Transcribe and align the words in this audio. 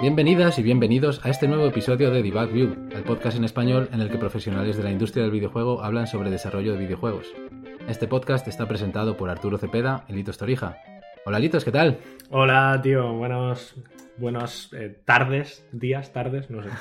Bienvenidas 0.00 0.58
y 0.58 0.62
bienvenidos 0.62 1.20
a 1.24 1.28
este 1.28 1.46
nuevo 1.46 1.66
episodio 1.66 2.10
de 2.10 2.22
Debug 2.22 2.50
View, 2.50 2.88
el 2.92 3.02
podcast 3.02 3.36
en 3.36 3.44
español 3.44 3.90
en 3.92 4.00
el 4.00 4.08
que 4.10 4.16
profesionales 4.16 4.78
de 4.78 4.82
la 4.82 4.90
industria 4.90 5.24
del 5.24 5.32
videojuego 5.32 5.82
hablan 5.82 6.06
sobre 6.06 6.30
desarrollo 6.30 6.72
de 6.72 6.78
videojuegos. 6.78 7.26
Este 7.86 8.08
podcast 8.08 8.48
está 8.48 8.66
presentado 8.66 9.16
por 9.18 9.28
Arturo 9.28 9.58
Cepeda 9.58 10.06
y 10.08 10.14
Litos 10.14 10.38
Torija. 10.38 10.78
Hola 11.26 11.38
Litos, 11.38 11.64
¿qué 11.64 11.72
tal? 11.72 11.98
Hola 12.30 12.80
tío, 12.82 13.12
buenos, 13.12 13.76
buenos 14.18 14.72
eh, 14.72 15.00
tardes, 15.04 15.66
días, 15.72 16.12
tardes, 16.12 16.50
no 16.50 16.62
sé. 16.62 16.70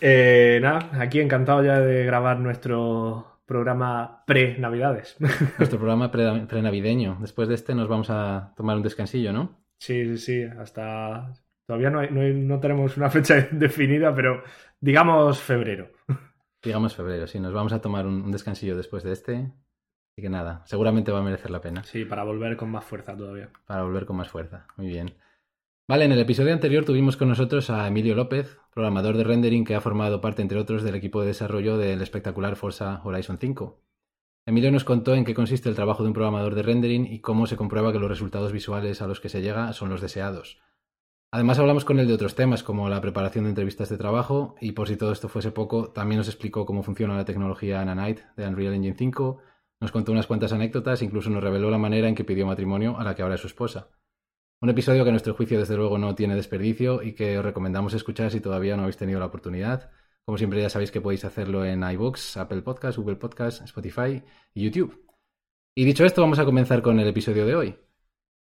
Eh, 0.00 0.60
nada, 0.62 0.90
aquí 1.00 1.18
encantado 1.18 1.64
ya 1.64 1.80
de 1.80 2.04
grabar 2.04 2.38
nuestro 2.38 3.40
programa 3.46 4.22
pre-navidades. 4.26 5.16
Nuestro 5.58 5.76
programa 5.76 6.12
pre-navideño. 6.12 7.18
Después 7.20 7.48
de 7.48 7.56
este 7.56 7.74
nos 7.74 7.88
vamos 7.88 8.08
a 8.08 8.54
tomar 8.56 8.76
un 8.76 8.84
descansillo, 8.84 9.32
¿no? 9.32 9.58
Sí, 9.76 10.04
sí, 10.04 10.18
sí, 10.18 10.42
hasta 10.44 11.32
Todavía 11.68 11.90
no, 11.90 12.00
no, 12.10 12.60
tenemos 12.60 12.96
una 12.96 13.10
fecha 13.10 13.46
definida, 13.50 14.14
pero 14.14 14.42
digamos 14.80 15.38
febrero. 15.38 15.90
Digamos 16.62 16.96
febrero, 16.96 17.26
sí. 17.26 17.38
Nos 17.38 17.52
vamos 17.52 17.74
a 17.74 17.80
tomar 17.82 18.06
un, 18.06 18.32
descansillo 18.32 18.74
después 18.74 19.02
de 19.02 19.12
este. 19.12 19.34
Así 19.36 20.22
que 20.22 20.30
nada, 20.30 20.62
seguramente 20.64 21.12
va 21.12 21.18
a 21.18 21.22
merecer 21.22 21.50
la 21.50 21.60
pena. 21.60 21.84
Sí, 21.84 22.06
para 22.06 22.24
volver 22.24 22.56
con 22.56 22.70
más 22.70 22.84
fuerza 22.84 23.14
todavía. 23.14 23.50
Para 23.66 23.82
volver 23.82 24.06
con 24.06 24.16
más 24.16 24.30
fuerza. 24.30 24.66
Muy 24.78 24.86
bien. 24.86 25.14
Vale, 25.88 26.04
en 26.04 26.12
el 26.12 26.18
episodio 26.18 26.52
anterior 26.52 26.84
tuvimos 26.84 27.16
con 27.16 27.28
nosotros 27.28 27.70
a 27.70 27.86
Emilio 27.88 28.14
López, 28.14 28.58
programador 28.74 29.16
de 29.16 29.24
rendering 29.24 29.64
que 29.64 29.74
ha 29.74 29.80
formado 29.80 30.20
parte, 30.20 30.42
entre 30.42 30.58
otros, 30.58 30.82
del 30.82 30.94
equipo 30.94 31.22
de 31.22 31.28
desarrollo 31.28 31.78
del 31.78 32.02
espectacular 32.02 32.56
Forza 32.56 33.00
Horizon 33.04 33.38
5. 33.38 33.80
Emilio 34.44 34.70
nos 34.70 34.84
contó 34.84 35.14
en 35.14 35.24
qué 35.24 35.32
consiste 35.32 35.70
el 35.70 35.74
trabajo 35.74 36.02
de 36.02 36.08
un 36.08 36.12
programador 36.12 36.54
de 36.54 36.62
rendering 36.62 37.06
y 37.06 37.20
cómo 37.20 37.46
se 37.46 37.56
comprueba 37.56 37.90
que 37.90 37.98
los 37.98 38.10
resultados 38.10 38.52
visuales 38.52 39.00
a 39.00 39.06
los 39.06 39.18
que 39.20 39.30
se 39.30 39.40
llega 39.40 39.72
son 39.72 39.88
los 39.88 40.02
deseados. 40.02 40.60
Además 41.30 41.58
hablamos 41.58 41.86
con 41.86 41.98
él 41.98 42.06
de 42.06 42.12
otros 42.12 42.34
temas 42.34 42.62
como 42.62 42.90
la 42.90 43.00
preparación 43.00 43.44
de 43.44 43.50
entrevistas 43.50 43.88
de 43.88 43.96
trabajo 43.96 44.56
y 44.60 44.72
por 44.72 44.88
si 44.88 44.98
todo 44.98 45.12
esto 45.12 45.30
fuese 45.30 45.52
poco, 45.52 45.88
también 45.92 46.18
nos 46.18 46.28
explicó 46.28 46.66
cómo 46.66 46.82
funciona 46.82 47.16
la 47.16 47.24
tecnología 47.24 47.82
Nanite 47.82 48.24
de 48.36 48.46
Unreal 48.46 48.74
Engine 48.74 48.94
5, 48.94 49.38
nos 49.80 49.90
contó 49.90 50.12
unas 50.12 50.26
cuantas 50.26 50.52
anécdotas, 50.52 51.00
incluso 51.00 51.30
nos 51.30 51.42
reveló 51.42 51.70
la 51.70 51.78
manera 51.78 52.08
en 52.08 52.14
que 52.14 52.24
pidió 52.24 52.46
matrimonio 52.46 52.98
a 52.98 53.04
la 53.04 53.14
que 53.14 53.22
ahora 53.22 53.36
es 53.36 53.40
su 53.40 53.46
esposa. 53.46 53.88
Un 54.60 54.70
episodio 54.70 55.04
que 55.04 55.10
a 55.10 55.12
nuestro 55.12 55.34
juicio 55.34 55.60
desde 55.60 55.76
luego 55.76 55.98
no 55.98 56.16
tiene 56.16 56.34
desperdicio 56.34 57.00
y 57.00 57.12
que 57.12 57.38
os 57.38 57.44
recomendamos 57.44 57.94
escuchar 57.94 58.32
si 58.32 58.40
todavía 58.40 58.76
no 58.76 58.82
habéis 58.82 58.96
tenido 58.96 59.20
la 59.20 59.26
oportunidad. 59.26 59.92
Como 60.24 60.36
siempre 60.36 60.60
ya 60.60 60.68
sabéis 60.68 60.90
que 60.90 61.00
podéis 61.00 61.24
hacerlo 61.24 61.64
en 61.64 61.88
iBooks, 61.88 62.36
Apple 62.38 62.62
Podcasts, 62.62 62.98
Google 62.98 63.16
Podcasts, 63.16 63.60
Spotify 63.62 64.24
y 64.54 64.64
YouTube. 64.64 65.06
Y 65.76 65.84
dicho 65.84 66.04
esto, 66.04 66.22
vamos 66.22 66.40
a 66.40 66.44
comenzar 66.44 66.82
con 66.82 66.98
el 66.98 67.06
episodio 67.06 67.46
de 67.46 67.54
hoy. 67.54 67.78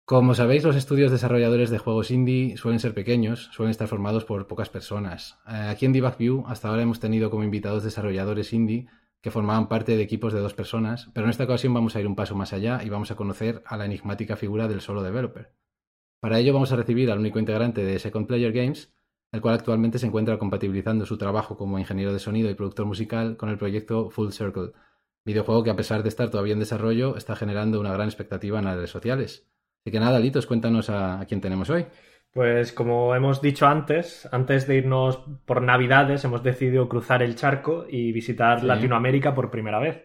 Como 0.04 0.34
sabéis, 0.34 0.62
los 0.62 0.76
estudios 0.76 1.10
desarrolladores 1.10 1.70
de 1.70 1.78
juegos 1.78 2.10
indie 2.10 2.58
suelen 2.58 2.80
ser 2.80 2.92
pequeños, 2.92 3.48
suelen 3.52 3.70
estar 3.70 3.88
formados 3.88 4.26
por 4.26 4.46
pocas 4.46 4.68
personas. 4.68 5.38
Eh, 5.48 5.54
aquí 5.70 5.86
en 5.86 5.94
Debug 5.94 6.18
View 6.18 6.44
hasta 6.46 6.68
ahora 6.68 6.82
hemos 6.82 7.00
tenido 7.00 7.30
como 7.30 7.44
invitados 7.44 7.82
desarrolladores 7.82 8.52
indie 8.52 8.88
que 9.22 9.30
formaban 9.30 9.68
parte 9.68 9.96
de 9.96 10.02
equipos 10.02 10.34
de 10.34 10.40
dos 10.40 10.52
personas, 10.52 11.08
pero 11.14 11.24
en 11.24 11.30
esta 11.30 11.44
ocasión 11.44 11.72
vamos 11.72 11.96
a 11.96 12.00
ir 12.00 12.06
un 12.06 12.14
paso 12.14 12.34
más 12.34 12.52
allá 12.52 12.82
y 12.84 12.90
vamos 12.90 13.10
a 13.10 13.16
conocer 13.16 13.62
a 13.64 13.78
la 13.78 13.86
enigmática 13.86 14.36
figura 14.36 14.68
del 14.68 14.82
solo 14.82 15.02
developer. 15.02 15.54
Para 16.20 16.38
ello 16.38 16.52
vamos 16.54 16.72
a 16.72 16.76
recibir 16.76 17.10
al 17.10 17.18
único 17.18 17.38
integrante 17.38 17.84
de 17.84 17.98
Second 17.98 18.26
Player 18.26 18.52
Games, 18.52 18.94
el 19.32 19.40
cual 19.40 19.54
actualmente 19.54 19.98
se 19.98 20.06
encuentra 20.06 20.38
compatibilizando 20.38 21.06
su 21.06 21.18
trabajo 21.18 21.56
como 21.56 21.78
ingeniero 21.78 22.12
de 22.12 22.18
sonido 22.18 22.48
y 22.50 22.54
productor 22.54 22.86
musical 22.86 23.36
con 23.36 23.48
el 23.48 23.58
proyecto 23.58 24.10
Full 24.10 24.30
Circle, 24.30 24.72
videojuego 25.24 25.64
que 25.64 25.70
a 25.70 25.76
pesar 25.76 26.02
de 26.02 26.08
estar 26.08 26.30
todavía 26.30 26.52
en 26.52 26.60
desarrollo 26.60 27.16
está 27.16 27.34
generando 27.34 27.80
una 27.80 27.92
gran 27.92 28.08
expectativa 28.08 28.58
en 28.58 28.66
las 28.66 28.76
redes 28.76 28.90
sociales. 28.90 29.48
Así 29.84 29.90
que 29.90 30.00
nada, 30.00 30.18
Litos, 30.18 30.46
cuéntanos 30.46 30.88
a, 30.88 31.24
quién 31.28 31.40
tenemos 31.40 31.68
hoy. 31.68 31.86
Pues 32.32 32.72
como 32.72 33.14
hemos 33.14 33.42
dicho 33.42 33.66
antes, 33.66 34.28
antes 34.32 34.66
de 34.66 34.76
irnos 34.76 35.20
por 35.44 35.62
Navidades, 35.62 36.24
hemos 36.24 36.42
decidido 36.42 36.88
cruzar 36.88 37.22
el 37.22 37.36
charco 37.36 37.86
y 37.88 38.12
visitar 38.12 38.64
Latinoamérica 38.64 39.34
por 39.34 39.50
primera 39.50 39.78
vez. 39.78 40.02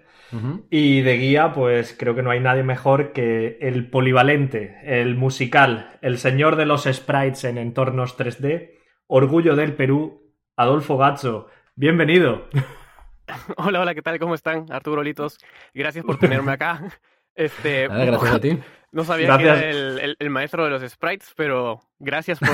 Y 0.69 1.01
de 1.01 1.17
guía, 1.17 1.53
pues 1.53 1.95
creo 1.97 2.16
que 2.16 2.22
no 2.22 2.31
hay 2.31 2.40
nadie 2.40 2.63
mejor 2.63 3.13
que 3.13 3.57
el 3.62 3.90
polivalente, 3.90 4.79
el 4.84 5.16
musical, 5.16 5.97
el 6.01 6.17
señor 6.17 6.56
de 6.56 6.66
los 6.66 6.84
sprites 6.84 7.44
en 7.44 7.57
entornos 7.57 8.17
3D, 8.17 8.72
orgullo 9.07 9.56
del 9.56 9.73
Perú, 9.73 10.34
Adolfo 10.56 10.97
Gazzo. 10.97 11.47
Bienvenido. 11.75 12.47
Hola, 13.57 13.81
hola, 13.81 13.94
¿qué 13.94 14.01
tal? 14.01 14.19
¿Cómo 14.19 14.35
están? 14.35 14.72
Arturo 14.72 15.03
Litos, 15.03 15.38
gracias 15.73 16.03
por 16.03 16.17
tenerme 16.17 16.51
acá. 16.51 16.81
Este, 17.35 17.88
gracias 17.88 18.34
a 18.34 18.40
ti. 18.41 18.59
No 18.91 19.06
sabía 19.06 19.38
que 19.38 19.44
era 19.44 19.61
el, 19.61 20.29
maestro 20.29 20.66
de 20.66 20.72
los 20.72 20.91
sprites, 20.91 21.31
pero 21.38 21.79
gracias 21.97 22.38
por... 22.40 22.50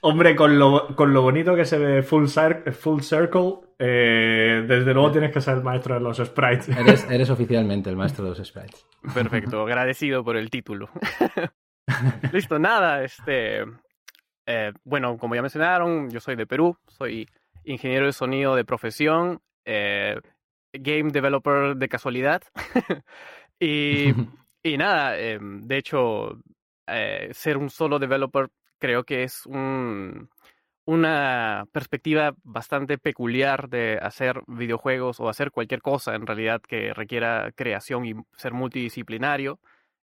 Hombre, 0.00 0.36
con 0.36 0.58
lo, 0.58 1.22
bonito 1.22 1.56
que 1.56 1.64
se 1.64 1.78
ve 1.78 2.02
Full, 2.02 2.26
full 2.26 3.00
Circle, 3.00 3.54
eh, 3.78 4.64
desde 4.68 4.92
luego 4.92 5.10
tienes 5.10 5.32
que 5.32 5.40
ser 5.40 5.56
el 5.56 5.62
maestro 5.62 5.94
de 5.94 6.00
los 6.00 6.18
sprites. 6.18 6.68
Eres, 6.68 7.30
oficialmente 7.30 7.88
el 7.88 7.96
maestro 7.96 8.24
de 8.24 8.30
los 8.30 8.46
sprites. 8.46 8.86
Perfecto, 9.14 9.62
agradecido 9.66 10.22
por 10.22 10.36
el 10.36 10.50
título. 10.50 10.90
Listo, 12.32 12.58
nada, 12.58 13.02
este... 13.02 13.64
Eh, 14.46 14.72
bueno, 14.84 15.16
como 15.16 15.34
ya 15.34 15.40
mencionaron, 15.40 16.10
yo 16.10 16.20
soy 16.20 16.36
de 16.36 16.46
Perú, 16.46 16.76
soy 16.86 17.26
ingeniero 17.64 18.04
de 18.04 18.12
sonido 18.12 18.54
de 18.54 18.66
profesión, 18.66 19.40
eh, 19.64 20.20
game 20.74 21.10
developer 21.12 21.76
de 21.76 21.88
casualidad. 21.88 22.42
y 23.58 24.12
y 24.66 24.78
nada, 24.78 25.12
de 25.12 25.76
hecho, 25.76 26.40
eh, 26.86 27.28
ser 27.32 27.58
un 27.58 27.68
solo 27.68 27.98
developer 27.98 28.48
creo 28.84 29.04
que 29.04 29.22
es 29.22 29.46
un, 29.46 30.28
una 30.84 31.64
perspectiva 31.72 32.34
bastante 32.42 32.98
peculiar 32.98 33.70
de 33.70 33.98
hacer 34.02 34.42
videojuegos 34.46 35.20
o 35.20 35.30
hacer 35.30 35.52
cualquier 35.52 35.80
cosa 35.80 36.14
en 36.14 36.26
realidad 36.26 36.60
que 36.60 36.92
requiera 36.92 37.50
creación 37.56 38.04
y 38.04 38.14
ser 38.36 38.52
multidisciplinario. 38.52 39.58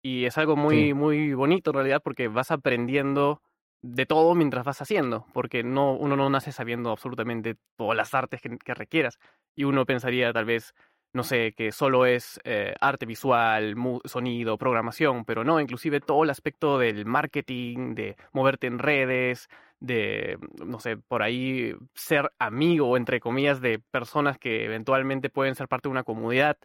Y 0.02 0.26
es 0.26 0.38
algo 0.38 0.58
muy, 0.58 0.94
muy 0.94 1.34
bonito 1.34 1.70
en 1.70 1.76
realidad 1.76 2.02
porque 2.04 2.28
vas 2.28 2.52
aprendiendo 2.52 3.42
de 3.82 4.06
todo 4.06 4.36
mientras 4.36 4.66
vas 4.66 4.82
haciendo, 4.82 5.26
porque 5.34 5.64
no, 5.64 5.94
uno 5.94 6.18
no 6.18 6.30
nace 6.30 6.52
sabiendo 6.52 6.92
absolutamente 6.92 7.56
todas 7.78 7.96
las 7.96 8.14
artes 8.14 8.42
que 8.42 8.74
requieras. 8.74 9.20
Y 9.56 9.64
uno 9.64 9.86
pensaría 9.86 10.34
tal 10.34 10.44
vez, 10.44 10.74
no 11.16 11.24
sé, 11.24 11.54
que 11.54 11.72
solo 11.72 12.06
es 12.06 12.42
eh, 12.44 12.76
arte 12.82 13.06
visual, 13.06 13.74
sonido, 14.04 14.58
programación, 14.58 15.24
pero 15.24 15.46
no, 15.46 15.62
inclusive 15.62 16.02
todo 16.02 16.26
el 16.26 16.30
aspecto 16.30 16.78
del 16.78 17.06
marketing, 17.06 17.96
de 17.96 18.18
moverte 18.34 18.68
en 18.68 18.80
redes, 18.80 19.48
de, 19.80 20.38
no 20.66 20.82
sé, 20.82 20.98
por 20.98 21.24
ahí 21.24 21.74
ser 21.94 22.34
amigo, 22.38 22.98
entre 22.98 23.22
comillas, 23.22 23.62
de 23.62 23.80
personas 23.80 24.38
que 24.38 24.66
eventualmente 24.66 25.30
pueden 25.30 25.56
ser 25.56 25.70
parte 25.70 25.88
de 25.88 25.94
una 25.94 26.04
comunidad, 26.04 26.58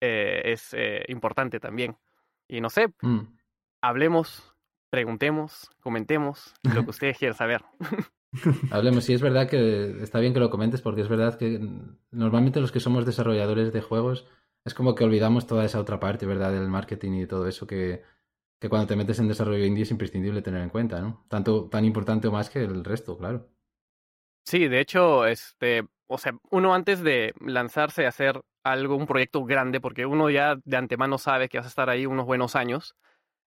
eh, 0.00 0.42
es 0.46 0.74
eh, 0.74 1.04
importante 1.06 1.60
también. 1.60 1.96
Y 2.48 2.60
no 2.60 2.70
sé, 2.70 2.88
mm. 3.02 3.20
hablemos, 3.82 4.52
preguntemos, 4.90 5.70
comentemos 5.80 6.54
lo 6.64 6.82
que 6.82 6.90
ustedes 6.90 7.18
quieran 7.18 7.36
saber. 7.36 7.62
Hablemos, 8.70 9.04
sí 9.04 9.12
es 9.12 9.20
verdad 9.20 9.48
que 9.48 10.02
está 10.02 10.18
bien 10.18 10.32
que 10.32 10.40
lo 10.40 10.50
comentes 10.50 10.80
porque 10.80 11.02
es 11.02 11.08
verdad 11.08 11.38
que 11.38 11.60
normalmente 12.10 12.60
los 12.60 12.72
que 12.72 12.80
somos 12.80 13.04
desarrolladores 13.04 13.72
de 13.72 13.82
juegos 13.82 14.26
es 14.64 14.74
como 14.74 14.94
que 14.94 15.04
olvidamos 15.04 15.46
toda 15.46 15.64
esa 15.64 15.80
otra 15.80 16.00
parte, 16.00 16.24
¿verdad? 16.24 16.52
Del 16.52 16.68
marketing 16.68 17.12
y 17.12 17.26
todo 17.26 17.46
eso 17.46 17.66
que, 17.66 18.02
que 18.60 18.68
cuando 18.68 18.86
te 18.86 18.96
metes 18.96 19.18
en 19.18 19.28
desarrollo 19.28 19.64
indie 19.64 19.82
es 19.82 19.90
imprescindible 19.90 20.40
tener 20.40 20.62
en 20.62 20.70
cuenta, 20.70 21.00
¿no? 21.00 21.24
Tanto, 21.28 21.68
tan 21.68 21.84
importante 21.84 22.28
o 22.28 22.32
más 22.32 22.48
que 22.48 22.60
el 22.60 22.84
resto, 22.84 23.18
claro. 23.18 23.48
Sí, 24.44 24.68
de 24.68 24.80
hecho, 24.80 25.26
este, 25.26 25.84
o 26.06 26.18
sea, 26.18 26.32
uno 26.50 26.74
antes 26.74 27.02
de 27.02 27.34
lanzarse 27.40 28.06
a 28.06 28.08
hacer 28.08 28.40
algo, 28.64 28.96
un 28.96 29.06
proyecto 29.06 29.44
grande, 29.44 29.80
porque 29.80 30.06
uno 30.06 30.30
ya 30.30 30.56
de 30.64 30.76
antemano 30.76 31.18
sabe 31.18 31.48
que 31.48 31.58
vas 31.58 31.66
a 31.66 31.70
estar 31.70 31.90
ahí 31.90 32.06
unos 32.06 32.26
buenos 32.26 32.56
años, 32.56 32.94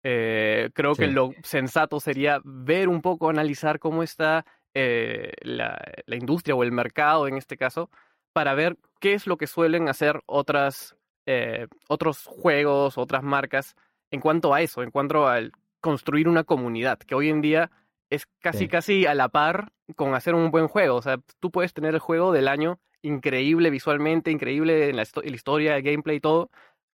eh, 0.04 0.70
creo 0.74 0.96
que 0.96 1.08
lo 1.08 1.32
sensato 1.44 2.00
sería 2.00 2.40
ver 2.44 2.88
un 2.88 3.02
poco, 3.02 3.30
analizar 3.30 3.80
cómo 3.80 4.04
está 4.04 4.46
eh, 4.80 5.32
la, 5.42 5.76
industria 6.06 6.54
o 6.54 6.62
el 6.62 6.72
mercado 6.72 7.28
en 7.28 7.36
este 7.36 7.58
caso 7.58 7.90
para 8.32 8.54
ver 8.54 8.78
qué 9.00 9.14
es 9.14 9.26
lo 9.26 9.38
que 9.38 9.48
suelen 9.48 9.90
hacer 9.90 10.22
otras, 10.28 10.96
eh, 11.26 11.66
otros 11.88 12.26
juegos, 12.28 13.00
otras 13.00 13.24
marcas 13.24 13.76
en 14.12 14.22
cuanto 14.22 14.54
a 14.54 14.62
eso, 14.62 14.84
en 14.84 14.92
cuanto 14.92 15.28
a 15.28 15.40
construir 15.82 16.28
una 16.28 16.44
comunidad, 16.44 17.00
que 17.00 17.16
hoy 17.16 17.30
en 17.30 17.42
día 17.42 17.72
es 18.12 18.28
casi 18.40 18.68
casi 18.68 19.08
a 19.08 19.16
la 19.16 19.30
par 19.30 19.72
con 19.96 20.14
hacer 20.14 20.36
un 20.36 20.52
buen 20.52 20.68
juego. 20.68 20.98
O 20.98 21.02
sea, 21.02 21.18
tú 21.40 21.50
puedes 21.50 21.74
tener 21.74 21.96
el 21.96 22.00
juego 22.00 22.32
del 22.32 22.48
año 22.48 22.80
increíble 23.02 23.72
visualmente, 23.72 24.30
increíble 24.30 24.90
en 24.90 24.96
la, 24.96 25.06
historia, 25.24 25.76
el 25.76 25.82
gameplay 25.82 26.18
y 26.18 26.22
todo, 26.22 26.52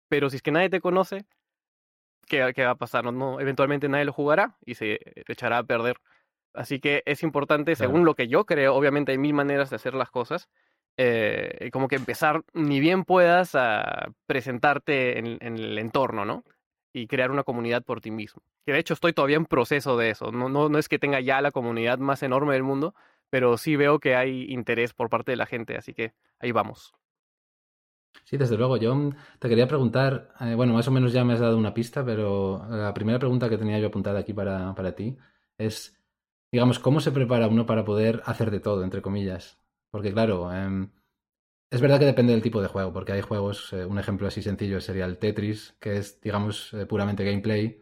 pero 0.09 0.29
si 0.29 0.37
es 0.37 0.43
que 0.43 0.53
nadie 0.53 0.69
te 0.69 0.83
conoce, 0.83 1.25
¿qué, 2.29 2.53
qué 2.55 2.67
va 2.67 2.73
a 2.73 2.75
pasar? 2.75 3.11
No, 3.11 3.41
eventualmente 3.41 3.88
nadie 3.88 4.05
lo 4.05 4.12
jugará 4.12 4.59
y 4.67 4.75
se 4.75 4.99
echará 5.26 5.56
a 5.56 5.65
perder. 5.65 5.97
Así 6.55 6.81
que 6.81 7.02
es 7.06 7.23
importante, 7.23 7.76
según 7.76 8.05
lo 8.05 8.14
que 8.14 8.29
yo 8.29 8.44
creo, 8.44 8.75
obviamente 8.75 9.12
hay 9.12 9.19
mil 9.19 9.35
maneras 9.35 9.70
de 9.70 9.76
hacer 9.76 9.94
las 9.94 10.11
cosas, 10.11 10.49
eh, 10.97 11.70
como 11.73 11.88
que 11.88 11.97
empezar, 11.97 12.43
ni 12.52 12.81
bien 12.81 13.05
puedas, 13.05 13.55
a 13.55 14.12
presentarte 14.26 15.19
en, 15.19 15.38
el 15.41 15.79
entorno, 15.79 16.25
¿no? 16.25 16.44
Y 16.93 17.06
crear 17.06 17.31
una 17.31 17.44
comunidad 17.44 17.85
por 17.85 18.00
ti 18.00 18.11
mismo. 18.11 18.43
Que 18.67 18.73
de 18.73 18.81
hecho 18.81 18.94
estoy 18.94 19.12
todavía 19.12 19.37
en 19.37 19.47
proceso 19.47 19.97
de 19.97 20.11
eso. 20.11 20.32
No, 20.32 20.49
no, 20.49 20.69
no 20.69 20.79
es 20.79 20.88
que 20.88 20.99
tenga 20.99 21.20
ya 21.20 21.41
la 21.41 21.52
comunidad 21.52 21.99
más 21.99 22.23
enorme 22.23 22.55
del 22.55 22.64
mundo, 22.64 22.94
pero 23.31 23.56
sí 23.56 23.76
veo 23.76 24.00
que 24.00 24.17
hay 24.17 24.47
interés 24.50 24.93
por 24.93 25.08
parte 25.08 25.32
de 25.32 25.37
la 25.37 25.47
gente, 25.47 25.76
así 25.76 25.94
que 25.94 26.12
ahí 26.41 26.50
vamos. 26.50 26.93
Sí, 28.25 28.37
desde 28.37 28.56
luego. 28.56 28.76
Yo 28.76 29.11
te 29.38 29.49
quería 29.49 29.67
preguntar, 29.67 30.35
eh, 30.41 30.55
bueno, 30.55 30.73
más 30.73 30.87
o 30.88 30.91
menos 30.91 31.12
ya 31.12 31.25
me 31.25 31.35
has 31.35 31.41
dado 31.41 31.56
una 31.56 31.75
pista, 31.75 32.05
pero 32.05 32.64
la 32.69 32.93
primera 32.93 33.19
pregunta 33.19 33.49
que 33.49 33.58
tenía 33.58 33.79
yo 33.79 33.88
apuntada 33.88 34.20
aquí 34.20 34.32
para, 34.32 34.75
para 34.75 34.94
ti 34.94 35.17
es, 35.58 36.00
digamos, 36.52 36.79
¿cómo 36.79 37.00
se 37.00 37.12
prepara 37.12 37.49
uno 37.49 37.67
para 37.67 37.85
poder 37.85 38.23
hacer 38.26 38.50
de 38.50 38.61
todo, 38.61 38.85
entre 38.85 39.02
comillas? 39.02 39.61
Porque 39.91 40.12
claro, 40.12 40.52
em, 40.52 40.91
es 41.70 41.81
verdad 41.81 42.00
que 42.00 42.06
depende 42.06 42.32
del 42.32 42.43
tipo 42.43 42.61
de 42.62 42.69
juego, 42.69 42.93
porque 42.93 43.12
hay 43.12 43.20
juegos, 43.20 43.73
eh, 43.73 43.85
un 43.87 43.99
ejemplo 43.99 44.26
así 44.29 44.43
sencillo 44.43 44.81
sería 44.81 45.05
el 45.05 45.19
Tetris, 45.19 45.76
que 45.81 45.99
es, 45.99 46.20
digamos, 46.20 46.73
eh, 46.75 46.87
puramente 46.87 47.25
gameplay, 47.25 47.81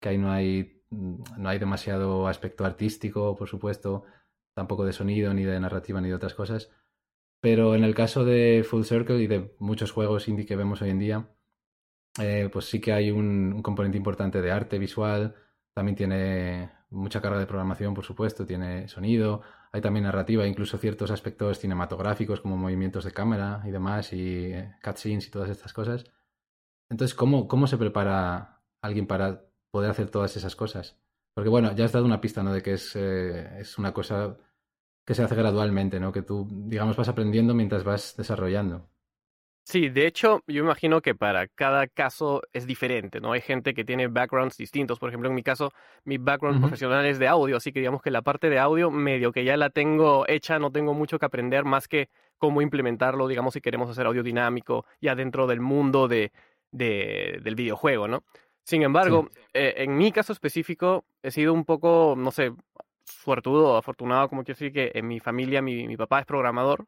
que 0.00 0.08
ahí 0.10 0.18
no 0.18 0.30
hay, 0.32 0.82
mm, 0.90 1.22
no 1.38 1.48
hay 1.48 1.58
demasiado 1.58 2.26
aspecto 2.28 2.64
artístico, 2.64 3.36
por 3.36 3.48
supuesto, 3.48 4.04
tampoco 4.54 4.84
de 4.84 4.92
sonido, 4.92 5.34
ni 5.34 5.44
de 5.44 5.60
narrativa, 5.60 6.00
ni 6.00 6.08
de 6.08 6.14
otras 6.14 6.34
cosas. 6.34 6.70
Pero 7.40 7.74
en 7.76 7.84
el 7.84 7.94
caso 7.94 8.24
de 8.24 8.64
Full 8.68 8.84
Circle 8.84 9.22
y 9.22 9.26
de 9.28 9.54
muchos 9.60 9.92
juegos 9.92 10.28
indie 10.28 10.46
que 10.46 10.56
vemos 10.56 10.82
hoy 10.82 10.90
en 10.90 10.98
día, 10.98 11.28
eh, 12.20 12.50
pues 12.52 12.66
sí 12.66 12.80
que 12.80 12.92
hay 12.92 13.10
un 13.10 13.62
componente 13.62 13.98
importante 13.98 14.42
de 14.42 14.50
arte 14.50 14.78
visual, 14.78 15.34
también 15.74 15.96
tiene 15.96 16.70
mucha 16.90 17.20
carga 17.20 17.38
de 17.38 17.46
programación, 17.46 17.94
por 17.94 18.04
supuesto, 18.04 18.46
tiene 18.46 18.88
sonido, 18.88 19.42
hay 19.72 19.80
también 19.80 20.04
narrativa, 20.04 20.46
incluso 20.46 20.78
ciertos 20.78 21.10
aspectos 21.10 21.58
cinematográficos 21.58 22.40
como 22.40 22.56
movimientos 22.56 23.04
de 23.04 23.12
cámara 23.12 23.62
y 23.66 23.70
demás, 23.70 24.12
y 24.12 24.52
eh, 24.52 24.74
cutscenes 24.82 25.26
y 25.26 25.30
todas 25.30 25.50
estas 25.50 25.72
cosas. 25.72 26.04
Entonces, 26.90 27.14
¿cómo, 27.14 27.48
¿cómo 27.48 27.66
se 27.66 27.78
prepara 27.78 28.62
alguien 28.80 29.06
para 29.06 29.44
poder 29.70 29.90
hacer 29.90 30.10
todas 30.10 30.36
esas 30.36 30.56
cosas? 30.56 30.98
Porque 31.34 31.50
bueno, 31.50 31.72
ya 31.72 31.84
has 31.84 31.92
dado 31.92 32.06
una 32.06 32.20
pista, 32.20 32.42
¿no? 32.42 32.52
De 32.52 32.62
que 32.62 32.74
es, 32.74 32.96
eh, 32.96 33.60
es 33.60 33.78
una 33.78 33.92
cosa 33.92 34.36
que 35.04 35.14
se 35.14 35.22
hace 35.22 35.34
gradualmente, 35.34 36.00
¿no? 36.00 36.12
Que 36.12 36.22
tú, 36.22 36.48
digamos, 36.50 36.96
vas 36.96 37.08
aprendiendo 37.08 37.54
mientras 37.54 37.84
vas 37.84 38.14
desarrollando. 38.16 38.88
Sí, 39.70 39.90
de 39.90 40.06
hecho, 40.06 40.42
yo 40.46 40.62
imagino 40.62 41.02
que 41.02 41.14
para 41.14 41.46
cada 41.46 41.88
caso 41.88 42.40
es 42.54 42.66
diferente, 42.66 43.20
¿no? 43.20 43.32
Hay 43.32 43.42
gente 43.42 43.74
que 43.74 43.84
tiene 43.84 44.06
backgrounds 44.06 44.56
distintos. 44.56 44.98
Por 44.98 45.10
ejemplo, 45.10 45.28
en 45.28 45.34
mi 45.34 45.42
caso, 45.42 45.72
mi 46.04 46.16
background 46.16 46.60
profesional 46.60 47.04
es 47.04 47.18
de 47.18 47.28
audio, 47.28 47.58
así 47.58 47.70
que 47.70 47.80
digamos 47.80 48.00
que 48.00 48.10
la 48.10 48.22
parte 48.22 48.48
de 48.48 48.58
audio 48.58 48.90
medio 48.90 49.30
que 49.30 49.44
ya 49.44 49.58
la 49.58 49.68
tengo 49.68 50.26
hecha, 50.26 50.58
no 50.58 50.72
tengo 50.72 50.94
mucho 50.94 51.18
que 51.18 51.26
aprender 51.26 51.66
más 51.66 51.86
que 51.86 52.08
cómo 52.38 52.62
implementarlo, 52.62 53.28
digamos, 53.28 53.52
si 53.52 53.60
queremos 53.60 53.90
hacer 53.90 54.06
audio 54.06 54.22
dinámico 54.22 54.86
ya 55.02 55.14
dentro 55.14 55.46
del 55.46 55.60
mundo 55.60 56.08
de, 56.08 56.32
de 56.70 57.38
del 57.42 57.54
videojuego, 57.54 58.08
¿no? 58.08 58.24
Sin 58.64 58.82
embargo, 58.82 59.28
eh, 59.52 59.74
en 59.76 59.98
mi 59.98 60.12
caso 60.12 60.32
específico, 60.32 61.04
he 61.22 61.30
sido 61.30 61.52
un 61.52 61.66
poco, 61.66 62.14
no 62.16 62.30
sé, 62.30 62.54
suertudo 63.04 63.76
afortunado, 63.76 64.30
como 64.30 64.44
quiero 64.44 64.56
decir, 64.58 64.72
que 64.72 64.92
en 64.94 65.06
mi 65.08 65.20
familia 65.20 65.60
mi, 65.60 65.86
mi 65.86 65.98
papá 65.98 66.20
es 66.20 66.26
programador, 66.26 66.86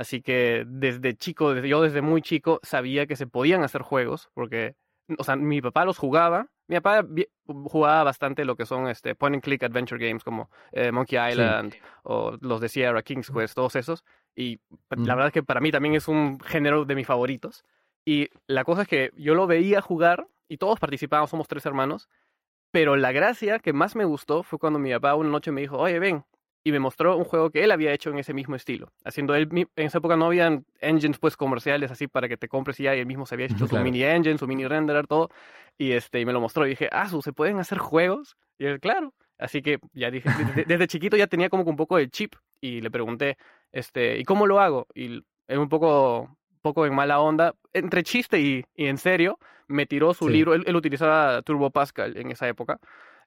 Así 0.00 0.22
que 0.22 0.64
desde 0.66 1.14
chico, 1.14 1.52
desde, 1.52 1.68
yo 1.68 1.82
desde 1.82 2.00
muy 2.00 2.22
chico 2.22 2.58
sabía 2.62 3.06
que 3.06 3.16
se 3.16 3.26
podían 3.26 3.62
hacer 3.62 3.82
juegos, 3.82 4.30
porque, 4.32 4.74
o 5.18 5.24
sea, 5.24 5.36
mi 5.36 5.60
papá 5.60 5.84
los 5.84 5.98
jugaba. 5.98 6.46
Mi 6.68 6.80
papá 6.80 7.06
jugaba 7.66 8.02
bastante 8.04 8.46
lo 8.46 8.56
que 8.56 8.64
son 8.64 8.88
este 8.88 9.14
point 9.14 9.34
and 9.34 9.42
click 9.42 9.62
adventure 9.62 10.02
games 10.02 10.24
como 10.24 10.48
eh, 10.72 10.90
Monkey 10.90 11.18
Island 11.18 11.74
o 12.04 12.38
los 12.40 12.62
de 12.62 12.70
Sierra, 12.70 13.02
King's 13.02 13.30
Quest, 13.30 13.54
todos 13.54 13.76
esos. 13.76 14.02
Y 14.34 14.60
la 14.88 15.14
verdad 15.14 15.26
es 15.26 15.34
que 15.34 15.42
para 15.42 15.60
mí 15.60 15.70
también 15.70 15.94
es 15.94 16.08
un 16.08 16.40
género 16.40 16.86
de 16.86 16.94
mis 16.94 17.06
favoritos. 17.06 17.62
Y 18.02 18.30
la 18.46 18.64
cosa 18.64 18.82
es 18.82 18.88
que 18.88 19.12
yo 19.18 19.34
lo 19.34 19.46
veía 19.46 19.82
jugar 19.82 20.28
y 20.48 20.56
todos 20.56 20.80
participábamos, 20.80 21.28
somos 21.28 21.46
tres 21.46 21.66
hermanos. 21.66 22.08
Pero 22.70 22.96
la 22.96 23.12
gracia 23.12 23.58
que 23.58 23.74
más 23.74 23.96
me 23.96 24.06
gustó 24.06 24.44
fue 24.44 24.58
cuando 24.58 24.78
mi 24.78 24.92
papá 24.92 25.14
una 25.14 25.28
noche 25.28 25.52
me 25.52 25.60
dijo, 25.60 25.76
oye, 25.76 25.98
ven, 25.98 26.24
y 26.62 26.72
me 26.72 26.78
mostró 26.78 27.16
un 27.16 27.24
juego 27.24 27.50
que 27.50 27.64
él 27.64 27.70
había 27.70 27.92
hecho 27.92 28.10
en 28.10 28.18
ese 28.18 28.34
mismo 28.34 28.54
estilo. 28.54 28.92
Haciendo 29.04 29.34
él, 29.34 29.48
en 29.52 29.86
esa 29.86 29.98
época 29.98 30.16
no 30.16 30.26
habían 30.26 30.66
engines 30.80 31.18
pues 31.18 31.36
comerciales 31.36 31.90
así 31.90 32.06
para 32.06 32.28
que 32.28 32.36
te 32.36 32.48
compres 32.48 32.78
y 32.80 32.84
ya 32.84 32.94
y 32.94 33.00
él 33.00 33.06
mismo 33.06 33.26
se 33.26 33.34
había 33.34 33.46
hecho 33.46 33.66
su 33.66 33.78
mini 33.80 34.02
engine, 34.02 34.38
su 34.38 34.46
mini 34.46 34.66
renderer, 34.66 35.06
todo. 35.06 35.30
Y 35.78 35.92
este, 35.92 36.20
y 36.20 36.26
me 36.26 36.32
lo 36.32 36.40
mostró 36.40 36.66
y 36.66 36.70
dije, 36.70 36.88
ah, 36.92 37.08
¿se 37.08 37.32
pueden 37.32 37.58
hacer 37.58 37.78
juegos? 37.78 38.36
Y 38.58 38.66
él, 38.66 38.80
claro. 38.80 39.14
Así 39.38 39.62
que 39.62 39.78
ya 39.94 40.10
dije, 40.10 40.28
desde, 40.66 40.86
chiquito 40.86 41.16
ya 41.16 41.26
tenía 41.26 41.48
como 41.48 41.64
que 41.64 41.70
un 41.70 41.76
poco 41.76 41.96
de 41.96 42.10
chip 42.10 42.34
y 42.60 42.82
le 42.82 42.90
pregunté, 42.90 43.38
este, 43.72 44.18
¿y 44.18 44.24
cómo 44.24 44.46
lo 44.46 44.60
hago? 44.60 44.86
Y 44.94 45.24
él 45.48 45.58
un 45.58 45.70
poco, 45.70 46.36
poco 46.60 46.84
en 46.84 46.94
mala 46.94 47.20
onda, 47.20 47.54
entre 47.72 48.02
chiste 48.02 48.38
y, 48.38 48.66
y 48.74 48.86
en 48.86 48.98
serio, 48.98 49.38
me 49.66 49.86
tiró 49.86 50.12
su 50.12 50.28
libro, 50.28 50.52
él, 50.52 50.64
él 50.66 50.76
utilizaba 50.76 51.40
Turbo 51.40 51.70
Pascal 51.70 52.18
en 52.18 52.30
esa 52.30 52.48
época, 52.48 52.78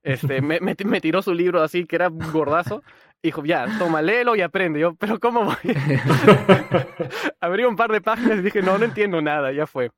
este, 0.04 0.42
me, 0.42 0.60
me, 0.60 1.02
tiró 1.02 1.22
su 1.22 1.34
libro 1.34 1.62
así, 1.62 1.86
que 1.86 1.96
era 1.96 2.10
gordazo. 2.10 2.84
Dijo, 3.22 3.44
ya, 3.46 3.66
toma, 3.80 4.02
léelo 4.02 4.36
y 4.36 4.42
aprende. 4.42 4.82
Yo, 4.82 4.96
pero 4.96 5.18
¿cómo 5.20 5.46
voy? 5.46 5.56
Abrí 7.40 7.64
un 7.64 7.78
par 7.78 7.92
de 7.92 8.02
páginas 8.02 8.40
y 8.40 8.42
dije, 8.42 8.62
no, 8.62 8.78
no 8.78 8.84
entiendo 8.84 9.22
nada, 9.22 9.54
ya 9.54 9.66
fue. 9.66 9.92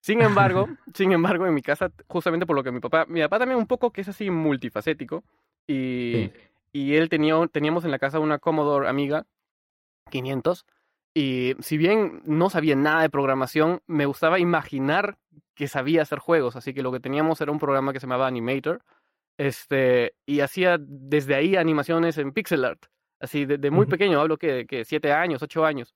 Sin 0.00 0.22
embargo, 0.22 0.66
sin 0.94 1.12
embargo, 1.12 1.46
en 1.46 1.52
mi 1.52 1.60
casa, 1.60 1.92
justamente 2.08 2.46
por 2.46 2.56
lo 2.56 2.64
que 2.64 2.72
mi 2.72 2.80
papá, 2.80 3.04
mi 3.06 3.20
papá 3.20 3.38
también 3.38 3.58
un 3.58 3.66
poco 3.66 3.90
que 3.90 4.00
es 4.00 4.08
así 4.08 4.30
multifacético. 4.30 5.24
Y, 5.66 6.32
y 6.72 6.94
él 6.94 7.10
tenía, 7.10 7.34
teníamos 7.48 7.84
en 7.84 7.90
la 7.90 7.98
casa 7.98 8.18
una 8.18 8.38
Commodore 8.38 8.88
Amiga 8.88 9.26
500. 10.10 10.64
Y 11.12 11.54
si 11.58 11.76
bien 11.76 12.22
no 12.24 12.48
sabía 12.48 12.76
nada 12.76 13.02
de 13.02 13.10
programación, 13.10 13.82
me 13.86 14.06
gustaba 14.06 14.38
imaginar 14.38 15.18
que 15.54 15.68
sabía 15.68 16.00
hacer 16.00 16.18
juegos. 16.18 16.56
Así 16.56 16.72
que 16.72 16.82
lo 16.82 16.92
que 16.92 17.00
teníamos 17.00 17.42
era 17.42 17.52
un 17.52 17.58
programa 17.58 17.92
que 17.92 18.00
se 18.00 18.06
llamaba 18.06 18.26
Animator 18.26 18.80
este, 19.40 20.16
y 20.26 20.40
hacía 20.40 20.76
desde 20.78 21.34
ahí 21.34 21.56
animaciones 21.56 22.18
en 22.18 22.32
pixel 22.32 22.62
art. 22.62 22.84
Así, 23.18 23.46
de, 23.46 23.70
muy 23.70 23.86
pequeño, 23.86 24.20
hablo 24.20 24.36
que, 24.36 24.66
que 24.66 24.84
siete 24.84 25.12
años, 25.12 25.42
ocho 25.42 25.64
años. 25.64 25.94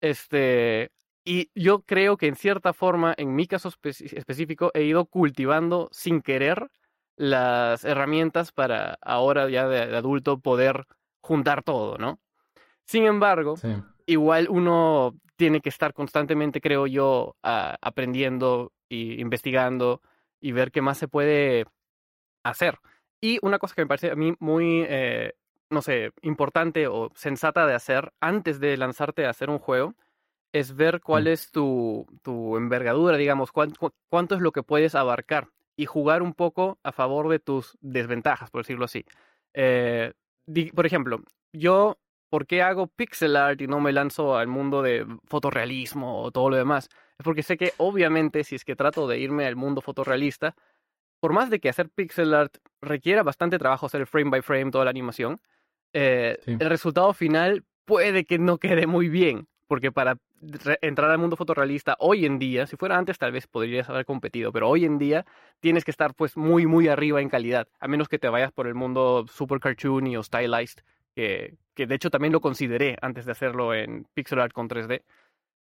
Este, 0.00 0.90
y 1.24 1.52
yo 1.54 1.82
creo 1.82 2.16
que 2.16 2.26
en 2.26 2.34
cierta 2.34 2.72
forma, 2.72 3.14
en 3.16 3.36
mi 3.36 3.46
caso 3.46 3.70
específico, 3.84 4.72
he 4.74 4.82
ido 4.82 5.06
cultivando 5.06 5.88
sin 5.92 6.20
querer 6.20 6.68
las 7.14 7.84
herramientas 7.84 8.50
para 8.50 8.98
ahora 9.02 9.48
ya 9.48 9.68
de, 9.68 9.96
adulto 9.96 10.40
poder 10.40 10.86
juntar 11.20 11.62
todo, 11.62 11.96
¿no? 11.96 12.18
Sin 12.86 13.06
embargo, 13.06 13.54
igual 14.06 14.48
uno 14.50 15.16
tiene 15.36 15.60
que 15.60 15.68
estar 15.68 15.92
constantemente, 15.92 16.60
creo 16.60 16.88
yo, 16.88 17.36
aprendiendo 17.42 18.72
e 18.88 19.20
investigando 19.20 20.02
y 20.40 20.50
ver 20.50 20.72
qué 20.72 20.82
más 20.82 20.98
se 20.98 21.06
puede 21.06 21.66
hacer. 22.42 22.78
Y 23.20 23.38
una 23.42 23.58
cosa 23.58 23.74
que 23.74 23.82
me 23.82 23.88
parece 23.88 24.10
a 24.10 24.16
mí 24.16 24.34
muy, 24.38 24.84
eh, 24.88 25.34
no 25.68 25.82
sé, 25.82 26.12
importante 26.22 26.86
o 26.86 27.10
sensata 27.14 27.66
de 27.66 27.74
hacer 27.74 28.12
antes 28.20 28.60
de 28.60 28.76
lanzarte 28.76 29.26
a 29.26 29.30
hacer 29.30 29.50
un 29.50 29.58
juego 29.58 29.94
es 30.52 30.74
ver 30.74 31.00
cuál 31.00 31.24
mm. 31.24 31.28
es 31.28 31.50
tu, 31.50 32.06
tu 32.22 32.56
envergadura, 32.56 33.16
digamos, 33.16 33.52
cuánto 33.52 34.34
es 34.34 34.40
lo 34.40 34.52
que 34.52 34.62
puedes 34.62 34.94
abarcar 34.94 35.48
y 35.76 35.86
jugar 35.86 36.22
un 36.22 36.34
poco 36.34 36.78
a 36.82 36.92
favor 36.92 37.28
de 37.28 37.38
tus 37.38 37.78
desventajas, 37.80 38.50
por 38.50 38.62
decirlo 38.62 38.84
así. 38.84 39.04
Eh, 39.54 40.12
por 40.74 40.86
ejemplo, 40.86 41.22
yo, 41.52 41.98
¿por 42.28 42.46
qué 42.46 42.62
hago 42.62 42.86
pixel 42.88 43.36
art 43.36 43.60
y 43.60 43.66
no 43.66 43.80
me 43.80 43.92
lanzo 43.92 44.36
al 44.36 44.48
mundo 44.48 44.82
de 44.82 45.06
fotorrealismo 45.24 46.22
o 46.22 46.30
todo 46.32 46.50
lo 46.50 46.56
demás? 46.56 46.88
Es 47.18 47.24
porque 47.24 47.42
sé 47.42 47.56
que 47.56 47.72
obviamente 47.78 48.44
si 48.44 48.56
es 48.56 48.64
que 48.64 48.76
trato 48.76 49.06
de 49.06 49.18
irme 49.18 49.46
al 49.46 49.56
mundo 49.56 49.80
fotorrealista, 49.80 50.54
por 51.20 51.32
más 51.32 51.50
de 51.50 51.60
que 51.60 51.68
hacer 51.68 51.90
pixel 51.90 52.34
art 52.34 52.56
requiera 52.80 53.22
bastante 53.22 53.58
trabajo 53.58 53.86
hacer 53.86 54.00
el 54.00 54.06
frame 54.06 54.30
by 54.30 54.42
frame, 54.42 54.70
toda 54.70 54.84
la 54.84 54.90
animación, 54.90 55.40
eh, 55.92 56.38
el 56.46 56.68
resultado 56.70 57.12
final 57.12 57.64
puede 57.84 58.24
que 58.24 58.38
no 58.38 58.58
quede 58.58 58.86
muy 58.86 59.08
bien. 59.08 59.46
Porque 59.66 59.92
para 59.92 60.18
entrar 60.80 61.10
al 61.10 61.18
mundo 61.18 61.36
fotorrealista 61.36 61.94
hoy 62.00 62.26
en 62.26 62.40
día, 62.40 62.66
si 62.66 62.76
fuera 62.76 62.98
antes 62.98 63.18
tal 63.18 63.30
vez 63.30 63.46
podrías 63.46 63.88
haber 63.88 64.04
competido, 64.04 64.50
pero 64.50 64.68
hoy 64.68 64.84
en 64.84 64.98
día 64.98 65.26
tienes 65.60 65.84
que 65.84 65.92
estar 65.92 66.14
pues 66.14 66.36
muy 66.36 66.66
muy 66.66 66.88
arriba 66.88 67.20
en 67.20 67.28
calidad, 67.28 67.68
a 67.78 67.86
menos 67.86 68.08
que 68.08 68.18
te 68.18 68.28
vayas 68.28 68.50
por 68.50 68.66
el 68.66 68.74
mundo 68.74 69.26
super 69.28 69.60
cartoony 69.60 70.16
o 70.16 70.24
stylized, 70.24 70.82
que, 71.14 71.56
que 71.74 71.86
de 71.86 71.94
hecho 71.94 72.10
también 72.10 72.32
lo 72.32 72.40
consideré 72.40 72.96
antes 73.00 73.26
de 73.26 73.32
hacerlo 73.32 73.72
en 73.72 74.08
pixel 74.14 74.40
art 74.40 74.52
con 74.52 74.68
3D. 74.68 75.02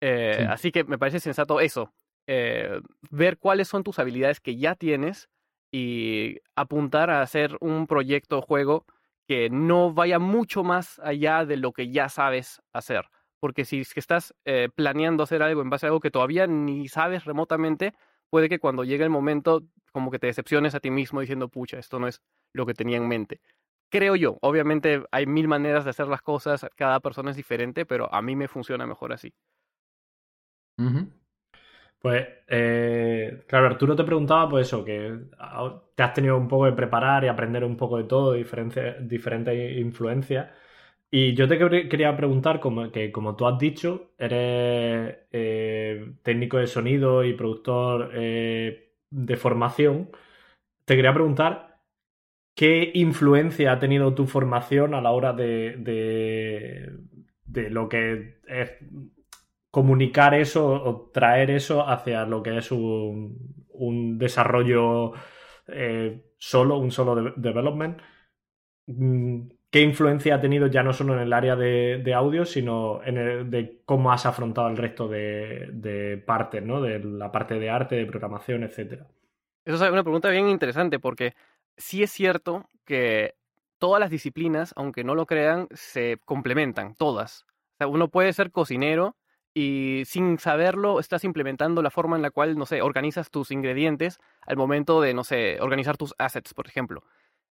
Eh, 0.01 0.47
así 0.49 0.73
que 0.73 0.85
me 0.85 0.97
parece 0.97 1.21
sensato 1.21 1.61
eso, 1.61 1.93
eh, 2.27 2.81
ver 3.11 3.37
cuáles 3.37 3.69
son 3.69 3.83
tus 3.83 3.99
habilidades 3.99 4.41
que 4.41 4.57
ya 4.57 4.77
tienes 4.77 5.29
y 5.73 6.39
apuntar 6.57 7.11
a 7.11 7.23
hacer 7.23 7.57
un 7.61 7.87
proyecto 7.87 8.43
juego 8.43 8.85
que 9.29 9.49
no 9.51 9.93
vaya 9.93 10.19
mucho 10.19 10.65
más 10.65 10.99
allá 11.01 11.45
de 11.47 11.57
lo 11.57 11.73
que 11.73 11.91
ya 11.91 12.09
sabes 12.09 12.61
hacer. 12.73 13.07
Porque 13.41 13.65
si 13.65 13.81
es 13.81 13.95
que 13.95 14.01
estás 14.01 14.35
eh, 14.45 14.69
planeando 14.75 15.23
hacer 15.23 15.43
algo 15.43 15.63
en 15.63 15.71
base 15.71 15.87
a 15.87 15.89
algo 15.89 16.01
que 16.01 16.11
todavía 16.11 16.47
ni 16.47 16.89
sabes 16.89 17.25
remotamente, 17.25 17.95
puede 18.31 18.49
que 18.49 18.59
cuando 18.59 18.85
llegue 18.85 19.05
el 19.05 19.11
momento 19.11 19.63
como 19.93 20.11
que 20.11 20.19
te 20.19 20.27
decepciones 20.29 20.75
a 20.75 20.81
ti 20.81 20.91
mismo 20.91 21.21
diciendo, 21.21 21.49
pucha, 21.49 21.79
esto 21.79 21.99
no 21.99 22.09
es 22.09 22.23
lo 22.53 22.67
que 22.67 22.75
tenía 22.75 22.97
en 22.97 23.09
mente. 23.09 23.41
creo 23.91 24.17
yo. 24.17 24.39
Obviamente 24.43 25.05
hay 25.13 25.27
mil 25.27 25.49
maneras 25.49 25.85
de 25.85 25.91
hacer 25.91 26.09
las 26.09 26.23
cosas, 26.23 26.67
cada 26.77 27.01
persona 27.01 27.31
es 27.31 27.37
diferente, 27.37 27.87
pero 27.87 28.13
a 28.13 28.23
mí 28.23 28.37
me 28.37 28.49
funciona 28.49 28.87
mejor 28.87 29.13
así. 29.13 29.35
Pues, 32.01 32.27
eh, 32.49 33.43
claro, 33.47 33.67
Arturo 33.67 33.95
te 33.95 34.05
preguntaba, 34.05 34.49
pues 34.49 34.67
eso, 34.67 34.85
que 34.85 35.19
te 35.95 36.03
has 36.03 36.15
tenido 36.15 36.37
un 36.39 36.49
poco 36.49 36.65
de 36.67 36.73
preparar 36.73 37.25
y 37.25 37.29
aprender 37.29 37.63
un 37.65 37.77
poco 37.77 37.99
de 37.99 38.05
todo, 38.05 38.33
diferentes 38.33 39.79
influencias. 39.79 40.51
Y 41.11 41.35
yo 41.35 41.49
te 41.49 41.59
quería 41.89 42.17
preguntar, 42.17 42.61
como, 42.61 42.91
que 42.93 43.13
como 43.13 43.37
tú 43.37 43.47
has 43.47 43.59
dicho, 43.59 44.13
eres 44.19 45.19
eh, 45.33 46.15
técnico 46.23 46.59
de 46.59 46.67
sonido 46.69 47.25
y 47.25 47.35
productor 47.35 48.13
eh, 48.15 48.95
de 49.11 49.37
formación. 49.37 50.11
Te 50.87 50.97
quería 50.97 51.15
preguntar 51.15 51.81
qué 52.55 52.91
influencia 52.95 53.73
ha 53.73 53.79
tenido 53.81 54.15
tu 54.15 54.27
formación 54.27 54.95
a 54.95 55.01
la 55.03 55.13
hora 55.13 55.33
de, 55.33 55.77
de, 57.47 57.71
lo 57.71 57.89
que 57.89 58.41
es 58.49 58.73
comunicar 59.71 60.35
eso 60.35 60.67
o 60.67 61.11
traer 61.13 61.51
eso 61.51 61.89
hacia 61.89 62.25
lo 62.27 62.43
que 62.43 62.59
es 62.59 62.73
un, 62.73 63.67
un 63.69 64.19
desarrollo 64.19 65.13
eh, 65.69 66.33
solo, 66.39 66.79
un 66.79 66.91
solo 66.91 67.33
development. 67.37 68.01
Mm, 68.87 69.49
¿Qué 69.71 69.83
influencia 69.83 70.35
ha 70.35 70.41
tenido 70.41 70.67
ya 70.67 70.83
no 70.83 70.93
solo 70.93 71.15
en 71.15 71.21
el 71.21 71.33
área 71.33 71.55
de, 71.55 72.13
audio, 72.13 72.45
sino 72.45 73.01
en 73.05 73.19
el, 73.19 73.51
de 73.51 73.83
cómo 73.85 74.11
has 74.11 74.27
afrontado 74.27 74.67
el 74.69 74.77
resto 74.77 75.07
de, 75.07 76.23
partes, 76.27 76.61
¿no? 76.65 76.81
De 76.83 76.99
la 76.99 77.31
parte 77.31 77.57
de 77.59 77.71
arte, 77.71 77.95
de 77.95 78.07
programación, 78.07 78.65
etcétera. 78.65 79.07
Eso 79.65 79.85
es 79.85 79.93
una 79.93 80.03
pregunta 80.03 80.29
bien 80.31 80.49
interesante 80.49 80.99
porque 80.99 81.35
sí 81.77 82.03
es 82.03 82.11
cierto 82.11 82.67
que 82.85 83.37
todas 83.79 84.01
las 84.01 84.11
disciplinas, 84.11 84.73
aunque 84.75 85.05
no 85.05 85.15
lo 85.15 85.27
crean, 85.27 85.69
se 85.71 86.19
complementan, 86.25 86.97
todas. 86.97 87.47
Uno 87.79 88.09
puede 88.09 88.33
ser 88.33 88.51
cocinero 88.51 89.15
y 89.55 90.03
sin 90.07 90.39
saberlo 90.39 91.01
estás 91.01 91.25
implementando 91.25 91.83
la 91.83 91.91
forma 91.91 92.17
en 92.17 92.23
la 92.23 92.31
cual, 92.31 92.57
no 92.57 92.67
sé, 92.67 92.83
organizas 92.83 93.31
tus 93.31 93.51
ingredientes 93.51 94.19
al 94.43 94.57
momento 94.57 95.01
de, 95.01 95.15
no 95.15 95.25
sé, 95.25 95.59
organizar 95.61 95.97
tus 95.97 96.15
assets, 96.19 96.55
por 96.55 96.69
ejemplo. 96.69 97.03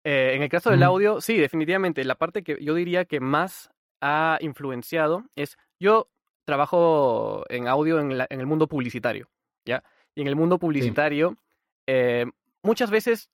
Eh, 0.02 0.32
en 0.34 0.42
el 0.42 0.48
caso 0.48 0.70
del 0.70 0.82
audio, 0.82 1.20
sí, 1.20 1.36
definitivamente. 1.36 2.04
La 2.04 2.16
parte 2.16 2.42
que 2.42 2.58
yo 2.60 2.74
diría 2.74 3.04
que 3.04 3.20
más 3.20 3.70
ha 4.00 4.38
influenciado 4.40 5.24
es, 5.36 5.56
yo 5.78 6.08
trabajo 6.44 7.44
en 7.48 7.68
audio 7.68 8.00
en, 8.00 8.12
el 8.28 8.46
mundo 8.46 8.66
publicitario, 8.66 9.30
¿ya? 9.64 9.82
Y 10.14 10.20
en 10.20 10.26
el 10.26 10.36
mundo 10.36 10.58
publicitario, 10.58 11.38
eh, 11.86 12.26
muchas 12.62 12.90
veces 12.90 13.30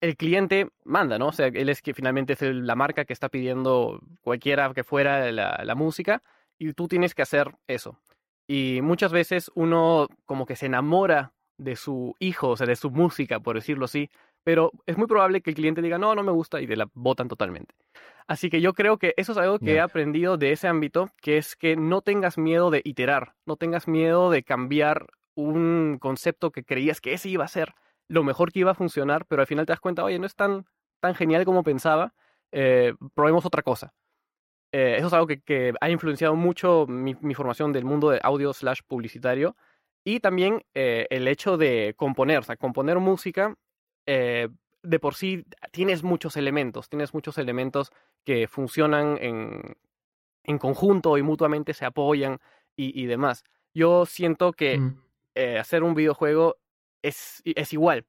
el 0.00 0.16
cliente 0.16 0.70
manda, 0.84 1.18
¿no? 1.18 1.28
O 1.28 1.32
sea, 1.32 1.48
él 1.48 1.68
es 1.68 1.82
que 1.82 1.92
finalmente 1.92 2.32
es 2.32 2.42
la 2.42 2.76
marca 2.76 3.04
que 3.04 3.12
está 3.12 3.28
pidiendo 3.28 4.00
cualquiera 4.22 4.72
que 4.72 4.84
fuera 4.84 5.30
la, 5.32 5.60
la 5.64 5.74
música 5.74 6.22
y 6.58 6.72
tú 6.72 6.88
tienes 6.88 7.14
que 7.14 7.22
hacer 7.22 7.54
eso. 7.66 7.98
Y 8.48 8.80
muchas 8.82 9.12
veces 9.12 9.50
uno 9.54 10.08
como 10.24 10.46
que 10.46 10.56
se 10.56 10.66
enamora 10.66 11.32
de 11.58 11.76
su 11.76 12.14
hijo, 12.18 12.50
o 12.50 12.56
sea, 12.56 12.66
de 12.66 12.76
su 12.76 12.90
música, 12.90 13.40
por 13.40 13.56
decirlo 13.56 13.86
así, 13.86 14.10
pero 14.44 14.70
es 14.86 14.96
muy 14.96 15.06
probable 15.06 15.40
que 15.40 15.50
el 15.50 15.56
cliente 15.56 15.82
diga, 15.82 15.98
no, 15.98 16.14
no 16.14 16.22
me 16.22 16.30
gusta 16.30 16.60
y 16.60 16.66
te 16.66 16.76
la 16.76 16.88
botan 16.94 17.28
totalmente. 17.28 17.74
Así 18.28 18.50
que 18.50 18.60
yo 18.60 18.74
creo 18.74 18.98
que 18.98 19.14
eso 19.16 19.32
es 19.32 19.38
algo 19.38 19.58
que 19.58 19.74
he 19.74 19.80
aprendido 19.80 20.36
de 20.36 20.52
ese 20.52 20.68
ámbito, 20.68 21.10
que 21.20 21.38
es 21.38 21.56
que 21.56 21.76
no 21.76 22.00
tengas 22.00 22.38
miedo 22.38 22.70
de 22.70 22.82
iterar, 22.84 23.34
no 23.44 23.56
tengas 23.56 23.88
miedo 23.88 24.30
de 24.30 24.42
cambiar 24.42 25.06
un 25.34 25.98
concepto 26.00 26.50
que 26.50 26.64
creías 26.64 27.00
que 27.00 27.12
ese 27.12 27.28
iba 27.28 27.44
a 27.44 27.48
ser 27.48 27.74
lo 28.08 28.24
mejor 28.24 28.52
que 28.52 28.60
iba 28.60 28.72
a 28.72 28.74
funcionar, 28.74 29.26
pero 29.26 29.42
al 29.42 29.46
final 29.46 29.66
te 29.66 29.72
das 29.72 29.80
cuenta, 29.80 30.04
oye, 30.04 30.18
no 30.18 30.26
es 30.26 30.34
tan, 30.34 30.66
tan 31.00 31.14
genial 31.14 31.44
como 31.44 31.62
pensaba, 31.62 32.14
eh, 32.52 32.94
probemos 33.14 33.44
otra 33.46 33.62
cosa. 33.62 33.92
Eh, 34.72 34.96
eso 34.98 35.06
es 35.06 35.12
algo 35.12 35.26
que, 35.26 35.72
ha 35.80 35.90
influenciado 35.90 36.34
mucho 36.34 36.86
mi, 36.88 37.14
formación 37.34 37.72
del 37.72 37.84
mundo 37.84 38.10
de 38.10 38.20
audio 38.22 38.52
slash 38.52 38.80
publicitario 38.86 39.56
y 40.04 40.20
también 40.20 40.64
eh, 40.74 41.06
el 41.10 41.28
hecho 41.28 41.56
de 41.56 41.94
componer, 41.96 42.38
o 42.38 42.42
sea, 42.42 42.56
componer 42.56 42.98
música 42.98 43.56
eh, 44.06 44.48
de 44.82 44.98
por 45.00 45.14
sí 45.14 45.44
tienes 45.72 46.02
muchos 46.02 46.36
elementos, 46.36 46.88
tienes 46.88 47.12
muchos 47.12 47.38
elementos 47.38 47.90
que 48.24 48.46
funcionan 48.46 49.18
en, 49.20 49.76
en 50.44 50.58
conjunto 50.58 51.18
y 51.18 51.22
mutuamente 51.22 51.74
se 51.74 51.84
apoyan 51.84 52.38
y, 52.76 53.00
y 53.00 53.06
demás. 53.06 53.44
Yo 53.74 54.06
siento 54.06 54.52
que 54.52 54.78
mm. 54.78 55.02
eh, 55.34 55.58
hacer 55.58 55.82
un 55.82 55.94
videojuego 55.94 56.56
es, 57.02 57.42
es 57.44 57.72
igual. 57.72 58.06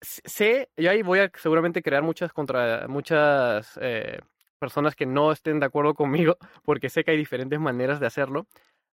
Sé, 0.00 0.70
yo 0.76 0.90
ahí 0.90 1.02
voy 1.02 1.20
a 1.20 1.30
seguramente 1.34 1.82
crear 1.82 2.02
muchas 2.02 2.32
contra 2.32 2.86
muchas 2.88 3.78
eh, 3.80 4.20
personas 4.56 4.94
que 4.94 5.06
no 5.06 5.32
estén 5.32 5.60
de 5.60 5.66
acuerdo 5.66 5.94
conmigo, 5.94 6.36
porque 6.64 6.88
sé 6.90 7.04
que 7.04 7.12
hay 7.12 7.16
diferentes 7.16 7.60
maneras 7.60 8.00
de 8.00 8.06
hacerlo. 8.06 8.46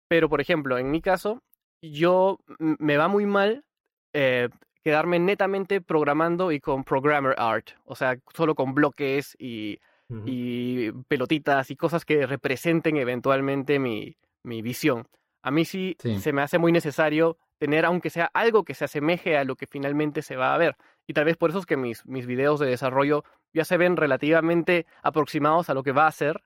Pero, 0.08 0.28
por 0.28 0.40
ejemplo, 0.40 0.78
en 0.78 0.90
mi 0.90 1.00
caso, 1.00 1.42
yo 1.82 2.38
me 2.58 2.96
va 2.96 3.08
muy 3.08 3.26
mal 3.26 3.64
eh, 4.12 4.48
quedarme 4.82 5.18
netamente 5.18 5.80
programando 5.80 6.50
y 6.50 6.60
con 6.60 6.84
programmer 6.84 7.34
art, 7.36 7.70
o 7.84 7.94
sea, 7.94 8.18
solo 8.34 8.54
con 8.54 8.74
bloques 8.74 9.36
y, 9.38 9.78
y 10.24 10.90
pelotitas 11.08 11.70
y 11.70 11.76
cosas 11.76 12.04
que 12.04 12.26
representen 12.26 12.96
eventualmente 12.96 13.78
mi, 13.78 14.16
mi 14.44 14.62
visión. 14.62 15.06
A 15.42 15.50
mí 15.50 15.64
sí, 15.64 15.96
se 15.98 16.32
me 16.32 16.42
hace 16.42 16.58
muy 16.58 16.72
necesario 16.72 17.38
tener, 17.58 17.84
aunque 17.84 18.10
sea 18.10 18.30
algo 18.32 18.64
que 18.64 18.74
se 18.74 18.84
asemeje 18.84 19.36
a 19.36 19.44
lo 19.44 19.56
que 19.56 19.66
finalmente 19.66 20.22
se 20.22 20.36
va 20.36 20.54
a 20.54 20.58
ver. 20.58 20.76
Y 21.06 21.12
tal 21.12 21.24
vez 21.24 21.36
por 21.36 21.50
eso 21.50 21.58
es 21.58 21.66
que 21.66 21.76
mis, 21.76 22.06
mis 22.06 22.26
videos 22.26 22.60
de 22.60 22.66
desarrollo 22.66 23.24
ya 23.52 23.64
se 23.64 23.76
ven 23.76 23.96
relativamente 23.96 24.86
aproximados 25.02 25.70
a 25.70 25.74
lo 25.74 25.82
que 25.82 25.92
va 25.92 26.06
a 26.06 26.12
ser, 26.12 26.42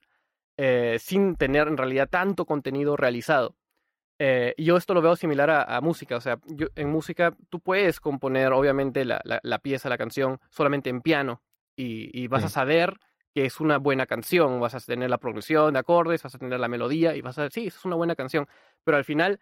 eh, 0.56 0.98
sin 1.00 1.36
tener 1.36 1.68
en 1.68 1.76
realidad 1.76 2.08
tanto 2.08 2.44
contenido 2.46 2.96
realizado. 2.96 3.56
Eh, 4.18 4.54
yo 4.56 4.76
esto 4.76 4.94
lo 4.94 5.02
veo 5.02 5.16
similar 5.16 5.50
a, 5.50 5.80
música, 5.80 6.16
o 6.16 6.20
sea, 6.20 6.38
yo, 6.46 6.68
en 6.76 6.90
música 6.90 7.34
tú 7.48 7.58
puedes 7.58 7.98
componer 7.98 8.52
obviamente 8.52 9.04
la, 9.04 9.20
la, 9.24 9.58
pieza, 9.58 9.88
la 9.88 9.98
canción 9.98 10.38
solamente 10.50 10.90
en 10.90 11.00
piano 11.00 11.42
y, 11.74 12.28
vas 12.28 12.44
a 12.44 12.48
saber 12.48 13.00
que 13.34 13.46
es 13.46 13.58
una 13.58 13.78
buena 13.78 14.06
canción, 14.06 14.60
vas 14.60 14.74
a 14.74 14.80
tener 14.80 15.10
la 15.10 15.18
progresión 15.18 15.72
de 15.72 15.80
acordes, 15.80 16.22
vas 16.22 16.34
a 16.34 16.38
tener 16.38 16.60
la 16.60 16.68
melodía 16.68 17.16
y 17.16 17.22
vas 17.22 17.38
a 17.38 17.44
decir, 17.44 17.64
sí, 17.64 17.68
es 17.68 17.84
una 17.84 17.96
buena 17.96 18.14
canción, 18.14 18.46
pero 18.84 18.96
al 18.96 19.04
final 19.04 19.40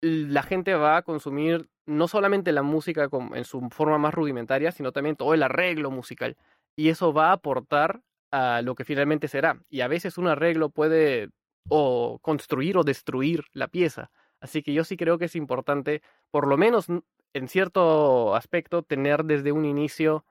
la 0.00 0.42
gente 0.42 0.74
va 0.74 0.96
a 0.96 1.02
consumir 1.02 1.68
no 1.86 2.08
solamente 2.08 2.52
la 2.52 2.62
música 2.62 3.08
en 3.34 3.44
su 3.44 3.68
forma 3.70 3.98
más 3.98 4.14
rudimentaria, 4.14 4.72
sino 4.72 4.92
también 4.92 5.16
todo 5.16 5.34
el 5.34 5.42
arreglo 5.42 5.90
musical 5.90 6.36
y 6.76 6.88
eso 6.88 7.12
va 7.12 7.28
a 7.28 7.32
aportar 7.32 8.00
a 8.30 8.62
lo 8.62 8.74
que 8.74 8.84
finalmente 8.84 9.28
será. 9.28 9.60
Y 9.68 9.80
a 9.80 9.88
veces 9.88 10.18
un 10.18 10.28
arreglo 10.28 10.70
puede 10.70 11.28
o 11.68 12.18
construir 12.22 12.76
o 12.78 12.84
destruir 12.84 13.44
la 13.52 13.68
pieza. 13.68 14.10
Así 14.40 14.62
que 14.62 14.72
yo 14.72 14.84
sí 14.84 14.96
creo 14.96 15.18
que 15.18 15.26
es 15.26 15.36
importante, 15.36 16.02
por 16.30 16.46
lo 16.46 16.56
menos 16.56 16.86
en 17.34 17.48
cierto 17.48 18.34
aspecto, 18.34 18.82
tener 18.82 19.24
desde 19.24 19.52
un 19.52 19.64
inicio 19.64 20.24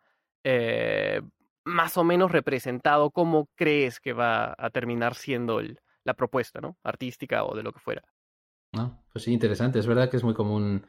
eh, 0.43 1.21
más 1.65 1.97
o 1.97 2.03
menos 2.03 2.31
representado 2.31 3.11
cómo 3.11 3.49
crees 3.55 3.99
que 3.99 4.13
va 4.13 4.55
a 4.57 4.69
terminar 4.71 5.15
siendo 5.15 5.61
la 6.03 6.13
propuesta, 6.15 6.61
¿no? 6.61 6.77
Artística 6.83 7.43
o 7.43 7.55
de 7.55 7.63
lo 7.63 7.71
que 7.71 7.79
fuera. 7.79 8.03
No, 8.73 9.03
pues 9.11 9.23
sí, 9.23 9.33
interesante. 9.33 9.79
Es 9.79 9.87
verdad 9.87 10.09
que 10.09 10.17
es 10.17 10.23
muy 10.23 10.33
común 10.33 10.85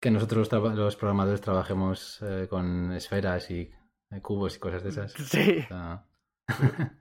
que 0.00 0.10
nosotros 0.10 0.50
los, 0.52 0.96
programadores 0.96 1.40
trabajemos 1.40 2.20
eh, 2.22 2.46
con 2.48 2.92
esferas 2.92 3.50
y 3.50 3.70
eh, 4.10 4.20
cubos 4.22 4.56
y 4.56 4.58
cosas 4.60 4.82
de 4.82 4.90
esas. 4.90 5.12
Sí. 5.18 5.64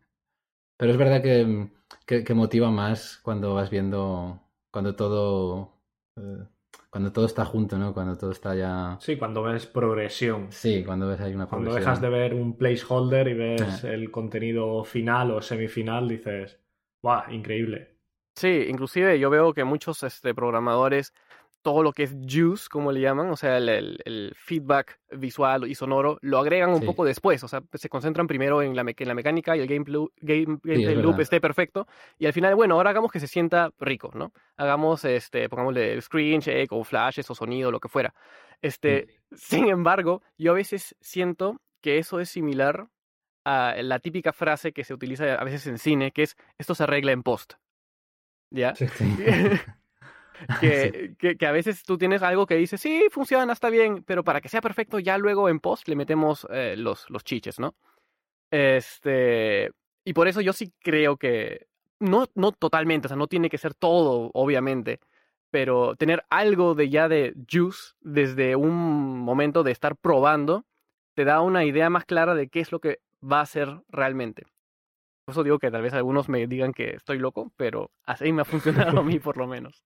Pero 0.80 0.92
es 0.92 0.98
verdad 0.98 1.24
que, 1.24 1.70
que, 2.06 2.34
motiva 2.36 2.70
más 2.70 3.20
cuando 3.24 3.56
vas 3.56 3.72
viendo, 3.72 4.40
cuando 4.70 4.96
todo, 4.96 5.74
eh, 6.16 6.46
cuando 6.92 7.12
todo 7.12 7.26
está 7.26 7.46
junto, 7.46 7.80
¿no? 7.80 7.96
Cuando 7.96 8.16
todo 8.16 8.30
está 8.30 8.54
ya... 8.54 8.96
Sí, 9.00 9.18
cuando 9.18 9.42
ves 9.42 9.66
progresión. 9.66 10.52
Sí, 10.52 10.84
cuando 10.86 11.08
ves 11.08 11.20
ahí 11.20 11.34
una 11.34 11.48
progresión. 11.48 11.84
Cuando 11.84 11.90
dejas 11.90 12.02
de 12.02 12.10
ver 12.10 12.36
un 12.36 12.58
placeholder 12.58 13.28
y 13.28 13.34
ves 13.34 13.84
el 13.86 14.12
contenido 14.12 14.84
final 14.84 15.32
o 15.32 15.42
semifinal, 15.42 16.08
dices, 16.08 16.60
¡guau! 17.02 17.24
Increíble. 17.32 17.97
Sí, 18.38 18.65
inclusive 18.70 19.17
yo 19.17 19.32
veo 19.32 19.51
que 19.51 19.63
muchos 19.63 20.03
este, 20.03 20.36
programadores 20.36 21.12
todo 21.63 21.82
lo 21.82 21.91
que 21.91 22.03
es 22.03 22.15
juice, 22.22 22.67
como 22.70 22.91
le 22.91 23.01
llaman, 23.01 23.32
o 23.32 23.36
sea, 23.36 23.58
el, 23.58 24.32
feedback 24.38 25.00
visual 25.12 25.67
y 25.67 25.74
sonoro, 25.74 26.20
lo 26.22 26.38
agregan 26.38 26.70
un 26.70 26.86
poco 26.86 27.03
después, 27.03 27.44
o 27.44 27.48
sea, 27.48 27.63
se 27.74 27.89
concentran 27.89 28.27
primero 28.27 28.62
en 28.62 28.75
la, 28.75 28.86
la 28.98 29.13
mecánica 29.15 29.58
y 29.58 29.62
el 29.62 29.67
gameplay, 29.67 30.06
game, 30.22 30.60
loop 30.96 31.20
esté 31.20 31.41
perfecto, 31.41 31.88
y 32.20 32.27
al 32.27 32.34
final, 32.34 32.53
bueno, 32.53 32.75
ahora 32.75 32.91
hagamos 32.91 33.12
que 33.12 33.20
se 33.20 33.27
sienta 33.27 33.72
rico, 33.79 34.12
¿no? 34.13 34.32
Hagamos, 34.56 35.03
este, 35.03 35.50
pongámosle 35.50 36.00
screen 36.00 36.39
check 36.39 36.72
o 36.72 36.84
flashes 36.84 37.29
o 37.32 37.34
sonido, 37.36 37.72
lo 37.72 37.79
que 37.79 37.89
fuera. 37.89 38.13
Este, 38.62 39.08
sin 39.36 39.67
embargo, 39.67 40.22
yo 40.38 40.51
a 40.51 40.56
veces 40.56 40.96
siento 41.01 41.60
que 41.82 41.98
eso 41.98 42.20
es 42.20 42.29
similar 42.29 42.88
a 43.46 43.75
la 43.82 44.00
típica 44.00 44.32
frase 44.32 44.74
que 44.74 44.84
se 44.84 44.94
utiliza 44.94 45.34
a 45.34 45.44
veces 45.44 45.65
en 45.67 45.79
cine, 45.79 46.12
que 46.12 46.24
es, 46.24 46.38
esto 46.60 46.75
se 46.75 46.84
arregla 46.84 47.12
en 47.13 47.24
post. 47.24 47.56
¿Ya? 48.50 48.75
Sí. 48.75 48.86
que, 50.62 51.16
que, 51.38 51.48
a 51.48 51.51
veces 51.51 51.84
tú 51.84 51.98
tienes 51.98 52.22
algo 52.22 52.46
que 52.46 52.56
dices, 52.56 52.80
sí, 52.80 53.06
funciona, 53.12 53.51
está 53.54 53.70
bien, 53.70 54.04
pero 54.04 54.24
para 54.24 54.42
que 54.42 54.50
sea 54.50 54.62
perfecto, 54.62 55.00
ya 55.00 55.18
luego 55.18 55.50
en 55.50 55.60
post 55.60 55.88
le 55.88 55.96
metemos 55.96 56.48
eh, 56.51 56.75
los, 56.77 57.10
los 57.10 57.24
chiches, 57.24 57.60
¿no? 57.60 57.75
Este, 58.51 59.72
y 60.06 60.13
por 60.13 60.27
eso 60.27 60.42
yo 60.42 60.54
sí 60.54 60.74
creo 60.80 61.18
que, 61.18 61.68
no, 62.00 62.25
no 62.36 62.51
totalmente, 62.51 63.08
o 63.08 63.10
sea, 63.10 63.18
no 63.18 63.27
tiene 63.27 63.50
que 63.50 63.58
ser 63.58 63.74
todo, 63.74 64.32
obviamente, 64.34 65.00
pero 65.50 65.96
tener 65.96 66.24
algo 66.30 66.75
de 66.75 66.89
ya 66.89 67.08
de 67.08 67.34
juice 67.50 67.94
desde 68.01 68.56
un 68.56 69.20
momento 69.20 69.63
de 69.63 69.72
estar 69.72 69.96
probando 69.96 70.66
te 71.13 71.25
da 71.25 71.42
una 71.42 71.66
idea 71.66 71.89
más 71.89 72.06
clara 72.06 72.36
de 72.36 72.48
qué 72.50 72.60
es 72.60 72.72
lo 72.72 72.80
que 72.80 73.00
va 73.24 73.42
a 73.42 73.46
ser 73.46 73.82
realmente. 73.89 74.44
Por 75.27 75.34
eso 75.34 75.43
digo 75.43 75.60
que 75.60 75.69
tal 75.69 75.81
vez 75.81 75.93
algunos 75.93 76.29
me 76.29 76.48
digan 76.48 76.72
que 76.72 76.96
estoy 76.96 77.19
loco, 77.19 77.51
pero 77.57 77.91
así 78.05 78.31
me 78.31 78.43
ha 78.43 78.46
funcionado 78.46 79.01
a 79.01 79.03
mí 79.03 79.19
por 79.19 79.36
lo 79.36 79.46
menos. 79.46 79.84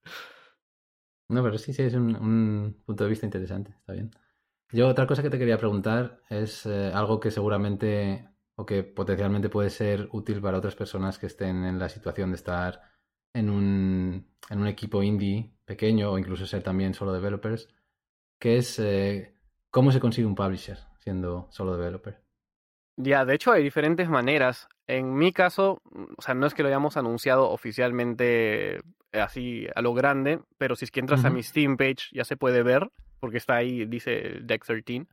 No, 1.29 1.41
pero 1.41 1.57
sí, 1.57 1.73
sí, 1.73 1.81
es 1.81 1.95
un, 1.95 2.79
punto 2.85 3.05
de 3.05 3.09
vista 3.09 3.25
interesante, 3.25 3.71
está 3.71 3.93
bien. 3.93 4.11
Yo 4.71 4.87
otra 4.87 5.07
cosa 5.07 5.23
que 5.23 5.31
te 5.31 5.39
quería 5.39 5.57
preguntar 5.57 6.21
es 6.29 6.67
eh, 6.67 6.91
algo 6.93 7.19
que 7.19 7.31
seguramente 7.31 8.29
o 8.53 8.67
que 8.67 8.83
potencialmente 8.83 9.49
puede 9.49 9.71
ser 9.71 10.09
útil 10.11 10.41
para 10.41 10.59
otras 10.59 10.75
personas 10.75 11.17
que 11.17 11.25
estén 11.25 11.63
en 11.63 11.79
la 11.79 11.89
situación 11.89 12.29
de 12.29 12.35
estar 12.35 12.79
en 13.33 13.49
un, 13.49 14.27
en 14.47 14.59
un 14.59 14.67
equipo 14.67 15.01
indie 15.01 15.55
pequeño 15.65 16.11
o 16.11 16.19
incluso 16.19 16.45
ser 16.45 16.61
también 16.61 16.93
solo 16.93 17.13
developers, 17.13 17.67
que 18.37 18.57
es 18.57 18.77
eh, 18.77 19.39
cómo 19.71 19.91
se 19.91 19.99
consigue 19.99 20.27
un 20.27 20.35
publisher 20.35 20.77
siendo 20.99 21.47
solo 21.49 21.75
developer. 21.75 22.21
Ya, 22.97 23.25
de 23.25 23.35
hecho 23.35 23.51
hay 23.51 23.63
diferentes 23.63 24.09
maneras. 24.09 24.67
En 24.87 25.15
mi 25.15 25.31
caso, 25.31 25.81
o 26.17 26.21
sea, 26.21 26.33
no 26.33 26.45
es 26.45 26.53
que 26.53 26.63
lo 26.63 26.69
hayamos 26.69 26.97
anunciado 26.97 27.49
oficialmente 27.49 28.81
así 29.13 29.67
a 29.75 29.81
lo 29.81 29.93
grande, 29.93 30.41
pero 30.57 30.75
si 30.75 30.85
es 30.85 30.91
que 30.91 30.99
entras 30.99 31.25
a 31.25 31.29
mi 31.29 31.43
Steam 31.43 31.77
page 31.77 32.09
ya 32.11 32.23
se 32.23 32.37
puede 32.37 32.63
ver, 32.63 32.89
porque 33.19 33.37
está 33.37 33.55
ahí, 33.55 33.85
dice 33.85 34.39
Deck 34.41 34.65
13. 34.65 35.07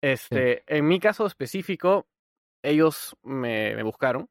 Este, 0.00 0.62
En 0.66 0.86
mi 0.86 1.00
caso 1.00 1.26
específico, 1.26 2.06
ellos 2.62 3.16
me, 3.22 3.74
me, 3.74 3.82
buscaron, 3.82 4.28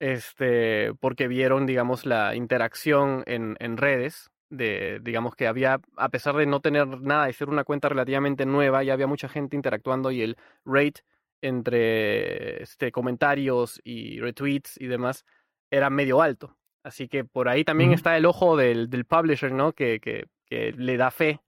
este, 0.00 0.94
porque 1.00 1.28
vieron, 1.28 1.66
digamos, 1.66 2.06
la 2.06 2.34
interacción 2.34 3.22
en, 3.26 3.56
en 3.60 3.76
redes, 3.76 4.30
de, 4.50 5.00
digamos 5.02 5.34
que 5.34 5.46
había, 5.46 5.80
a 5.96 6.08
pesar 6.08 6.36
de 6.36 6.46
no 6.46 6.60
tener 6.60 6.86
nada, 7.00 7.26
de 7.26 7.32
ser 7.32 7.48
una 7.48 7.64
cuenta 7.64 7.88
relativamente 7.88 8.46
nueva, 8.46 8.82
ya 8.82 8.94
había 8.94 9.06
mucha 9.06 9.28
gente 9.28 9.56
interactuando 9.56 10.10
y 10.10 10.22
el 10.22 10.36
rate 10.64 11.02
entre 11.42 12.62
este, 12.62 12.92
comentarios 12.92 13.80
y 13.84 14.20
retweets 14.20 14.80
y 14.80 14.86
demás 14.86 15.24
era 15.70 15.90
medio 15.90 16.22
alto. 16.22 16.56
Así 16.82 17.08
que 17.08 17.24
por 17.24 17.48
ahí 17.48 17.64
también 17.64 17.92
está 17.92 18.16
el 18.16 18.24
ojo 18.24 18.56
del, 18.56 18.88
del 18.88 19.04
publisher, 19.04 19.52
¿no? 19.52 19.72
Que, 19.72 20.00
que, 20.00 20.26
que, 20.46 20.72
le 20.72 20.96
da 20.96 21.10
fe 21.10 21.40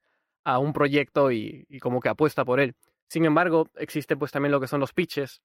a 0.45 0.59
un 0.59 0.73
proyecto 0.73 1.31
y, 1.33 1.65
y, 1.69 1.79
como 1.79 2.01
que 2.01 2.09
apuesta 2.09 2.45
por 2.45 2.61
él. 2.61 2.75
Sin 3.09 3.25
embargo, 3.25 3.69
existe 3.77 4.17
pues 4.17 4.33
también 4.33 4.53
lo 4.53 4.61
que 4.61 4.67
son 4.67 4.81
los 4.81 4.93
pitches. 4.93 5.41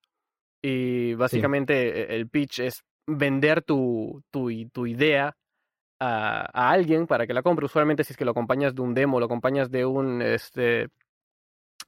Y 0.60 1.14
básicamente 1.14 2.12
e, 2.12 2.16
el 2.16 2.28
pitch 2.28 2.60
es 2.60 2.84
vender 3.06 3.62
tu, 3.62 4.22
tu, 4.30 4.50
tu 4.70 4.86
idea 4.86 5.36
a, 6.00 6.50
a, 6.52 6.70
alguien 6.70 7.06
para 7.06 7.26
que 7.26 7.34
la 7.34 7.42
compre. 7.42 7.66
Usualmente 7.66 8.04
si 8.04 8.12
es 8.12 8.16
que 8.16 8.24
lo 8.24 8.32
acompañas 8.32 8.74
de 8.74 8.82
un 8.82 8.94
demo, 8.94 9.20
lo 9.20 9.26
acompañas 9.26 9.70
de 9.70 9.86
un, 9.86 10.20
este, 10.20 10.88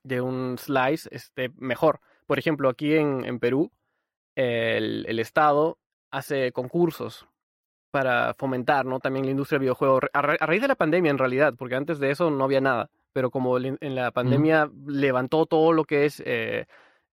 de 0.03 0.21
un 0.21 0.57
slice, 0.59 1.09
este, 1.12 1.50
mejor. 1.57 2.00
Por 2.29 2.39
ejemplo, 2.39 2.69
aquí 2.69 2.95
en, 2.95 3.25
en 3.25 3.39
Perú, 3.39 3.73
el, 4.37 5.07
el 5.09 5.19
Estado 5.19 5.79
hace 6.11 6.53
concursos 6.53 7.27
para 7.91 8.35
fomentar 8.35 8.85
¿no? 8.85 9.01
también 9.01 9.25
la 9.25 9.31
industria 9.31 9.57
del 9.57 9.63
videojuego. 9.63 10.01
A, 10.13 10.21
raíz 10.21 10.61
de 10.61 10.69
la 10.69 10.75
pandemia, 10.75 11.11
en 11.11 11.17
realidad, 11.17 11.55
porque 11.57 11.75
antes 11.75 11.99
de 11.99 12.11
eso 12.11 12.31
no 12.31 12.45
había 12.45 12.61
nada. 12.61 12.91
Pero 13.15 13.31
como 13.31 13.57
en 13.57 13.95
la 13.95 14.11
pandemia 14.11 14.71
levantó 14.87 15.47
todo 15.47 15.73
lo 15.73 15.85
que 15.85 16.05
es 16.05 16.23
eh, 16.27 16.67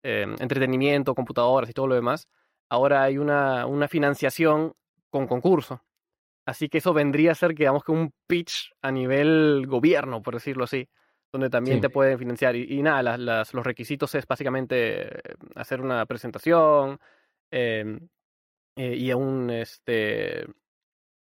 eh, 0.04 0.36
entretenimiento, 0.40 1.16
computadoras 1.16 1.70
y 1.70 1.74
todo 1.74 1.88
lo 1.88 1.96
demás, 1.96 2.28
ahora 2.68 3.04
hay 3.04 3.18
una, 3.18 3.66
una 3.68 3.88
financiación 3.88 4.74
con 5.10 5.28
concurso. 5.28 5.82
Así 6.46 6.68
que 6.68 6.80
eso 6.80 6.94
vendría 6.94 7.32
a 7.32 7.36
ser, 7.36 7.56
digamos, 7.56 7.86
que 7.86 7.94
un 7.94 8.14
pitch 8.28 8.74
a 8.82 8.92
nivel 8.92 9.66
gobierno, 9.66 10.22
por 10.22 10.34
decirlo 10.34 10.66
así, 10.66 10.90
donde 11.36 11.50
también 11.50 11.82
te 11.82 11.90
pueden 11.90 12.18
financiar. 12.18 12.56
Y, 12.56 12.82
nada, 12.82 13.04
las, 13.04 13.20
las, 13.20 13.54
los 13.54 13.66
requisitos 13.66 14.16
es 14.16 14.26
básicamente 14.26 15.22
hacer 15.54 15.82
una 15.82 16.06
presentación 16.06 16.98
eh, 17.52 18.00
y 18.78 19.12
un, 19.12 19.50
este, 19.50 20.46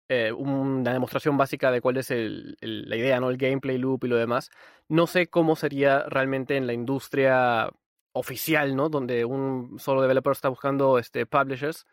eh, 0.07 0.31
una 0.31 0.93
demostración 0.93 1.35
básica 1.35 1.69
de 1.69 1.81
cuál 1.81 1.97
es 1.97 2.11
el, 2.11 2.57
el, 2.61 2.89
la 2.89 2.95
idea, 2.95 3.19
¿no? 3.19 3.29
El 3.29 3.35
gameplay 3.35 3.77
loop 3.77 4.05
y 4.05 4.07
lo 4.07 4.15
demás. 4.15 4.51
No 4.87 5.05
sé 5.05 5.27
cómo 5.27 5.57
sería 5.57 6.03
realmente 6.03 6.55
en 6.55 6.65
la 6.65 6.71
industria 6.71 7.69
oficial, 8.13 8.73
¿no? 8.73 8.87
Donde 8.87 9.25
un 9.25 9.77
solo 9.79 10.01
developer 10.01 10.31
está 10.31 10.47
buscando 10.47 10.97
este, 10.97 11.25
publishers 11.25 11.85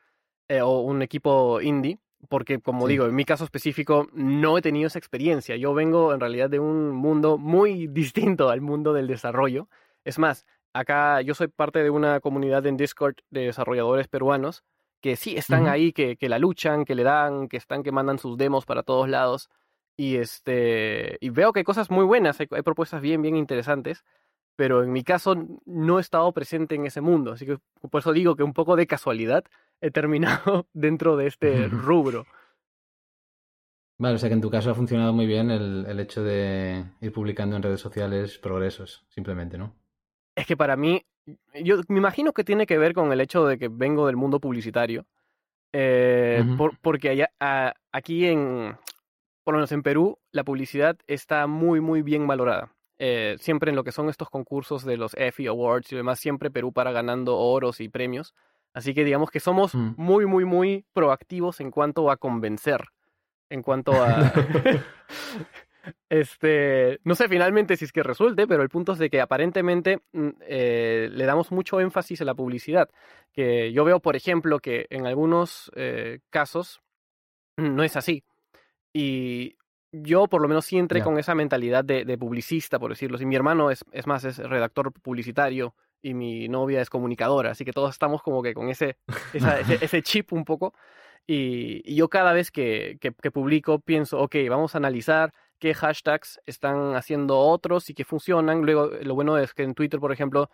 eh, 0.46 0.60
o 0.60 0.82
un 0.82 1.02
equipo 1.02 1.60
indie. 1.60 1.98
Porque, 2.28 2.60
como 2.60 2.86
sí. 2.86 2.92
digo, 2.92 3.06
en 3.06 3.14
mi 3.14 3.24
caso 3.24 3.44
específico 3.44 4.08
no 4.12 4.56
he 4.56 4.62
tenido 4.62 4.86
esa 4.86 4.98
experiencia. 4.98 5.56
Yo 5.56 5.74
vengo 5.74 6.14
en 6.14 6.20
realidad 6.20 6.48
de 6.48 6.60
un 6.60 6.90
mundo 6.90 7.38
muy 7.38 7.86
distinto 7.88 8.50
al 8.50 8.60
mundo 8.60 8.92
del 8.92 9.06
desarrollo. 9.06 9.68
Es 10.04 10.18
más, 10.18 10.46
acá 10.72 11.20
yo 11.22 11.34
soy 11.34 11.48
parte 11.48 11.82
de 11.82 11.90
una 11.90 12.20
comunidad 12.20 12.66
en 12.66 12.76
Discord 12.76 13.16
de 13.30 13.46
desarrolladores 13.46 14.08
peruanos 14.08 14.64
que 15.00 15.16
sí 15.16 15.36
están 15.36 15.64
uh 15.64 15.66
-huh. 15.66 15.70
ahí, 15.70 15.92
que, 15.92 16.16
que, 16.16 16.28
la 16.28 16.38
luchan, 16.38 16.84
que 16.84 16.94
le 16.94 17.02
dan, 17.02 17.48
que 17.48 17.56
están, 17.56 17.82
que 17.82 17.90
mandan 17.92 18.18
sus 18.18 18.38
demos 18.38 18.64
para 18.64 18.84
todos 18.84 19.08
lados. 19.08 19.50
Y 19.96 20.16
este. 20.16 21.18
Y 21.20 21.30
veo 21.30 21.52
que 21.52 21.60
hay 21.60 21.64
cosas 21.64 21.90
muy 21.90 22.04
buenas, 22.04 22.40
hay, 22.40 22.46
hay, 22.50 22.62
propuestas 22.62 23.02
bien, 23.02 23.20
bien 23.20 23.36
interesantes. 23.36 24.04
Pero 24.56 24.82
en 24.82 24.92
mi 24.92 25.02
caso 25.02 25.34
no 25.66 25.98
he 25.98 26.00
estado 26.00 26.32
presente 26.32 26.76
en 26.76 26.86
ese 26.86 27.00
mundo. 27.00 27.32
Así 27.32 27.46
que 27.46 27.58
por 27.90 28.00
eso 28.00 28.12
digo 28.12 28.36
que 28.36 28.44
un 28.44 28.52
poco 28.52 28.76
de 28.76 28.86
casualidad 28.86 29.44
he 29.82 29.90
terminado 29.90 30.66
dentro 30.72 31.16
de 31.16 31.26
este 31.26 31.68
rubro. 31.68 32.24
Vale, 33.98 34.14
o 34.14 34.18
sea 34.18 34.30
que 34.30 34.34
en 34.34 34.40
tu 34.40 34.50
caso 34.50 34.70
ha 34.70 34.74
funcionado 34.74 35.12
muy 35.12 35.26
bien 35.26 35.50
el, 35.50 35.84
el 35.86 36.00
hecho 36.00 36.24
de 36.24 36.84
ir 37.00 37.12
publicando 37.12 37.56
en 37.56 37.62
redes 37.62 37.80
sociales 37.80 38.38
progresos, 38.38 39.04
simplemente, 39.10 39.58
¿no? 39.58 39.74
Es 40.34 40.46
que 40.46 40.56
para 40.56 40.76
mí 40.76 41.04
yo 41.62 41.76
me 41.88 41.98
imagino 41.98 42.32
que 42.32 42.44
tiene 42.44 42.66
que 42.66 42.78
ver 42.78 42.94
con 42.94 43.12
el 43.12 43.20
hecho 43.20 43.46
de 43.46 43.58
que 43.58 43.68
vengo 43.68 44.06
del 44.06 44.16
mundo 44.16 44.40
publicitario. 44.40 45.06
Eh, 45.72 46.42
uh 46.42 46.44
-huh. 46.44 46.56
por, 46.56 46.78
porque 46.80 47.10
allá, 47.10 47.30
a, 47.40 47.74
aquí 47.92 48.26
en, 48.26 48.76
por 49.44 49.54
lo 49.54 49.58
menos 49.58 49.72
en 49.72 49.82
Perú, 49.82 50.18
la 50.30 50.44
publicidad 50.44 50.96
está 51.06 51.46
muy, 51.46 51.80
muy 51.80 52.02
bien 52.02 52.26
valorada. 52.26 52.72
Eh, 52.98 53.36
siempre 53.38 53.70
en 53.70 53.76
lo 53.76 53.84
que 53.84 53.92
son 53.92 54.08
estos 54.08 54.30
concursos 54.30 54.84
de 54.84 54.96
los 54.96 55.14
EFI 55.14 55.46
Awards 55.46 55.92
y 55.92 55.96
demás, 55.96 56.20
siempre 56.20 56.50
Perú 56.50 56.72
para 56.72 56.92
ganando 56.92 57.36
oros 57.36 57.80
y 57.80 57.88
premios. 57.88 58.34
Así 58.74 58.94
que 58.94 59.04
digamos 59.04 59.30
que 59.30 59.40
somos 59.40 59.74
mm. 59.74 59.94
muy, 59.96 60.26
muy, 60.26 60.44
muy 60.44 60.84
proactivos 60.92 61.60
en 61.60 61.70
cuanto 61.70 62.10
a 62.10 62.16
convencer. 62.16 62.88
En 63.50 63.62
cuanto 63.62 63.92
a. 63.92 64.32
Este, 66.08 67.00
no 67.04 67.14
sé 67.14 67.28
finalmente 67.28 67.76
si 67.76 67.84
es 67.84 67.92
que 67.92 68.02
resulte, 68.02 68.46
pero 68.46 68.62
el 68.62 68.68
punto 68.68 68.92
es 68.92 68.98
de 68.98 69.10
que 69.10 69.20
aparentemente 69.20 70.02
mm, 70.12 70.28
eh, 70.42 71.08
le 71.10 71.24
damos 71.24 71.50
mucho 71.50 71.80
énfasis 71.80 72.20
a 72.20 72.24
la 72.24 72.34
publicidad. 72.34 72.88
Que 73.32 73.72
yo 73.72 73.84
veo, 73.84 74.00
por 74.00 74.14
ejemplo, 74.14 74.60
que 74.60 74.86
en 74.90 75.06
algunos 75.06 75.72
eh, 75.74 76.20
casos 76.30 76.82
no 77.56 77.82
es 77.82 77.96
así. 77.96 78.24
Y 78.92 79.56
yo 79.90 80.26
por 80.26 80.42
lo 80.42 80.48
menos 80.48 80.66
sí 80.66 80.78
entré 80.78 80.98
yeah. 80.98 81.04
con 81.04 81.18
esa 81.18 81.34
mentalidad 81.34 81.84
de, 81.84 82.04
de, 82.04 82.18
publicista, 82.18 82.78
por 82.78 82.90
decirlo 82.90 83.16
así. 83.16 83.26
Mi 83.26 83.36
hermano 83.36 83.70
es, 83.70 83.84
es 83.92 84.06
más, 84.06 84.24
es 84.24 84.38
redactor 84.38 84.92
publicitario 84.92 85.74
y 86.02 86.14
mi 86.14 86.48
novia 86.48 86.80
es 86.80 86.90
comunicadora, 86.90 87.52
así 87.52 87.64
que 87.64 87.72
todos 87.72 87.90
estamos 87.90 88.22
como 88.22 88.42
que 88.42 88.54
con 88.54 88.68
ese, 88.68 88.96
esa, 89.32 89.60
ese, 89.60 89.78
ese, 89.80 90.02
chip 90.02 90.32
un 90.32 90.44
poco. 90.44 90.74
Y, 91.26 91.82
y 91.84 91.94
yo 91.94 92.08
cada 92.08 92.32
vez 92.32 92.50
que, 92.50 92.98
que, 93.00 93.12
que 93.12 93.30
publico 93.30 93.78
pienso, 93.78 94.20
ok, 94.20 94.36
vamos 94.48 94.74
a 94.74 94.78
analizar 94.78 95.32
qué 95.62 95.74
hashtags 95.74 96.40
están 96.44 96.96
haciendo 96.96 97.38
otros 97.38 97.88
y 97.88 97.94
que 97.94 98.04
funcionan. 98.04 98.62
Luego, 98.62 98.90
lo 99.02 99.14
bueno 99.14 99.38
es 99.38 99.54
que 99.54 99.62
en 99.62 99.74
Twitter, 99.74 100.00
por 100.00 100.10
ejemplo, 100.10 100.50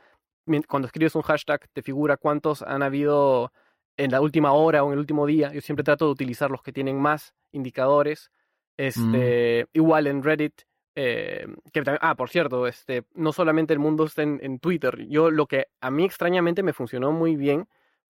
cuando 0.69 0.87
escribes 0.87 1.15
un 1.15 1.23
hashtag 1.23 1.67
te 1.73 1.83
figura 1.83 2.19
cuántos 2.19 2.63
han 2.63 2.83
habido 2.83 3.51
en 3.97 4.11
la 4.11 4.21
última 4.21 4.53
hora 4.53 4.85
o 4.85 4.89
en 4.89 4.93
el 4.93 4.99
último 4.99 5.27
día. 5.27 5.53
Yo 5.53 5.61
siempre 5.63 5.83
trato 5.83 6.05
de 6.07 6.13
utilizar 6.13 6.51
los 6.51 6.63
que 6.63 6.73
tienen 6.73 7.01
más 7.01 7.35
indicadores. 7.53 8.31
Este, 8.77 9.65
mm. 9.65 9.69
Igual 9.73 10.07
en 10.07 10.23
Reddit. 10.23 10.63
Eh, 11.01 11.47
que 11.73 11.85
ah, 12.01 12.17
por 12.17 12.29
cierto, 12.29 12.67
este, 12.67 13.05
no 13.15 13.33
solamente 13.33 13.73
el 13.73 13.79
mundo 13.79 14.05
está 14.05 14.25
en, 14.25 14.41
en, 14.43 14.59
Twitter. 14.59 15.07
Yo 15.07 15.31
lo 15.31 15.47
que 15.47 15.69
a 15.81 15.93
mí 15.93 16.05
extrañamente 16.05 16.65
me 16.65 16.73
funcionó 16.73 17.13
muy 17.13 17.37
bien 17.37 17.69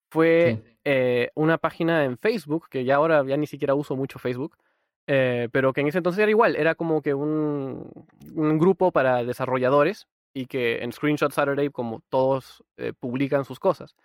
fue 0.09 0.59
sí. 0.63 0.77
eh, 0.85 1.29
una 1.35 1.59
página 1.59 2.03
en 2.03 2.17
Facebook, 2.17 2.67
que 2.67 2.85
ya 2.85 2.95
ahora 2.95 3.23
ya 3.23 3.37
ni 3.37 3.45
siquiera 3.45 3.75
uso 3.75 3.95
mucho 3.95 4.17
Facebook, 4.17 4.57
eh, 5.05 5.49
pero 5.51 5.71
que 5.71 5.81
en 5.81 5.87
ese 5.89 5.99
entonces 5.99 6.19
era 6.19 6.31
igual, 6.31 6.55
era 6.55 6.73
como 6.73 7.03
que 7.03 7.13
un, 7.13 7.91
un 8.33 8.57
grupo 8.57 8.91
para 8.91 9.23
desarrolladores 9.23 10.07
y 10.33 10.47
que 10.47 10.79
en 10.81 10.91
Screenshot 10.91 11.31
Saturday, 11.31 11.69
como 11.69 12.01
todos 12.09 12.63
publican 12.99 13.45
sus 13.45 13.59
cosas. 13.59 13.95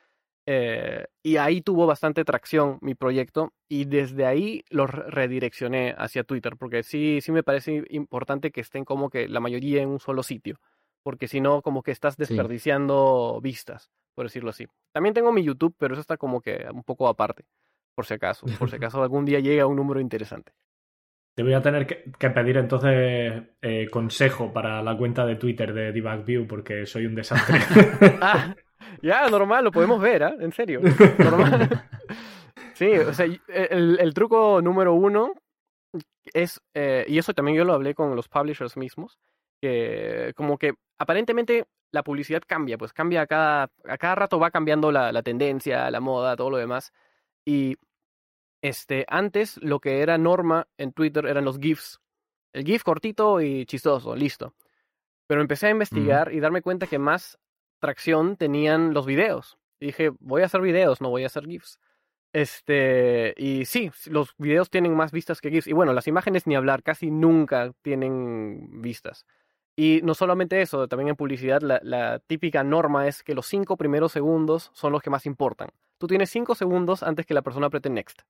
Eh, 0.46 1.07
y 1.22 1.38
ahí 1.38 1.62
tuvo 1.62 1.87
bastante 1.87 2.24
tracción 2.24 2.78
mi 2.83 2.94
proyecto 2.94 3.54
y 3.66 3.87
desde 3.87 4.26
ahí 4.26 4.62
lo 4.68 4.87
redireccioné 4.87 5.94
hacia 5.96 6.24
Twitter, 6.24 6.57
porque 6.59 6.83
sí, 6.83 7.20
sí 7.22 7.33
me 7.33 7.42
parece 7.42 7.85
importante 7.90 8.50
que 8.50 8.61
estén 8.61 8.85
como 8.85 9.09
que 9.09 9.26
la 9.26 9.40
mayoría 9.40 9.83
en 9.83 9.88
un 9.88 10.00
solo 10.00 10.22
sitio, 10.22 10.61
porque 11.02 11.28
si 11.28 11.40
no, 11.40 11.62
como 11.62 11.83
que 11.83 11.92
estás 11.92 12.16
desperdiciando 12.18 13.40
vistas, 13.42 13.90
por 14.14 14.26
decirlo 14.26 14.50
así. 14.50 14.66
También 14.92 15.14
tengo 15.14 15.33
mi 15.33 15.42
YouTube, 15.42 15.74
pero 15.78 15.94
eso 15.94 16.02
está 16.02 16.18
como 16.18 16.42
que 16.42 16.66
un 16.72 16.85
poco 16.85 17.09
aparte, 17.09 17.46
por 17.94 18.04
si 18.04 18.14
acaso, 18.14 18.46
por 18.59 18.68
si 18.68 18.76
acaso 18.76 19.02
algún 19.02 19.24
día 19.24 19.40
llega 19.40 19.66
un 19.66 19.76
número 19.76 20.00
interesante. 20.00 20.52
Te 21.35 21.42
voy 21.42 21.54
a 21.54 21.62
tener 21.62 21.87
que, 21.87 22.30
pedir 22.30 22.59
entonces 22.59 23.42
eh, 23.61 23.88
consejo 23.90 24.52
para 24.52 24.80
la 24.83 24.96
cuenta 24.96 25.26
de 25.26 25.35
Twitter 25.35 25.72
de 25.72 25.90
DebugView 25.90 26.46
porque 26.46 26.87
soy 26.87 27.07
un 27.07 27.16
desastre. 27.16 27.59
ah, 28.20 28.54
ya, 29.03 29.29
normal, 29.29 29.64
lo 29.64 29.73
podemos 29.73 30.01
ver, 30.01 30.23
¿eh? 30.23 30.37
En 30.40 30.53
serio. 30.53 30.81
Normal. 31.18 31.68
Sí, 32.75 32.87
o 32.87 33.14
sea, 33.14 33.27
el, 33.27 33.99
el 34.01 34.14
truco 34.14 34.61
número 34.61 34.94
uno 34.94 35.33
es, 36.33 36.61
eh, 36.75 37.05
y 37.09 37.18
eso 37.18 37.33
también 37.35 37.57
yo 37.57 37.64
lo 37.64 37.73
hablé 37.73 37.94
con 37.94 38.16
los 38.16 38.29
publishers 38.29 38.77
mismos, 38.77 39.18
que 39.61 40.33
como 40.37 40.59
que 40.59 40.75
aparentemente 40.99 41.66
la 41.92 42.03
publicidad 42.03 42.42
cambia, 42.47 42.77
pues 42.77 42.92
cambia 42.92 43.23
a 43.23 43.27
cada, 43.27 43.70
a 43.85 43.99
cada 43.99 44.14
rato 44.16 44.40
va 44.40 44.51
cambiando 44.51 44.90
la, 44.90 45.12
la 45.12 45.23
tendencia, 45.23 45.90
la 45.90 46.01
moda, 46.01 46.37
todo 46.37 46.51
lo 46.51 46.57
demás. 46.57 46.92
Y 47.44 47.77
este, 48.62 49.05
antes 49.09 49.59
lo 49.62 49.79
que 49.79 50.01
era 50.01 50.18
norma 50.18 50.66
en 50.77 50.92
Twitter 50.92 51.27
eran 51.27 51.44
los 51.44 51.59
GIFs. 51.59 52.01
El 52.53 52.64
GIF 52.64 52.83
cortito 52.83 53.40
y 53.40 53.66
chistoso, 53.66 54.16
listo. 54.16 54.55
Pero 55.27 55.40
empecé 55.40 55.68
a 55.68 55.70
investigar 55.70 56.33
y 56.33 56.40
darme 56.40 56.62
cuenta 56.62 56.87
que 56.87 56.99
más 56.99 57.38
tracción 57.85 58.37
tenían 58.37 58.94
los 58.94 59.05
videos. 59.05 59.59
Y 59.79 59.87
dije, 59.87 60.11
voy 60.18 60.40
a 60.40 60.47
hacer 60.47 60.62
videos, 60.62 61.03
no 61.03 61.11
voy 61.11 61.25
a 61.25 61.27
hacer 61.27 61.44
GIFs. 61.44 61.79
Este, 62.33 63.35
y 63.37 63.66
sí, 63.66 63.90
los 64.07 64.35
videos 64.38 64.70
tienen 64.70 64.97
más 64.97 65.12
vistas 65.12 65.42
que 65.42 65.51
GIFs. 65.51 65.66
Y 65.66 65.75
bueno, 65.75 65.92
las 65.92 66.09
imágenes 66.09 66.47
ni 66.47 66.57
hablar, 66.57 66.83
casi 66.83 67.11
nunca 67.11 67.73
tienen 67.83 68.81
vistas. 68.81 69.27
Y 69.77 70.01
no 70.03 70.14
solamente 70.14 70.62
eso, 70.62 70.88
también 70.88 71.11
en 71.11 71.16
publicidad 71.16 71.61
la, 71.61 71.79
la, 71.83 72.20
típica 72.20 72.64
norma 72.64 73.07
es 73.07 73.23
que 73.23 73.35
los 73.35 73.47
cinco 73.47 73.77
primeros 73.77 74.12
segundos 74.12 74.70
son 74.73 74.92
los 74.92 75.03
que 75.03 75.11
más 75.11 75.27
importan. 75.27 75.68
Tú 75.99 76.07
tienes 76.07 76.31
cinco 76.31 76.55
segundos 76.55 77.03
antes 77.03 77.27
que 77.27 77.35
la 77.35 77.42
persona 77.42 77.66
apriete 77.66 77.90
next. 77.90 78.23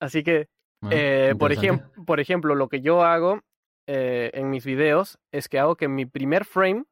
Así 0.00 0.22
que, 0.22 0.48
ah, 0.82 0.88
eh, 0.92 1.34
por, 1.38 1.52
por 2.06 2.20
ejemplo, 2.20 2.54
lo 2.54 2.68
que 2.68 2.80
yo 2.80 3.02
hago 3.02 3.42
eh, 3.86 4.30
en 4.32 4.48
mis 4.48 4.64
videos 4.64 5.18
es 5.30 5.48
que 5.48 5.58
hago 5.58 5.76
que 5.76 5.88
mi 5.88 6.06
primer 6.06 6.46
frame 6.46 6.84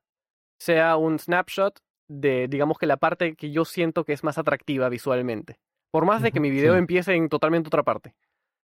sea 0.58 0.96
un 0.96 1.18
snapshot 1.18 1.80
de, 2.08 2.48
digamos 2.48 2.78
que 2.78 2.86
la 2.86 2.96
parte 2.96 3.34
que 3.34 3.50
yo 3.50 3.64
siento 3.64 4.04
que 4.04 4.12
es 4.12 4.24
más 4.24 4.38
atractiva 4.38 4.88
visualmente. 4.88 5.58
Por 5.90 6.04
más 6.04 6.22
de 6.22 6.32
que 6.32 6.40
mi 6.40 6.50
video 6.50 6.74
empiece 6.74 7.14
en 7.14 7.28
totalmente 7.28 7.68
otra 7.68 7.84
parte. 7.84 8.14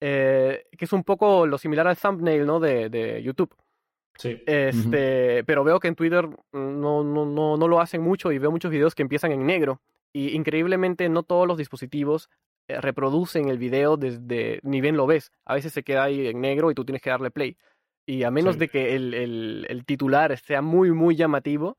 Eh, 0.00 0.66
que 0.76 0.84
es 0.84 0.92
un 0.92 1.02
poco 1.02 1.46
lo 1.46 1.56
similar 1.56 1.86
al 1.86 1.96
thumbnail, 1.96 2.44
¿no? 2.44 2.60
De, 2.60 2.90
de 2.90 3.22
YouTube. 3.22 3.54
Sí. 4.18 4.42
Este, 4.46 5.42
Pero 5.44 5.64
veo 5.64 5.80
que 5.80 5.88
en 5.88 5.94
Twitter 5.94 6.28
no, 6.52 7.02
no, 7.02 7.26
no, 7.26 7.56
no 7.56 7.68
lo 7.68 7.80
hacen 7.80 8.02
mucho 8.02 8.32
y 8.32 8.38
veo 8.38 8.50
muchos 8.50 8.70
videos 8.70 8.94
que 8.94 9.02
empiezan 9.02 9.32
en 9.32 9.46
negro. 9.46 9.80
Y 10.12 10.36
increíblemente 10.36 11.08
no 11.08 11.22
todos 11.22 11.46
los 11.46 11.58
dispositivos 11.58 12.30
eh, 12.68 12.80
reproducen 12.80 13.48
el 13.48 13.58
video 13.58 13.96
desde 13.96 14.60
ni 14.62 14.80
bien 14.80 14.96
lo 14.96 15.06
ves. 15.06 15.32
A 15.44 15.54
veces 15.54 15.72
se 15.72 15.82
queda 15.82 16.04
ahí 16.04 16.26
en 16.26 16.40
negro 16.40 16.70
y 16.70 16.74
tú 16.74 16.84
tienes 16.84 17.02
que 17.02 17.10
darle 17.10 17.30
play. 17.30 17.56
Y 18.07 18.23
a 18.23 18.31
menos 18.31 18.57
de 18.57 18.69
que 18.69 18.95
el, 18.95 19.14
el, 19.14 19.66
el, 19.69 19.85
titular 19.85 20.38
sea 20.38 20.62
muy, 20.62 20.92
muy 20.92 21.16
llamativo, 21.16 21.77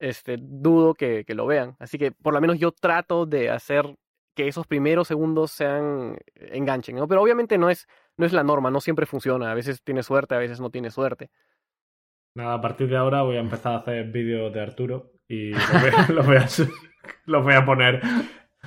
este, 0.00 0.36
dudo 0.40 0.94
que, 0.94 1.24
que, 1.24 1.34
lo 1.34 1.46
vean. 1.46 1.76
Así 1.78 1.98
que 1.98 2.10
por 2.10 2.34
lo 2.34 2.40
menos 2.40 2.58
yo 2.58 2.72
trato 2.72 3.26
de 3.26 3.50
hacer 3.50 3.96
que 4.34 4.46
esos 4.46 4.66
primeros 4.66 5.08
segundos 5.08 5.50
sean 5.50 6.16
enganchen. 6.36 6.94
¿no? 6.94 7.08
Pero 7.08 7.22
obviamente 7.22 7.58
no 7.58 7.70
es, 7.70 7.88
no 8.16 8.24
es 8.24 8.32
la 8.32 8.44
norma, 8.44 8.70
no 8.70 8.80
siempre 8.80 9.06
funciona. 9.06 9.50
A 9.50 9.54
veces 9.54 9.82
tiene 9.82 10.04
suerte, 10.04 10.36
a 10.36 10.38
veces 10.38 10.60
no 10.60 10.70
tiene 10.70 10.90
suerte. 10.90 11.30
Nada, 12.34 12.54
a 12.54 12.60
partir 12.60 12.88
de 12.88 12.96
ahora 12.96 13.22
voy 13.22 13.36
a 13.36 13.40
empezar 13.40 13.72
a 13.72 13.78
hacer 13.78 14.12
vídeos 14.12 14.52
de 14.52 14.60
Arturo 14.60 15.10
y 15.26 15.50
los 15.50 15.72
voy, 15.72 16.14
los 16.14 16.26
voy, 16.26 16.36
a, 16.36 16.46
los 17.26 17.44
voy 17.44 17.54
a 17.54 17.64
poner 17.64 18.00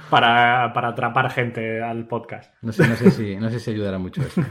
para, 0.09 0.73
para, 0.73 0.89
atrapar 0.89 1.31
gente 1.31 1.81
al 1.81 2.05
podcast. 2.05 2.53
No 2.61 2.73
sé, 2.73 2.87
no 2.89 2.95
sé, 2.95 3.11
si, 3.11 3.37
no 3.37 3.49
sé 3.49 3.61
si 3.61 3.71
ayudará 3.71 3.97
mucho 3.97 4.21
eso. 4.21 4.41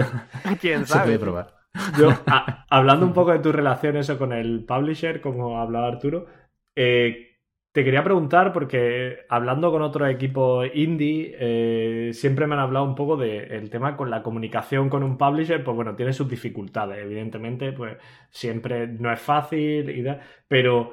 ¿Quién 0.62 0.86
sabe? 0.86 1.00
Se 1.00 1.04
puede 1.04 1.18
probar. 1.18 1.59
Yo, 1.98 2.10
hablando 2.70 3.06
un 3.06 3.12
poco 3.12 3.32
de 3.32 3.38
tu 3.38 3.52
relación 3.52 3.96
eso 3.96 4.18
con 4.18 4.32
el 4.32 4.64
publisher, 4.64 5.20
como 5.20 5.58
hablaba 5.58 5.88
Arturo, 5.88 6.26
eh, 6.74 7.30
te 7.72 7.84
quería 7.84 8.02
preguntar, 8.02 8.52
porque 8.52 9.18
hablando 9.28 9.70
con 9.70 9.82
otros 9.82 10.10
equipos 10.10 10.68
indie, 10.74 11.36
eh, 11.38 12.10
siempre 12.12 12.46
me 12.46 12.54
han 12.54 12.60
hablado 12.60 12.84
un 12.84 12.96
poco 12.96 13.16
del 13.16 13.70
tema 13.70 13.96
con 13.96 14.10
la 14.10 14.22
comunicación 14.22 14.88
con 14.88 15.04
un 15.04 15.16
publisher, 15.16 15.62
pues 15.62 15.76
bueno, 15.76 15.94
tiene 15.94 16.12
sus 16.12 16.28
dificultades, 16.28 16.98
evidentemente, 16.98 17.72
pues 17.72 17.96
siempre 18.30 18.88
no 18.88 19.12
es 19.12 19.20
fácil, 19.20 19.88
y 19.90 20.04
pero 20.48 20.92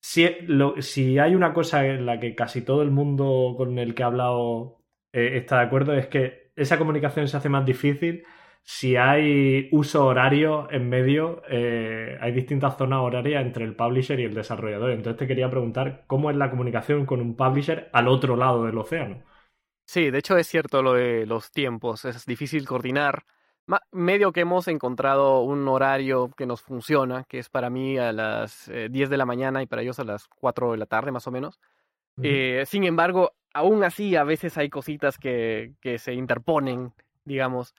si, 0.00 0.28
lo, 0.46 0.80
si 0.82 1.18
hay 1.18 1.34
una 1.36 1.52
cosa 1.52 1.86
en 1.86 2.06
la 2.06 2.18
que 2.18 2.34
casi 2.34 2.62
todo 2.62 2.82
el 2.82 2.90
mundo 2.90 3.54
con 3.56 3.78
el 3.78 3.94
que 3.94 4.02
he 4.02 4.06
hablado 4.06 4.82
eh, 5.12 5.36
está 5.36 5.58
de 5.58 5.66
acuerdo, 5.66 5.94
es 5.94 6.08
que 6.08 6.52
esa 6.56 6.78
comunicación 6.78 7.28
se 7.28 7.36
hace 7.36 7.48
más 7.48 7.64
difícil 7.64 8.24
si 8.68 8.96
hay 8.96 9.68
uso 9.70 10.06
horario 10.06 10.66
en 10.72 10.88
medio, 10.88 11.40
eh, 11.48 12.18
hay 12.20 12.32
distintas 12.32 12.76
zonas 12.76 12.98
horarias 12.98 13.46
entre 13.46 13.64
el 13.64 13.76
publisher 13.76 14.18
y 14.18 14.24
el 14.24 14.34
desarrollador. 14.34 14.90
Entonces 14.90 15.20
te 15.20 15.28
quería 15.28 15.48
preguntar 15.48 16.02
cómo 16.08 16.32
es 16.32 16.36
la 16.36 16.50
comunicación 16.50 17.06
con 17.06 17.20
un 17.20 17.36
publisher 17.36 17.88
al 17.92 18.08
otro 18.08 18.34
lado 18.34 18.64
del 18.64 18.76
océano. 18.76 19.22
Sí, 19.86 20.10
de 20.10 20.18
hecho 20.18 20.36
es 20.36 20.48
cierto 20.48 20.82
lo 20.82 20.94
de 20.94 21.26
los 21.26 21.52
tiempos, 21.52 22.04
es 22.06 22.26
difícil 22.26 22.66
coordinar 22.66 23.24
medio 23.92 24.32
que 24.32 24.40
hemos 24.40 24.66
encontrado 24.66 25.42
un 25.42 25.66
horario 25.68 26.30
que 26.36 26.46
nos 26.46 26.60
funciona, 26.60 27.22
que 27.24 27.38
es 27.38 27.48
para 27.48 27.70
mí 27.70 27.98
a 27.98 28.12
las 28.12 28.66
10 28.66 28.90
eh, 28.90 29.08
de 29.08 29.16
la 29.16 29.26
mañana 29.26 29.62
y 29.62 29.66
para 29.66 29.82
ellos 29.82 30.00
a 30.00 30.04
las 30.04 30.26
4 30.26 30.72
de 30.72 30.78
la 30.78 30.86
tarde 30.86 31.12
más 31.12 31.26
o 31.28 31.30
menos. 31.30 31.60
Eh, 32.20 32.64
sin 32.66 32.82
embargo, 32.82 33.34
aún 33.54 33.84
así 33.84 34.16
a 34.16 34.24
veces 34.24 34.58
hay 34.58 34.70
cositas 34.70 35.18
que, 35.18 35.74
que 35.80 35.98
se 35.98 36.14
interponen, 36.14 36.92
digamos. 37.24 37.74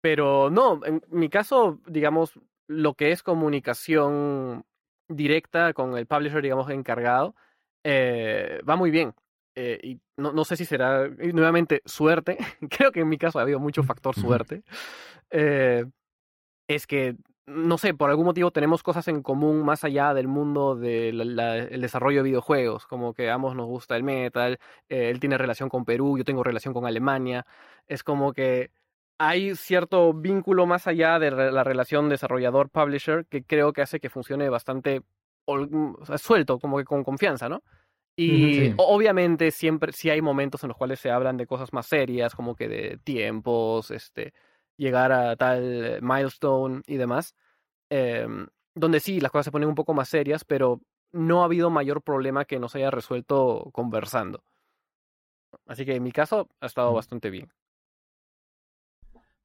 Pero 0.00 0.50
no, 0.50 0.80
en 0.84 1.02
mi 1.10 1.28
caso, 1.28 1.80
digamos, 1.86 2.32
lo 2.66 2.94
que 2.94 3.12
es 3.12 3.22
comunicación 3.22 4.64
directa 5.08 5.72
con 5.74 5.96
el 5.96 6.06
publisher, 6.06 6.42
digamos, 6.42 6.70
encargado, 6.70 7.34
eh, 7.84 8.60
va 8.68 8.76
muy 8.76 8.90
bien. 8.90 9.14
y 9.56 10.00
no, 10.16 10.32
no, 10.32 10.44
sé 10.44 10.56
si 10.56 10.64
será 10.64 11.08
nuevamente 11.08 11.82
suerte. 11.84 12.38
Creo 12.70 12.92
que 12.92 13.00
en 13.00 13.08
mi 13.08 13.18
caso 13.18 13.38
ha 13.38 13.42
habido 13.42 13.60
mucho 13.60 13.82
factor 13.82 14.14
suerte. 14.14 14.62
Eh, 15.30 15.84
es 16.68 16.86
que, 16.86 17.16
no 17.46 17.78
sé, 17.78 17.94
por 17.94 18.10
algún 18.10 18.26
motivo 18.26 18.52
tenemos 18.52 18.82
cosas 18.82 19.08
en 19.08 19.22
común 19.22 19.64
más 19.64 19.84
allá 19.84 20.14
del 20.14 20.28
mundo 20.28 20.76
del 20.76 21.36
desarrollo 21.80 22.22
de 22.22 22.30
videojuegos, 22.30 22.86
como 22.86 23.14
que 23.14 23.30
a 23.30 23.34
ambos 23.34 23.56
nos 23.56 23.66
gusta 23.66 23.96
el 23.96 24.04
metal, 24.04 24.58
eh, 24.88 25.10
él 25.10 25.20
tiene 25.20 25.38
relación 25.38 25.68
con 25.68 25.84
Perú, 25.84 26.16
yo 26.18 26.24
tengo 26.24 26.44
relación 26.44 26.74
con 26.74 26.86
Alemania, 26.86 27.46
es 27.88 28.04
como 28.04 28.32
que 28.32 28.70
hay 29.22 29.54
cierto 29.54 30.14
vínculo 30.14 30.64
más 30.64 30.86
allá 30.86 31.18
de 31.18 31.30
la 31.30 31.62
relación 31.62 32.08
desarrollador-publisher 32.08 33.26
que 33.26 33.44
creo 33.44 33.74
que 33.74 33.82
hace 33.82 34.00
que 34.00 34.08
funcione 34.08 34.48
bastante 34.48 35.02
suelto, 36.16 36.58
como 36.58 36.78
que 36.78 36.84
con 36.84 37.04
confianza, 37.04 37.50
¿no? 37.50 37.62
Y 38.16 38.70
obviamente 38.76 39.50
siempre 39.50 39.92
sí 39.92 40.08
hay 40.08 40.22
momentos 40.22 40.64
en 40.64 40.68
los 40.68 40.78
cuales 40.78 41.00
se 41.00 41.10
hablan 41.10 41.36
de 41.36 41.46
cosas 41.46 41.74
más 41.74 41.86
serias, 41.86 42.34
como 42.34 42.56
que 42.56 42.68
de 42.68 42.98
tiempos, 43.04 43.90
este, 43.90 44.32
llegar 44.78 45.12
a 45.12 45.36
tal 45.36 46.00
milestone 46.00 46.80
y 46.86 46.96
demás, 46.96 47.34
em, 47.90 48.46
donde 48.74 49.00
sí, 49.00 49.20
las 49.20 49.30
cosas 49.32 49.46
se 49.46 49.52
ponen 49.52 49.68
un 49.68 49.74
poco 49.74 49.94
más 49.94 50.08
serias, 50.08 50.44
pero 50.44 50.80
no 51.12 51.42
ha 51.42 51.46
habido 51.46 51.70
mayor 51.70 52.02
problema 52.02 52.46
que 52.46 52.58
no 52.58 52.68
se 52.70 52.78
haya 52.78 52.90
resuelto 52.90 53.70
conversando. 53.72 54.44
Así 55.66 55.84
que 55.86 55.94
en 55.94 56.02
mi 56.02 56.12
caso 56.12 56.48
ha 56.60 56.66
estado 56.66 56.92
bastante 56.94 57.30
bien. 57.30 57.50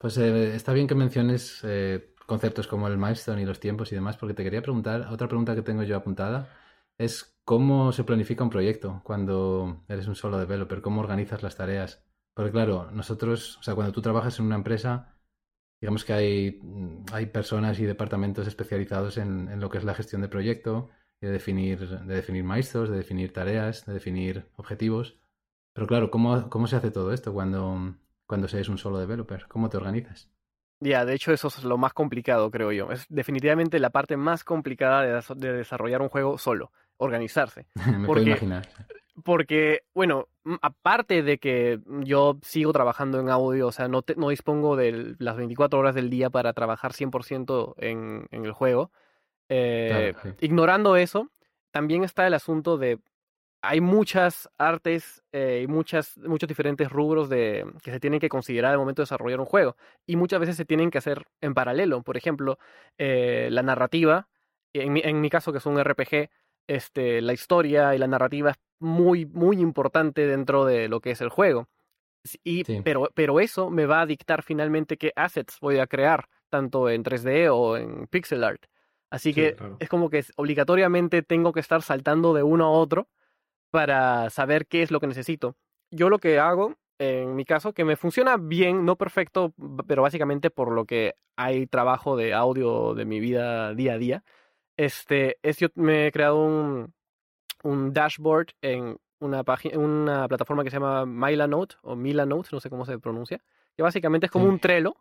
Pues 0.06 0.20
eh, 0.20 0.54
está 0.56 0.72
bien 0.72 0.86
que 0.86 0.94
menciones 0.94 1.62
eh, 1.64 2.14
conceptos 2.28 2.68
como 2.68 2.88
el 2.88 2.96
milestone 2.96 3.42
y 3.42 3.46
los 3.46 3.60
tiempos 3.60 3.92
y 3.92 3.96
demás, 3.96 4.18
porque 4.18 4.36
te 4.36 4.44
quería 4.44 4.62
preguntar, 4.62 5.08
otra 5.12 5.28
pregunta 5.28 5.56
que 5.56 5.64
tengo 5.64 5.82
yo 5.82 5.98
apuntada 5.98 6.48
es 7.00 7.36
cómo 7.44 7.92
se 7.92 8.04
planifica 8.04 8.44
un 8.44 8.52
proyecto 8.52 9.02
cuando 9.04 9.84
eres 9.88 10.06
un 10.06 10.14
solo 10.14 10.38
developer, 10.38 10.84
cómo 10.84 11.02
organizas 11.02 11.42
las 11.42 11.56
tareas. 11.56 12.06
Porque 12.36 12.52
claro, 12.52 12.92
nosotros, 12.92 13.58
o 13.58 13.64
sea, 13.64 13.74
cuando 13.74 13.94
tú 13.94 14.04
trabajas 14.04 14.38
en 14.38 14.46
una 14.46 14.58
empresa, 14.58 15.18
digamos 15.82 16.06
que 16.06 16.14
hay, 16.14 16.60
mm, 16.62 17.06
hay 17.14 17.26
personas 17.28 17.80
y 17.80 17.86
departamentos 17.86 18.48
especializados 18.48 19.18
en, 19.18 19.60
lo 19.60 19.70
que 19.72 19.80
es 19.80 19.86
la 19.86 19.96
gestión 19.96 20.22
de 20.22 20.30
proyecto, 20.30 20.92
de 21.20 21.32
definir, 21.32 21.80
de 21.90 22.16
definir 22.16 22.44
maestros, 22.44 22.90
de 22.92 22.98
definir 22.98 23.34
tareas, 23.34 23.88
de 23.88 23.94
definir 23.94 24.46
objetivos. 24.58 25.18
Pero 25.74 25.88
claro, 25.88 26.12
¿cómo, 26.12 26.50
cómo 26.52 26.68
se 26.68 26.76
hace 26.76 26.92
todo 26.92 27.14
esto 27.14 27.34
cuando, 27.34 27.96
cuando 28.28 28.48
se 28.48 28.60
es 28.60 28.70
un 28.70 28.78
solo 28.78 29.00
developer? 29.00 29.48
¿Cómo 29.48 29.70
te 29.70 29.78
organizas? 29.78 30.30
Ya, 30.80 31.06
de 31.06 31.14
hecho 31.14 31.32
eso 31.32 31.48
es 31.48 31.64
lo 31.64 31.78
más 31.78 31.94
complicado, 31.94 32.52
creo 32.52 32.72
yo. 32.72 32.92
Es 32.92 33.06
definitivamente 33.10 33.80
la 33.80 33.92
parte 33.92 34.18
más 34.18 34.44
complicada 34.44 35.04
de, 35.04 35.36
de 35.36 35.54
desarrollar 35.54 36.02
un 36.02 36.10
juego 36.10 36.38
solo, 36.38 36.72
organizarse. 36.98 37.68
Me 38.00 38.06
puedo 38.06 38.22
imaginar. 38.22 38.68
Porque, 39.24 39.84
bueno, 39.94 40.28
aparte 40.62 41.24
de 41.24 41.38
que 41.38 41.80
yo 42.04 42.38
sigo 42.42 42.74
trabajando 42.74 43.22
en 43.22 43.30
audio, 43.30 43.68
o 43.68 43.72
sea, 43.72 43.88
no, 43.88 44.04
no 44.18 44.30
dispongo 44.30 44.76
de 44.76 45.16
las 45.20 45.38
24 45.38 45.80
horas 45.80 45.96
del 45.96 46.10
día 46.10 46.30
para 46.30 46.52
trabajar 46.52 46.92
100% 46.92 47.76
en, 47.78 48.28
en 48.32 48.46
el 48.46 48.52
juego, 48.52 48.92
Eh, 49.48 50.14
ignorando 50.42 50.96
eso, 50.98 51.30
también 51.72 52.04
está 52.04 52.26
el 52.28 52.34
asunto 52.34 52.78
de 52.78 53.00
hay 53.68 53.82
muchas 53.82 54.50
artes 54.58 55.24
eh, 55.32 55.62
y 55.64 55.68
muchas, 55.68 56.18
muchos 56.18 56.48
diferentes 56.48 56.90
rubros 56.90 57.30
de, 57.30 57.66
que 57.84 57.92
se 57.92 58.00
tienen 58.00 58.20
que 58.20 58.30
considerar 58.30 58.72
al 58.72 58.78
momento 58.78 59.02
de 59.02 59.06
desarrollar 59.06 59.40
un 59.40 59.46
juego. 59.46 59.76
Y 60.06 60.16
muchas 60.16 60.40
veces 60.40 60.56
se 60.56 60.66
tienen 60.66 60.92
que 60.92 60.98
hacer 60.98 61.26
en 61.42 61.54
paralelo. 61.54 62.02
Por 62.04 62.18
ejemplo, 62.18 62.58
eh, 62.98 63.50
la 63.52 63.64
narrativa, 63.64 64.28
en 64.74 64.94
mi, 64.94 65.02
en 65.04 65.22
mi, 65.22 65.30
caso 65.30 65.52
que 65.52 65.58
es 65.60 65.66
un 65.66 65.84
RPG, 65.84 66.30
este, 66.68 67.22
la 67.22 67.34
historia 67.34 67.96
y 67.96 67.98
la 67.98 68.08
narrativa 68.08 68.52
es 68.52 68.58
muy, 68.80 69.26
muy 69.26 69.60
importante 69.60 70.28
dentro 70.28 70.66
de 70.66 70.88
lo 70.88 71.00
que 71.00 71.12
es 71.12 71.22
el 71.22 71.30
juego. 71.30 71.68
Y, 72.44 72.64
pero, 72.82 73.12
pero 73.14 73.40
eso 73.40 73.70
me 73.70 73.86
va 73.86 74.02
a 74.02 74.06
dictar 74.06 74.42
finalmente 74.42 74.98
qué 74.98 75.12
assets 75.16 75.60
voy 75.60 75.78
a 75.78 75.86
crear, 75.86 76.28
tanto 76.50 76.90
en 76.90 77.04
3D 77.04 77.50
o 77.52 77.78
en 77.78 78.08
pixel 78.08 78.44
art. 78.44 78.66
Así 79.12 79.34
que 79.34 79.56
es 79.80 79.88
como 79.88 80.10
que 80.10 80.26
obligatoriamente 80.36 81.22
tengo 81.22 81.54
que 81.54 81.60
estar 81.60 81.84
saltando 81.84 82.34
de 82.34 82.42
uno 82.42 82.66
a 82.66 82.72
otro 82.72 83.08
para 83.76 84.30
saber 84.30 84.68
qué 84.68 84.84
es 84.84 84.90
lo 84.90 85.02
que 85.02 85.08
necesito. 85.08 85.58
Yo 85.92 86.08
lo 86.10 86.20
que 86.20 86.40
hago, 86.40 86.78
en 86.98 87.36
mi 87.36 87.44
caso, 87.44 87.74
que 87.74 87.84
me 87.84 87.98
funciona 87.98 88.38
bien, 88.38 88.86
no 88.86 88.96
perfecto, 88.96 89.54
pero 89.86 90.02
básicamente 90.02 90.50
por 90.50 90.72
lo 90.72 90.86
que 90.86 91.16
hay 91.36 91.68
trabajo 91.68 92.16
de 92.16 92.34
audio 92.34 92.94
de 92.94 93.04
mi 93.04 93.20
vida 93.20 93.74
día 93.74 93.96
a 93.96 93.98
día, 93.98 94.24
este, 94.78 95.40
es 95.44 95.58
yo 95.58 95.68
me 95.76 96.08
he 96.08 96.12
creado 96.14 96.38
un, 96.38 96.94
un 97.64 97.92
dashboard 97.92 98.48
en 98.62 98.98
una, 99.20 99.44
una 99.74 100.28
plataforma 100.30 100.64
que 100.64 100.70
se 100.70 100.78
llama 100.78 101.06
Milanote 101.06 101.76
o 101.82 101.98
Milanote, 101.98 102.52
no 102.54 102.62
sé 102.62 102.70
cómo 102.70 102.86
se 102.86 102.98
pronuncia, 102.98 103.42
que 103.76 103.84
básicamente 103.84 104.28
es 104.28 104.32
como 104.32 104.46
un 104.46 104.60
Trello, 104.60 104.96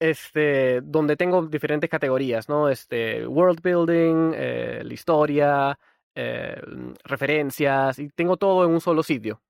este, 0.00 0.80
donde 0.80 1.16
tengo 1.16 1.46
diferentes 1.46 1.88
categorías, 1.88 2.48
¿no? 2.48 2.68
Este, 2.68 3.24
world 3.28 3.62
building, 3.62 4.32
eh, 4.34 4.82
la 4.84 4.92
historia, 4.92 5.78
eh, 6.14 6.60
referencias, 7.04 7.98
y 7.98 8.08
tengo 8.08 8.36
todo 8.36 8.64
en 8.64 8.70
un 8.70 8.80
solo 8.80 9.02
sitio. 9.02 9.42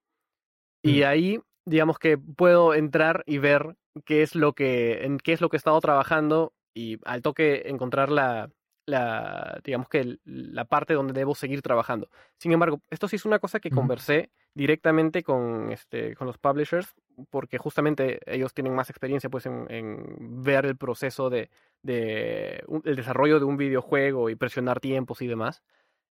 Y 0.82 1.00
mm. 1.00 1.04
ahí, 1.04 1.40
digamos 1.64 1.98
que 1.98 2.18
puedo 2.18 2.74
entrar 2.74 3.22
y 3.26 3.38
ver 3.38 3.76
qué 4.04 4.22
es 4.22 4.34
lo 4.34 4.52
que, 4.54 5.04
en 5.04 5.18
qué 5.18 5.32
es 5.32 5.40
lo 5.40 5.48
que 5.48 5.56
he 5.56 5.58
estado 5.58 5.80
trabajando 5.80 6.52
y 6.74 6.98
al 7.04 7.22
toque 7.22 7.62
encontrar 7.66 8.10
la, 8.10 8.50
la, 8.86 9.60
digamos 9.64 9.88
que 9.88 10.18
la 10.24 10.64
parte 10.64 10.94
donde 10.94 11.12
debo 11.12 11.34
seguir 11.34 11.62
trabajando. 11.62 12.08
Sin 12.38 12.52
embargo, 12.52 12.80
esto 12.90 13.08
sí 13.08 13.16
es 13.16 13.24
una 13.24 13.38
cosa 13.38 13.60
que 13.60 13.70
conversé 13.70 14.30
directamente 14.54 15.22
con, 15.22 15.70
este, 15.70 16.14
con 16.14 16.26
los 16.26 16.38
publishers, 16.38 16.94
porque 17.30 17.58
justamente 17.58 18.20
ellos 18.26 18.54
tienen 18.54 18.74
más 18.74 18.90
experiencia 18.90 19.30
pues, 19.30 19.46
en, 19.46 20.42
ver 20.42 20.66
el 20.66 20.76
proceso 20.76 21.30
de, 21.30 21.50
de 21.82 22.64
el 22.84 22.96
desarrollo 22.96 23.38
de 23.38 23.44
un 23.44 23.56
videojuego 23.56 24.30
y 24.30 24.36
presionar 24.36 24.80
tiempos 24.80 25.22
y 25.22 25.26
demás. 25.26 25.62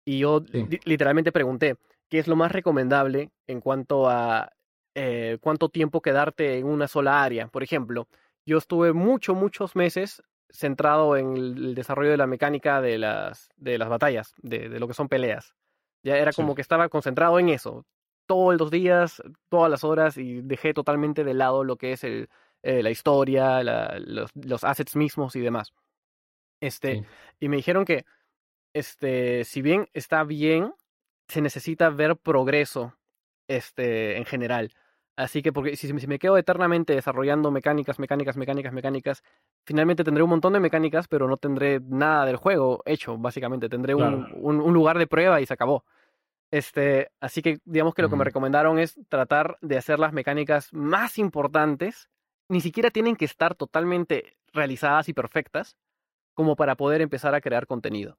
Y 0.05 0.19
yo 0.19 0.43
literalmente 0.85 1.31
pregunté, 1.31 1.77
¿qué 2.09 2.19
es 2.19 2.27
lo 2.27 2.35
más 2.35 2.51
recomendable 2.51 3.29
en 3.47 3.61
cuanto 3.61 4.09
a 4.09 4.51
eh, 4.95 5.37
cuánto 5.41 5.69
tiempo 5.69 6.01
quedarte 6.01 6.57
en 6.57 6.65
una 6.65 6.87
sola 6.87 7.23
área? 7.23 7.47
Por 7.47 7.63
ejemplo, 7.63 8.07
yo 8.45 8.57
estuve 8.57 8.93
muchos, 8.93 9.35
muchos 9.35 9.75
meses 9.75 10.23
centrado 10.49 11.15
en 11.15 11.37
el 11.37 11.75
desarrollo 11.75 12.11
de 12.11 12.17
la 12.17 12.27
mecánica 12.27 12.81
de 12.81 12.97
las, 12.97 13.49
de 13.57 13.77
las 13.77 13.89
batallas, 13.89 14.33
de, 14.41 14.69
de 14.69 14.79
lo 14.79 14.87
que 14.87 14.95
son 14.95 15.07
peleas. 15.07 15.53
Ya 16.01 16.17
era 16.17 16.31
como 16.31 16.55
que 16.55 16.61
estaba 16.61 16.89
concentrado 16.89 17.39
en 17.39 17.49
eso, 17.49 17.85
todos 18.25 18.57
los 18.57 18.71
días, 18.71 19.21
todas 19.49 19.69
las 19.69 19.83
horas, 19.83 20.17
y 20.17 20.41
dejé 20.41 20.73
totalmente 20.73 21.23
de 21.23 21.33
lado 21.33 21.63
lo 21.63 21.75
que 21.75 21.91
es 21.91 22.03
el, 22.03 22.29
eh, 22.61 22.83
la 22.83 22.89
historia, 22.89 23.63
los, 23.63 24.29
los, 24.35 24.63
assets 24.63 24.95
mismos 24.95 25.35
y 25.35 25.39
demás. 25.39 25.73
Este, 26.59 27.05
Y 27.39 27.47
me 27.47 27.55
dijeron 27.55 27.85
que 27.85 28.05
este, 28.73 29.43
si 29.45 29.61
bien 29.61 29.89
está 29.93 30.23
bien, 30.23 30.73
se 31.27 31.41
necesita 31.41 31.89
ver 31.89 32.17
progreso 32.17 32.95
este, 33.47 34.17
en 34.17 34.25
general. 34.25 34.73
Así 35.19 35.41
que 35.41 35.51
porque 35.51 35.75
si, 35.75 35.91
me 35.91 36.17
quedo 36.17 36.37
eternamente 36.37 36.95
desarrollando 36.95 37.51
mecánicas, 37.51 37.99
mecánicas, 37.99 38.37
mecánicas, 38.37 38.71
mecánicas, 38.71 39.23
finalmente 39.65 40.05
tendré 40.05 40.23
un 40.23 40.29
montón 40.29 40.53
de 40.53 40.61
mecánicas, 40.61 41.09
pero 41.09 41.27
no 41.27 41.35
tendré 41.35 41.81
nada 41.81 42.25
del 42.25 42.37
juego 42.37 42.81
hecho, 42.85 43.17
básicamente. 43.17 43.67
Tendré 43.67 43.95
un, 43.95 44.31
un, 44.39 44.73
lugar 44.73 44.97
de 44.97 45.07
prueba 45.07 45.41
y 45.41 45.45
se 45.45 45.53
acabó. 45.53 45.83
Este, 46.51 47.11
así 47.19 47.41
que 47.41 47.59
digamos 47.65 47.93
que 47.93 48.01
lo 48.01 48.09
que 48.09 48.15
me 48.15 48.23
recomendaron 48.23 48.79
es 48.79 48.97
tratar 49.09 49.57
de 49.59 49.77
hacer 49.77 49.99
las 49.99 50.13
mecánicas 50.13 50.73
más 50.73 51.17
importantes. 51.17 52.09
Ni 52.47 52.61
siquiera 52.61 52.89
tienen 52.89 53.17
que 53.17 53.25
estar 53.25 53.55
totalmente 53.55 54.37
realizadas 54.53 55.09
y 55.09 55.13
perfectas 55.13 55.75
como 56.33 56.55
para 56.55 56.75
poder 56.75 57.01
empezar 57.01 57.35
a 57.35 57.41
crear 57.41 57.67
contenido. 57.67 58.17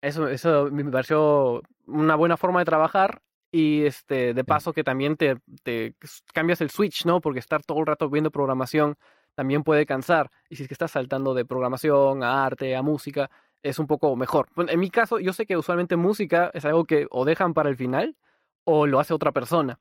Eso, 0.00 0.28
eso 0.28 0.68
me 0.70 0.84
pareció 0.84 1.62
una 1.86 2.14
buena 2.14 2.36
forma 2.36 2.60
de 2.60 2.66
trabajar 2.66 3.22
y 3.50 3.84
este, 3.84 4.34
de 4.34 4.44
paso 4.44 4.72
que 4.72 4.84
también 4.84 5.16
te, 5.16 5.36
te 5.62 5.94
cambias 6.32 6.60
el 6.60 6.70
switch, 6.70 7.04
¿no? 7.06 7.20
Porque 7.20 7.40
estar 7.40 7.62
todo 7.62 7.80
el 7.80 7.86
rato 7.86 8.08
viendo 8.08 8.30
programación 8.30 8.96
también 9.34 9.62
puede 9.62 9.86
cansar. 9.86 10.30
Y 10.48 10.56
si 10.56 10.62
es 10.62 10.68
que 10.68 10.74
estás 10.74 10.90
saltando 10.90 11.34
de 11.34 11.44
programación 11.44 12.22
a 12.22 12.44
arte, 12.44 12.76
a 12.76 12.82
música, 12.82 13.30
es 13.62 13.78
un 13.78 13.86
poco 13.86 14.14
mejor. 14.16 14.48
en 14.56 14.80
mi 14.80 14.90
caso, 14.90 15.18
yo 15.18 15.32
sé 15.32 15.46
que 15.46 15.56
usualmente 15.56 15.96
música 15.96 16.50
es 16.54 16.64
algo 16.64 16.84
que 16.84 17.06
o 17.10 17.24
dejan 17.24 17.54
para 17.54 17.68
el 17.68 17.76
final 17.76 18.16
o 18.64 18.86
lo 18.86 19.00
hace 19.00 19.14
otra 19.14 19.32
persona. 19.32 19.78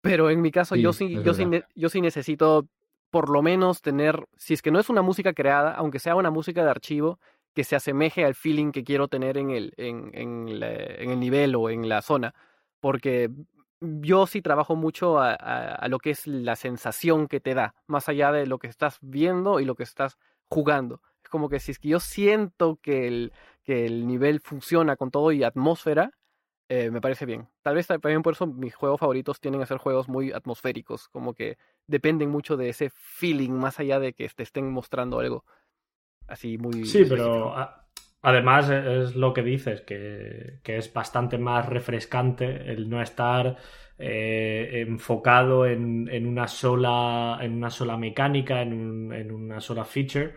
Pero 0.00 0.30
en 0.30 0.40
mi 0.40 0.50
caso, 0.50 0.76
yo, 0.76 0.92
sí, 0.92 1.20
yo, 1.22 1.34
sí, 1.34 1.44
yo 1.74 1.88
sí 1.88 2.00
necesito 2.00 2.66
por 3.10 3.30
lo 3.30 3.42
menos 3.42 3.80
tener, 3.80 4.26
si 4.36 4.54
es 4.54 4.62
que 4.62 4.70
no 4.70 4.78
es 4.78 4.88
una 4.90 5.02
música 5.02 5.32
creada, 5.32 5.72
aunque 5.72 5.98
sea 5.98 6.14
una 6.14 6.30
música 6.30 6.62
de 6.62 6.70
archivo, 6.70 7.18
que 7.58 7.64
se 7.64 7.74
asemeje 7.74 8.24
al 8.24 8.36
feeling 8.36 8.70
que 8.70 8.84
quiero 8.84 9.08
tener 9.08 9.36
en 9.36 9.50
el, 9.50 9.74
en, 9.78 10.12
el 10.14 11.18
nivel 11.18 11.56
o 11.56 11.70
en 11.70 11.88
la 11.88 12.02
zona. 12.02 12.32
Porque 12.78 13.30
yo 13.80 14.28
sí 14.28 14.42
trabajo 14.42 14.76
mucho 14.76 15.18
a, 15.18 15.32
a, 15.34 15.88
lo 15.88 15.98
que 15.98 16.10
es 16.10 16.28
la 16.28 16.54
sensación 16.54 17.26
que 17.26 17.40
te 17.40 17.54
da, 17.54 17.74
más 17.88 18.08
allá 18.08 18.30
de 18.30 18.46
lo 18.46 18.60
que 18.60 18.68
estás 18.68 18.98
viendo 19.00 19.58
y 19.58 19.64
lo 19.64 19.74
que 19.74 19.82
estás 19.82 20.18
jugando. 20.48 21.02
Es 21.24 21.30
como 21.30 21.48
que 21.48 21.58
si 21.58 21.72
es 21.72 21.80
que 21.80 21.88
yo 21.88 21.98
siento 21.98 22.78
que 22.80 23.08
el, 23.08 23.32
que 23.64 23.86
el 23.86 24.06
nivel 24.06 24.38
funciona 24.38 24.94
con 24.94 25.10
todo 25.10 25.32
y 25.32 25.42
atmósfera, 25.42 26.12
eh, 26.68 26.92
me 26.92 27.00
parece 27.00 27.26
bien. 27.26 27.48
Tal 27.62 27.74
vez 27.74 27.88
también 27.88 28.22
por 28.22 28.34
eso 28.34 28.46
mis 28.46 28.76
juegos 28.76 29.00
favoritos 29.00 29.40
tienen 29.40 29.60
que 29.60 29.66
ser 29.66 29.78
juegos 29.78 30.08
muy 30.08 30.30
atmosféricos, 30.30 31.08
como 31.08 31.34
que 31.34 31.58
dependen 31.88 32.30
mucho 32.30 32.56
de 32.56 32.68
ese 32.68 32.90
feeling, 32.94 33.50
más 33.50 33.80
allá 33.80 33.98
de 33.98 34.12
que 34.12 34.28
te 34.28 34.44
estén 34.44 34.70
mostrando 34.70 35.18
algo 35.18 35.44
así 36.28 36.58
muy... 36.58 36.84
Sí, 36.84 37.04
pero 37.08 37.54
además 38.22 38.70
es 38.70 39.16
lo 39.16 39.32
que 39.32 39.42
dices, 39.42 39.80
que, 39.80 40.60
es 40.64 40.92
bastante 40.92 41.38
más 41.38 41.66
refrescante 41.66 42.70
el 42.70 42.88
no 42.88 43.02
estar 43.02 43.56
eh, 43.98 44.84
enfocado 44.86 45.66
en, 45.66 46.08
en, 46.10 46.26
una 46.26 46.46
sola, 46.46 47.38
en 47.40 47.54
una 47.54 47.70
sola 47.70 47.96
mecánica, 47.96 48.62
en, 48.62 49.12
en 49.12 49.32
una 49.32 49.60
sola 49.60 49.84
feature 49.84 50.34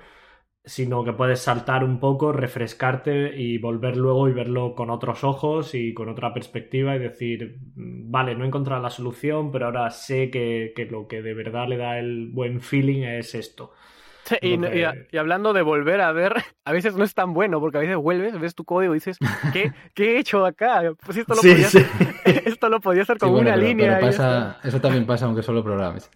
sino 0.63 1.03
que 1.03 1.13
puedes 1.13 1.41
saltar 1.41 1.83
un 1.83 1.99
poco, 1.99 2.31
refrescarte 2.31 3.35
y 3.35 3.57
volver 3.57 3.97
luego 3.97 4.29
y 4.29 4.33
verlo 4.33 4.75
con 4.75 4.91
otros 4.91 5.23
ojos 5.23 5.73
y 5.73 5.93
con 5.93 6.07
otra 6.07 6.33
perspectiva 6.33 6.95
y 6.95 6.99
decir, 6.99 7.57
vale, 7.75 8.35
no 8.35 8.43
he 8.43 8.47
encontrado 8.47 8.81
la 8.81 8.91
solución, 8.91 9.51
pero 9.51 9.65
ahora 9.65 9.89
sé 9.89 10.29
que, 10.29 10.71
que 10.75 10.85
lo 10.85 11.07
que 11.07 11.23
de 11.23 11.33
verdad 11.33 11.67
le 11.67 11.77
da 11.77 11.97
el 11.97 12.29
buen 12.31 12.61
feeling 12.61 13.01
es 13.03 13.33
esto 13.33 13.71
y, 14.41 15.17
hablando 15.17 15.53
de 15.53 15.61
volver 15.61 16.01
a 16.01 16.11
ver, 16.11 16.33
a 16.65 16.71
veces 16.71 16.95
no 16.95 17.03
es 17.03 17.13
tan 17.13 17.33
bueno, 17.33 17.59
porque 17.59 17.77
a 17.77 17.81
veces 17.81 17.97
vuelves, 17.97 18.39
ves 18.39 18.55
tu 18.55 18.63
código 18.63 18.93
y 18.93 18.97
dices, 18.97 19.17
¿qué, 19.53 19.71
¿qué 19.93 20.15
he 20.15 20.19
hecho 20.19 20.45
acá? 20.45 20.93
Pues 21.05 21.17
esto 21.17 21.35
lo, 21.35 21.41
podía, 21.41 21.67
Hacer, 21.67 21.85
esto 22.45 22.69
lo 22.69 22.79
podía 22.79 23.03
hacer 23.03 23.17
con 23.17 23.31
una 23.31 23.55
línea. 23.55 23.99
pasa, 23.99 24.59
eso 24.63 24.79
también 24.79 25.05
pasa 25.05 25.25
aunque 25.25 25.43
solo 25.43 25.63
programes. 25.63 26.09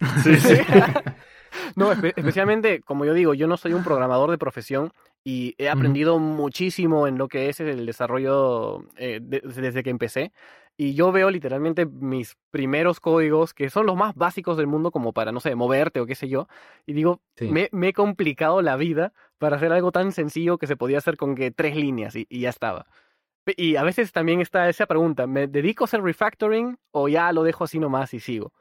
no, 1.76 1.92
especialmente, 1.92 2.80
como 2.82 3.04
yo 3.04 3.14
digo, 3.14 3.34
yo 3.34 3.46
no 3.46 3.56
soy 3.56 3.72
un 3.72 3.84
programador 3.84 4.30
de 4.30 4.38
profesión 4.38 4.92
y 5.24 5.56
he 5.58 5.68
aprendido 5.68 6.20
muchísimo 6.20 7.08
en 7.08 7.18
lo 7.18 7.26
que 7.26 7.48
es 7.48 7.58
el 7.58 7.84
desarrollo 7.84 8.84
eh, 8.96 9.18
desde 9.20 9.82
que 9.82 9.90
empecé. 9.90 10.30
Y 10.76 10.94
yo 10.94 11.10
veo 11.10 11.30
literalmente 11.30 11.86
mis 11.86 12.36
primeros 12.50 13.00
códigos, 13.00 13.54
que 13.54 13.70
son 13.70 13.86
los 13.86 13.96
más 13.96 14.14
básicos 14.14 14.58
del 14.58 14.66
mundo, 14.66 14.90
como 14.90 15.12
para, 15.12 15.32
no 15.32 15.40
sé, 15.40 15.54
moverte 15.54 16.00
o 16.00 16.06
qué 16.06 16.14
sé 16.14 16.28
yo. 16.28 16.48
Y 16.84 16.92
digo, 16.92 17.22
me, 17.40 17.70
he 17.88 17.92
complicado 17.94 18.60
la 18.60 18.76
vida 18.76 19.14
para 19.38 19.56
hacer 19.56 19.72
algo 19.72 19.90
tan 19.90 20.12
sencillo 20.12 20.58
que 20.58 20.66
se 20.66 20.76
podía 20.76 20.98
hacer 20.98 21.16
con 21.16 21.34
que 21.34 21.50
tres 21.50 21.76
líneas 21.76 22.14
y, 22.14 22.26
y 22.28 22.40
ya 22.40 22.50
estaba. 22.50 22.86
Y 23.56 23.76
a 23.76 23.84
veces 23.84 24.12
también 24.12 24.40
está 24.40 24.68
esa 24.68 24.86
pregunta, 24.86 25.26
¿me 25.26 25.46
dedico 25.46 25.84
a 25.84 25.86
hacer 25.86 26.02
refactoring 26.02 26.78
o 26.90 27.08
ya 27.08 27.32
lo 27.32 27.44
dejo 27.44 27.64
así 27.64 27.78
nomás 27.78 28.12
y 28.12 28.20
sigo? 28.20 28.52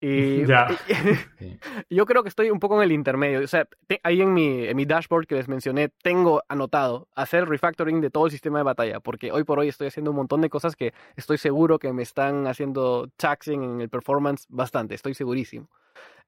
Y, 0.00 0.44
yo 1.90 2.06
creo 2.06 2.22
que 2.22 2.28
estoy 2.28 2.50
un 2.50 2.58
poco 2.58 2.76
en 2.76 2.84
el 2.84 2.92
intermedio. 2.92 3.40
O 3.40 3.46
sea, 3.46 3.68
ahí 4.02 4.22
en 4.22 4.32
mi, 4.32 4.66
en 4.66 4.76
mi 4.76 4.86
dashboard 4.86 5.26
que 5.26 5.34
les 5.34 5.48
mencioné, 5.48 5.90
tengo 6.02 6.42
anotado 6.48 7.08
hacer 7.14 7.48
refactoring 7.48 8.00
de 8.00 8.10
todo 8.10 8.26
el 8.26 8.32
sistema 8.32 8.58
de 8.58 8.64
batalla, 8.64 9.00
porque 9.00 9.30
hoy 9.30 9.44
por 9.44 9.58
hoy 9.58 9.68
estoy 9.68 9.88
haciendo 9.88 10.10
un 10.10 10.16
montón 10.16 10.40
de 10.40 10.50
cosas 10.50 10.74
que 10.76 10.94
estoy 11.16 11.38
seguro 11.38 11.78
que 11.78 11.92
me 11.92 12.02
están 12.02 12.46
haciendo 12.46 13.08
taxing 13.16 13.62
en 13.62 13.80
el 13.80 13.88
performance 13.88 14.46
bastante, 14.48 14.94
estoy 14.94 15.14
segurísimo. 15.14 15.68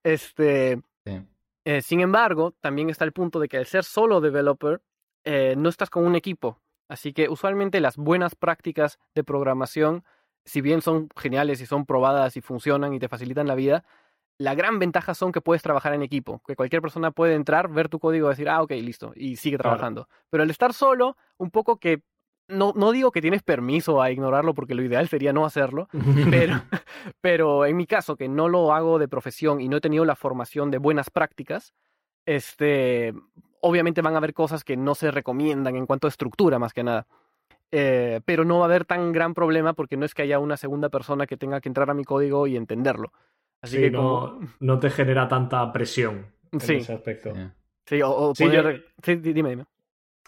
Este, 0.02 0.82
eh, 1.64 1.82
sin 1.82 2.00
embargo, 2.00 2.54
también 2.60 2.90
está 2.90 3.04
el 3.04 3.12
punto 3.12 3.38
de 3.38 3.48
que 3.48 3.56
al 3.56 3.66
ser 3.66 3.84
solo 3.84 4.20
developer, 4.20 4.82
eh, 5.24 5.54
no 5.56 5.68
estás 5.68 5.90
con 5.90 6.04
un 6.04 6.16
equipo. 6.16 6.60
Así 6.88 7.12
que 7.12 7.28
usualmente 7.28 7.80
las 7.80 7.96
buenas 7.96 8.34
prácticas 8.34 8.98
de 9.14 9.24
programación, 9.24 10.04
si 10.44 10.60
bien 10.60 10.82
son 10.82 11.08
geniales 11.16 11.60
y 11.60 11.66
son 11.66 11.86
probadas 11.86 12.36
y 12.36 12.40
funcionan 12.40 12.94
y 12.94 12.98
te 12.98 13.08
facilitan 13.08 13.46
la 13.46 13.54
vida, 13.54 13.84
la 14.38 14.54
gran 14.54 14.78
ventaja 14.78 15.14
son 15.14 15.32
que 15.32 15.40
puedes 15.40 15.62
trabajar 15.62 15.94
en 15.94 16.02
equipo, 16.02 16.42
que 16.46 16.56
cualquier 16.56 16.82
persona 16.82 17.10
puede 17.10 17.34
entrar, 17.34 17.68
ver 17.68 17.88
tu 17.88 17.98
código 17.98 18.26
y 18.26 18.30
decir, 18.30 18.48
ah, 18.48 18.62
ok, 18.62 18.72
listo, 18.72 19.12
y 19.14 19.36
sigue 19.36 19.58
trabajando. 19.58 20.08
Pero 20.30 20.42
al 20.42 20.50
estar 20.50 20.72
solo, 20.72 21.16
un 21.36 21.50
poco 21.50 21.78
que 21.78 22.02
no, 22.48 22.72
no, 22.74 22.90
digo 22.92 23.12
que 23.12 23.20
tienes 23.20 23.42
permiso 23.42 24.02
a 24.02 24.10
ignorarlo 24.10 24.52
porque 24.52 24.74
lo 24.74 24.82
ideal 24.82 25.08
sería 25.08 25.32
no 25.32 25.44
hacerlo, 25.46 25.88
pero, 26.30 26.60
pero 27.20 27.66
en 27.66 27.76
mi 27.76 27.86
caso, 27.86 28.16
que 28.16 28.28
no 28.28 28.48
lo 28.48 28.74
hago 28.74 28.98
de 28.98 29.08
profesión 29.08 29.60
y 29.60 29.68
no 29.68 29.76
he 29.76 29.80
tenido 29.80 30.04
la 30.04 30.16
formación 30.16 30.70
de 30.70 30.78
buenas 30.78 31.10
prácticas, 31.10 31.72
este, 32.26 33.14
obviamente 33.60 34.02
van 34.02 34.14
a 34.14 34.18
haber 34.18 34.34
cosas 34.34 34.64
que 34.64 34.76
no 34.76 34.94
se 34.94 35.10
recomiendan 35.10 35.76
en 35.76 35.86
cuanto 35.86 36.06
a 36.06 36.10
estructura, 36.10 36.58
más 36.58 36.72
que 36.72 36.84
nada. 36.84 37.06
Eh, 37.74 38.20
pero 38.26 38.44
no 38.44 38.58
va 38.58 38.66
a 38.66 38.68
haber 38.68 38.84
tan 38.84 39.12
gran 39.12 39.32
problema 39.32 39.72
porque 39.72 39.96
no 39.96 40.04
es 40.04 40.14
que 40.14 40.22
haya 40.22 40.38
una 40.38 40.58
segunda 40.58 40.90
persona 40.90 41.26
que 41.26 41.38
tenga 41.38 41.60
que 41.62 41.70
entrar 41.70 41.88
a 41.88 41.94
mi 41.94 42.04
código 42.04 42.46
y 42.46 42.56
entenderlo. 42.56 43.12
Así 43.62 43.78
que 43.78 43.90
no, 43.90 44.40
no 44.60 44.78
te 44.78 44.90
genera 44.90 45.26
tanta 45.26 45.72
presión 45.72 46.26
en 46.52 46.76
ese 46.76 46.92
aspecto. 46.92 47.32
Sí, 47.86 48.00
o, 48.04 48.34
sí, 48.34 48.46
dime, 49.16 49.50
dime. 49.50 49.66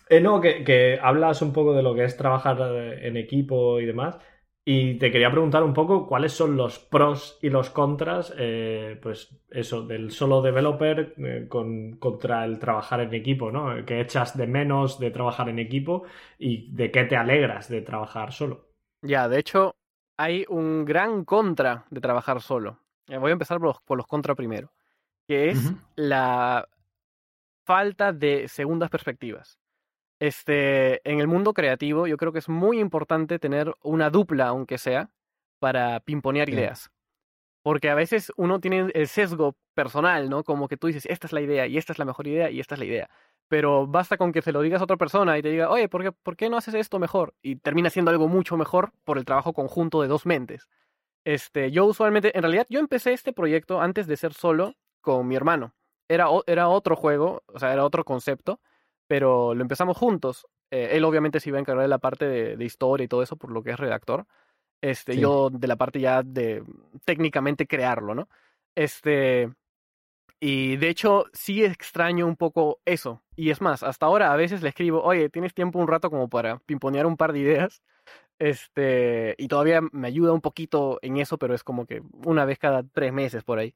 Eh, 0.08 0.20
no, 0.20 0.40
que, 0.40 0.64
que, 0.64 0.98
hablas 1.00 1.42
un 1.42 1.52
poco 1.52 1.74
de 1.74 1.82
lo 1.82 1.94
que 1.94 2.04
es 2.04 2.16
trabajar 2.16 2.56
eh, 2.60 3.06
en 3.06 3.16
equipo 3.16 3.78
y 3.78 3.86
demás. 3.86 4.18
Y 4.66 4.94
te 4.94 5.12
quería 5.12 5.30
preguntar 5.30 5.62
un 5.62 5.74
poco 5.74 6.06
cuáles 6.06 6.32
son 6.32 6.56
los 6.56 6.78
pros 6.78 7.38
y 7.42 7.50
los 7.50 7.68
contras, 7.68 8.32
eh, 8.38 8.98
pues 9.02 9.36
eso, 9.50 9.82
del 9.82 10.10
solo 10.10 10.40
developer 10.40 11.14
con, 11.48 11.96
contra 11.98 12.46
el 12.46 12.58
trabajar 12.58 13.00
en 13.00 13.12
equipo, 13.12 13.50
¿no? 13.50 13.84
¿Qué 13.84 14.00
echas 14.00 14.36
de 14.38 14.46
menos 14.46 14.98
de 14.98 15.10
trabajar 15.10 15.50
en 15.50 15.58
equipo 15.58 16.04
y 16.38 16.74
de 16.74 16.90
qué 16.90 17.04
te 17.04 17.16
alegras 17.16 17.68
de 17.68 17.82
trabajar 17.82 18.32
solo? 18.32 18.70
Ya, 19.02 19.28
de 19.28 19.38
hecho, 19.38 19.76
hay 20.16 20.46
un 20.48 20.86
gran 20.86 21.26
contra 21.26 21.84
de 21.90 22.00
trabajar 22.00 22.40
solo. 22.40 22.78
Voy 23.06 23.30
a 23.30 23.34
empezar 23.34 23.58
por 23.58 23.68
los, 23.68 23.82
por 23.82 23.98
los 23.98 24.06
contra 24.06 24.34
primero, 24.34 24.72
que 25.28 25.50
es 25.50 25.74
la 25.96 26.66
falta 27.66 28.14
de 28.14 28.48
segundas 28.48 28.88
perspectivas. 28.88 29.58
Este, 30.20 31.08
en 31.10 31.20
el 31.20 31.26
mundo 31.26 31.54
creativo, 31.54 32.06
yo 32.06 32.16
creo 32.16 32.32
que 32.32 32.38
es 32.38 32.48
muy 32.48 32.78
importante 32.78 33.38
tener 33.38 33.74
una 33.82 34.10
dupla, 34.10 34.48
aunque 34.48 34.78
sea, 34.78 35.10
para 35.58 36.00
pimponear 36.00 36.48
ideas. 36.48 36.90
Porque 37.62 37.90
a 37.90 37.94
veces 37.94 38.32
uno 38.36 38.60
tiene 38.60 38.90
el 38.94 39.08
sesgo 39.08 39.56
personal, 39.74 40.28
¿no? 40.28 40.44
Como 40.44 40.68
que 40.68 40.76
tú 40.76 40.86
dices, 40.86 41.06
esta 41.06 41.26
es 41.26 41.32
la 41.32 41.40
idea, 41.40 41.66
y 41.66 41.78
esta 41.78 41.92
es 41.92 41.98
la 41.98 42.04
mejor 42.04 42.26
idea, 42.26 42.50
y 42.50 42.60
esta 42.60 42.74
es 42.74 42.78
la 42.78 42.84
idea. 42.84 43.10
Pero 43.48 43.86
basta 43.86 44.16
con 44.16 44.32
que 44.32 44.42
se 44.42 44.52
lo 44.52 44.60
digas 44.62 44.80
a 44.80 44.84
otra 44.84 44.96
persona 44.96 45.36
y 45.38 45.42
te 45.42 45.50
diga, 45.50 45.70
oye, 45.70 45.88
¿por 45.88 46.02
qué, 46.02 46.12
¿por 46.12 46.36
qué 46.36 46.48
no 46.48 46.56
haces 46.56 46.74
esto 46.74 46.98
mejor? 46.98 47.34
Y 47.42 47.56
termina 47.56 47.90
siendo 47.90 48.10
algo 48.10 48.28
mucho 48.28 48.56
mejor 48.56 48.92
por 49.04 49.18
el 49.18 49.24
trabajo 49.24 49.52
conjunto 49.52 50.02
de 50.02 50.08
dos 50.08 50.26
mentes. 50.26 50.68
Este, 51.24 51.70
yo 51.70 51.86
usualmente, 51.86 52.36
en 52.36 52.42
realidad, 52.42 52.66
yo 52.68 52.80
empecé 52.80 53.12
este 53.12 53.32
proyecto 53.32 53.80
antes 53.80 54.06
de 54.06 54.16
ser 54.16 54.34
solo 54.34 54.74
con 55.00 55.26
mi 55.26 55.34
hermano. 55.34 55.74
Era, 56.08 56.26
era 56.46 56.68
otro 56.68 56.96
juego, 56.96 57.42
o 57.46 57.58
sea, 57.58 57.72
era 57.72 57.84
otro 57.84 58.04
concepto 58.04 58.60
pero 59.06 59.54
lo 59.54 59.62
empezamos 59.62 59.96
juntos. 59.96 60.46
Eh, 60.70 60.90
él 60.92 61.04
obviamente 61.04 61.40
se 61.40 61.50
iba 61.50 61.58
a 61.58 61.60
encargar 61.60 61.82
de 61.84 61.88
la 61.88 61.98
parte 61.98 62.26
de, 62.26 62.64
historia 62.64 63.04
y 63.04 63.08
todo 63.08 63.22
eso, 63.22 63.36
por 63.36 63.50
lo 63.50 63.62
que 63.62 63.70
es 63.70 63.78
redactor. 63.78 64.26
Este, 64.80 65.16
Yo 65.16 65.50
de 65.50 65.66
la 65.66 65.76
parte 65.76 66.00
ya 66.00 66.22
de 66.22 66.62
técnicamente 67.04 67.66
crearlo, 67.66 68.14
¿no? 68.14 68.28
Este, 68.74 69.50
y 70.40 70.76
de 70.76 70.88
hecho 70.90 71.24
sí 71.32 71.64
extraño 71.64 72.26
un 72.26 72.36
poco 72.36 72.80
eso. 72.84 73.22
Y 73.36 73.50
es 73.50 73.60
más, 73.60 73.82
hasta 73.82 74.06
ahora 74.06 74.32
a 74.32 74.36
veces 74.36 74.62
le 74.62 74.68
escribo, 74.68 75.02
oye, 75.02 75.30
¿tienes 75.30 75.54
tiempo 75.54 75.78
un 75.78 75.88
rato 75.88 76.10
como 76.10 76.28
para 76.28 76.58
pimponear 76.58 77.06
un 77.06 77.16
par 77.16 77.32
de 77.32 77.38
ideas? 77.38 77.82
Este, 78.38 79.36
y 79.38 79.48
todavía 79.48 79.80
me 79.92 80.08
ayuda 80.08 80.32
un 80.32 80.40
poquito 80.40 80.98
en 81.02 81.16
eso, 81.18 81.38
pero 81.38 81.54
es 81.54 81.64
como 81.64 81.86
que 81.86 82.02
una 82.26 82.44
vez 82.44 82.58
cada 82.58 82.82
tres 82.82 83.12
meses 83.12 83.44
por 83.44 83.58
ahí. 83.58 83.74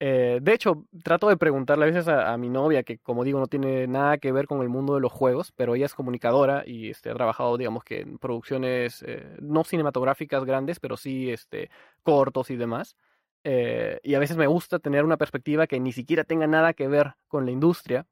Eh, 0.00 0.38
de 0.40 0.54
hecho, 0.54 0.84
trato 1.02 1.28
de 1.28 1.36
preguntarle 1.36 1.84
a 1.84 1.88
veces 1.88 2.06
a, 2.06 2.36
mi 2.36 2.48
novia, 2.48 2.84
que 2.84 2.98
como 2.98 3.24
digo, 3.24 3.40
no 3.40 3.48
tiene 3.48 3.86
nada 3.88 4.18
que 4.18 4.30
ver 4.30 4.46
con 4.46 4.62
el 4.62 4.68
mundo 4.68 4.94
de 4.94 5.00
los 5.00 5.12
juegos, 5.12 5.52
pero 5.52 5.74
ella 5.74 5.86
es 5.86 5.94
comunicadora 5.94 6.62
y 6.66 6.90
este, 6.90 7.10
ha 7.10 7.14
trabajado, 7.14 7.56
digamos 7.58 7.82
que 7.82 8.00
en 8.00 8.18
producciones 8.18 9.02
eh, 9.06 9.36
no 9.40 9.64
cinematográficas 9.64 10.44
grandes, 10.44 10.78
pero 10.78 10.96
sí 10.96 11.30
este, 11.30 11.70
cortos 12.02 12.50
y 12.50 12.56
demás. 12.56 12.96
Eh, 13.44 14.00
y 14.04 14.14
a 14.14 14.18
veces 14.20 14.36
me 14.36 14.46
gusta 14.46 14.78
tener 14.78 15.04
una 15.04 15.16
perspectiva 15.16 15.66
que 15.66 15.80
ni 15.80 15.92
siquiera 15.92 16.24
tenga 16.24 16.46
nada 16.46 16.74
que 16.74 16.86
ver 16.88 17.14
con 17.26 17.44
la 17.44 17.50
industria, 17.52 18.06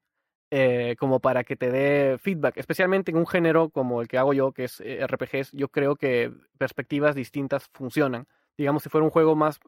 como 0.99 1.21
para 1.21 1.45
que 1.45 1.57
te 1.57 1.71
dé 1.71 2.17
feedback, 2.19 2.57
especialmente 2.57 3.11
en 3.11 3.19
un 3.19 3.27
género 3.27 3.69
como 3.69 4.01
el 4.01 4.09
que 4.09 4.17
hago 4.17 4.33
yo, 4.33 4.53
que 4.53 4.65
es 4.65 4.81
RPGs, 4.81 5.53
yo 5.53 5.69
creo 5.69 5.97
que 5.97 6.33
perspectivas 6.57 7.15
distintas 7.15 7.69
funcionan. 7.75 8.27
Digamos, 8.57 8.83
si 8.83 8.89
fuera 8.89 9.05
un 9.05 9.11
juego 9.11 9.37
más 9.37 9.61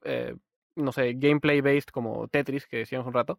no 0.79 0.93
sé, 0.93 1.14
gameplay 1.14 1.61
based 1.61 1.91
como 1.93 2.29
Tetris, 2.29 2.67
que 2.67 2.79
decíamos 2.79 3.07
un 3.07 3.14
rato, 3.14 3.38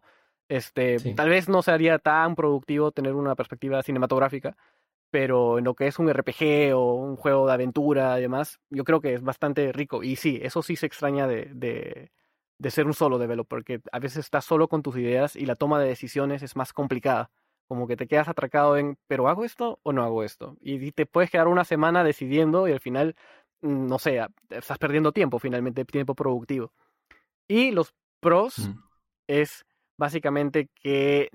este, 0.50 0.98
tal 1.16 1.30
vez 1.30 1.48
no 1.48 1.62
sería 1.62 2.00
tan 2.00 2.36
productivo 2.36 2.92
tener 2.92 3.14
una 3.14 3.36
perspectiva 3.36 3.84
cinematográfica, 3.84 4.58
pero 5.12 5.58
en 5.60 5.66
lo 5.66 5.76
que 5.76 5.88
es 5.88 6.00
un 6.00 6.10
RPG 6.10 6.74
o 6.76 6.96
un 6.96 7.16
juego 7.16 7.48
de 7.48 7.54
aventura 7.54 8.18
y 8.20 8.24
demás, 8.24 8.60
yo 8.70 8.84
creo 8.84 9.02
que 9.02 9.14
es 9.14 9.22
bastante 9.22 9.72
rico. 9.72 10.04
Y 10.04 10.16
sí, 10.16 10.40
eso 10.42 10.62
sí 10.64 10.76
se 10.76 10.88
extraña 10.88 11.28
de, 11.28 11.50
de, 11.54 12.12
de 12.58 12.72
ser 12.72 12.88
un 12.88 12.94
solo 12.94 13.18
developer, 13.20 13.48
porque 13.48 13.82
a 13.92 14.00
veces 14.00 14.26
estás 14.26 14.46
solo 14.46 14.68
con 14.68 14.84
tus 14.84 14.98
ideas 14.98 15.36
y 15.36 15.46
la 15.46 15.56
toma 15.56 15.80
de 15.80 15.88
decisiones 15.88 16.44
es 16.44 16.56
más 16.56 16.74
complicada. 16.74 17.32
Como 17.68 17.88
que 17.88 17.96
te 17.96 18.08
quedas 18.08 18.28
atracado 18.28 18.78
en, 18.78 18.98
pero 19.08 19.30
¿hago 19.30 19.46
esto 19.46 19.80
o 19.84 19.94
no 19.94 20.04
hago 20.04 20.24
esto? 20.24 20.58
Y 20.62 20.92
te 20.92 21.06
puedes 21.06 21.30
quedar 21.30 21.48
una 21.48 21.64
semana 21.64 22.04
decidiendo 22.04 22.68
y 22.68 22.72
al 22.72 22.80
final, 22.80 23.16
mm, 23.62 23.86
no 23.88 24.00
sé, 24.00 24.20
estás 24.50 24.80
perdiendo 24.80 25.12
tiempo 25.12 25.38
finalmente, 25.40 25.86
tiempo 25.86 26.16
productivo. 26.16 26.74
Y 27.50 27.72
los 27.72 27.94
pros 28.22 28.60
mm. 28.60 28.80
es 29.28 29.66
básicamente 29.98 30.70
que 30.76 31.30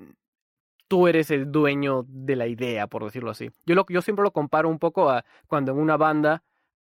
tú 0.88 1.09
eres 1.09 1.31
el 1.31 1.50
dueño 1.50 2.05
de 2.09 2.37
la 2.37 2.46
idea, 2.46 2.87
por 2.87 3.05
decirlo 3.05 3.31
así. 3.31 3.50
Yo, 3.66 3.74
lo, 3.74 3.85
yo 3.88 4.00
siempre 4.00 4.22
lo 4.22 4.31
comparo 4.31 4.68
un 4.68 4.79
poco 4.79 5.11
a 5.11 5.24
cuando 5.48 5.72
en 5.72 5.79
una 5.79 5.96
banda 5.96 6.44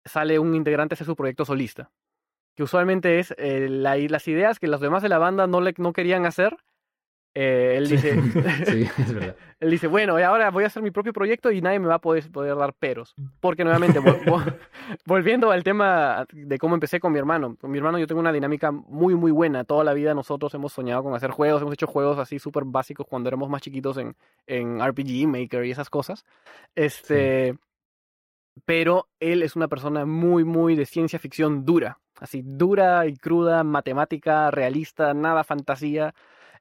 sale 0.05 0.37
un 0.39 0.53
integrante 0.55 0.93
a 0.93 0.95
hacer 0.95 1.07
su 1.07 1.15
proyecto 1.15 1.45
solista. 1.45 1.89
Que 2.55 2.63
usualmente 2.63 3.19
es 3.19 3.33
eh, 3.37 3.67
las 3.69 4.27
ideas 4.27 4.59
que 4.59 4.67
los 4.67 4.81
demás 4.81 5.01
de 5.01 5.09
la 5.09 5.17
banda 5.17 5.47
no, 5.47 5.61
le, 5.61 5.73
no 5.77 5.93
querían 5.93 6.25
hacer, 6.25 6.57
eh, 7.35 7.75
él 7.77 7.89
dice, 7.89 8.13
sí, 8.65 8.87
es 9.01 9.13
verdad. 9.13 9.35
él 9.59 9.71
dice, 9.71 9.87
bueno, 9.87 10.17
ahora 10.17 10.51
voy 10.51 10.65
a 10.65 10.67
hacer 10.67 10.83
mi 10.83 10.91
propio 10.91 11.13
proyecto 11.13 11.51
y 11.51 11.61
nadie 11.61 11.79
me 11.79 11.87
va 11.87 11.95
a 11.95 11.99
poder, 11.99 12.29
poder 12.31 12.55
dar 12.55 12.73
peros. 12.73 13.15
Porque 13.39 13.63
nuevamente, 13.63 13.99
volviendo 15.05 15.51
al 15.51 15.63
tema 15.63 16.25
de 16.31 16.57
cómo 16.59 16.75
empecé 16.75 16.99
con 16.99 17.11
mi 17.11 17.19
hermano. 17.19 17.55
Con 17.59 17.71
mi 17.71 17.77
hermano 17.77 17.97
yo 17.97 18.07
tengo 18.07 18.21
una 18.21 18.31
dinámica 18.31 18.71
muy, 18.71 19.15
muy 19.15 19.31
buena. 19.31 19.63
Toda 19.63 19.83
la 19.83 19.93
vida 19.93 20.13
nosotros 20.13 20.53
hemos 20.53 20.73
soñado 20.73 21.03
con 21.03 21.15
hacer 21.15 21.31
juegos, 21.31 21.61
hemos 21.61 21.73
hecho 21.73 21.87
juegos 21.87 22.19
así 22.19 22.37
súper 22.37 22.65
básicos 22.65 23.07
cuando 23.07 23.29
éramos 23.29 23.49
más 23.49 23.61
chiquitos 23.61 23.97
en, 23.97 24.15
en 24.45 24.79
RPG 24.85 25.27
Maker 25.27 25.65
y 25.65 25.71
esas 25.71 25.89
cosas. 25.89 26.25
Este... 26.75 27.55
Pero 28.65 29.07
él 29.19 29.41
es 29.41 29.55
una 29.55 29.67
persona 29.67 30.05
muy, 30.05 30.43
muy 30.43 30.75
de 30.75 30.85
ciencia 30.85 31.17
ficción 31.17 31.65
dura. 31.65 31.97
Así, 32.19 32.43
dura 32.45 33.07
y 33.07 33.15
cruda, 33.15 33.63
matemática, 33.63 34.51
realista, 34.51 35.15
nada 35.15 35.43
fantasía 35.43 36.13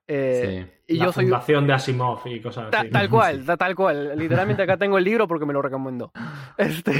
eh, 0.07 0.83
y 0.87 0.97
la 0.97 1.07
yo 1.07 1.12
soy 1.12 1.25
fundación 1.25 1.67
de 1.67 1.73
Asimov 1.73 2.27
y 2.27 2.41
cosas 2.41 2.73
así. 2.73 2.91
Tal 2.91 3.09
cual, 3.11 3.45
tal 3.45 3.75
cual. 3.75 4.19
Literalmente 4.19 4.62
acá 4.62 4.77
tengo 4.77 4.99
el 4.99 5.05
libro 5.05 5.29
porque 5.29 5.47
me 5.47 5.53
lo 5.53 5.62
recomendó. 5.62 6.12
Este, 6.59 6.93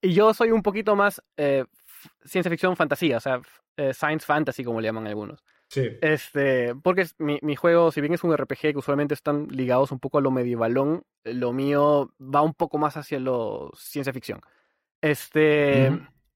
y 0.00 0.14
yo 0.14 0.32
soy 0.32 0.52
un 0.52 0.62
poquito 0.62 0.96
más 0.96 1.22
eh, 1.36 1.66
ciencia 2.24 2.50
ficción 2.50 2.76
fantasía, 2.76 3.18
o 3.18 3.20
sea, 3.20 3.40
eh, 3.76 3.92
science 3.92 4.24
fantasy 4.24 4.64
como 4.64 4.80
le 4.80 4.88
llaman 4.88 5.06
algunos. 5.06 5.44
Sí. 5.68 5.82
Este, 6.00 6.74
porque 6.74 7.06
mi, 7.18 7.38
mi, 7.42 7.56
juego, 7.56 7.92
si 7.92 8.00
bien 8.00 8.14
es 8.14 8.24
un 8.24 8.34
RPG 8.34 8.72
que 8.72 8.78
usualmente 8.78 9.14
están 9.14 9.48
ligados 9.48 9.92
un 9.92 10.00
poco 10.00 10.18
a 10.18 10.20
lo 10.22 10.30
medievalón, 10.30 11.02
lo 11.24 11.52
mío 11.52 12.12
va 12.18 12.40
un 12.40 12.54
poco 12.54 12.78
más 12.78 12.96
hacia 12.96 13.20
lo 13.20 13.70
ciencia 13.76 14.14
ficción. 14.14 14.40
Este, 15.02 15.90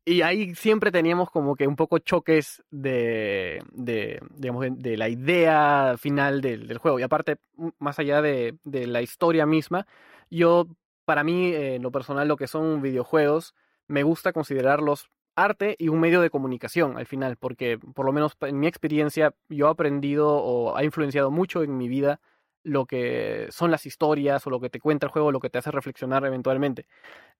y 0.05 0.23
ahí 0.23 0.55
siempre 0.55 0.93
teníamos 0.93 1.31
como 1.31 1.57
que 1.57 1.67
un 1.67 1.77
poco 1.77 1.99
choques 1.99 2.63
de, 2.71 3.63
de 3.73 4.21
digamos, 4.37 4.67
de, 4.71 4.97
la 4.97 5.09
idea 5.09 5.97
final 5.99 6.41
del, 6.41 6.77
juego. 6.79 6.99
Y 6.99 7.03
aparte, 7.03 7.39
más 7.79 7.99
allá 7.99 8.21
de, 8.21 8.57
de, 8.65 8.87
la 8.87 9.01
historia 9.01 9.47
misma, 9.47 9.87
yo, 10.31 10.69
para 11.05 11.25
mí, 11.25 11.55
en 11.55 11.83
lo 11.83 11.91
personal, 11.91 12.29
lo 12.29 12.37
que 12.37 12.49
son 12.49 12.83
videojuegos, 12.83 13.55
me 13.87 14.03
gusta 14.03 14.33
considerarlos 14.33 15.11
arte 15.37 15.75
y 15.79 15.89
un 15.89 16.01
medio 16.01 16.21
de 16.21 16.31
comunicación 16.31 16.97
al 16.99 17.07
final, 17.07 17.37
porque 17.37 17.79
por 17.79 18.07
lo 18.07 18.13
menos 18.13 18.37
en 18.43 18.61
mi 18.61 18.67
experiencia 18.67 19.35
yo 19.49 19.67
he 19.67 19.71
aprendido 19.71 20.29
o 20.29 20.77
ha 20.77 20.85
influenciado 20.85 21.31
mucho 21.31 21.63
en 21.63 21.77
mi 21.77 21.89
vida 21.89 22.21
lo 22.65 22.87
que 22.87 23.47
son 23.51 23.71
las 23.71 23.87
historias 23.87 24.47
o 24.47 24.51
lo 24.51 24.61
que 24.61 24.71
te 24.71 24.81
cuenta 24.81 25.07
el 25.07 25.12
juego, 25.12 25.31
lo 25.31 25.41
que 25.41 25.51
te 25.51 25.59
hace 25.59 25.71
reflexionar 25.71 26.25
eventualmente. 26.25 26.87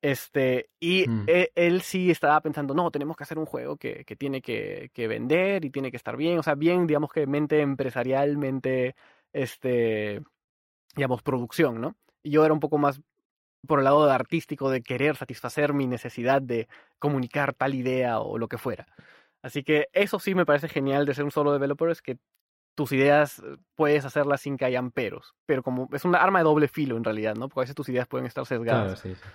Este, 0.01 0.71
y 0.79 1.07
mm. 1.09 1.25
e, 1.27 1.51
él, 1.57 1.83
sí 1.83 2.11
estaba 2.11 2.41
pensando, 2.41 2.75
no, 2.75 2.91
tenemos 2.91 3.17
que 3.17 3.25
hacer 3.25 3.39
un 3.39 3.47
juego 3.47 3.77
que, 3.77 4.05
que 4.05 4.17
tiene 4.17 4.41
que, 4.43 4.91
que, 4.95 5.09
vender 5.09 5.65
y 5.65 5.71
tiene 5.71 5.91
que 5.91 5.97
estar 5.97 6.17
bien, 6.17 6.39
o 6.39 6.43
sea, 6.43 6.55
bien, 6.55 6.87
digamos 6.87 7.11
que 7.11 7.27
mente 7.27 7.61
empresarialmente, 7.61 8.95
este, 9.33 10.21
digamos, 10.95 11.23
producción, 11.23 11.81
¿no? 11.81 11.97
yo 12.25 12.45
era 12.45 12.55
un 12.55 12.61
poco 12.61 12.79
más 12.79 13.01
por 13.67 13.79
el 13.79 13.85
lado 13.85 14.11
artístico 14.11 14.71
de 14.71 14.83
querer 14.83 15.17
satisfacer 15.17 15.73
mi 15.73 15.87
necesidad 15.87 16.43
de 16.43 16.69
comunicar 16.99 17.55
tal 17.55 17.75
idea 17.75 18.21
o 18.21 18.39
lo 18.39 18.49
que 18.49 18.59
fuera. 18.59 18.87
Así 19.43 19.63
que 19.63 19.89
eso 19.93 20.19
sí 20.19 20.35
me 20.35 20.47
parece 20.47 20.69
genial 20.69 21.07
de 21.07 21.15
ser 21.15 21.25
un 21.25 21.31
solo 21.31 21.53
developer, 21.53 21.91
es 21.91 22.03
que 22.03 22.19
tus 22.75 22.93
ideas 22.93 23.41
eh, 23.41 23.57
puedes 23.75 24.05
hacerlas 24.05 24.41
sin 24.41 24.57
que 24.57 24.65
hayan 24.65 24.91
peros. 24.91 25.35
Pero 25.47 25.63
como 25.63 25.89
es 25.93 26.05
una 26.05 26.19
arma 26.19 26.41
de 26.41 26.45
doble 26.45 26.69
filo 26.69 26.97
en 26.97 27.05
realidad, 27.05 27.35
¿no? 27.35 27.49
Porque 27.49 27.61
a 27.61 27.65
veces 27.65 27.77
tus 27.77 27.89
ideas 27.89 28.07
pueden 28.07 28.27
estar 28.27 28.47
sesgadas. 28.47 29.01
Claro, 29.01 29.17
sí, 29.17 29.23
sí. 29.23 29.29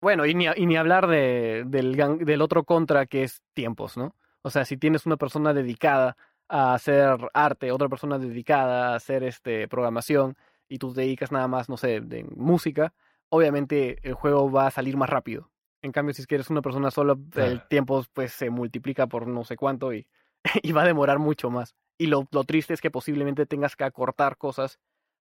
Bueno, 0.00 0.26
y 0.26 0.34
ni, 0.34 0.46
y 0.54 0.66
ni 0.66 0.76
hablar 0.76 1.06
de, 1.06 1.64
del, 1.66 1.96
del 1.96 2.42
otro 2.42 2.64
contra 2.64 3.06
que 3.06 3.24
es 3.24 3.42
tiempos, 3.54 3.96
¿no? 3.96 4.14
O 4.42 4.50
sea, 4.50 4.66
si 4.66 4.76
tienes 4.76 5.06
una 5.06 5.16
persona 5.16 5.54
dedicada 5.54 6.16
a 6.48 6.74
hacer 6.74 7.16
arte, 7.32 7.72
otra 7.72 7.88
persona 7.88 8.18
dedicada 8.18 8.92
a 8.92 8.96
hacer 8.96 9.24
este, 9.24 9.66
programación, 9.66 10.36
y 10.68 10.78
tú 10.78 10.92
te 10.92 11.02
dedicas 11.02 11.32
nada 11.32 11.48
más, 11.48 11.68
no 11.68 11.76
sé, 11.76 12.00
de 12.00 12.24
música, 12.36 12.92
obviamente 13.28 13.98
el 14.02 14.14
juego 14.14 14.50
va 14.50 14.66
a 14.66 14.70
salir 14.70 14.96
más 14.96 15.08
rápido. 15.08 15.50
En 15.82 15.92
cambio, 15.92 16.14
si 16.14 16.22
es 16.22 16.26
que 16.26 16.36
eres 16.36 16.50
una 16.50 16.62
persona 16.62 16.90
sola, 16.90 17.16
el 17.36 17.66
tiempo 17.68 18.04
pues 18.12 18.32
se 18.32 18.50
multiplica 18.50 19.06
por 19.06 19.26
no 19.26 19.44
sé 19.44 19.56
cuánto 19.56 19.92
y, 19.92 20.06
y 20.62 20.72
va 20.72 20.82
a 20.82 20.86
demorar 20.86 21.18
mucho 21.18 21.50
más. 21.50 21.74
Y 21.98 22.06
lo, 22.06 22.26
lo, 22.32 22.44
triste 22.44 22.74
es 22.74 22.80
que 22.80 22.90
posiblemente 22.90 23.46
tengas 23.46 23.76
que 23.76 23.84
acortar 23.84 24.36
cosas 24.36 24.80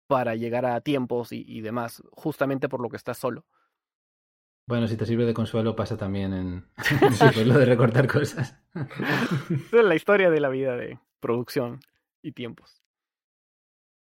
para 0.06 0.34
llegar 0.34 0.66
a 0.66 0.80
tiempos 0.80 1.32
y, 1.32 1.44
y, 1.46 1.60
demás, 1.60 2.02
justamente 2.12 2.68
por 2.68 2.80
lo 2.80 2.88
que 2.88 2.96
estás 2.96 3.18
solo. 3.18 3.44
Bueno, 4.66 4.86
si 4.86 4.96
te 4.96 5.06
sirve 5.06 5.26
de 5.26 5.34
consuelo, 5.34 5.74
pasa 5.74 5.96
también 5.96 6.32
en, 6.32 6.66
en 7.36 7.48
lo 7.48 7.58
de 7.58 7.64
recortar 7.64 8.06
cosas. 8.06 8.56
es 9.72 9.84
la 9.84 9.94
historia 9.94 10.30
de 10.30 10.40
la 10.40 10.48
vida 10.48 10.76
de 10.76 11.00
producción 11.18 11.80
y 12.22 12.32
tiempos. 12.32 12.80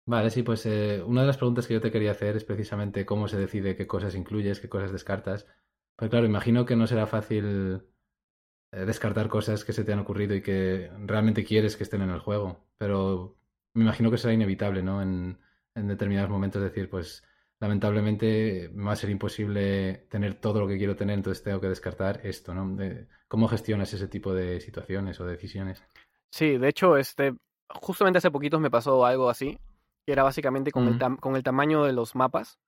Vale, 0.05 0.31
sí, 0.31 0.43
pues 0.43 0.67
eh, 0.67 1.03
una 1.05 1.21
de 1.21 1.29
las 1.29 1.37
preguntas 1.37 1.67
que 1.67 1.75
yo 1.75 1.81
te 1.81 1.93
quería 1.93 2.11
hacer 2.11 2.37
es 2.37 2.45
precisamente 2.45 3.07
cómo 3.07 3.29
se 3.29 3.39
decide 3.39 3.77
qué 3.77 3.87
cosas 3.87 4.17
incluyes, 4.17 4.61
qué 4.61 4.69
cosas 4.69 4.91
descartas. 4.91 5.47
Pues 5.97 6.11
claro, 6.11 6.27
imagino 6.27 6.65
que 6.65 6.75
no 6.75 6.87
será 6.87 7.07
fácil 7.07 7.83
descartar 8.73 9.29
cosas 9.29 9.65
que 9.65 9.73
se 9.73 9.85
te 9.85 9.93
han 9.93 9.99
ocurrido 9.99 10.35
y 10.35 10.43
que 10.43 10.91
realmente 10.99 11.45
quieres 11.45 11.77
que 11.77 11.85
estén 11.85 12.03
en 12.03 12.11
el 12.11 12.21
juego, 12.21 12.65
pero 12.79 13.37
me 13.75 13.83
imagino 13.85 14.11
que 14.11 14.19
será 14.19 14.33
inevitable, 14.33 14.83
¿no? 14.83 15.03
En, 15.03 15.39
en 15.75 15.89
determinados 15.89 16.31
momentos 16.31 16.63
decir, 16.63 16.89
pues 16.91 17.25
lamentablemente 17.61 18.71
me 18.75 18.85
va 18.85 18.93
a 18.93 18.97
ser 18.97 19.11
imposible 19.11 20.07
tener 20.11 20.35
todo 20.35 20.61
lo 20.61 20.67
que 20.67 20.79
quiero 20.79 20.97
tener, 20.97 21.17
entonces 21.17 21.45
tengo 21.45 21.61
que 21.61 21.69
descartar 21.69 22.21
esto, 22.25 22.55
¿no? 22.55 22.75
De, 22.77 23.07
¿Cómo 23.29 23.47
gestionas 23.49 23.93
ese 23.93 24.09
tipo 24.09 24.35
de 24.35 24.61
situaciones 24.61 25.21
o 25.21 25.27
decisiones? 25.27 25.83
Sí, 26.31 26.59
de 26.59 26.69
hecho, 26.69 26.97
este, 26.97 27.35
justamente 27.69 28.19
hace 28.19 28.31
poquitos 28.31 28.61
me 28.61 28.71
pasó 28.71 29.07
algo 29.07 29.31
así 29.31 29.59
que 30.05 30.13
era 30.13 30.23
básicamente 30.23 30.71
con, 30.71 30.87
uh 30.87 30.91
-huh. 30.93 31.15
el 31.15 31.21
con 31.21 31.37
el 31.37 31.43
tamaño 31.43 31.85
de 31.85 31.93
los 31.93 32.15
mapas, 32.15 32.59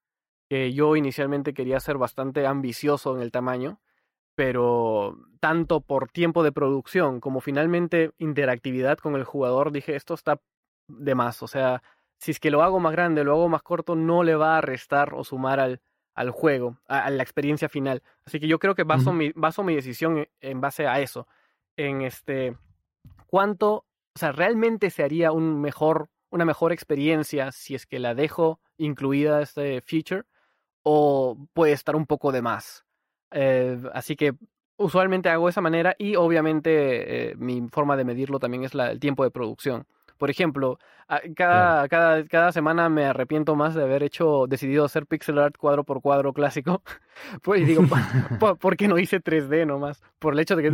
que 0.48 0.72
yo 0.72 0.96
inicialmente 0.96 1.54
quería 1.54 1.80
ser 1.80 1.98
bastante 1.98 2.46
ambicioso 2.46 3.16
en 3.16 3.22
el 3.22 3.32
tamaño, 3.32 3.80
pero 4.34 5.16
tanto 5.40 5.80
por 5.80 6.08
tiempo 6.10 6.42
de 6.42 6.52
producción 6.52 7.20
como 7.20 7.40
finalmente 7.40 8.12
interactividad 8.18 8.98
con 8.98 9.14
el 9.14 9.24
jugador, 9.24 9.72
dije, 9.72 9.96
esto 9.96 10.14
está 10.14 10.40
de 10.88 11.14
más, 11.14 11.42
o 11.42 11.46
sea, 11.46 11.82
si 12.18 12.30
es 12.30 12.40
que 12.40 12.50
lo 12.50 12.62
hago 12.62 12.80
más 12.80 12.92
grande, 12.92 13.24
lo 13.24 13.32
hago 13.32 13.48
más 13.48 13.62
corto, 13.62 13.96
no 13.96 14.22
le 14.22 14.34
va 14.34 14.58
a 14.58 14.60
restar 14.60 15.14
o 15.14 15.24
sumar 15.24 15.60
al, 15.60 15.80
al 16.14 16.30
juego, 16.30 16.78
a, 16.88 17.04
a 17.04 17.10
la 17.10 17.22
experiencia 17.22 17.68
final. 17.68 18.02
Así 18.24 18.40
que 18.40 18.48
yo 18.48 18.58
creo 18.58 18.74
que 18.74 18.84
baso, 18.84 19.10
uh 19.10 19.12
-huh. 19.12 19.16
mi, 19.16 19.32
baso 19.34 19.62
mi 19.62 19.74
decisión 19.74 20.26
en 20.40 20.60
base 20.60 20.86
a 20.86 21.00
eso, 21.00 21.26
en 21.76 22.02
este, 22.02 22.56
cuánto, 23.26 23.74
o 24.14 24.18
sea, 24.18 24.32
realmente 24.32 24.90
se 24.90 25.02
haría 25.02 25.32
un 25.32 25.60
mejor 25.60 26.08
una 26.34 26.44
mejor 26.44 26.72
experiencia 26.72 27.52
si 27.52 27.76
es 27.76 27.86
que 27.86 28.00
la 28.00 28.14
dejo 28.14 28.58
incluida 28.76 29.40
este 29.40 29.80
feature 29.82 30.24
o 30.82 31.38
puede 31.52 31.72
estar 31.72 31.94
un 31.94 32.06
poco 32.06 32.32
de 32.32 32.42
más. 32.42 32.84
Eh, 33.34 33.78
así 33.92 34.14
que 34.16 34.34
usualmente 34.76 35.28
hago 35.28 35.46
de 35.46 35.50
esa 35.50 35.60
manera 35.60 35.94
y 35.98 36.16
obviamente 36.16 37.32
eh, 37.32 37.34
mi 37.36 37.68
forma 37.68 37.96
de 37.96 38.04
medirlo 38.04 38.38
también 38.38 38.64
es 38.64 38.74
la, 38.74 38.90
el 38.90 39.00
tiempo 39.00 39.24
de 39.24 39.30
producción. 39.30 39.86
Por 40.16 40.30
ejemplo, 40.30 40.78
cada, 41.34 41.88
cada, 41.88 42.24
cada 42.26 42.52
semana 42.52 42.88
me 42.88 43.04
arrepiento 43.04 43.56
más 43.56 43.74
de 43.74 43.82
haber 43.82 44.04
hecho, 44.04 44.46
decidido 44.46 44.84
hacer 44.84 45.06
pixel 45.06 45.38
art 45.38 45.56
cuadro 45.58 45.84
por 45.84 46.00
cuadro 46.00 46.32
clásico. 46.32 46.82
Pues 47.42 47.62
y 47.62 47.64
digo, 47.64 47.82
¿por, 48.40 48.58
¿por 48.58 48.76
qué 48.76 48.88
no 48.88 48.98
hice 48.98 49.22
3D 49.22 49.66
nomás? 49.66 50.02
Por 50.18 50.34
el 50.34 50.40
hecho 50.40 50.56
de 50.56 50.62
que 50.62 50.68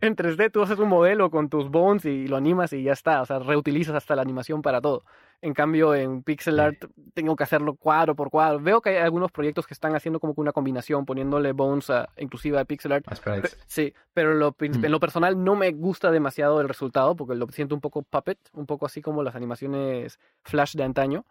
en 0.00 0.16
3D 0.16 0.50
tú 0.52 0.60
haces 0.60 0.76
un 0.80 0.88
modelo 0.88 1.30
con 1.30 1.48
tus 1.48 1.70
bones 1.70 2.04
y 2.04 2.26
lo 2.26 2.36
animas 2.36 2.72
y 2.72 2.82
ya 2.82 2.94
está. 2.94 3.22
O 3.22 3.26
sea, 3.26 3.38
reutilizas 3.38 3.94
hasta 3.94 4.16
la 4.16 4.22
animación 4.22 4.60
para 4.60 4.80
todo. 4.80 5.04
En 5.40 5.54
cambio, 5.54 5.94
en 5.94 6.24
pixel 6.24 6.58
art 6.58 6.84
tengo 7.14 7.36
que 7.36 7.44
hacerlo 7.44 7.76
cuadro 7.76 8.16
por 8.16 8.28
cuadro. 8.28 8.58
Veo 8.58 8.80
que 8.80 8.90
hay 8.90 8.96
algunos 8.96 9.30
proyectos 9.30 9.66
que 9.66 9.74
están 9.74 9.94
haciendo 9.94 10.18
como 10.18 10.34
que 10.34 10.40
una 10.40 10.52
combinación, 10.52 11.06
poniéndole 11.06 11.52
bones 11.52 11.90
a, 11.90 12.08
inclusive 12.16 12.58
a 12.58 12.64
pixel 12.64 12.92
art. 12.92 13.06
Sí, 13.66 13.94
pero 14.12 14.34
lo, 14.34 14.50
mm. 14.58 14.84
en 14.84 14.90
lo 14.90 14.98
personal 14.98 15.42
no 15.42 15.54
me 15.54 15.70
gusta 15.70 16.10
demasiado 16.10 16.60
el 16.60 16.68
resultado 16.68 17.14
porque 17.14 17.36
lo 17.36 17.46
siento 17.48 17.74
un 17.76 17.80
poco 17.80 18.02
puppet, 18.02 18.38
un 18.52 18.66
poco 18.66 18.86
así 18.86 19.00
como 19.00 19.22
las 19.22 19.36
animaciones 19.36 20.18
flash 20.42 20.74
de 20.74 20.82
antaño. 20.82 21.24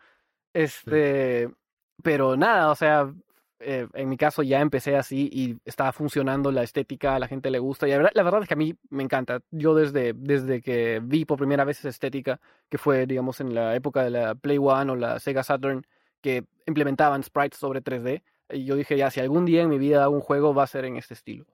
Este, 0.53 1.47
sí. 1.47 1.53
pero 2.01 2.38
nada, 2.38 2.72
o 2.72 2.76
sea, 2.76 3.14
eh, 3.60 3.88
en 3.93 4.10
mi 4.10 4.18
caso 4.18 4.43
ya 4.43 4.62
empecé 4.62 4.95
así 4.95 5.30
y 5.32 5.58
estaba 5.66 5.91
funcionando 5.91 6.51
la 6.51 6.64
estética, 6.64 7.16
a 7.16 7.20
la 7.20 7.28
gente 7.28 7.49
le 7.49 7.60
gusta 7.60 7.88
y 7.88 7.91
la 7.91 7.97
verdad, 7.97 8.12
la 8.14 8.24
verdad, 8.24 8.41
es 8.43 8.47
que 8.47 8.53
a 8.53 8.58
mí 8.58 8.76
me 8.89 9.03
encanta. 9.03 9.41
Yo 9.51 9.76
desde, 9.76 10.14
desde 10.14 10.62
que 10.62 11.01
vi 11.03 11.26
por 11.26 11.38
primera 11.38 11.64
vez 11.64 11.80
esa 11.80 11.89
estética, 11.89 12.39
que 12.70 12.78
fue 12.78 13.05
digamos 13.08 13.39
en 13.41 13.55
la 13.55 13.76
época 13.76 14.03
de 14.03 14.12
la 14.12 14.36
Play 14.36 14.58
One 14.60 14.91
o 14.91 14.95
la 14.95 15.20
Sega 15.20 15.43
Saturn, 15.43 15.86
que 16.22 16.45
implementaban 16.66 17.24
sprites 17.24 17.60
sobre 17.60 17.82
3D, 17.84 18.22
y 18.49 18.66
yo 18.66 18.76
dije 18.76 18.97
ya, 18.97 19.12
si 19.12 19.20
algún 19.20 19.45
día 19.45 19.62
en 19.64 19.70
mi 19.70 19.78
vida 19.78 20.03
hago 20.03 20.16
un 20.16 20.22
juego 20.22 20.53
va 20.53 20.64
a 20.64 20.68
ser 20.68 20.86
en 20.86 20.97
este 20.97 21.14
estilo. 21.14 21.45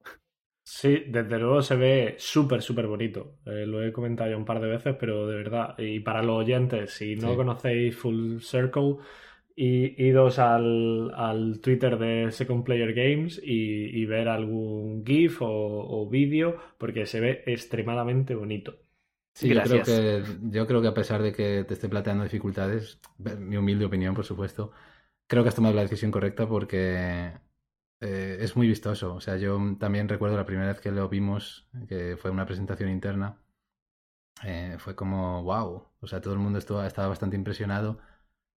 Sí, 0.65 1.03
desde 1.07 1.39
luego 1.39 1.61
se 1.61 1.75
ve 1.75 2.15
súper, 2.17 2.61
súper 2.61 2.87
bonito. 2.87 3.39
Eh, 3.45 3.65
lo 3.65 3.83
he 3.83 3.91
comentado 3.91 4.29
ya 4.29 4.37
un 4.37 4.45
par 4.45 4.61
de 4.61 4.69
veces, 4.69 4.95
pero 4.97 5.27
de 5.27 5.35
verdad, 5.35 5.75
y 5.77 5.99
para 5.99 6.23
los 6.23 6.37
oyentes, 6.39 6.93
si 6.93 7.15
no 7.17 7.31
sí. 7.31 7.35
conocéis 7.35 7.97
Full 7.97 8.39
Circle, 8.39 8.95
y 9.55 10.01
idos 10.03 10.39
al, 10.39 11.13
al, 11.15 11.59
Twitter 11.59 11.97
de 11.97 12.31
Second 12.31 12.63
Player 12.63 12.93
Games 12.93 13.39
y, 13.43 14.01
y 14.01 14.05
ver 14.05 14.27
algún 14.27 15.05
GIF 15.05 15.41
o, 15.41 15.47
o 15.47 16.09
vídeo 16.09 16.57
porque 16.77 17.05
se 17.05 17.19
ve 17.19 17.43
extremadamente 17.45 18.35
bonito. 18.35 18.75
Sí, 19.33 19.49
yo 19.49 19.61
creo, 19.63 19.83
que, 19.83 20.23
yo 20.43 20.67
creo 20.67 20.81
que 20.81 20.87
a 20.87 20.93
pesar 20.93 21.21
de 21.23 21.33
que 21.33 21.63
te 21.63 21.73
esté 21.73 21.89
planteando 21.89 22.23
dificultades, 22.23 22.99
mi 23.39 23.57
humilde 23.57 23.85
opinión, 23.85 24.13
por 24.13 24.25
supuesto, 24.25 24.71
creo 25.27 25.43
que 25.43 25.49
has 25.49 25.55
tomado 25.55 25.73
la 25.73 25.81
decisión 25.81 26.11
correcta 26.11 26.47
porque 26.47 27.33
eh, 27.99 28.37
es 28.39 28.55
muy 28.55 28.67
vistoso. 28.67 29.15
O 29.15 29.21
sea, 29.21 29.37
yo 29.37 29.59
también 29.79 30.07
recuerdo 30.07 30.37
la 30.37 30.45
primera 30.45 30.67
vez 30.67 30.79
que 30.79 30.91
lo 30.91 31.09
vimos, 31.09 31.67
que 31.87 32.15
fue 32.17 32.29
una 32.31 32.45
presentación 32.45 32.89
interna, 32.89 33.39
eh, 34.43 34.75
fue 34.79 34.95
como, 34.95 35.43
wow, 35.43 35.87
o 35.99 36.07
sea, 36.07 36.21
todo 36.21 36.33
el 36.33 36.39
mundo 36.39 36.59
estuvo, 36.59 36.83
estaba 36.83 37.07
bastante 37.07 37.35
impresionado 37.35 37.99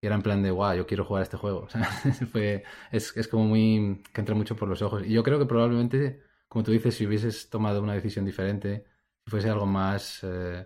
y 0.06 0.08
era 0.08 0.14
en 0.14 0.22
plan 0.22 0.40
de, 0.40 0.52
guau, 0.52 0.76
yo 0.76 0.86
quiero 0.86 1.04
jugar 1.04 1.22
a 1.22 1.24
este 1.24 1.36
juego. 1.36 1.62
O 1.66 1.68
sea, 1.68 1.82
fue, 2.30 2.62
es, 2.92 3.16
es, 3.16 3.26
como 3.26 3.44
muy, 3.46 4.04
que 4.12 4.20
entra 4.20 4.36
mucho 4.36 4.54
por 4.54 4.68
los 4.68 4.80
ojos. 4.80 5.02
Y 5.04 5.12
yo 5.12 5.24
creo 5.24 5.38
que 5.38 5.46
probablemente, 5.46 6.22
como 6.46 6.62
tú 6.64 6.70
dices, 6.70 6.94
si 6.94 7.06
hubieses 7.06 7.50
tomado 7.50 7.82
una 7.82 7.94
decisión 7.94 8.24
diferente, 8.24 8.84
si 9.24 9.30
fuese 9.32 9.50
algo 9.50 9.66
más, 9.66 10.20
eh, 10.22 10.64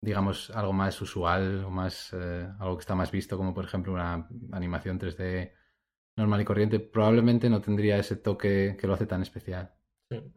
digamos, 0.00 0.50
algo 0.50 0.72
más 0.72 1.00
usual, 1.00 1.64
o 1.64 1.70
más, 1.70 2.12
eh, 2.14 2.48
algo 2.58 2.76
que 2.76 2.80
está 2.80 2.96
más 2.96 3.12
visto, 3.12 3.36
como 3.36 3.54
por 3.54 3.64
ejemplo 3.64 3.92
una 3.92 4.28
animación 4.50 4.98
3D 4.98 5.52
normal 6.16 6.40
y 6.40 6.44
corriente, 6.44 6.80
probablemente 6.80 7.48
no 7.48 7.60
tendría 7.60 7.96
ese 7.96 8.16
toque 8.16 8.76
que 8.76 8.86
lo 8.88 8.94
hace 8.94 9.06
tan 9.06 9.22
especial. 9.22 9.72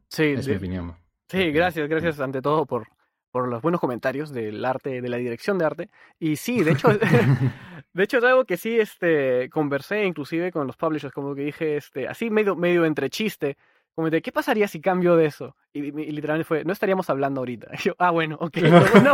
Sí, 0.10 0.24
es 0.24 0.46
de, 0.46 0.52
mi 0.52 0.58
opinión. 0.58 0.96
Sí, 1.28 1.52
gracias, 1.52 1.90
gracias 1.90 2.20
ante 2.20 2.40
todo 2.40 2.68
por, 2.68 2.88
por 3.36 3.50
los 3.50 3.62
buenos 3.62 3.82
comentarios 3.82 4.32
del 4.32 4.64
arte, 4.64 5.02
de 5.02 5.10
la 5.10 5.18
dirección 5.18 5.58
de 5.58 5.66
arte. 5.66 5.90
Y 6.18 6.38
sí, 6.38 6.64
de 6.64 6.72
hecho, 6.72 6.88
de 7.94 8.04
hecho 8.04 8.20
es 8.20 8.24
algo 8.24 8.46
que 8.46 8.56
sí 8.56 8.80
este, 8.80 9.50
conversé 9.50 10.06
inclusive 10.06 10.54
con 10.54 10.66
los 10.68 10.78
publishers, 10.78 11.14
como 11.14 11.36
que 11.36 11.42
dije, 11.42 11.76
este, 11.76 12.08
así 12.08 12.30
medio, 12.30 12.56
medio 12.56 12.86
entre 12.86 13.10
chiste, 13.10 13.58
como 13.94 14.10
de, 14.10 14.22
¿qué 14.22 14.32
pasaría 14.32 14.70
si 14.70 14.80
cambio 14.80 15.18
de 15.18 15.26
eso? 15.26 15.58
Y, 15.74 15.84
y, 15.84 15.88
y 15.88 16.12
literalmente 16.12 16.48
fue, 16.48 16.64
no 16.64 16.72
estaríamos 16.72 17.10
hablando 17.10 17.42
ahorita. 17.42 17.72
Y 17.78 17.84
yo, 17.84 17.96
ah, 18.00 18.12
bueno, 18.12 18.38
ok. 18.40 18.56
no, 18.56 18.80
no, 19.02 19.12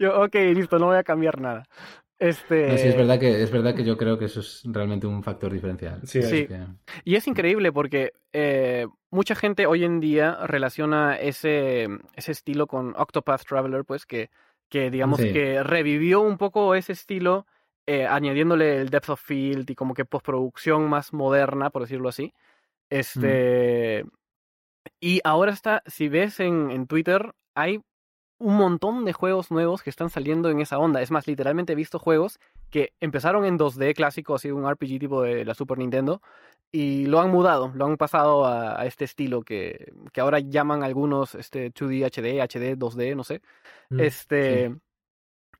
yo, 0.00 0.22
ok, 0.22 0.34
listo, 0.34 0.80
no 0.80 0.86
voy 0.86 0.96
a 0.96 1.04
cambiar 1.04 1.40
nada. 1.40 1.68
Este... 2.24 2.68
No, 2.68 2.78
sí, 2.78 2.88
es 2.88 2.96
verdad, 2.96 3.18
que, 3.18 3.42
es 3.42 3.50
verdad 3.50 3.74
que 3.74 3.84
yo 3.84 3.98
creo 3.98 4.18
que 4.18 4.24
eso 4.24 4.40
es 4.40 4.62
realmente 4.64 5.06
un 5.06 5.22
factor 5.22 5.52
diferencial. 5.52 6.00
Sí, 6.04 6.22
sí. 6.22 6.46
Que... 6.46 6.64
Y 7.04 7.16
es 7.16 7.26
increíble 7.28 7.70
porque 7.70 8.14
eh, 8.32 8.86
mucha 9.10 9.34
gente 9.34 9.66
hoy 9.66 9.84
en 9.84 10.00
día 10.00 10.38
relaciona 10.46 11.16
ese, 11.16 11.86
ese 12.14 12.32
estilo 12.32 12.66
con 12.66 12.94
Octopath 12.96 13.44
Traveler, 13.44 13.84
pues 13.84 14.06
que, 14.06 14.30
que 14.70 14.90
digamos 14.90 15.20
sí. 15.20 15.34
que 15.34 15.62
revivió 15.62 16.22
un 16.22 16.38
poco 16.38 16.74
ese 16.74 16.92
estilo, 16.92 17.46
eh, 17.86 18.06
añadiéndole 18.06 18.80
el 18.80 18.88
depth 18.88 19.10
of 19.10 19.22
field 19.22 19.68
y 19.68 19.74
como 19.74 19.92
que 19.92 20.06
postproducción 20.06 20.88
más 20.88 21.12
moderna, 21.12 21.68
por 21.68 21.82
decirlo 21.82 22.08
así. 22.08 22.32
Este. 22.88 24.02
Mm. 24.02 24.08
Y 24.98 25.20
ahora 25.24 25.52
está, 25.52 25.82
si 25.86 26.08
ves 26.08 26.40
en, 26.40 26.70
en 26.70 26.86
Twitter, 26.86 27.34
hay 27.54 27.80
un 28.38 28.56
montón 28.56 29.04
de 29.04 29.12
juegos 29.12 29.50
nuevos 29.50 29.82
que 29.82 29.90
están 29.90 30.10
saliendo 30.10 30.50
en 30.50 30.60
esa 30.60 30.78
onda. 30.78 31.00
Es 31.00 31.10
más, 31.10 31.26
literalmente 31.26 31.72
he 31.72 31.76
visto 31.76 31.98
juegos 31.98 32.40
que 32.70 32.92
empezaron 33.00 33.44
en 33.44 33.58
2D 33.58 33.94
clásico, 33.94 34.34
así 34.34 34.50
un 34.50 34.68
RPG 34.68 34.98
tipo 34.98 35.22
de 35.22 35.44
la 35.44 35.54
Super 35.54 35.78
Nintendo, 35.78 36.20
y 36.72 37.06
lo 37.06 37.20
han 37.20 37.30
mudado, 37.30 37.70
lo 37.74 37.86
han 37.86 37.96
pasado 37.96 38.46
a, 38.46 38.84
este 38.84 39.04
estilo 39.04 39.42
que, 39.42 39.92
que, 40.12 40.20
ahora 40.20 40.40
llaman 40.40 40.82
algunos 40.82 41.36
este 41.36 41.72
2D, 41.72 42.04
HD, 42.04 42.42
HD, 42.42 42.76
2D, 42.76 43.14
no 43.14 43.22
sé. 43.22 43.40
Mm, 43.90 44.00
este, 44.00 44.76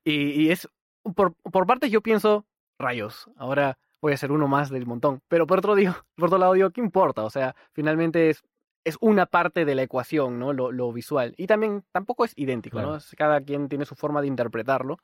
y, 0.03 0.49
es, 0.49 0.67
por, 1.15 1.33
por 1.35 1.65
parte 1.65 1.89
yo 1.89 2.01
pienso, 2.01 2.45
rayos, 2.77 3.29
ahora 3.37 3.77
voy 4.01 4.13
a 4.13 4.17
ser 4.17 4.31
uno 4.31 4.47
más 4.47 4.69
del 4.69 4.85
montón. 4.85 5.21
Pero 5.27 5.47
por 5.47 5.59
otro, 5.59 5.75
digo, 5.75 5.93
por 6.15 6.27
otro 6.27 6.37
lado 6.37 6.53
digo, 6.53 6.69
¿qué 6.71 6.81
importa? 6.81 7.23
O 7.23 7.29
sea, 7.29 7.55
finalmente 7.71 8.29
es 8.29 8.43
es 8.85 8.97
una 9.01 9.25
parte 9.25 9.65
de 9.65 9.75
la 9.75 9.81
ecuación, 9.81 10.39
¿no? 10.39 10.53
Lo, 10.53 10.93
visual. 10.93 11.33
Y 11.37 11.47
también 11.47 11.83
tampoco 11.91 12.23
es 12.23 12.33
idéntico, 12.37 12.81
¿no? 12.81 12.97
Cada 13.17 13.41
quien 13.41 13.67
tiene 13.67 13.85
su 13.85 13.95
forma 13.95 14.21
de 14.21 14.27
interpretarlo. 14.27 14.99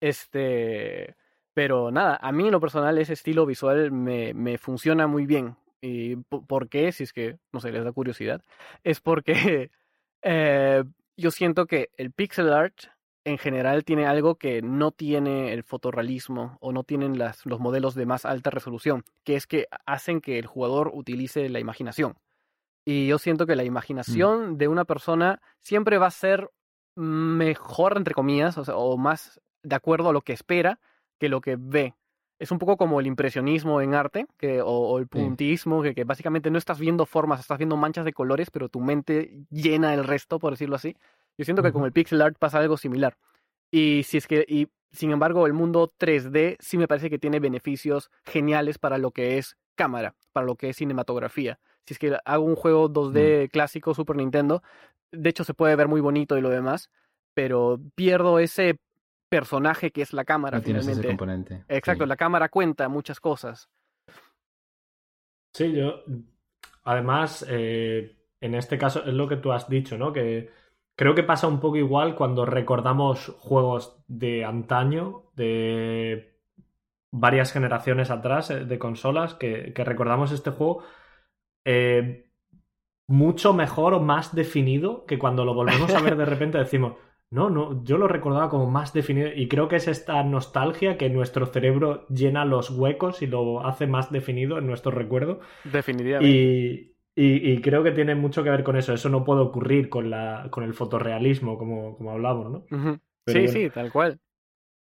Este. 0.00 1.16
Pero 1.52 1.90
nada, 1.90 2.18
a 2.20 2.32
mí 2.32 2.46
en 2.46 2.52
lo 2.52 2.60
personal 2.60 2.98
ese 2.98 3.14
estilo 3.14 3.46
visual 3.46 3.90
me, 3.90 4.32
me 4.32 4.58
funciona 4.58 5.06
muy 5.06 5.26
bien. 5.26 5.56
¿Y 5.80 6.16
por 6.16 6.68
qué? 6.68 6.92
Si 6.92 7.02
es 7.04 7.12
que, 7.12 7.38
no 7.52 7.60
sé, 7.60 7.72
les 7.72 7.84
da 7.84 7.92
curiosidad. 7.92 8.42
Es 8.84 9.00
porque 9.00 9.70
eh, 10.22 10.84
yo 11.16 11.30
siento 11.30 11.66
que 11.66 11.90
el 11.96 12.12
pixel 12.12 12.52
art 12.52 12.76
en 13.24 13.38
general 13.38 13.84
tiene 13.84 14.06
algo 14.06 14.36
que 14.36 14.62
no 14.62 14.92
tiene 14.92 15.52
el 15.52 15.64
fotorrealismo 15.64 16.58
o 16.60 16.72
no 16.72 16.84
tienen 16.84 17.18
las, 17.18 17.44
los 17.44 17.58
modelos 17.58 17.96
de 17.96 18.06
más 18.06 18.24
alta 18.24 18.50
resolución, 18.50 19.02
que 19.24 19.34
es 19.34 19.48
que 19.48 19.66
hacen 19.84 20.20
que 20.20 20.38
el 20.38 20.46
jugador 20.46 20.92
utilice 20.94 21.48
la 21.48 21.58
imaginación. 21.58 22.16
Y 22.88 23.08
yo 23.08 23.18
siento 23.18 23.46
que 23.46 23.56
la 23.56 23.64
mm. 23.64 23.66
imaginación 23.66 24.58
de 24.58 24.68
una 24.68 24.84
persona 24.84 25.42
siempre 25.60 25.98
va 25.98 26.06
a 26.06 26.12
ser 26.12 26.50
mejor, 26.94 27.96
entre 27.96 28.14
comillas, 28.14 28.56
o, 28.56 28.96
más 28.96 29.40
de 29.62 29.74
acuerdo 29.74 30.08
a 30.08 30.12
lo 30.12 30.22
que 30.22 30.32
espera 30.32 30.78
que 31.18 31.28
lo 31.28 31.40
que 31.40 31.56
ve. 31.58 31.94
Es 32.38 32.52
un 32.52 32.58
poco 32.58 32.76
como 32.76 33.00
el 33.00 33.06
impresionismo 33.06 33.80
en 33.80 33.94
arte, 33.94 34.26
que, 34.38 34.62
o, 34.62 34.98
el 34.98 35.08
puntismo, 35.08 35.82
que, 35.82 36.04
básicamente 36.04 36.50
no 36.50 36.58
estás 36.58 36.78
viendo 36.78 37.06
formas, 37.06 37.40
estás 37.40 37.58
viendo 37.58 37.76
manchas 37.76 38.04
de 38.04 38.12
colores, 38.12 38.50
pero 38.50 38.68
tu 38.68 38.80
mente 38.80 39.44
llena 39.50 39.92
el 39.92 40.04
resto, 40.04 40.38
por 40.38 40.52
decirlo 40.52 40.76
así. 40.76 40.96
Yo 41.36 41.44
siento 41.44 41.64
que 41.64 41.72
con 41.72 41.84
el 41.84 41.92
pixel 41.92 42.22
art 42.22 42.38
pasa 42.38 42.58
algo 42.58 42.76
similar. 42.76 43.18
Y 43.70 44.04
si 44.04 44.18
es 44.18 44.28
que, 44.28 44.46
y 44.48 44.68
sin 44.92 45.10
embargo, 45.10 45.46
el 45.46 45.54
mundo 45.54 45.92
3D 45.98 46.56
sí 46.60 46.78
me 46.78 46.86
parece 46.86 47.10
que 47.10 47.18
tiene 47.18 47.40
beneficios 47.40 48.10
geniales 48.24 48.78
para 48.78 48.96
lo 48.96 49.10
que 49.10 49.38
es 49.38 49.56
cámara, 49.74 50.14
para 50.32 50.46
lo 50.46 50.54
que 50.54 50.68
es 50.68 50.76
cinematografía 50.76 51.58
si 51.86 51.94
es 51.94 51.98
que 51.98 52.16
hago 52.24 52.44
un 52.44 52.56
juego 52.56 52.90
2D 52.90 53.44
mm. 53.44 53.48
clásico 53.48 53.94
Super 53.94 54.16
Nintendo, 54.16 54.62
de 55.12 55.30
hecho 55.30 55.44
se 55.44 55.54
puede 55.54 55.76
ver 55.76 55.88
muy 55.88 56.00
bonito 56.00 56.36
y 56.36 56.40
lo 56.40 56.50
demás, 56.50 56.90
pero 57.32 57.80
pierdo 57.94 58.38
ese 58.38 58.80
personaje 59.28 59.90
que 59.90 60.02
es 60.02 60.12
la 60.12 60.24
cámara. 60.24 60.60
finalmente. 60.60 61.06
componente. 61.06 61.64
Exacto, 61.68 62.06
la 62.06 62.16
cámara 62.16 62.48
cuenta 62.48 62.88
muchas 62.88 63.20
cosas. 63.20 63.68
Sí, 65.52 65.72
yo. 65.72 66.02
Además, 66.84 67.44
eh, 67.48 68.16
en 68.40 68.54
este 68.54 68.78
caso 68.78 69.04
es 69.04 69.14
lo 69.14 69.28
que 69.28 69.36
tú 69.36 69.52
has 69.52 69.68
dicho, 69.68 69.96
¿no? 69.96 70.12
Que 70.12 70.50
creo 70.94 71.14
que 71.14 71.22
pasa 71.22 71.46
un 71.46 71.60
poco 71.60 71.76
igual 71.76 72.14
cuando 72.14 72.44
recordamos 72.44 73.34
juegos 73.40 73.96
de 74.06 74.44
antaño, 74.44 75.24
de 75.34 76.36
varias 77.10 77.52
generaciones 77.52 78.10
atrás 78.10 78.50
eh, 78.50 78.64
de 78.64 78.78
consolas, 78.78 79.34
que 79.34 79.72
recordamos 79.76 80.32
este 80.32 80.50
juego 80.50 80.84
eh, 81.66 82.30
mucho 83.08 83.52
mejor 83.52 83.92
o 83.92 84.00
más 84.00 84.34
definido 84.34 85.04
que 85.04 85.18
cuando 85.18 85.44
lo 85.44 85.52
volvemos 85.52 85.92
a 85.92 86.00
ver 86.00 86.16
de 86.16 86.24
repente 86.24 86.58
decimos, 86.58 86.94
no, 87.30 87.50
no, 87.50 87.84
yo 87.84 87.98
lo 87.98 88.06
recordaba 88.06 88.48
como 88.48 88.70
más 88.70 88.92
definido 88.92 89.28
y 89.34 89.48
creo 89.48 89.66
que 89.66 89.76
es 89.76 89.88
esta 89.88 90.22
nostalgia 90.22 90.96
que 90.96 91.10
nuestro 91.10 91.46
cerebro 91.46 92.06
llena 92.06 92.44
los 92.44 92.70
huecos 92.70 93.20
y 93.20 93.26
lo 93.26 93.66
hace 93.66 93.88
más 93.88 94.12
definido 94.12 94.58
en 94.58 94.68
nuestro 94.68 94.92
recuerdo. 94.92 95.40
Definitivamente. 95.64 96.92
Y, 97.18 97.62
creo 97.62 97.82
que 97.82 97.92
tiene 97.92 98.14
mucho 98.14 98.44
que 98.44 98.50
ver 98.50 98.62
con 98.62 98.76
eso. 98.76 98.92
Eso 98.92 99.08
no 99.08 99.24
puede 99.24 99.40
ocurrir 99.40 99.88
con, 99.88 100.10
la, 100.10 100.48
con 100.50 100.64
el 100.64 100.74
fotorrealismo, 100.74 101.56
como, 101.56 101.96
como 101.96 102.10
hablamos, 102.10 102.50
¿no? 102.50 102.98
Sí, 103.26 103.48
sí, 103.48 103.70
tal 103.70 103.90
cual. 103.90 104.20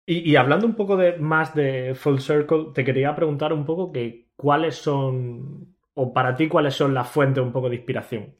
Y, 0.05 0.30
y, 0.30 0.36
hablando 0.36 0.67
un 0.67 0.76
poco 0.76 0.97
de, 0.97 1.17
más 1.17 1.55
de 1.55 1.95
Full 1.95 2.17
Circle, 2.17 2.67
te 2.76 2.84
quería 2.84 3.15
preguntar 3.15 3.53
un 3.53 3.63
poco 3.63 3.93
que 3.93 4.28
cuáles 4.36 4.76
son 4.76 5.78
¿O 6.01 6.13
para 6.13 6.33
ti 6.33 6.47
cuáles 6.47 6.75
son 6.75 6.93
las 6.93 7.09
fuentes 7.09 7.43
un 7.43 7.51
poco 7.51 7.69
de 7.69 7.75
inspiración? 7.75 8.33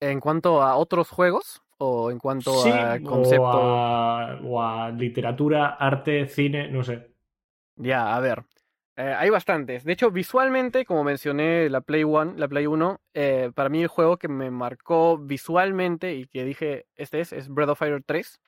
¿En 0.00 0.20
cuanto 0.20 0.62
a 0.62 0.76
otros 0.76 1.10
juegos? 1.10 1.62
¿O 1.76 2.10
en 2.10 2.18
cuanto 2.18 2.64
a 2.64 2.98
concepto? 3.00 3.44
O 3.44 4.62
a, 4.62 4.90
literatura, 4.90 5.76
arte, 5.78 6.26
cine, 6.28 6.70
no 6.70 6.82
sé. 6.82 7.12
Ya, 7.76 8.16
a 8.16 8.20
ver. 8.20 8.44
Eh, 8.96 9.14
hay 9.18 9.28
bastantes. 9.28 9.84
De 9.84 9.92
hecho, 9.92 10.10
visualmente, 10.10 10.86
como 10.86 11.04
mencioné 11.04 11.68
la 11.68 11.82
Play 11.82 12.04
One, 12.04 12.38
la 12.38 12.48
Play 12.48 12.66
1, 12.66 13.00
eh, 13.12 13.50
para 13.54 13.68
mí 13.68 13.82
el 13.82 13.88
juego 13.88 14.16
que 14.16 14.28
me 14.28 14.50
marcó 14.50 15.18
visualmente 15.18 16.14
y 16.14 16.26
que 16.26 16.42
dije, 16.46 16.86
este 16.96 17.20
es, 17.20 17.34
es 17.34 17.50
Breath 17.50 17.68
of 17.68 17.78
Fire 17.80 18.02
3. 18.02 18.40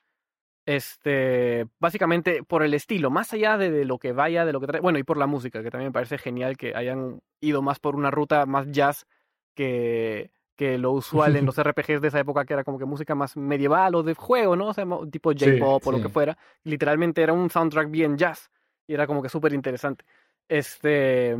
Este, 0.65 1.67
básicamente 1.79 2.43
por 2.43 2.63
el 2.63 2.73
estilo, 2.73 3.11
más 3.11 3.31
allá 3.33 3.57
de, 3.57 3.85
lo 3.85 3.99
que 3.99 4.13
vaya, 4.13 4.45
de 4.45 4.53
lo 4.53 4.59
que 4.59 4.67
trae, 4.67 4.81
bueno, 4.81 4.97
y 4.97 5.03
por 5.03 5.17
la 5.17 5.27
música, 5.27 5.61
que 5.61 5.69
también 5.69 5.89
me 5.89 5.93
parece 5.93 6.17
genial 6.17 6.57
que 6.57 6.75
hayan 6.75 7.21
ido 7.39 7.61
más 7.61 7.79
por 7.79 7.95
una 7.95 8.09
ruta 8.09 8.47
más 8.47 8.71
jazz 8.71 9.05
que, 9.53 10.31
que 10.55 10.77
lo 10.79 10.91
usual 10.91 11.35
en 11.35 11.45
los 11.45 11.61
RPGs 11.61 12.01
de 12.01 12.07
esa 12.07 12.19
época, 12.19 12.45
que 12.45 12.53
era 12.53 12.63
como 12.63 12.79
que 12.79 12.85
música 12.85 13.13
más 13.13 13.37
medieval 13.37 13.93
o 13.95 14.03
de 14.03 14.15
juego, 14.15 14.55
¿no? 14.55 14.69
O 14.69 14.73
sea, 14.73 14.85
tipo 15.11 15.31
J-pop 15.33 15.85
o 15.85 15.91
lo 15.91 16.01
que 16.01 16.09
fuera. 16.09 16.37
Literalmente 16.63 17.21
era 17.21 17.33
un 17.33 17.49
soundtrack 17.49 17.91
bien 17.91 18.17
jazz 18.17 18.49
y 18.87 18.95
era 18.95 19.05
como 19.05 19.21
que 19.21 19.29
súper 19.29 19.53
interesante. 19.53 20.03
Este, 20.47 21.35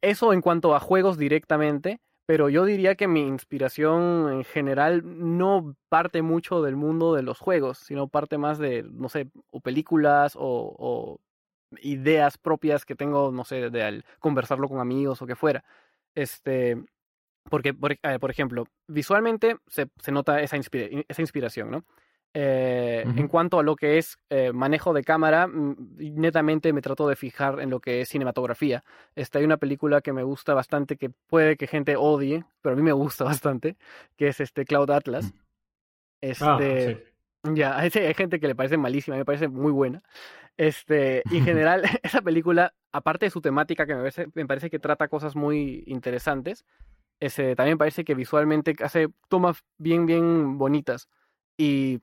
eso 0.00 0.32
en 0.32 0.40
cuanto 0.40 0.74
a 0.74 0.80
juegos 0.80 1.18
directamente 1.18 2.00
pero 2.26 2.48
yo 2.48 2.64
diría 2.64 2.94
que 2.94 3.08
mi 3.08 3.22
inspiración 3.22 4.32
en 4.32 4.44
general 4.44 5.02
no 5.04 5.76
parte 5.88 6.22
mucho 6.22 6.62
del 6.62 6.76
mundo 6.76 7.14
de 7.14 7.22
los 7.22 7.38
juegos, 7.38 7.78
sino 7.78 8.08
parte 8.08 8.38
más 8.38 8.58
de, 8.58 8.82
no 8.82 9.08
sé, 9.08 9.28
o 9.50 9.60
películas 9.60 10.34
o, 10.36 11.20
ideas 11.82 12.38
propias 12.38 12.84
que 12.84 12.94
tengo, 12.94 13.32
no 13.32 13.44
sé, 13.44 13.70
de 13.70 13.82
al 13.82 14.04
conversarlo 14.20 14.68
con 14.68 14.80
amigos 14.80 15.20
o 15.22 15.26
que 15.26 15.36
fuera. 15.36 15.64
Este, 16.14 16.84
porque, 17.50 17.74
por, 17.74 17.92
eh, 17.92 18.18
por 18.20 18.30
ejemplo, 18.30 18.66
visualmente 18.88 19.58
se, 19.66 19.88
se 19.98 20.12
nota 20.12 20.40
esa, 20.40 20.56
esa 20.56 21.22
inspiración, 21.22 21.70
¿no? 21.70 21.84
Eh, 22.36 23.04
en 23.16 23.28
cuanto 23.28 23.60
a 23.60 23.62
lo 23.62 23.76
que 23.76 23.96
es 23.96 24.18
eh, 24.28 24.52
manejo 24.52 24.92
de 24.92 25.04
cámara, 25.04 25.46
mm, 25.46 25.76
netamente 26.16 26.72
me 26.72 26.82
trato 26.82 27.06
de 27.06 27.14
fijar 27.14 27.60
en 27.60 27.70
lo 27.70 27.78
que 27.78 28.00
es 28.00 28.08
cinematografía. 28.08 28.82
Este, 29.14 29.38
hay 29.38 29.44
una 29.44 29.56
película 29.56 30.00
que 30.00 30.12
me 30.12 30.24
gusta 30.24 30.52
bastante, 30.52 30.96
que 30.96 31.10
puede 31.10 31.56
que 31.56 31.68
gente 31.68 31.94
odie, 31.96 32.44
pero 32.60 32.72
a 32.72 32.76
mí 32.76 32.82
me 32.82 32.92
gusta 32.92 33.22
bastante, 33.40 33.76
que 34.16 34.28
es 34.28 34.40
este 34.40 34.64
Cloud 34.64 34.90
Atlas. 34.90 35.32
Mm. 35.32 35.44
Ah, 36.40 36.58
este, 36.60 37.14
Ya, 37.54 37.78
hay, 37.78 37.90
hay, 37.94 38.14
gente 38.14 38.40
que 38.40 38.48
le 38.48 38.56
parece 38.56 38.78
malísima, 38.78 39.16
me 39.16 39.24
parece 39.24 39.46
muy 39.46 39.70
buena. 39.70 40.02
Este, 40.56 41.22
en 41.30 41.44
general, 41.44 41.82
esa 42.02 42.20
película, 42.20 42.74
aparte 42.90 43.26
de 43.26 43.30
su 43.30 43.40
temática, 43.42 43.86
que 43.86 43.94
me 43.94 44.00
parece, 44.00 44.26
me 44.34 44.46
parece 44.46 44.70
que 44.70 44.80
trata 44.80 45.06
cosas 45.06 45.36
muy 45.36 45.84
interesantes, 45.86 46.64
ese, 47.20 47.54
también 47.54 47.78
parece 47.78 48.04
que 48.04 48.16
visualmente 48.16 48.74
hace 48.82 49.08
tomas 49.28 49.62
bien, 49.78 50.04
bien 50.06 50.58
bonitas. 50.58 51.08
Y 51.56 52.00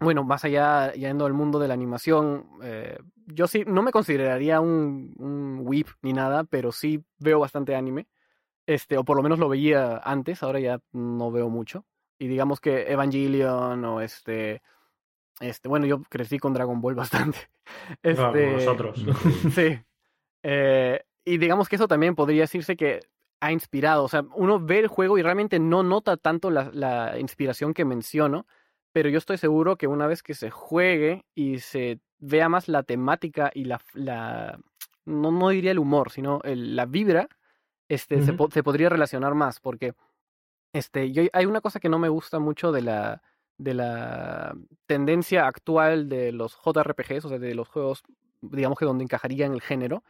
bueno, 0.00 0.24
más 0.24 0.44
allá, 0.44 0.92
yendo 0.92 1.26
al 1.26 1.34
mundo 1.34 1.58
de 1.58 1.68
la 1.68 1.74
animación, 1.74 2.46
eh, 2.62 2.98
yo 3.26 3.46
sí, 3.46 3.64
no 3.66 3.82
me 3.82 3.92
consideraría 3.92 4.60
un, 4.60 5.14
un 5.18 5.60
whip 5.62 5.88
ni 6.02 6.12
nada, 6.12 6.44
pero 6.44 6.72
sí 6.72 7.04
veo 7.18 7.38
bastante 7.38 7.76
anime. 7.76 8.06
Este, 8.66 8.96
o 8.96 9.04
por 9.04 9.16
lo 9.16 9.22
menos 9.22 9.38
lo 9.38 9.48
veía 9.48 9.98
antes, 9.98 10.42
ahora 10.42 10.60
ya 10.60 10.80
no 10.92 11.30
veo 11.30 11.48
mucho. 11.48 11.84
Y 12.18 12.28
digamos 12.28 12.60
que 12.60 12.90
Evangelion 12.92 13.84
o 13.84 14.00
este. 14.00 14.62
Este, 15.40 15.68
bueno, 15.68 15.86
yo 15.86 16.02
crecí 16.02 16.38
con 16.38 16.52
Dragon 16.52 16.80
Ball 16.80 16.94
bastante. 16.94 17.38
Este, 18.02 18.52
nosotros. 18.52 19.04
sí. 19.54 19.78
Eh, 20.42 21.02
y 21.24 21.38
digamos 21.38 21.68
que 21.68 21.76
eso 21.76 21.88
también 21.88 22.14
podría 22.14 22.42
decirse 22.42 22.76
que 22.76 23.00
ha 23.40 23.52
inspirado. 23.52 24.04
O 24.04 24.08
sea, 24.08 24.24
uno 24.34 24.60
ve 24.60 24.80
el 24.80 24.86
juego 24.86 25.18
y 25.18 25.22
realmente 25.22 25.58
no 25.58 25.82
nota 25.82 26.16
tanto 26.16 26.50
la, 26.50 26.70
la 26.72 27.18
inspiración 27.18 27.74
que 27.74 27.84
menciono 27.84 28.46
pero 28.92 29.08
yo 29.08 29.18
estoy 29.18 29.38
seguro 29.38 29.76
que 29.76 29.86
una 29.86 30.06
vez 30.06 30.22
que 30.22 30.34
se 30.34 30.50
juegue 30.50 31.24
y 31.34 31.58
se 31.58 32.00
vea 32.18 32.48
más 32.48 32.68
la 32.68 32.82
temática 32.82 33.50
y 33.54 33.64
la, 33.64 33.80
la 33.94 34.58
no, 35.04 35.30
no 35.30 35.48
diría 35.50 35.70
el 35.70 35.78
humor, 35.78 36.10
sino 36.10 36.40
la 36.44 36.86
vibra, 36.86 37.28
este, 37.88 38.22
se, 38.22 38.36
se, 38.52 38.62
podría 38.62 38.88
relacionar 38.88 39.34
más, 39.34 39.60
porque 39.60 39.94
este, 40.72 41.12
yo, 41.12 41.24
hay 41.32 41.46
una 41.46 41.60
cosa 41.60 41.80
que 41.80 41.88
no 41.88 41.98
me 41.98 42.08
gusta 42.08 42.38
mucho 42.38 42.72
de 42.72 42.82
la, 42.82 43.22
de 43.58 43.74
la 43.74 44.54
tendencia 44.86 45.46
actual 45.46 46.08
de 46.08 46.32
los 46.32 46.56
JRPGs, 46.64 47.24
o 47.24 47.28
sea, 47.28 47.38
de 47.38 47.54
los 47.54 47.68
juegos, 47.68 48.02
digamos 48.40 48.78
que 48.78 48.84
donde 48.84 49.04
encajaría 49.04 49.46
en 49.46 49.54
el 49.54 49.60
género, 49.60 50.04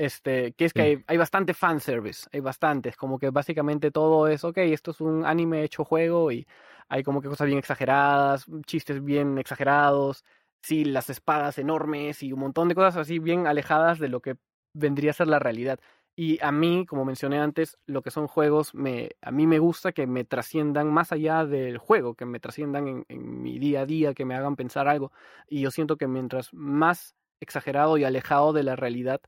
este, 0.00 0.52
que 0.52 0.64
es 0.64 0.72
que 0.72 0.80
hay, 0.80 1.04
hay, 1.08 1.18
bastante 1.18 1.52
fanservice, 1.52 2.26
hay 2.32 2.40
bastantes, 2.40 2.96
como 2.96 3.18
que 3.18 3.28
básicamente 3.28 3.90
todo 3.90 4.28
es, 4.28 4.44
ok, 4.44 4.56
esto 4.58 4.92
es 4.92 5.00
un 5.02 5.26
anime 5.26 5.62
hecho 5.62 5.84
juego 5.84 6.32
y 6.32 6.46
hay 6.88 7.02
como 7.02 7.20
que 7.20 7.28
cosas 7.28 7.46
bien 7.48 7.58
exageradas, 7.58 8.46
chistes 8.64 9.04
bien 9.04 9.36
exagerados, 9.36 10.24
sí, 10.62 10.86
las 10.86 11.10
espadas 11.10 11.58
enormes 11.58 12.22
y 12.22 12.32
un 12.32 12.40
montón 12.40 12.68
de 12.68 12.74
cosas 12.74 12.96
así 12.96 13.18
bien 13.18 13.46
alejadas 13.46 13.98
de 13.98 14.08
lo 14.08 14.20
que 14.20 14.36
vendría 14.72 15.10
a 15.10 15.14
ser 15.14 15.26
la 15.28 15.38
realidad. 15.38 15.78
Y 16.16 16.42
a 16.42 16.50
mí, 16.50 16.86
como 16.86 17.04
mencioné 17.04 17.38
antes, 17.38 17.76
lo 17.84 18.00
que 18.00 18.10
son 18.10 18.26
juegos, 18.26 18.74
me, 18.74 19.10
a 19.20 19.30
mí 19.30 19.46
me 19.46 19.58
gusta 19.58 19.92
que 19.92 20.06
me 20.06 20.24
trasciendan 20.24 20.90
más 20.90 21.12
allá 21.12 21.44
del 21.44 21.76
juego, 21.76 22.14
que 22.14 22.24
me 22.24 22.40
trasciendan 22.40 22.88
en, 22.88 23.04
en 23.08 23.42
mi 23.42 23.58
día 23.58 23.82
a 23.82 23.86
día, 23.86 24.14
que 24.14 24.24
me 24.24 24.34
hagan 24.34 24.56
pensar 24.56 24.88
algo. 24.88 25.12
Y 25.46 25.60
yo 25.60 25.70
siento 25.70 25.98
que 25.98 26.06
mientras 26.08 26.54
más 26.54 27.14
exagerado 27.38 27.98
y 27.98 28.04
alejado 28.04 28.54
de 28.54 28.62
la 28.62 28.76
realidad 28.76 29.20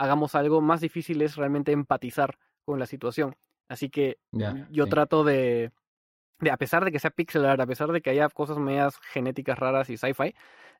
hagamos 0.00 0.34
algo, 0.34 0.62
más 0.62 0.80
difícil 0.80 1.20
es 1.20 1.36
realmente 1.36 1.72
empatizar 1.72 2.38
con 2.64 2.78
la 2.78 2.86
situación. 2.86 3.36
Así 3.68 3.90
que 3.90 4.16
yo 4.70 4.86
trato 4.86 5.24
de, 5.24 5.72
de, 6.40 6.50
a 6.50 6.56
pesar 6.56 6.86
de 6.86 6.90
que 6.90 6.98
sea 6.98 7.10
pixel 7.10 7.44
art, 7.44 7.60
a 7.60 7.66
pesar 7.66 7.92
de 7.92 8.00
que 8.00 8.08
haya 8.08 8.28
cosas 8.30 8.56
medias 8.56 8.96
genéticas 9.12 9.58
raras 9.58 9.90
y 9.90 9.98
sci-fi, 9.98 10.34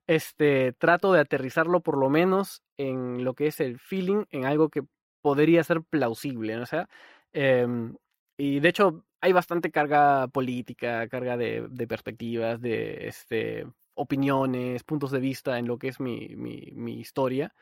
este, 0.07 0.73
trato 0.73 1.13
de 1.13 1.21
aterrizarlo 1.21 1.83
por 1.83 1.99
lo 1.99 2.09
menos 2.09 2.63
en 2.79 3.23
lo 3.23 3.35
que 3.35 3.49
es 3.49 3.61
el 3.61 3.79
feeling, 3.79 4.25
en 4.31 4.47
algo 4.47 4.71
que 4.71 4.85
podría 5.21 5.63
ser 5.65 5.83
plausible, 5.83 6.57
¿no? 6.57 6.63
O 6.63 6.67
sea, 6.67 6.89
em, 7.35 7.95
y 8.39 8.61
de 8.61 8.69
hecho 8.71 9.05
hay 9.21 9.33
bastante 9.33 9.71
carga 9.71 10.29
política, 10.29 11.07
carga 11.09 11.37
de, 11.37 11.69
de, 11.71 11.87
perspectivas, 11.87 12.59
de 12.63 13.07
este, 13.07 13.67
opiniones, 13.95 14.83
puntos 14.83 15.11
de 15.11 15.21
vista 15.21 15.59
en 15.59 15.67
lo 15.67 15.79
que 15.79 15.89
es 15.89 16.01
mi, 16.01 16.31
mi, 16.37 16.73
mi 16.75 16.99
historia 16.99 17.53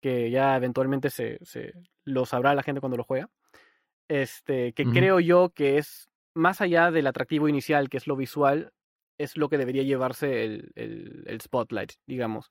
que 0.00 0.30
ya 0.30 0.56
eventualmente 0.56 1.10
se, 1.10 1.38
se, 1.42 1.72
lo 2.04 2.26
sabrá 2.26 2.54
la 2.54 2.62
gente 2.62 2.80
cuando 2.80 2.96
lo 2.96 3.04
juega, 3.04 3.28
este, 4.08 4.72
que 4.72 4.84
creo 4.84 5.20
yo 5.20 5.50
que 5.50 5.78
es 5.78 6.08
más 6.34 6.60
allá 6.60 6.90
del 6.90 7.06
atractivo 7.06 7.48
inicial, 7.48 7.88
que 7.88 7.96
es 7.96 8.06
lo 8.06 8.16
visual, 8.16 8.72
es 9.18 9.36
lo 9.36 9.48
que 9.48 9.58
debería 9.58 9.82
llevarse 9.82 10.44
el, 10.44 10.72
el, 10.74 11.24
el 11.26 11.40
spotlight, 11.40 11.92
digamos. 12.06 12.50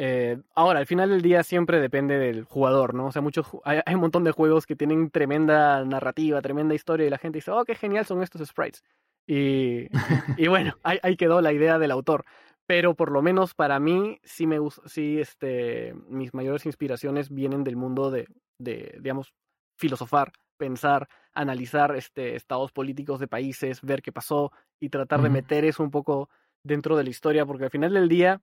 Eh, 0.00 0.40
ahora, 0.54 0.78
al 0.78 0.86
final 0.86 1.10
del 1.10 1.22
día 1.22 1.42
siempre 1.42 1.80
depende 1.80 2.18
del 2.18 2.44
jugador, 2.44 2.94
¿no? 2.94 3.06
O 3.06 3.12
sea, 3.12 3.20
muchos, 3.20 3.48
hay, 3.64 3.80
hay, 3.84 3.94
un 3.96 4.00
montón 4.00 4.22
de 4.22 4.30
juegos 4.30 4.64
que 4.64 4.76
tienen 4.76 5.10
tremenda 5.10 5.84
narrativa, 5.84 6.40
tremenda 6.40 6.74
historia 6.74 7.06
y 7.06 7.10
la 7.10 7.18
gente 7.18 7.38
dice, 7.38 7.50
oh, 7.50 7.64
qué 7.64 7.74
genial 7.74 8.06
son 8.06 8.22
estos 8.22 8.46
sprites. 8.48 8.84
Y, 9.26 9.88
y 10.36 10.46
bueno, 10.46 10.78
ahí, 10.84 10.98
ahí 11.02 11.16
quedó 11.16 11.40
la 11.40 11.52
idea 11.52 11.78
del 11.78 11.90
autor 11.90 12.24
pero 12.68 12.94
por 12.94 13.10
lo 13.10 13.22
menos 13.22 13.54
para 13.54 13.80
mí 13.80 14.20
sí 14.24 14.46
me 14.46 14.58
sí, 14.84 15.18
este, 15.18 15.94
mis 16.06 16.34
mayores 16.34 16.66
inspiraciones 16.66 17.30
vienen 17.30 17.64
del 17.64 17.76
mundo 17.76 18.10
de, 18.10 18.28
de 18.58 18.94
digamos, 19.00 19.32
filosofar, 19.78 20.32
pensar, 20.58 21.08
analizar 21.32 21.96
este, 21.96 22.36
estados 22.36 22.70
políticos 22.70 23.20
de 23.20 23.26
países, 23.26 23.80
ver 23.80 24.02
qué 24.02 24.12
pasó 24.12 24.52
y 24.78 24.90
tratar 24.90 25.22
de 25.22 25.30
meter 25.30 25.64
eso 25.64 25.82
un 25.82 25.90
poco 25.90 26.28
dentro 26.62 26.94
de 26.98 27.04
la 27.04 27.10
historia, 27.10 27.46
porque 27.46 27.64
al 27.64 27.70
final 27.70 27.94
del 27.94 28.06
día, 28.06 28.42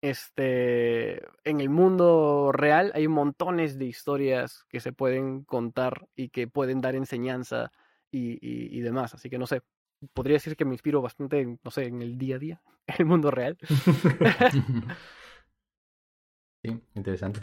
este, 0.00 1.24
en 1.42 1.60
el 1.60 1.68
mundo 1.68 2.52
real 2.52 2.92
hay 2.94 3.08
montones 3.08 3.76
de 3.76 3.86
historias 3.86 4.66
que 4.68 4.78
se 4.78 4.92
pueden 4.92 5.42
contar 5.42 6.06
y 6.14 6.28
que 6.28 6.46
pueden 6.46 6.80
dar 6.80 6.94
enseñanza 6.94 7.72
y, 8.12 8.34
y, 8.34 8.78
y 8.78 8.80
demás, 8.82 9.14
así 9.14 9.28
que 9.28 9.38
no 9.38 9.48
sé, 9.48 9.62
podría 10.12 10.34
decir 10.34 10.56
que 10.56 10.64
me 10.64 10.74
inspiro 10.74 11.02
bastante, 11.02 11.58
no 11.62 11.70
sé, 11.70 11.86
en 11.86 12.02
el 12.02 12.18
día 12.18 12.36
a 12.36 12.38
día, 12.38 12.62
en 12.86 12.96
el 12.98 13.06
mundo 13.06 13.30
real. 13.30 13.56
sí, 16.62 16.80
interesante. 16.94 17.40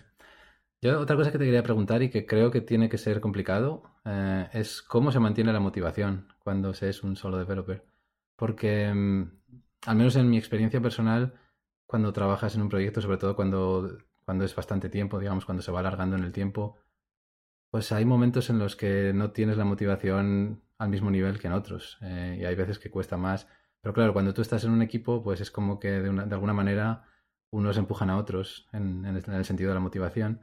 Yo 0.83 0.99
otra 0.99 1.15
cosa 1.15 1.31
que 1.31 1.37
te 1.37 1.45
quería 1.45 1.61
preguntar 1.61 2.01
y 2.01 2.09
que 2.09 2.25
creo 2.25 2.49
que 2.49 2.61
tiene 2.61 2.89
que 2.89 2.97
ser 2.97 3.21
complicado 3.21 3.83
eh, 4.03 4.49
es 4.51 4.81
cómo 4.81 5.11
se 5.11 5.19
mantiene 5.19 5.53
la 5.53 5.59
motivación 5.59 6.33
cuando 6.39 6.73
se 6.73 6.89
es 6.89 7.03
un 7.03 7.15
solo 7.15 7.37
developer. 7.37 7.85
Porque, 8.35 8.91
mm, 8.91 9.31
al 9.85 9.95
menos 9.95 10.15
en 10.15 10.29
mi 10.29 10.37
experiencia 10.37 10.81
personal, 10.81 11.35
cuando 11.85 12.13
trabajas 12.13 12.55
en 12.55 12.63
un 12.63 12.69
proyecto, 12.69 12.99
sobre 13.01 13.17
todo 13.17 13.35
cuando, 13.35 13.95
cuando 14.25 14.43
es 14.43 14.55
bastante 14.55 14.89
tiempo, 14.89 15.19
digamos, 15.19 15.45
cuando 15.45 15.61
se 15.61 15.71
va 15.71 15.81
alargando 15.81 16.15
en 16.15 16.23
el 16.23 16.31
tiempo, 16.31 16.77
pues 17.69 17.91
hay 17.91 18.05
momentos 18.05 18.49
en 18.49 18.59
los 18.59 18.75
que 18.75 19.13
no 19.13 19.31
tienes 19.31 19.57
la 19.57 19.65
motivación 19.65 20.63
al 20.82 20.89
mismo 20.89 21.11
nivel 21.11 21.39
que 21.39 21.45
en 21.45 21.53
otros. 21.53 21.99
Eh, 22.01 22.39
y 22.41 22.45
hay 22.45 22.55
veces 22.55 22.79
que 22.79 22.89
cuesta 22.89 23.15
más. 23.15 23.47
Pero 23.82 23.93
claro, 23.93 24.13
cuando 24.13 24.34
tú 24.34 24.41
estás 24.41 24.63
en 24.63 24.71
un 24.71 24.82
equipo, 24.82 25.23
pues 25.23 25.39
es 25.39 25.51
como 25.51 25.79
que 25.79 25.91
de, 25.91 26.09
una, 26.09 26.25
de 26.25 26.34
alguna 26.34 26.53
manera 26.53 27.05
unos 27.51 27.77
empujan 27.77 28.09
a 28.09 28.17
otros 28.17 28.67
en, 28.73 29.05
en, 29.05 29.15
el 29.15 29.45
sentido 29.45 29.69
de 29.69 29.75
la 29.75 29.79
motivación. 29.79 30.41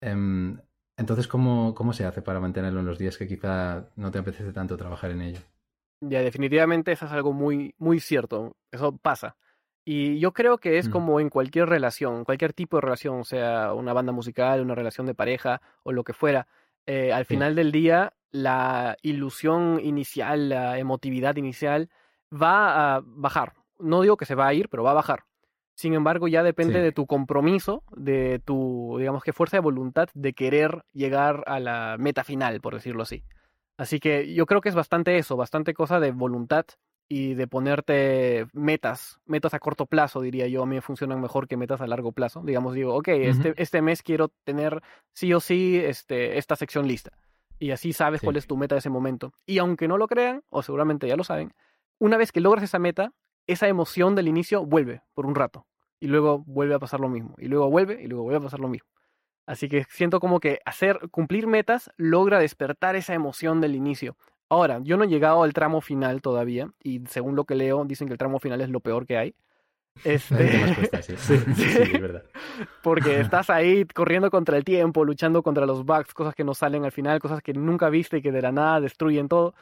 Eh, 0.00 0.56
entonces, 0.96 1.28
¿cómo, 1.28 1.72
¿cómo 1.74 1.92
se 1.92 2.04
hace 2.04 2.20
para 2.20 2.40
mantenerlo 2.40 2.80
en 2.80 2.86
los 2.86 2.98
días 2.98 3.16
que 3.16 3.28
quizá 3.28 3.90
no 3.94 4.10
te 4.10 4.18
apetece 4.18 4.52
tanto 4.52 4.76
trabajar 4.76 5.12
en 5.12 5.22
ello? 5.22 5.40
Ya, 6.00 6.22
definitivamente 6.22 6.90
eso 6.90 7.06
es 7.06 7.12
algo 7.12 7.32
muy, 7.32 7.76
muy 7.78 8.00
cierto. 8.00 8.56
Eso 8.72 8.96
pasa. 8.96 9.36
Y 9.84 10.18
yo 10.18 10.32
creo 10.32 10.58
que 10.58 10.78
es 10.78 10.88
mm. 10.88 10.90
como 10.90 11.20
en 11.20 11.30
cualquier 11.30 11.68
relación, 11.68 12.24
cualquier 12.24 12.54
tipo 12.54 12.76
de 12.76 12.80
relación, 12.80 13.24
sea 13.24 13.72
una 13.72 13.92
banda 13.92 14.10
musical, 14.10 14.60
una 14.62 14.74
relación 14.74 15.06
de 15.06 15.14
pareja 15.14 15.62
o 15.84 15.92
lo 15.92 16.02
que 16.02 16.12
fuera. 16.12 16.48
Eh, 16.86 17.12
al 17.12 17.24
final 17.24 17.54
del 17.54 17.70
día, 17.70 18.14
la 18.34 18.96
ilusión 19.02 19.78
inicial, 19.80 20.48
la 20.48 20.80
emotividad 20.80 21.36
inicial 21.36 21.88
va 22.32 22.96
a 22.96 23.02
bajar. 23.04 23.52
No 23.78 24.02
digo 24.02 24.16
que 24.16 24.26
se 24.26 24.34
va 24.34 24.48
a 24.48 24.54
ir, 24.54 24.68
pero 24.68 24.82
va 24.82 24.90
a 24.90 24.94
bajar. 24.94 25.20
Sin 25.76 25.94
embargo, 25.94 26.26
ya 26.26 26.42
depende 26.42 26.74
sí. 26.74 26.80
de 26.80 26.90
tu 26.90 27.06
compromiso, 27.06 27.84
de 27.96 28.40
tu, 28.44 28.96
digamos 28.98 29.22
que 29.22 29.32
fuerza 29.32 29.56
de 29.56 29.60
voluntad 29.60 30.08
de 30.14 30.32
querer 30.32 30.84
llegar 30.92 31.44
a 31.46 31.60
la 31.60 31.96
meta 32.00 32.24
final, 32.24 32.60
por 32.60 32.74
decirlo 32.74 33.04
así. 33.04 33.22
Así 33.76 34.00
que 34.00 34.34
yo 34.34 34.46
creo 34.46 34.60
que 34.60 34.68
es 34.68 34.74
bastante 34.74 35.16
eso, 35.16 35.36
bastante 35.36 35.72
cosa 35.72 36.00
de 36.00 36.10
voluntad 36.10 36.66
y 37.08 37.34
de 37.34 37.46
ponerte 37.46 38.48
metas, 38.52 39.20
metas 39.26 39.54
a 39.54 39.60
corto 39.60 39.86
plazo, 39.86 40.22
diría 40.22 40.48
yo, 40.48 40.64
a 40.64 40.66
mí 40.66 40.74
me 40.74 40.80
funcionan 40.80 41.20
mejor 41.20 41.46
que 41.46 41.56
metas 41.56 41.80
a 41.80 41.86
largo 41.86 42.10
plazo. 42.10 42.42
Digamos, 42.44 42.74
digo, 42.74 42.96
ok, 42.96 43.08
uh 43.08 43.10
-huh. 43.12 43.28
este, 43.28 43.54
este 43.62 43.80
mes 43.80 44.02
quiero 44.02 44.32
tener 44.42 44.82
sí 45.12 45.32
o 45.32 45.38
sí 45.38 45.76
este, 45.76 46.36
esta 46.38 46.56
sección 46.56 46.88
lista 46.88 47.12
y 47.64 47.70
así 47.70 47.94
sabes 47.94 48.20
sí. 48.20 48.26
cuál 48.26 48.36
es 48.36 48.46
tu 48.46 48.58
meta 48.58 48.74
de 48.74 48.80
ese 48.80 48.90
momento. 48.90 49.32
Y 49.46 49.56
aunque 49.56 49.88
no 49.88 49.96
lo 49.96 50.06
crean, 50.06 50.42
o 50.50 50.62
seguramente 50.62 51.08
ya 51.08 51.16
lo 51.16 51.24
saben, 51.24 51.54
una 51.98 52.18
vez 52.18 52.30
que 52.30 52.42
logras 52.42 52.62
esa 52.62 52.78
meta, 52.78 53.14
esa 53.46 53.68
emoción 53.68 54.14
del 54.14 54.28
inicio 54.28 54.66
vuelve 54.66 55.00
por 55.14 55.24
un 55.24 55.34
rato. 55.34 55.66
Y 55.98 56.08
luego 56.08 56.44
vuelve 56.46 56.74
a 56.74 56.78
pasar 56.78 57.00
lo 57.00 57.08
mismo. 57.08 57.34
Y 57.38 57.48
luego 57.48 57.70
vuelve 57.70 58.02
y 58.02 58.06
luego 58.06 58.24
vuelve 58.24 58.36
a 58.36 58.42
pasar 58.42 58.60
lo 58.60 58.68
mismo. 58.68 58.90
Así 59.46 59.70
que 59.70 59.84
siento 59.88 60.20
como 60.20 60.40
que 60.40 60.60
hacer, 60.66 61.00
cumplir 61.10 61.46
metas 61.46 61.90
logra 61.96 62.38
despertar 62.38 62.96
esa 62.96 63.14
emoción 63.14 63.62
del 63.62 63.74
inicio. 63.74 64.18
Ahora, 64.50 64.80
yo 64.82 64.98
no 64.98 65.04
he 65.04 65.08
llegado 65.08 65.42
al 65.42 65.54
tramo 65.54 65.80
final 65.80 66.20
todavía, 66.20 66.70
y 66.82 67.00
según 67.06 67.34
lo 67.34 67.44
que 67.44 67.54
leo, 67.54 67.86
dicen 67.86 68.08
que 68.08 68.12
el 68.12 68.18
tramo 68.18 68.40
final 68.40 68.60
es 68.60 68.68
lo 68.68 68.80
peor 68.80 69.06
que 69.06 69.16
hay. 69.16 69.34
Este... 70.02 70.74
Cuesta, 70.74 71.02
sí. 71.02 71.14
Sí, 71.18 71.38
sí, 71.54 71.82
es 71.82 72.00
verdad. 72.00 72.24
Porque 72.82 73.20
estás 73.20 73.50
ahí 73.50 73.84
corriendo 73.86 74.30
contra 74.30 74.56
el 74.56 74.64
tiempo, 74.64 75.04
luchando 75.04 75.42
contra 75.42 75.66
los 75.66 75.84
bugs, 75.84 76.14
cosas 76.14 76.34
que 76.34 76.44
no 76.44 76.54
salen 76.54 76.84
al 76.84 76.92
final, 76.92 77.20
cosas 77.20 77.42
que 77.42 77.52
nunca 77.52 77.88
viste 77.90 78.18
y 78.18 78.22
que 78.22 78.32
de 78.32 78.42
la 78.42 78.52
nada 78.52 78.80
destruyen 78.80 79.28
todo. 79.28 79.54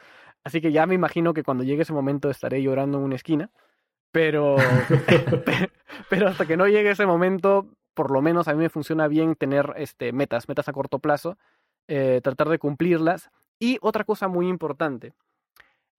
Así 0.43 0.59
que 0.59 0.71
ya 0.71 0.85
me 0.85 0.95
imagino 0.95 1.33
que 1.33 1.43
cuando 1.43 1.63
llegue 1.63 1.83
ese 1.83 1.93
momento 1.93 2.29
estaré 2.29 2.61
llorando 2.61 2.97
en 2.97 3.03
una 3.05 3.15
esquina. 3.15 3.49
Pero, 4.11 4.57
pero 6.09 6.27
hasta 6.27 6.45
que 6.45 6.57
no 6.57 6.67
llegue 6.67 6.91
ese 6.91 7.05
momento, 7.05 7.67
por 7.93 8.11
lo 8.11 8.21
menos 8.21 8.47
a 8.47 8.53
mí 8.53 8.59
me 8.59 8.69
funciona 8.69 9.07
bien 9.07 9.35
tener 9.35 9.73
este, 9.77 10.11
metas, 10.11 10.47
metas 10.47 10.67
a 10.67 10.73
corto 10.73 10.99
plazo, 10.99 11.37
eh, 11.87 12.21
tratar 12.23 12.49
de 12.49 12.59
cumplirlas. 12.59 13.31
Y 13.59 13.77
otra 13.81 14.03
cosa 14.03 14.27
muy 14.27 14.49
importante, 14.49 15.13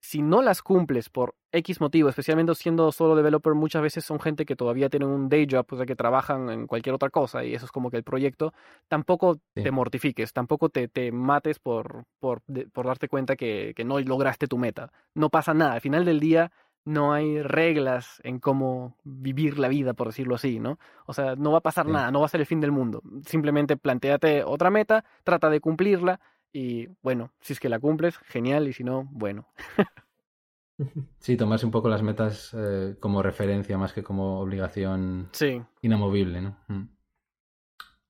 si 0.04 0.20
no 0.20 0.42
las 0.42 0.60
cumples 0.60 1.08
por 1.08 1.34
X 1.50 1.80
motivo, 1.80 2.10
especialmente 2.10 2.54
siendo 2.54 2.92
solo 2.92 3.16
developer, 3.16 3.54
muchas 3.54 3.80
veces 3.80 4.04
son 4.04 4.20
gente 4.20 4.44
que 4.44 4.54
todavía 4.54 4.90
tienen 4.90 5.08
un 5.08 5.30
day 5.30 5.46
job, 5.50 5.64
o 5.70 5.76
sea, 5.76 5.86
que 5.86 5.96
trabajan 5.96 6.50
en 6.50 6.66
cualquier 6.66 6.94
otra 6.94 7.08
cosa 7.08 7.42
y 7.42 7.54
eso 7.54 7.64
es 7.64 7.72
como 7.72 7.90
que 7.90 7.96
el 7.96 8.04
proyecto, 8.04 8.52
tampoco 8.86 9.36
sí. 9.54 9.62
te 9.62 9.70
mortifiques, 9.70 10.34
tampoco 10.34 10.68
te, 10.68 10.88
te 10.88 11.10
mates 11.10 11.58
por, 11.58 12.04
por, 12.20 12.42
de, 12.46 12.66
por, 12.66 12.86
darte 12.86 13.08
cuenta 13.08 13.34
que, 13.34 13.72
que, 13.74 13.84
no 13.84 13.98
lograste 13.98 14.46
tu 14.46 14.58
meta. 14.58 14.92
No 15.14 15.30
pasa 15.30 15.54
nada, 15.54 15.72
al 15.72 15.80
final 15.80 16.04
del 16.04 16.20
día 16.20 16.52
no 16.84 17.14
hay 17.14 17.40
reglas 17.40 18.20
en 18.24 18.40
cómo 18.40 18.98
vivir 19.04 19.58
la 19.58 19.68
vida, 19.68 19.94
por 19.94 20.08
decirlo 20.08 20.34
así, 20.34 20.60
¿no? 20.60 20.78
O 21.06 21.14
sea, 21.14 21.34
no 21.34 21.50
va 21.50 21.58
a 21.58 21.62
pasar 21.62 21.86
sí. 21.86 21.92
nada, 21.92 22.10
no 22.10 22.20
va 22.20 22.26
a 22.26 22.28
ser 22.28 22.40
el 22.40 22.46
fin 22.46 22.60
del 22.60 22.72
mundo. 22.72 23.02
Simplemente 23.24 23.78
planteate 23.78 24.44
otra 24.44 24.68
meta, 24.68 25.02
trata 25.22 25.48
de 25.48 25.60
cumplirla 25.60 26.20
y 26.54 26.88
bueno, 27.02 27.32
si 27.40 27.52
es 27.52 27.60
que 27.60 27.68
la 27.68 27.80
cumples, 27.80 28.16
genial, 28.16 28.68
y 28.68 28.72
si 28.72 28.84
no, 28.84 29.06
bueno. 29.10 29.46
Sí, 31.18 31.36
tomarse 31.36 31.66
un 31.66 31.72
poco 31.72 31.88
las 31.88 32.02
metas 32.02 32.54
eh, 32.58 32.96
como 33.00 33.22
referencia 33.22 33.78
más 33.78 33.92
que 33.92 34.02
como 34.02 34.40
obligación 34.40 35.28
sí. 35.32 35.62
inamovible, 35.82 36.40
¿no? 36.40 36.58
Mm. 36.68 36.88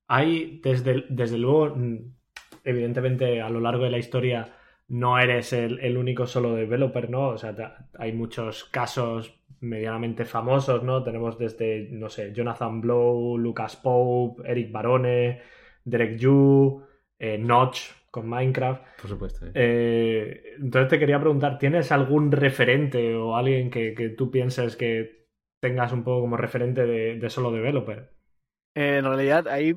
Hay, 0.08 0.60
desde, 0.62 1.06
desde 1.08 1.38
luego, 1.38 1.74
mm, 1.76 2.14
evidentemente 2.64 3.40
a 3.40 3.48
lo 3.48 3.60
largo 3.60 3.84
de 3.84 3.90
la 3.90 3.98
historia 3.98 4.56
no 4.88 5.18
eres 5.18 5.52
el, 5.52 5.80
el 5.80 5.96
único 5.96 6.26
solo 6.26 6.54
developer, 6.54 7.08
¿no? 7.08 7.28
O 7.28 7.38
sea, 7.38 7.54
te, 7.54 7.66
hay 7.98 8.12
muchos 8.12 8.64
casos 8.64 9.40
medianamente 9.60 10.26
famosos, 10.26 10.82
¿no? 10.82 11.02
Tenemos 11.02 11.38
desde, 11.38 11.88
no 11.90 12.10
sé, 12.10 12.32
Jonathan 12.34 12.82
Blow, 12.82 13.38
Lucas 13.38 13.76
Pope, 13.76 14.42
Eric 14.50 14.70
Barone, 14.70 15.40
Derek 15.84 16.18
Yu, 16.18 16.82
eh, 17.18 17.38
Notch 17.38 17.92
con 18.14 18.28
Minecraft. 18.28 18.80
Por 19.00 19.10
supuesto. 19.10 19.46
Eh, 19.54 20.54
entonces 20.56 20.88
te 20.88 21.00
quería 21.00 21.18
preguntar, 21.18 21.58
¿tienes 21.58 21.90
algún 21.90 22.30
referente 22.30 23.12
o 23.16 23.34
alguien 23.34 23.70
que, 23.70 23.92
que, 23.92 24.10
tú 24.10 24.30
pienses 24.30 24.76
que 24.76 25.26
tengas 25.60 25.92
un 25.92 26.04
poco 26.04 26.20
como 26.20 26.36
referente 26.36 26.86
de, 26.86 27.18
de 27.18 27.30
solo 27.30 27.50
developer? 27.50 28.12
en 28.76 29.04
realidad 29.04 29.46
ahí 29.46 29.76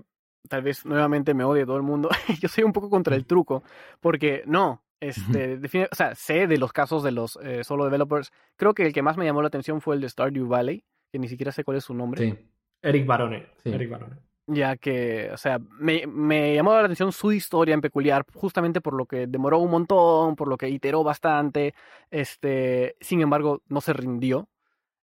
tal 0.50 0.64
vez 0.64 0.86
nuevamente 0.86 1.34
me 1.34 1.46
odie 1.46 1.66
todo 1.66 1.78
el 1.78 1.84
mundo. 1.84 2.10
Yo 2.40 2.48
soy 2.48 2.64
un 2.64 2.74
poco 2.74 2.92
contra 2.92 3.16
el 3.16 3.26
truco, 3.26 3.64
porque 4.00 4.44
no, 4.46 4.84
este, 5.00 5.60
o 5.92 5.96
sea, 5.96 6.14
sé 6.14 6.46
de 6.46 6.58
los 6.60 6.72
casos 6.72 7.02
de 7.02 7.12
los 7.12 7.40
eh, 7.42 7.64
solo 7.64 7.86
developers. 7.86 8.32
Creo 8.56 8.76
que 8.76 8.86
el 8.86 8.94
que 8.94 9.02
más 9.02 9.18
me 9.18 9.26
llamó 9.26 9.42
la 9.42 9.48
atención 9.48 9.82
fue 9.82 9.96
el 9.96 10.02
de 10.02 10.10
Stardew 10.10 10.48
Valley, 10.48 10.84
que 11.12 11.18
ni 11.18 11.28
siquiera 11.28 11.52
sé 11.52 11.64
cuál 11.64 11.78
es 11.78 11.86
su 11.86 11.96
nombre. 11.96 12.22
Sí. 12.22 12.38
Eric 12.84 13.08
Barone. 13.08 13.48
Eric 13.66 13.90
Barone. 13.90 14.27
Ya 14.50 14.78
que, 14.78 15.30
o 15.34 15.38
sea, 15.38 15.60
me, 15.60 16.08
me, 16.08 16.56
llamó 16.56 16.74
la 16.74 16.80
atención 16.80 17.12
su 17.12 17.34
historia 17.34 17.74
en 17.74 17.82
peculiar, 17.82 18.26
justamente 18.34 18.80
por 18.80 18.94
lo 18.94 19.06
que 19.06 19.28
demoró 19.28 19.60
un 19.60 19.70
montón, 19.70 20.38
por 20.38 20.48
lo 20.48 20.58
que 20.58 20.70
iteró 20.70 21.04
bastante. 21.04 21.76
Este, 22.12 22.96
sin 23.02 23.22
embargo, 23.22 23.62
no 23.68 23.82
se 23.82 23.92
rindió. 23.92 24.48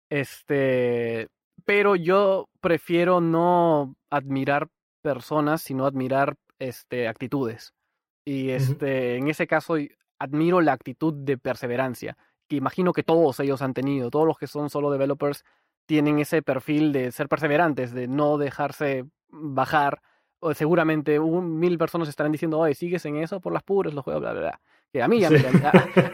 Este, 0.10 1.28
pero 1.66 1.96
yo 1.96 2.48
prefiero 2.62 3.20
no 3.20 3.96
admirar 4.10 4.70
personas, 5.02 5.62
sino 5.62 5.86
admirar 5.86 6.36
este, 6.60 7.08
actitudes. 7.08 7.74
Y 8.26 8.52
este, 8.52 9.18
en 9.18 9.28
ese 9.28 9.48
caso 9.48 9.76
admiro 10.20 10.62
la 10.62 10.74
actitud 10.74 11.14
de 11.14 11.38
perseverancia, 11.38 12.18
que 12.48 12.56
imagino 12.56 12.94
que 12.94 13.04
todos 13.04 13.40
ellos 13.40 13.62
han 13.62 13.74
tenido, 13.74 14.10
todos 14.10 14.26
los 14.26 14.38
que 14.38 14.48
son 14.48 14.70
solo 14.70 14.90
developers 14.92 15.44
tienen 15.86 16.20
ese 16.20 16.42
perfil 16.42 16.94
de 16.94 17.12
ser 17.12 17.28
perseverantes, 17.28 17.94
de 17.94 18.08
no 18.08 18.38
dejarse 18.38 19.06
bajar. 19.34 20.02
O 20.40 20.54
seguramente 20.54 21.20
un, 21.20 21.58
mil 21.60 21.78
personas 21.78 22.10
estarán 22.10 22.32
diciendo, 22.32 22.60
oye, 22.60 22.76
sigues 22.76 23.06
en 23.06 23.18
eso 23.18 23.40
por 23.40 23.54
las 23.54 23.64
puras, 23.64 23.94
los 23.94 24.04
juegos, 24.04 24.22
bla, 24.22 24.34
bla, 24.34 24.42
bla. 24.42 24.60
Que 24.92 25.02
a 25.02 25.08
mí 25.08 25.20
ya, 25.20 25.30
me, 25.30 25.40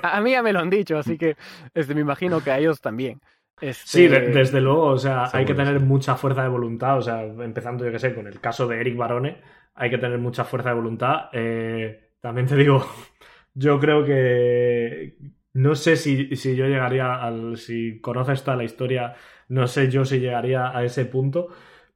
a, 0.04 0.22
mí 0.22 0.32
ya 0.32 0.42
me 0.42 0.54
lo 0.54 0.60
han 0.60 0.70
dicho, 0.70 0.98
así 0.98 1.18
que 1.18 1.36
este, 1.74 1.94
me 1.96 2.02
imagino 2.02 2.42
que 2.42 2.52
a 2.52 2.60
ellos 2.60 2.80
también. 2.80 3.20
Sí, 3.60 4.06
este, 4.06 4.20
desde 4.30 4.62
luego, 4.62 4.86
o 4.86 4.98
sea, 4.98 5.30
hay 5.34 5.46
que 5.46 5.54
tener 5.54 5.82
mucha 5.82 6.16
fuerza 6.16 6.44
de 6.44 6.50
voluntad, 6.50 6.98
o 6.98 7.02
sea, 7.02 7.24
empezando, 7.24 7.84
yo 7.84 7.92
que 7.92 8.00
sé, 8.00 8.16
con 8.16 8.26
el 8.28 8.40
caso 8.40 8.68
de 8.68 8.80
Eric 8.80 8.96
Barone, 8.96 9.42
hay 9.76 9.90
que 9.90 9.98
tener 9.98 10.18
mucha 10.18 10.46
fuerza 10.46 10.70
de 10.70 10.76
voluntad. 10.76 11.30
Eh, 11.34 12.12
también 12.22 12.48
te 12.48 12.56
digo, 12.56 12.86
yo 13.54 13.80
creo 13.80 14.06
que 14.06 15.18
no 15.54 15.76
sé 15.76 15.96
si, 15.96 16.36
si, 16.36 16.56
yo 16.56 16.68
llegaría 16.68 17.16
al, 17.16 17.58
si 17.58 18.00
conoces 18.00 18.44
toda 18.44 18.58
la 18.58 18.64
historia, 18.64 19.16
no 19.50 19.68
sé 19.68 19.90
yo 19.90 20.06
si 20.06 20.20
llegaría 20.20 20.78
a 20.78 20.84
ese 20.84 21.06
punto, 21.06 21.50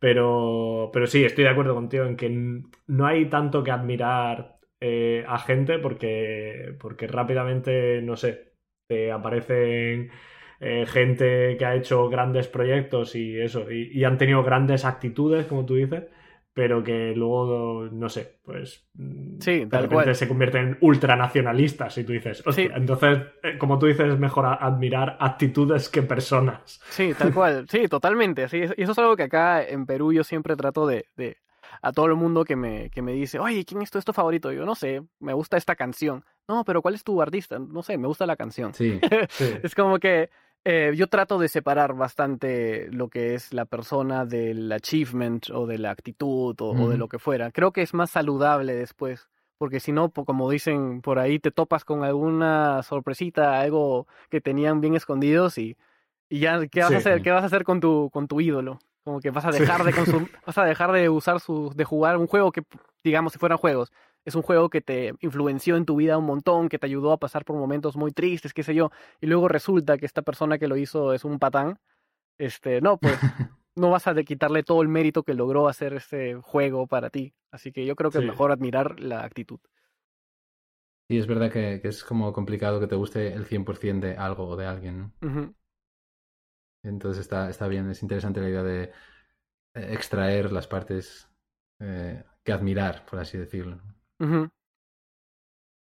pero, 0.04 0.90
pero 0.92 1.08
sí, 1.08 1.24
estoy 1.24 1.46
de 1.46 1.52
acuerdo 1.52 1.76
contigo 1.76 2.04
en 2.04 2.18
que 2.18 2.30
no 2.88 3.06
hay 3.08 3.30
tanto 3.30 3.64
que 3.64 3.72
admirar 3.72 4.58
eh, 4.82 5.24
a 5.26 5.40
gente 5.40 5.80
porque, 5.80 6.76
porque 6.78 7.08
rápidamente, 7.08 8.02
no 8.02 8.18
sé, 8.18 8.52
te 8.86 9.14
aparecen 9.14 10.12
eh, 10.60 10.86
gente 10.88 11.56
que 11.58 11.66
ha 11.66 11.76
hecho 11.76 12.10
grandes 12.10 12.50
proyectos 12.50 13.16
y 13.16 13.40
eso, 13.40 13.72
y, 13.72 14.04
han 14.04 14.18
tenido 14.18 14.44
grandes 14.44 14.84
actitudes, 14.84 15.46
como 15.46 15.66
tú 15.66 15.76
dices, 15.76 16.04
pero 16.54 16.84
que 16.84 17.14
luego, 17.16 17.90
no 17.92 18.10
sé, 18.10 18.40
pues 18.44 18.86
mm, 18.94 19.40
sí, 19.40 19.66
de 19.66 19.80
repente 19.80 20.14
se 20.14 20.28
convierten 20.28 20.68
en 20.68 20.78
ultranacionalistas 20.82 21.98
y 21.98 22.04
tú 22.04 22.14
dices, 22.14 22.44
entonces, 22.58 23.20
eh, 23.42 23.58
como 23.58 23.80
tú 23.80 23.88
dices, 23.88 24.14
es 24.14 24.20
mejor 24.20 24.46
admirar 24.46 25.18
actitudes 25.20 25.90
que 25.90 26.04
personas. 26.04 26.80
Sí, 26.90 27.14
tal 27.18 27.34
cual, 27.34 27.66
sí, 27.70 27.88
totalmente. 27.88 28.48
Sí, 28.50 28.62
y 28.78 28.82
eso 28.84 28.92
es 28.92 29.00
algo 29.00 29.16
que 29.16 29.24
acá 29.24 29.64
en 29.64 29.86
Perú 29.86 30.14
yo 30.14 30.24
siempre 30.24 30.56
trato 30.56 30.86
de, 30.86 31.06
de 31.16 31.38
a 31.82 31.92
todo 31.92 32.06
el 32.06 32.16
mundo 32.16 32.46
que 32.46 32.56
me, 32.56 32.90
que 32.92 33.02
me 33.02 33.14
dice, 33.14 33.40
oye, 33.40 33.66
¿quién 33.66 33.82
es 33.82 33.90
tu, 33.90 33.98
esto 33.98 34.14
favorito? 34.14 34.52
Yo 34.52 34.66
no 34.66 34.76
sé, 34.76 35.02
me 35.20 35.34
gusta 35.34 35.58
esta 35.58 35.76
canción. 35.76 36.24
No, 36.48 36.64
pero 36.64 36.82
¿cuál 36.82 36.94
es 36.94 37.04
tu 37.04 37.22
artista? 37.22 37.58
No 37.58 37.82
sé, 37.82 37.98
me 37.98 38.08
gusta 38.08 38.26
la 38.26 38.36
canción. 38.36 38.74
Sí. 38.74 39.00
es 39.64 39.74
como 39.74 39.98
que 39.98 40.30
eh, 40.66 40.94
yo 40.96 41.08
trato 41.08 41.40
de 41.40 41.50
separar 41.50 41.94
bastante 41.94 42.88
lo 42.90 43.10
que 43.10 43.36
es 43.36 43.54
la 43.54 43.66
persona 43.66 44.26
del 44.26 44.72
achievement 44.72 45.50
o 45.50 45.68
de 45.68 45.78
la 45.78 45.92
actitud 45.92 46.56
o, 46.60 46.90
de 46.90 46.98
lo 46.98 47.10
que 47.10 47.20
fuera. 47.20 47.52
Creo 47.52 47.74
que 47.74 47.82
es 47.82 47.94
más 47.94 48.12
saludable 48.12 48.74
después, 48.74 49.30
porque 49.58 49.82
si 49.82 49.92
no, 49.92 50.12
como 50.12 50.50
dicen 50.50 51.02
por 51.02 51.20
ahí, 51.20 51.40
te 51.40 51.52
topas 51.52 51.84
con 51.84 52.04
alguna 52.06 52.82
sorpresita, 52.84 53.60
algo 53.60 54.08
que 54.30 54.40
tenían 54.40 54.80
bien 54.80 54.96
escondidos 54.96 55.58
y, 55.58 55.76
y 56.30 56.40
ya, 56.40 56.66
¿qué 56.68 56.82
vas 56.82 56.94
a 56.94 56.98
hacer? 56.98 57.22
¿Qué 57.22 57.32
vas 57.32 57.44
a 57.44 57.48
hacer 57.48 57.66
con 57.66 57.82
tu, 57.82 58.10
con 58.14 58.30
tu 58.30 58.40
ídolo? 58.40 58.80
Como 59.04 59.20
que 59.20 59.32
vas 59.32 59.44
a 59.44 59.52
dejar 59.52 59.84
de 59.84 59.92
consumir, 59.94 60.32
vas 60.46 60.58
a 60.58 60.64
dejar 60.64 60.94
de 60.94 61.10
usar 61.10 61.42
su, 61.42 61.74
de 61.76 61.84
jugar 61.84 62.16
un 62.18 62.28
juego 62.28 62.54
que, 62.54 62.64
digamos, 63.04 63.34
si 63.34 63.40
fueran 63.40 63.58
juegos, 63.58 63.92
es 64.26 64.36
un 64.36 64.42
juego 64.42 64.70
que 64.70 64.82
te 64.82 65.14
influenció 65.20 65.76
en 65.76 65.86
tu 65.86 65.96
vida 65.96 66.18
un 66.18 66.26
montón, 66.26 66.70
que 66.70 66.80
te 66.80 66.86
ayudó 66.86 67.12
a 67.12 67.18
pasar 67.18 67.46
por 67.46 67.56
momentos 67.56 67.96
muy 67.96 68.12
tristes, 68.12 68.54
qué 68.54 68.64
sé 68.64 68.74
yo, 68.76 68.92
y 69.22 69.28
luego 69.28 69.48
resulta 69.48 69.98
que 69.98 70.06
esta 70.06 70.22
persona 70.22 70.58
que 70.58 70.68
lo 70.68 70.78
hizo 70.78 71.14
es 71.14 71.26
un 71.26 71.40
patán, 71.40 71.80
este, 72.38 72.82
no, 72.82 72.98
pues 72.98 73.18
no 73.76 73.90
vas 73.92 74.08
a 74.08 74.16
quitarle 74.24 74.64
todo 74.64 74.82
el 74.82 74.88
mérito 74.88 75.24
que 75.24 75.34
logró 75.34 75.68
hacer 75.68 75.94
ese 75.94 76.36
juego 76.36 76.88
para 76.88 77.10
ti. 77.10 77.34
Así 77.52 77.72
que 77.72 77.86
yo 77.86 77.96
creo 77.96 78.12
que 78.12 78.20
es 78.20 78.26
mejor 78.26 78.52
admirar 78.52 79.00
la 79.00 79.24
actitud. 79.24 79.60
Y 81.08 81.20
es 81.20 81.28
verdad 81.28 81.52
que, 81.52 81.82
es 81.84 82.04
como 82.04 82.34
complicado 82.34 82.80
que 82.80 82.88
te 82.88 82.96
guste 82.96 83.34
el 83.34 83.46
100% 83.46 84.00
de 84.00 84.16
algo 84.16 84.48
o 84.48 84.56
de 84.56 84.66
alguien, 84.66 84.98
¿no? 85.00 85.54
Entonces 86.82 87.22
está, 87.22 87.50
está 87.50 87.68
bien, 87.68 87.90
es 87.90 88.02
interesante 88.02 88.42
la 88.42 88.50
idea 88.50 88.64
de 88.64 88.84
eh, 88.84 88.92
extraer 89.94 90.52
las 90.52 90.68
partes 90.68 91.30
eh, 91.80 92.24
que 92.44 92.52
admirar, 92.52 93.06
por 93.06 93.20
así 93.20 93.38
decirlo. 93.38 93.80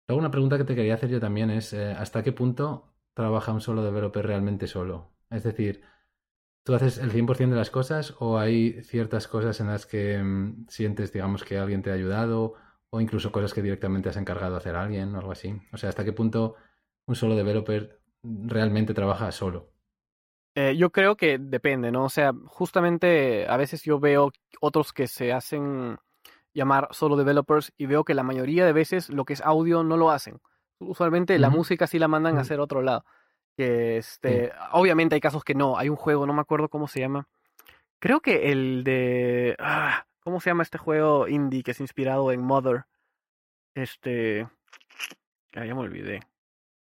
Luego 0.10 0.20
una 0.20 0.32
pregunta 0.32 0.58
que 0.58 0.64
te 0.64 0.76
quería 0.76 0.96
hacer 0.96 1.10
yo 1.10 1.20
también 1.20 1.52
es, 1.52 1.72
eh, 1.74 1.92
¿hasta 1.92 2.24
qué 2.24 2.32
punto 2.32 2.96
trabaja 3.14 3.54
un 3.54 3.62
solo 3.62 3.84
developer 3.84 4.26
realmente 4.26 4.66
solo? 4.66 5.12
Es 5.30 5.44
decir, 5.44 5.84
¿tú 6.64 6.74
haces 6.74 6.98
el 6.98 7.12
100% 7.12 7.50
de 7.52 7.56
las 7.56 7.70
cosas 7.70 8.16
o 8.20 8.40
hay 8.40 8.82
ciertas 8.82 9.28
cosas 9.28 9.60
en 9.60 9.68
las 9.68 9.86
que 9.86 10.18
mm, 10.18 10.66
sientes, 10.68 11.14
digamos, 11.14 11.44
que 11.44 11.60
alguien 11.60 11.84
te 11.84 11.92
ha 11.92 11.94
ayudado 11.94 12.56
o 12.90 13.02
incluso 13.02 13.32
cosas 13.32 13.54
que 13.54 13.62
directamente 13.62 14.10
has 14.10 14.18
encargado 14.18 14.56
hacer 14.56 14.76
a 14.76 14.84
alguien 14.84 15.14
o 15.14 15.20
algo 15.20 15.32
así? 15.32 15.56
O 15.72 15.78
sea, 15.78 15.90
¿hasta 15.90 16.04
qué 16.04 16.14
punto 16.14 16.56
un 17.06 17.16
solo 17.16 17.36
developer 17.36 18.02
realmente 18.24 18.96
trabaja 18.96 19.32
solo? 19.32 19.70
Eh, 20.56 20.76
yo 20.76 20.90
creo 20.90 21.16
que 21.16 21.38
depende, 21.38 21.92
¿no? 21.92 22.06
O 22.06 22.10
sea, 22.10 22.34
justamente 22.48 23.48
a 23.48 23.58
veces 23.58 23.84
yo 23.84 24.00
veo 24.00 24.32
otros 24.60 24.92
que 24.92 25.08
se 25.08 25.32
hacen 25.32 26.00
llamar 26.54 26.88
solo 26.92 27.16
developers 27.16 27.74
y 27.78 27.86
veo 27.86 28.04
que 28.04 28.14
la 28.14 28.24
mayoría 28.24 28.66
de 28.66 28.74
veces 28.74 29.10
lo 29.10 29.26
que 29.26 29.34
es 29.34 29.42
audio 29.42 29.84
no 29.84 29.98
lo 29.98 30.12
hacen. 30.12 30.40
Usualmente 30.80 31.38
la 31.40 31.50
música 31.50 31.88
sí 31.88 32.00
la 32.00 32.08
mandan 32.08 32.38
a 32.38 32.42
hacer 32.42 32.60
otro 32.60 32.82
lado. 32.82 33.04
Que 33.58 33.98
este, 33.98 34.52
obviamente 34.72 35.16
hay 35.16 35.22
casos 35.22 35.44
que 35.44 35.54
no. 35.54 35.78
Hay 35.78 35.90
un 35.90 35.98
juego, 35.98 36.26
no 36.26 36.34
me 36.34 36.42
acuerdo 36.42 36.70
cómo 36.70 36.88
se 36.88 37.02
llama. 37.02 37.28
Creo 38.00 38.22
que 38.22 38.52
el 38.52 38.86
de, 38.86 39.58
ah, 39.60 40.06
¿cómo 40.22 40.40
se 40.40 40.50
llama 40.50 40.64
este 40.64 40.78
juego 40.78 41.28
indie 41.28 41.64
que 41.64 41.72
es 41.72 41.82
inspirado 41.82 42.32
en 42.32 42.42
Mother? 42.42 42.86
Este, 43.76 44.48
ya, 45.52 45.66
ya 45.66 45.76
me 45.76 45.82
olvidé. 45.82 46.22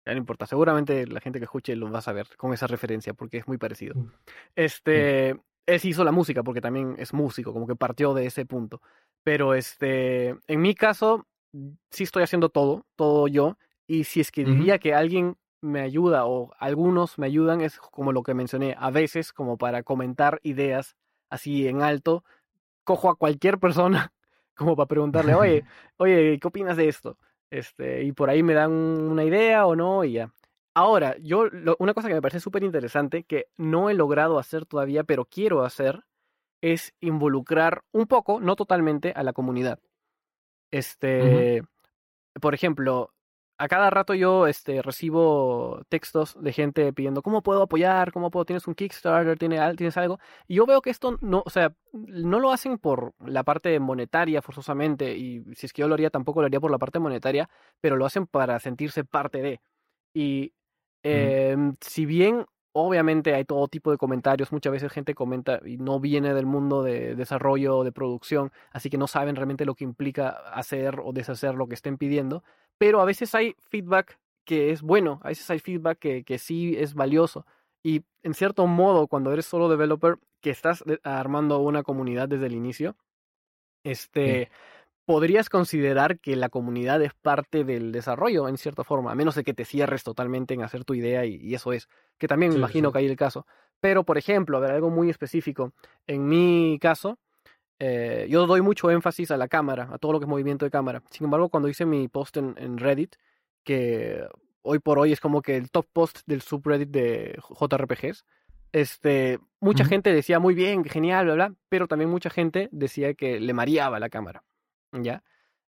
Ya 0.06 0.14
no 0.14 0.18
importa. 0.18 0.46
Seguramente 0.46 1.08
la 1.08 1.22
gente 1.22 1.40
que 1.40 1.46
escuche 1.46 1.76
lo 1.76 1.90
va 1.90 2.00
a 2.00 2.02
saber 2.02 2.28
con 2.38 2.54
esa 2.54 2.68
referencia 2.68 3.14
porque 3.14 3.38
es 3.38 3.48
muy 3.48 3.58
parecido. 3.58 3.96
Mm. 3.96 4.12
Este, 4.56 5.30
él 5.66 5.82
hizo 5.84 6.04
la 6.04 6.12
música 6.12 6.44
porque 6.44 6.62
también 6.62 6.96
es 6.98 7.14
músico, 7.14 7.54
como 7.54 7.68
que 7.68 7.76
partió 7.76 8.14
de 8.14 8.26
ese 8.26 8.46
punto. 8.46 8.82
Pero 9.26 9.56
este, 9.56 10.36
en 10.48 10.62
mi 10.62 10.76
caso, 10.76 11.26
sí 11.90 12.04
estoy 12.04 12.22
haciendo 12.22 12.50
todo, 12.50 12.86
todo 12.96 13.28
yo. 13.28 13.58
Y 13.88 14.04
si 14.04 14.20
es 14.20 14.32
que 14.32 14.46
diría 14.46 14.78
que 14.78 14.94
alguien 14.94 15.36
me 15.62 15.82
ayuda 15.82 16.28
o 16.28 16.54
algunos 16.60 17.18
me 17.18 17.26
ayudan, 17.26 17.62
es 17.62 17.80
como 17.80 18.12
lo 18.12 18.22
que 18.22 18.36
mencioné, 18.36 18.76
a 18.78 18.92
veces 18.92 19.34
como 19.34 19.58
para 19.58 19.82
comentar 19.82 20.40
ideas 20.44 20.96
así 21.32 21.68
en 21.68 21.82
alto, 21.82 22.24
cojo 22.84 23.10
a 23.10 23.16
cualquier 23.16 23.58
persona 23.58 24.14
como 24.56 24.76
para 24.76 24.88
preguntarle, 24.88 25.34
oye, 25.34 25.66
oye, 25.98 26.38
¿qué 26.40 26.48
opinas 26.48 26.78
de 26.78 26.88
esto? 26.88 27.18
Este, 27.50 28.04
y 28.04 28.12
por 28.12 28.30
ahí 28.30 28.44
me 28.44 28.54
dan 28.54 28.72
una 28.72 29.24
idea 29.24 29.66
o 29.66 29.76
no, 29.76 30.04
y 30.04 30.14
ya. 30.14 30.32
Ahora, 30.76 31.18
yo, 31.18 31.46
una 31.80 31.96
cosa 31.96 32.10
que 32.10 32.14
me 32.14 32.22
parece 32.22 32.40
súper 32.40 32.64
interesante, 32.64 33.24
que 33.24 33.48
no 33.58 33.90
he 33.90 33.96
logrado 33.96 34.38
hacer 34.38 34.68
todavía, 34.68 35.04
pero 35.04 35.26
quiero 35.26 35.64
hacer, 35.64 36.04
es 36.62 36.94
involucrar 37.00 37.84
un 37.92 38.08
poco, 38.08 38.40
no 38.40 38.56
totalmente, 38.56 39.14
a 39.16 39.24
la 39.24 39.34
comunidad. 39.34 39.80
Este, 40.72 41.64
por 42.42 42.54
ejemplo, 42.54 43.14
a 43.58 43.68
cada 43.68 43.90
rato 43.90 44.14
yo 44.14 44.48
este, 44.48 44.82
recibo 44.82 45.82
textos 45.88 46.36
de 46.42 46.52
gente 46.52 46.92
pidiendo 46.92 47.22
cómo 47.22 47.42
puedo 47.42 47.64
apoyar, 47.64 48.12
cómo 48.12 48.30
puedo, 48.30 48.46
tienes 48.46 48.68
un 48.68 48.76
Kickstarter, 48.76 49.38
tienes 49.38 49.98
algo. 49.98 50.20
Y 50.48 50.56
yo 50.56 50.66
veo 50.66 50.82
que 50.82 50.90
esto 50.90 51.18
no, 51.22 51.44
o 51.46 51.50
sea, 51.50 51.74
no 51.94 52.40
lo 52.40 52.52
hacen 52.52 52.78
por 52.78 53.14
la 53.26 53.44
parte 53.44 53.80
monetaria 53.80 54.42
forzosamente, 54.42 55.16
y 55.16 55.44
si 55.56 55.68
es 55.68 55.74
que 55.74 55.82
yo 55.82 55.88
lo 55.88 55.94
haría, 55.94 56.10
tampoco 56.10 56.42
lo 56.42 56.48
haría 56.48 56.60
por 56.60 56.72
la 56.72 56.78
parte 56.78 57.00
monetaria, 57.00 57.50
pero 57.80 57.96
lo 57.96 58.06
hacen 58.06 58.28
para 58.28 58.60
sentirse 58.60 59.06
parte 59.06 59.42
de. 59.42 59.62
Y 60.14 60.54
em, 61.04 61.76
si 61.82 62.06
bien 62.06 62.46
Obviamente 62.78 63.34
hay 63.34 63.46
todo 63.46 63.70
tipo 63.70 63.90
de 63.90 63.98
comentarios, 63.98 64.52
muchas 64.52 64.74
veces 64.74 64.92
gente 64.92 65.16
comenta 65.16 65.62
y 65.66 65.78
no 65.78 66.02
viene 66.02 66.34
del 66.34 66.46
mundo 66.46 66.84
de 66.84 67.16
desarrollo 67.16 67.78
o 67.78 67.84
de 67.86 67.94
producción, 67.94 68.52
así 68.74 68.90
que 68.90 68.98
no 68.98 69.08
saben 69.08 69.38
realmente 69.38 69.64
lo 69.64 69.76
que 69.76 69.86
implica 69.86 70.30
hacer 70.30 71.00
o 71.02 71.14
deshacer 71.14 71.56
lo 71.56 71.68
que 71.70 71.76
estén 71.76 71.98
pidiendo, 71.98 72.44
pero 72.78 73.00
a 73.00 73.06
veces 73.06 73.34
hay 73.34 73.56
feedback 73.70 74.20
que 74.44 74.72
es 74.72 74.82
bueno, 74.82 75.22
a 75.24 75.30
veces 75.30 75.50
hay 75.50 75.60
feedback 75.60 76.00
que, 76.00 76.24
que 76.26 76.38
sí 76.38 76.76
es 76.78 76.96
valioso. 76.96 77.46
Y 77.82 78.04
en 78.24 78.34
cierto 78.34 78.68
modo, 78.68 79.08
cuando 79.08 79.32
eres 79.32 79.46
solo 79.46 79.70
developer, 79.70 80.18
que 80.42 80.50
estás 80.50 80.84
armando 81.04 81.60
una 81.60 81.82
comunidad 81.82 82.28
desde 82.28 82.48
el 82.48 82.56
inicio, 82.56 82.98
este, 83.86 84.50
podrías 85.06 85.50
considerar 85.50 86.20
que 86.20 86.36
la 86.36 86.50
comunidad 86.50 87.02
es 87.02 87.14
parte 87.14 87.64
del 87.64 87.92
desarrollo, 87.92 88.48
en 88.48 88.58
cierta 88.58 88.84
forma, 88.84 89.12
a 89.12 89.16
menos 89.16 89.36
de 89.36 89.44
que 89.44 89.54
te 89.54 89.66
cierres 89.66 90.04
totalmente 90.04 90.54
en 90.54 90.64
hacer 90.64 90.84
tu 90.84 90.96
idea 90.96 91.26
y, 91.26 91.54
eso 91.54 91.74
es, 91.74 91.88
que 92.18 92.28
también 92.28 92.52
me 92.52 92.58
imagino 92.58 92.92
que 92.92 93.00
hay 93.00 93.06
el 93.06 93.16
caso. 93.16 93.46
Pero, 93.80 94.04
por 94.04 94.18
ejemplo, 94.18 94.58
a 94.58 94.62
ver, 94.62 94.72
algo 94.72 94.90
muy 94.90 95.10
específico. 95.10 95.74
En 96.08 96.28
mi 96.28 96.80
caso, 96.82 97.20
eh, 97.78 98.26
yo 98.30 98.48
doy 98.48 98.62
mucho 98.62 98.90
énfasis 98.90 99.32
a 99.32 99.38
la 99.38 99.48
cámara, 99.48 99.90
a 99.92 99.98
todo 100.00 100.14
lo 100.14 100.20
que 100.20 100.26
es 100.26 100.30
movimiento 100.30 100.66
de 100.66 100.72
cámara. 100.72 101.04
Sin 101.12 101.26
embargo, 101.26 101.50
cuando 101.50 101.70
hice 101.70 101.86
mi 101.86 102.08
post 102.08 102.38
en, 102.38 102.78
Reddit, 102.78 103.16
que 103.64 104.26
hoy 104.64 104.80
por 104.80 104.98
hoy 104.98 105.12
es 105.12 105.20
como 105.20 105.42
que 105.42 105.56
el 105.56 105.70
top 105.70 105.86
post 105.94 106.22
del 106.26 106.42
subreddit 106.42 106.90
de 106.90 107.40
JRPGs, 107.60 108.26
este, 108.72 109.40
mucha 109.60 109.86
gente 109.86 110.12
decía 110.12 110.40
muy 110.40 110.56
bien, 110.56 110.84
genial, 110.84 111.26
bla, 111.26 111.34
bla, 111.36 111.54
pero 111.70 111.88
también 111.88 112.10
mucha 112.10 112.30
gente 112.30 112.70
decía 112.72 113.14
que 113.14 113.40
le 113.40 113.54
mareaba 113.54 114.00
la 114.00 114.10
cámara. 114.10 114.44
¿Ya? 115.04 115.24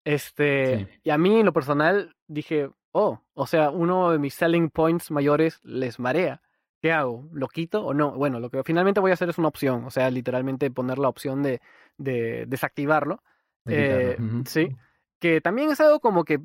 Este, 0.04 1.00
y 1.04 1.10
a 1.10 1.18
mí 1.18 1.40
en 1.40 1.46
lo 1.46 1.54
personal 1.54 2.16
dije, 2.28 2.70
oh, 2.92 3.22
o 3.34 3.48
sea, 3.48 3.72
uno 3.72 4.12
de 4.12 4.20
mis 4.20 4.36
selling 4.36 4.70
points 4.70 5.12
mayores 5.12 5.60
les 5.64 6.00
marea. 6.00 6.42
¿Qué 6.82 6.92
hago? 6.92 7.28
¿Lo 7.32 7.48
quito 7.48 7.84
o 7.84 7.94
no? 7.94 8.12
Bueno, 8.12 8.40
lo 8.40 8.50
que 8.50 8.64
finalmente 8.64 9.00
voy 9.00 9.10
a 9.10 9.16
hacer 9.16 9.30
es 9.30 9.40
una 9.40 9.48
opción, 9.48 9.86
o 9.86 9.90
sea, 9.90 10.12
literalmente 10.12 10.70
poner 10.70 11.00
la 11.00 11.10
opción 11.10 11.42
de, 11.42 11.60
de 11.98 12.46
desactivarlo. 12.48 13.24
Eh, 13.68 14.16
sí, 14.46 14.76
que 15.20 15.42
también 15.42 15.72
es 15.72 15.80
algo 15.82 16.00
como 16.00 16.24
que 16.24 16.40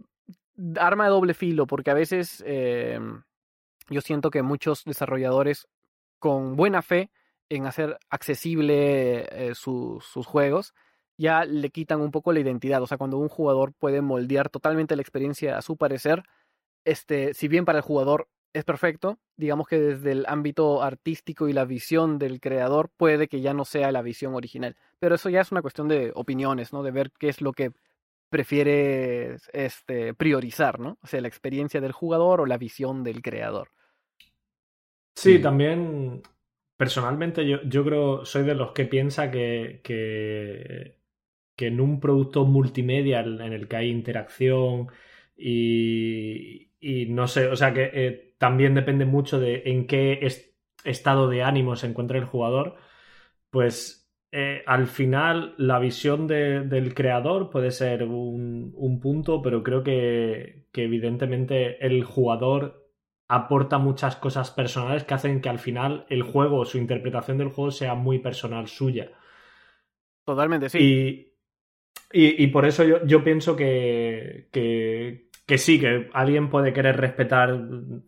arma 0.77 1.05
de 1.05 1.11
doble 1.11 1.35
filo, 1.35 1.67
porque 1.67 1.91
a 1.91 1.95
veces 1.95 2.43
eh, 2.47 2.99
yo 3.91 4.01
siento 4.01 4.31
que 4.31 4.43
muchos 4.43 4.85
desarrolladores 4.85 5.69
con 6.19 6.57
buena 6.57 6.81
fe 6.81 7.11
en 7.51 7.67
hacer 7.67 7.99
accesible 8.09 9.27
eh, 9.31 9.55
sus 9.55 10.27
juegos, 10.27 10.73
ya 11.21 11.45
le 11.45 11.69
quitan 11.69 12.01
un 12.01 12.11
poco 12.11 12.33
la 12.33 12.41
identidad. 12.41 12.83
O 12.83 12.87
sea, 12.87 12.97
cuando 12.97 13.19
un 13.19 13.29
jugador 13.29 13.75
puede 13.75 14.01
moldear 14.01 14.49
totalmente 14.49 14.97
la 14.97 15.03
experiencia 15.03 15.59
a 15.59 15.63
su 15.63 15.77
parecer, 15.77 16.23
este, 16.87 17.35
si 17.35 17.47
bien 17.47 17.67
para 17.67 17.79
el 17.79 17.85
jugador 17.85 18.29
es 18.55 18.65
perfecto, 18.65 19.19
digamos 19.37 19.69
que 19.69 19.79
desde 19.79 20.13
el 20.13 20.25
ámbito 20.27 20.83
artístico 20.83 21.47
y 21.47 21.53
la 21.53 21.67
visión 21.67 22.19
del 22.19 22.41
creador 22.41 22.89
puede 22.97 23.29
que 23.29 23.43
ya 23.43 23.53
no 23.53 23.67
sea 23.67 23.93
la 23.93 24.01
visión 24.01 24.35
original. 24.35 24.77
Pero 24.99 25.15
eso 25.15 25.29
ya 25.29 25.43
es 25.43 25.53
una 25.53 25.61
cuestión 25.61 25.89
de 25.89 26.11
opiniones, 26.15 26.73
¿no? 26.73 26.83
De 26.83 26.91
ver 26.91 27.13
qué 27.19 27.29
es 27.29 27.43
lo 27.43 27.53
que 27.53 27.73
prefiere 28.31 29.37
este, 29.53 30.15
priorizar, 30.15 30.81
¿no? 30.81 30.97
O 31.03 31.07
sea, 31.07 31.21
la 31.21 31.29
experiencia 31.29 31.83
del 31.83 31.93
jugador 31.93 32.41
o 32.41 32.47
la 32.47 32.57
visión 32.57 33.05
del 33.05 33.21
creador. 33.21 33.69
Sí, 35.15 35.39
también 35.39 36.23
personalmente 36.79 37.47
yo, 37.47 37.63
yo 37.65 37.85
creo, 37.85 38.25
soy 38.25 38.43
de 38.45 38.55
los 38.55 38.73
que 38.73 38.87
piensa 38.87 39.31
que, 39.31 39.83
que 39.85 41.00
que 41.61 41.67
en 41.67 41.79
un 41.79 42.01
producto 42.01 42.47
multimedia 42.47 43.21
en 43.21 43.53
el 43.53 43.69
que 43.69 43.77
hay 43.77 43.91
interacción 43.91 44.89
y, 45.37 46.71
no 47.11 47.29
sé, 47.29 47.49
o 47.49 47.57
sea 47.57 47.75
que 47.75 47.91
eh, 47.93 48.35
también 48.39 48.75
depende 48.75 49.05
mucho 49.05 49.39
de 49.39 49.65
en 49.67 49.87
qué 49.87 50.27
estado 50.85 51.29
de 51.29 51.43
ánimo 51.43 51.77
se 51.77 51.87
encuentra 51.87 52.17
el 52.17 52.25
jugador, 52.25 52.77
pues 53.51 54.11
eh, 54.33 54.63
al 54.67 54.87
final 54.87 55.55
la 55.59 55.79
visión 55.79 56.27
del 56.27 56.95
creador 56.95 57.51
puede 57.51 57.73
ser 57.73 58.05
un, 58.05 58.99
punto, 59.03 59.43
pero 59.43 59.63
creo 59.63 59.83
que, 59.83 60.65
que, 60.73 60.85
evidentemente 60.85 61.85
el 61.85 62.05
jugador 62.05 62.89
aporta 63.29 63.77
muchas 63.77 64.17
cosas 64.17 64.51
personales 64.51 65.05
que 65.05 65.13
hacen 65.13 65.43
que 65.43 65.51
al 65.51 65.59
final 65.59 66.07
el 66.09 66.23
juego, 66.23 66.65
su 66.65 66.79
interpretación 66.79 67.37
del 67.37 67.51
juego 67.51 67.71
sea 67.71 67.95
muy 67.95 68.19
personal 68.19 68.67
suya. 68.67 69.13
Totalmente, 70.25 70.71
sí. 70.71 70.79
Y, 70.79 71.30
y, 72.13 72.47
por 72.49 72.67
eso 72.67 72.85
yo, 73.05 73.23
pienso 73.23 73.55
que, 73.55 74.49
que, 74.53 75.29
que, 75.47 75.59
sí, 75.59 75.79
que 75.79 76.09
alguien 76.13 76.51
puede 76.51 76.73
querer 76.73 76.97
respetar, 76.97 77.57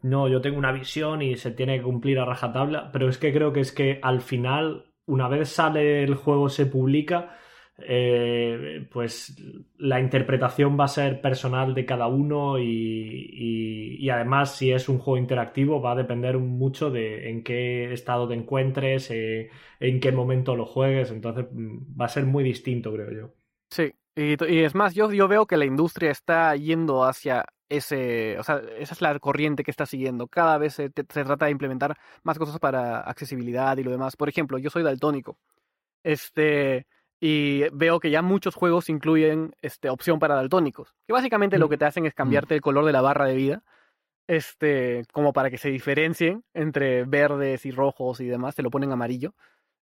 no, 0.03 0.29
yo 0.29 0.41
tengo 0.41 0.59
una 0.59 0.73
visión 0.73 1.23
y 1.23 1.37
se 1.37 1.53
tiene 1.53 1.79
que 1.79 1.85
cumplir 1.85 2.19
a 2.19 2.25
rajatabla, 2.25 2.91
pero 2.93 3.09
es 3.09 3.19
que 3.19 3.33
creo 3.33 3.53
que 3.53 3.61
es 3.61 3.71
que 3.73 4.01
al 4.03 4.21
final, 4.21 4.87
una 5.07 5.29
vez 5.29 5.51
sale 5.51 6.03
el 6.03 6.17
juego, 6.17 6.49
se 6.49 6.67
publica, 6.67 7.37
eh, 7.79 8.87
pues 8.91 9.37
la 9.79 10.01
interpretación 10.01 10.79
va 10.79 10.85
a 10.85 10.89
ser 10.89 11.21
personal 11.21 11.75
de 11.75 11.87
cada 11.87 12.07
uno 12.07 12.59
y, 12.59 13.97
y, 13.99 14.11
además 14.11 14.57
si 14.57 14.73
es 14.73 14.89
un 14.89 14.99
juego 14.99 15.19
interactivo 15.19 15.81
va 15.81 15.93
a 15.93 15.97
depender 15.97 16.39
mucho 16.39 16.91
de 16.91 17.31
en 17.31 17.43
qué 17.43 17.93
estado 17.93 18.29
te 18.29 18.35
encuentres, 18.35 19.11
eh, 19.11 19.51
en 19.81 20.01
qué 20.01 20.13
momento 20.13 20.57
lo 20.57 20.67
juegues, 20.67 21.11
entonces 21.11 21.47
mm, 21.53 22.01
va 22.01 22.07
a 22.07 22.09
ser 22.09 22.27
muy 22.27 22.45
distinto 22.45 22.93
creo 22.93 23.11
yo. 23.13 23.42
Sí, 23.73 23.95
y, 24.15 24.35
es 24.63 24.75
más, 24.75 24.95
yo, 24.95 25.11
yo 25.13 25.27
veo 25.29 25.47
que 25.47 25.57
la 25.57 25.65
industria 25.65 26.11
está 26.11 26.55
yendo 26.57 27.05
hacia 27.05 27.47
ese, 27.71 28.39
o 28.39 28.43
sea, 28.43 28.61
esa 28.79 28.93
es 28.93 29.01
la 29.01 29.19
corriente 29.19 29.65
que 29.65 29.71
está 29.71 29.87
siguiendo. 29.87 30.29
Cada 30.29 30.59
vez 30.59 30.75
se, 30.75 30.91
trata 30.91 31.47
de 31.47 31.53
implementar 31.53 31.97
más 32.23 32.39
cosas 32.39 32.59
para 32.59 33.01
accesibilidad 33.01 33.75
y 33.79 33.83
lo 33.83 33.91
demás. 33.91 34.17
Por 34.17 34.29
ejemplo, 34.29 34.59
yo 34.59 34.69
soy 34.69 34.83
daltónico. 34.83 35.39
Este, 36.03 36.87
y 37.21 37.63
veo 37.73 37.99
que 37.99 38.11
ya 38.11 38.21
muchos 38.21 38.55
juegos 38.55 38.91
incluyen 38.91 39.55
este, 39.63 39.89
opción 39.89 40.19
para 40.19 40.35
daltónicos. 40.35 40.95
Que 41.07 41.15
básicamente 41.15 41.59
lo 41.59 41.69
mm. 41.69 41.71
que 41.71 41.79
te 41.79 41.85
hacen 41.87 42.05
es 42.05 42.13
mm. 42.13 42.17
cambiarte 42.17 42.55
el 42.55 42.61
color 42.61 42.85
de 42.85 42.93
la 42.93 43.01
barra 43.01 43.25
de 43.25 43.37
vida. 43.37 43.63
Este, 44.27 45.07
como 45.11 45.33
para 45.33 45.49
que 45.49 45.57
se 45.57 45.71
diferencien 45.71 46.45
entre 46.53 47.05
verdes 47.05 47.65
y 47.65 47.71
rojos 47.71 48.21
y 48.21 48.27
demás, 48.27 48.55
te 48.55 48.63
lo 48.63 48.71
ponen 48.71 48.93
amarillo. 48.93 49.35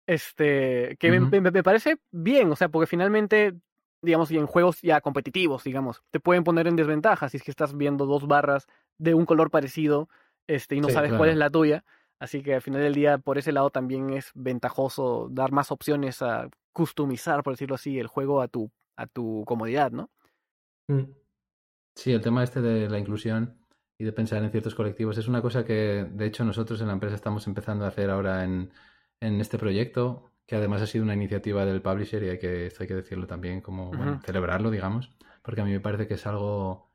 Este, 0.05 0.95
que 0.99 1.11
me, 1.19 1.41
me, 1.41 1.63
parece 1.63 1.97
bien, 2.11 2.51
o 2.51 2.55
sea, 2.55 2.69
porque 2.69 2.87
finalmente 2.87 3.53
digamos, 4.01 4.31
y 4.31 4.37
en 4.37 4.47
juegos 4.47 4.81
ya 4.81 5.01
competitivos, 5.01 5.63
digamos, 5.63 6.03
te 6.11 6.19
pueden 6.19 6.43
poner 6.43 6.67
en 6.67 6.75
desventaja 6.75 7.29
si 7.29 7.37
es 7.37 7.43
que 7.43 7.51
estás 7.51 7.75
viendo 7.75 8.05
dos 8.05 8.27
barras 8.27 8.67
de 8.97 9.13
un 9.13 9.25
color 9.25 9.51
parecido 9.51 10.09
este, 10.47 10.75
y 10.75 10.81
no 10.81 10.89
sabes 10.89 11.13
cuál 11.13 11.29
es 11.29 11.37
la 11.37 11.49
tuya. 11.49 11.83
Así 12.19 12.43
que 12.43 12.55
al 12.55 12.61
final 12.61 12.81
del 12.81 12.93
día, 12.93 13.17
por 13.17 13.37
ese 13.37 13.51
lado 13.51 13.69
también 13.69 14.09
es 14.09 14.31
ventajoso 14.33 15.29
dar 15.31 15.51
más 15.51 15.71
opciones 15.71 16.21
a 16.21 16.49
customizar, 16.73 17.43
por 17.43 17.53
decirlo 17.53 17.75
así, 17.75 17.97
el 17.97 18.07
juego 18.07 18.41
a 18.41 18.47
tu, 18.47 18.69
a 18.97 19.07
tu 19.07 19.43
comodidad, 19.45 19.91
¿no? 19.91 20.09
Mm. 20.87 21.03
Sí, 21.95 22.11
el 22.11 22.21
tema 22.21 22.43
este 22.43 22.61
de 22.61 22.89
la 22.89 22.99
inclusión 22.99 23.57
y 23.97 24.05
de 24.05 24.13
pensar 24.13 24.43
en 24.43 24.51
ciertos 24.51 24.75
colectivos 24.75 25.17
es 25.17 25.27
una 25.27 25.41
cosa 25.41 25.65
que, 25.65 26.07
de 26.09 26.25
hecho, 26.25 26.43
nosotros 26.43 26.79
en 26.81 26.87
la 26.87 26.93
empresa 26.93 27.15
estamos 27.15 27.47
empezando 27.47 27.85
a 27.85 27.89
hacer 27.89 28.09
ahora 28.09 28.43
en, 28.43 28.71
en 29.19 29.41
este 29.41 29.57
proyecto 29.57 30.29
que 30.49 30.55
además 30.55 30.81
ha 30.81 30.87
sido 30.87 31.03
una 31.03 31.13
iniciativa 31.13 31.63
del 31.63 31.79
publisher 31.79 32.23
y 32.23 32.29
hay 32.29 32.39
que, 32.39 32.65
esto 32.65 32.81
hay 32.81 32.87
que 32.87 32.95
decirlo 32.95 33.27
también, 33.27 33.61
como 33.61 33.91
celebrarlo, 34.25 34.71
digamos, 34.71 35.11
porque 35.43 35.61
a 35.61 35.63
mí 35.63 35.71
me 35.71 35.79
parece 35.79 36.07
que 36.07 36.15
es 36.15 36.25
algo... 36.25 36.91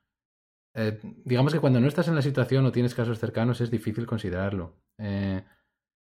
Eh, 0.74 0.98
digamos 1.24 1.52
que 1.52 1.60
cuando 1.60 1.78
no 1.78 1.86
estás 1.86 2.08
en 2.08 2.16
la 2.16 2.22
situación 2.22 2.66
o 2.66 2.72
tienes 2.72 2.96
casos 2.96 3.20
cercanos 3.20 3.60
es 3.60 3.70
difícil 3.70 4.06
considerarlo. 4.06 4.74
Eh, 4.98 5.44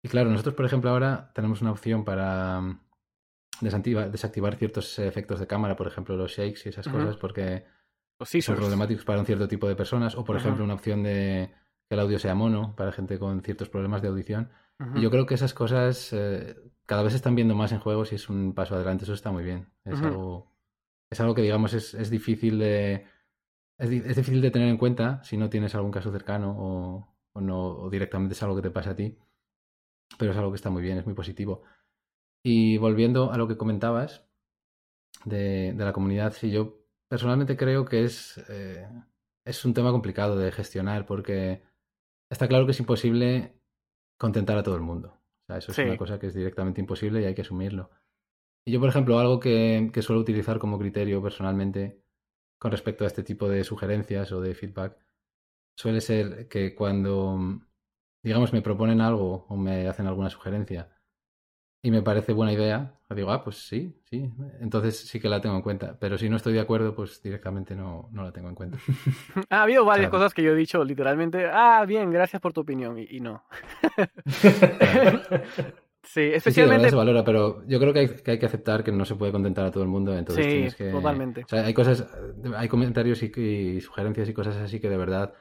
y 0.03 0.09
claro, 0.09 0.31
nosotros, 0.31 0.55
por 0.55 0.65
ejemplo, 0.65 0.89
ahora 0.89 1.31
tenemos 1.35 1.61
una 1.61 1.69
opción 1.69 2.03
para 2.03 2.59
mm, 2.59 2.79
desactivar, 3.61 4.55
ciertos 4.55 4.97
efectos 4.97 5.39
de 5.39 5.45
cámara, 5.45 5.75
por 5.75 5.85
ejemplo, 5.85 6.17
los 6.17 6.31
shakes 6.31 6.61
y 6.65 6.69
esas 6.69 6.87
cosas, 6.87 7.17
porque 7.17 7.65
son 8.41 8.55
problemáticos 8.55 9.05
para 9.05 9.19
un 9.19 9.27
cierto 9.27 9.47
tipo 9.47 9.67
de 9.67 9.75
personas, 9.75 10.15
o 10.15 10.23
por 10.23 10.37
ejemplo, 10.37 10.63
una 10.63 10.73
opción 10.73 11.03
de 11.03 11.53
que 11.87 11.93
el 11.93 11.99
audio 11.99 12.17
sea 12.17 12.33
mono 12.33 12.75
para 12.75 12.91
gente 12.91 13.19
con 13.19 13.43
ciertos 13.43 13.69
problemas 13.69 14.01
de 14.01 14.07
audición. 14.07 14.49
Y 14.95 15.01
yo 15.01 15.11
creo 15.11 15.27
que 15.27 15.35
esas 15.35 15.53
cosas 15.53 16.13
eh, 16.13 16.55
cada 16.87 17.03
vez 17.03 17.11
se 17.11 17.17
están 17.17 17.35
viendo 17.35 17.53
más 17.53 17.71
en 17.73 17.79
juegos 17.79 18.11
y 18.11 18.15
es 18.15 18.29
un 18.29 18.53
paso 18.53 18.75
adelante. 18.75 19.03
Eso 19.03 19.13
está 19.13 19.31
muy 19.31 19.43
bien. 19.43 19.67
Es, 19.83 20.01
algo, 20.01 20.51
es 21.11 21.19
algo 21.19 21.35
que, 21.35 21.41
digamos, 21.41 21.73
es, 21.73 21.93
es 21.93 22.09
difícil 22.09 22.57
de. 22.57 23.05
Es, 23.77 23.89
difícil 23.89 24.41
de 24.41 24.49
tener 24.49 24.69
en 24.69 24.77
cuenta 24.77 25.21
si 25.23 25.37
no 25.37 25.49
tienes 25.49 25.75
algún 25.75 25.91
caso 25.91 26.11
cercano 26.11 26.55
o, 26.57 27.15
o, 27.33 27.41
no, 27.41 27.67
o 27.67 27.89
directamente 27.89 28.33
es 28.33 28.41
algo 28.41 28.55
que 28.55 28.63
te 28.63 28.71
pasa 28.71 28.91
a 28.91 28.95
ti. 28.95 29.17
Pero 30.17 30.31
es 30.31 30.37
algo 30.37 30.51
que 30.51 30.55
está 30.55 30.69
muy 30.69 30.81
bien, 30.81 30.97
es 30.97 31.05
muy 31.05 31.13
positivo. 31.13 31.63
Y 32.41 32.77
volviendo 32.77 33.31
a 33.31 33.37
lo 33.37 33.47
que 33.47 33.57
comentabas 33.57 34.25
de, 35.25 35.73
de 35.73 35.85
la 35.85 35.91
comunidad, 35.91 36.33
sí, 36.33 36.49
yo 36.49 36.79
personalmente 37.09 37.57
creo 37.57 37.83
que 37.83 38.05
es, 38.05 38.37
eh, 38.49 38.87
es 39.45 39.65
un 39.65 39.73
tema 39.73 39.91
complicado 39.91 40.37
de 40.37 40.51
gestionar 40.53 41.05
porque 41.05 41.61
está 42.29 42.47
claro 42.47 42.65
que 42.65 42.71
es 42.71 42.79
imposible 42.79 43.59
contentar 44.17 44.57
a 44.57 44.63
todo 44.63 44.75
el 44.75 44.81
mundo. 44.81 45.16
Sea, 45.47 45.57
eso 45.57 45.71
es 45.71 45.77
una 45.77 45.97
cosa 45.97 46.19
que 46.19 46.27
es 46.27 46.33
directamente 46.33 46.81
imposible 46.81 47.21
y 47.21 47.25
hay 47.25 47.33
que 47.33 47.41
asumirlo. 47.41 47.89
Y 48.65 48.73
yo, 48.73 48.79
por 48.79 48.89
ejemplo, 48.89 49.17
algo 49.19 49.39
que, 49.39 49.89
que, 49.93 50.01
suelo 50.01 50.21
utilizar 50.21 50.59
como 50.59 50.77
criterio 50.77 51.21
personalmente 51.21 52.01
con 52.59 52.71
respecto 52.71 53.05
a 53.05 53.07
este 53.07 53.23
tipo 53.23 53.47
de 53.47 53.63
sugerencias 53.63 54.31
o 54.31 54.41
de 54.41 54.55
feedback 54.55 54.97
suele 55.75 56.01
ser 56.01 56.47
que 56.47 56.75
cuando 56.75 57.61
digamos, 58.27 58.51
me 58.51 58.61
proponen 58.61 58.99
algo 58.99 59.45
o 59.47 59.55
me 59.55 59.87
hacen 59.87 60.05
alguna 60.05 60.29
sugerencia 60.29 60.89
y 61.87 61.91
me 61.91 62.01
parece 62.01 62.33
buena 62.33 62.51
idea, 62.51 62.99
digo, 63.15 63.31
ah, 63.31 63.45
pues 63.45 63.65
sí, 63.65 63.95
sí, 64.09 64.29
entonces 64.59 65.07
sí 65.07 65.21
que 65.21 65.29
la 65.29 65.39
tengo 65.39 65.55
en 65.55 65.61
cuenta. 65.61 65.95
Pero 65.97 66.17
si 66.17 66.27
no 66.27 66.35
estoy 66.35 66.51
de 66.51 66.59
acuerdo, 66.59 66.93
pues 66.93 67.23
directamente 67.23 67.77
no, 67.77 68.09
no 68.11 68.23
la 68.23 68.33
tengo 68.33 68.49
en 68.49 68.55
cuenta. 68.55 68.77
ha 69.49 69.63
habido 69.63 69.85
varias 69.85 70.09
cosas 70.09 70.33
que 70.33 70.43
yo 70.43 70.51
he 70.51 70.55
dicho 70.55 70.83
literalmente, 70.83 71.45
ah, 71.49 71.85
bien, 71.87 72.11
gracias 72.11 72.41
por 72.41 72.51
tu 72.51 72.59
opinión, 72.59 72.99
y, 72.99 73.21
no. 73.21 73.45
sí, 76.03 76.23
especialmente... 76.23 76.89
se 76.89 76.95
valora, 76.97 77.23
pero 77.23 77.65
yo 77.67 77.79
creo 77.79 77.93
que 77.93 77.99
hay, 77.99 78.09
que 78.09 78.31
hay, 78.31 78.37
que 78.37 78.47
aceptar 78.47 78.83
que 78.83 78.91
no 78.91 79.05
se 79.05 79.15
puede 79.15 79.31
contentar 79.31 79.65
a 79.65 79.71
todo 79.71 79.83
el 79.83 79.89
mundo, 79.89 80.13
entonces 80.13 80.43
sí, 80.43 80.51
tienes 80.51 80.75
que... 80.75 80.91
totalmente. 80.91 81.45
O 81.45 81.47
sea, 81.47 81.65
hay 81.65 81.73
cosas, 81.73 82.05
hay 82.53 82.67
comentarios 82.67 83.23
y 83.23 83.79
sugerencias 83.79 84.27
y 84.27 84.33
cosas 84.33 84.57
así 84.57 84.81
que 84.81 84.89
de 84.89 84.97
verdad 84.97 85.35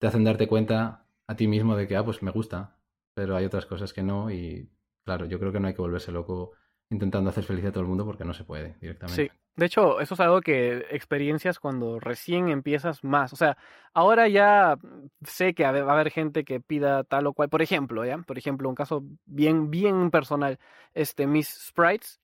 te 0.00 0.08
hacen 0.08 0.24
darte 0.24 0.48
cuenta 0.48 1.04
a 1.28 1.36
ti 1.36 1.46
mismo 1.46 1.76
de 1.76 1.86
que, 1.86 1.94
ah, 1.94 2.04
pues 2.04 2.24
me 2.24 2.32
gusta, 2.32 2.76
pero 3.14 3.36
hay 3.36 3.44
otras 3.44 3.66
cosas 3.66 3.92
que 3.92 4.02
no 4.02 4.28
y 4.32 4.68
claro, 5.04 5.26
yo 5.26 5.38
creo 5.38 5.52
que 5.52 5.60
no 5.60 5.68
hay 5.68 5.74
que 5.74 5.82
volverse 5.82 6.12
loco 6.12 6.52
intentando 6.90 7.30
hacer 7.30 7.44
feliz 7.44 7.64
a 7.64 7.72
todo 7.72 7.82
el 7.82 7.88
mundo 7.88 8.04
porque 8.04 8.24
no 8.24 8.34
se 8.34 8.44
puede 8.44 8.76
directamente. 8.80 9.22
Sí, 9.22 9.30
de 9.56 9.66
hecho, 9.66 10.00
eso 10.00 10.14
es 10.14 10.20
algo 10.20 10.40
que 10.40 10.86
experiencias 10.90 11.58
cuando 11.58 12.00
recién 12.00 12.48
empiezas 12.48 13.04
más. 13.04 13.32
O 13.32 13.36
sea, 13.36 13.56
ahora 13.92 14.28
ya 14.28 14.78
sé 15.22 15.54
que 15.54 15.64
va 15.64 15.90
a 15.90 15.94
haber 15.94 16.10
gente 16.10 16.44
que 16.44 16.60
pida 16.60 17.04
tal 17.04 17.26
o 17.26 17.34
cual. 17.34 17.48
Por 17.48 17.62
ejemplo, 17.62 18.04
¿ya? 18.04 18.18
Por 18.18 18.38
ejemplo, 18.38 18.68
un 18.68 18.74
caso 18.74 19.04
bien, 19.26 19.70
bien 19.70 20.10
personal. 20.10 20.58
Este, 20.94 21.26
mis 21.26 21.48
sprites 21.48 22.20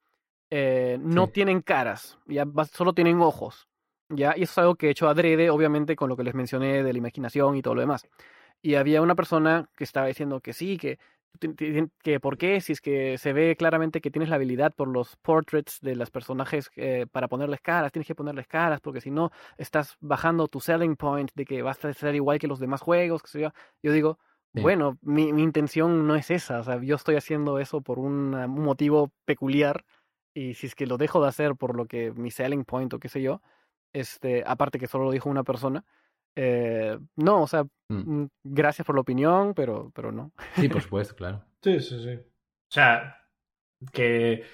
eh, 0.50 0.98
no 1.00 1.28
tienen 1.28 1.60
caras, 1.60 2.18
ya 2.26 2.46
solo 2.72 2.94
tienen 2.94 3.20
ojos. 3.20 3.68
¿ya? 4.08 4.34
Y 4.36 4.44
eso 4.44 4.52
es 4.52 4.58
algo 4.58 4.76
que 4.76 4.88
he 4.88 4.90
hecho 4.90 5.08
adrede, 5.08 5.50
obviamente, 5.50 5.96
con 5.96 6.08
lo 6.08 6.16
que 6.16 6.24
les 6.24 6.34
mencioné 6.34 6.82
de 6.82 6.92
la 6.92 6.98
imaginación 6.98 7.56
y 7.56 7.62
todo 7.62 7.74
lo 7.74 7.82
demás. 7.82 8.06
Y 8.62 8.74
había 8.74 9.02
una 9.02 9.14
persona 9.14 9.68
que 9.76 9.84
estaba 9.84 10.06
diciendo 10.06 10.40
que 10.40 10.52
sí, 10.52 10.78
que 10.78 10.98
que 12.02 12.20
por 12.20 12.36
qué, 12.36 12.60
si 12.60 12.72
es 12.72 12.80
que 12.80 13.18
se 13.18 13.32
ve 13.32 13.56
claramente 13.56 14.00
que 14.00 14.10
tienes 14.10 14.28
la 14.28 14.36
habilidad 14.36 14.74
por 14.74 14.88
los 14.88 15.16
portraits 15.16 15.80
de 15.80 15.94
los 15.94 16.10
personajes 16.10 16.70
eh, 16.76 17.06
para 17.10 17.28
ponerles 17.28 17.60
caras, 17.60 17.92
tienes 17.92 18.06
que 18.06 18.14
ponerles 18.14 18.46
caras, 18.46 18.80
porque 18.80 19.00
si 19.00 19.10
no 19.10 19.30
estás 19.56 19.96
bajando 20.00 20.48
tu 20.48 20.60
selling 20.60 20.96
point 20.96 21.30
de 21.34 21.44
que 21.44 21.62
vas 21.62 21.84
a 21.84 21.92
ser 21.92 22.14
igual 22.14 22.38
que 22.38 22.48
los 22.48 22.58
demás 22.58 22.80
juegos, 22.80 23.22
que 23.22 23.40
yo, 23.40 23.50
yo 23.82 23.92
digo, 23.92 24.18
bueno, 24.54 24.98
mi, 25.02 25.32
mi, 25.32 25.42
intención 25.42 26.06
no 26.08 26.16
es 26.16 26.30
esa, 26.30 26.60
o 26.60 26.64
sea, 26.64 26.82
yo 26.82 26.96
estoy 26.96 27.14
haciendo 27.14 27.60
eso 27.60 27.80
por 27.80 28.00
un, 28.00 28.34
un 28.34 28.62
motivo 28.64 29.12
peculiar 29.24 29.84
y 30.34 30.54
si 30.54 30.66
es 30.66 30.74
que 30.74 30.86
lo 30.86 30.96
dejo 30.96 31.22
de 31.22 31.28
hacer 31.28 31.54
por 31.54 31.76
lo 31.76 31.86
que 31.86 32.12
mi 32.12 32.30
selling 32.30 32.64
point 32.64 32.92
o 32.92 32.98
qué 32.98 33.08
sé 33.08 33.22
yo, 33.22 33.40
este, 33.92 34.42
aparte 34.46 34.78
que 34.78 34.88
solo 34.88 35.04
lo 35.04 35.10
dijo 35.12 35.30
una 35.30 35.44
persona, 35.44 35.84
eh, 36.36 36.98
no, 37.16 37.42
o 37.42 37.46
sea, 37.46 37.64
mm. 37.88 38.20
Mm, 38.22 38.28
gracias 38.44 38.86
por 38.86 38.94
la 38.94 39.00
opinión, 39.00 39.54
pero, 39.54 39.90
pero 39.94 40.12
no. 40.12 40.32
Sí, 40.54 40.68
por 40.68 40.82
supuesto, 40.82 41.14
claro. 41.14 41.44
sí, 41.62 41.80
sí, 41.80 42.02
sí. 42.02 42.14
O 42.14 42.70
sea, 42.70 43.16
que 43.92 44.44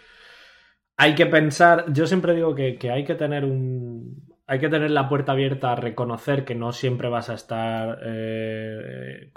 hay 0.96 1.14
que 1.14 1.26
pensar, 1.26 1.92
yo 1.92 2.06
siempre 2.06 2.34
digo 2.34 2.54
que, 2.54 2.78
hay 2.90 3.04
que 3.04 3.14
tener 3.14 3.44
un... 3.44 4.32
Hay 4.46 4.58
que 4.58 4.68
tener 4.68 4.90
la 4.90 5.08
puerta 5.08 5.32
abierta 5.32 5.72
a 5.72 5.76
reconocer 5.76 6.44
que 6.44 6.54
no 6.54 6.72
siempre 6.72 7.08
vas 7.08 7.30
a 7.30 7.34
estar... 7.34 7.98
Eh, 8.04 9.32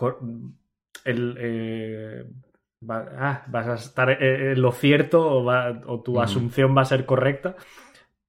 el, 1.05 1.37
eh, 1.39 2.25
ah, 2.89 3.45
vas 3.47 3.67
a 3.67 3.75
estar 3.75 4.21
en 4.21 4.61
lo 4.61 4.73
cierto 4.73 5.25
o, 5.25 6.03
tu 6.03 6.19
asunción 6.19 6.75
va 6.75 6.81
a 6.81 6.85
ser 6.85 7.05
correcta 7.05 7.55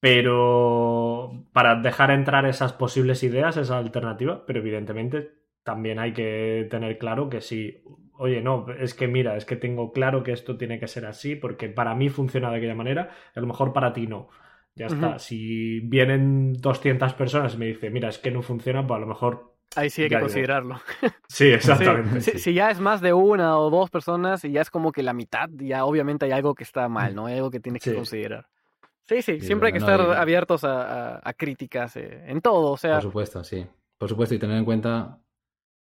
pero 0.01 1.45
para 1.53 1.77
dejar 1.77 2.11
entrar 2.11 2.47
esas 2.47 2.73
posibles 2.73 3.23
ideas, 3.23 3.57
esa 3.57 3.79
alternativa, 3.79 4.45
pero 4.47 4.61
evidentemente 4.61 5.33
también 5.63 5.99
hay 5.99 6.13
que 6.13 6.67
tener 6.71 6.99
claro 6.99 7.29
que 7.29 7.41
si, 7.41 7.83
oye, 8.13 8.41
no, 8.41 8.67
es 8.79 8.95
que 8.95 9.09
mira, 9.09 9.37
es 9.37 9.45
que 9.45 9.57
tengo 9.57 9.93
claro 9.93 10.23
que 10.23 10.33
esto 10.33 10.57
tiene 10.57 10.79
que 10.79 10.89
ser 10.89 11.07
así 11.07 11.37
porque 11.37 11.69
para 11.69 11.95
mí 11.95 12.09
funciona 12.09 12.51
de 12.51 12.59
aquella 12.59 12.75
manera, 12.75 13.11
a 13.35 13.41
lo 13.41 13.47
mejor 13.47 13.73
para 13.73 13.93
ti 13.93 14.07
no. 14.07 14.29
Ya 14.75 14.87
está. 14.87 15.19
Si 15.19 15.81
vienen 15.81 16.53
200 16.53 17.13
personas 17.15 17.55
y 17.55 17.59
me 17.59 17.67
dicen, 17.67 17.93
mira, 17.93 18.09
es 18.09 18.19
que 18.19 18.31
no 18.31 18.43
funciona, 18.43 18.87
pues 18.87 18.97
a 18.97 19.01
lo 19.01 19.09
mejor 19.09 19.59
Ahí 19.77 19.91
sí 19.91 20.03
hay 20.03 20.09
que 20.09 20.21
considerarlo. 20.21 20.81
Sí, 21.29 21.49
exactamente. 21.49 22.39
Si, 22.39 22.55
ya 22.55 22.71
es 22.71 22.81
más 22.81 23.01
de 23.01 23.13
una 23.13 23.59
o 23.59 23.69
dos 23.69 23.91
personas 23.91 24.45
y 24.45 24.53
ya 24.53 24.63
es 24.63 24.71
como 24.71 24.93
que 24.93 25.03
la 25.03 25.13
mitad, 25.13 25.51
ya 25.57 25.85
obviamente 25.85 26.25
hay 26.25 26.33
algo 26.33 26.55
que 26.55 26.65
está 26.65 26.89
mal, 26.89 27.15
¿no? 27.15 27.27
Hay 27.27 27.35
algo 27.35 27.51
que 27.51 27.61
tienes 27.61 27.83
que 27.83 27.95
considerar. 27.95 28.47
Sí, 29.09 29.23
sí, 29.23 29.41
siempre 29.41 29.69
hay 29.69 29.73
que 29.73 29.79
estar 29.79 30.01
abiertos 30.01 30.65
a, 30.65 31.35
críticas 31.37 31.97
eh, 31.97 32.25
en 32.27 32.43
todo, 32.43 32.73
o 32.73 32.77
sea... 32.77 32.95
Por 32.95 33.05
supuesto, 33.05 33.43
sí. 33.43 33.67
Por 33.97 34.09
supuesto, 34.09 34.35
y 34.35 34.39
tener 34.39 34.59
en 34.59 34.67
cuenta 34.67 35.19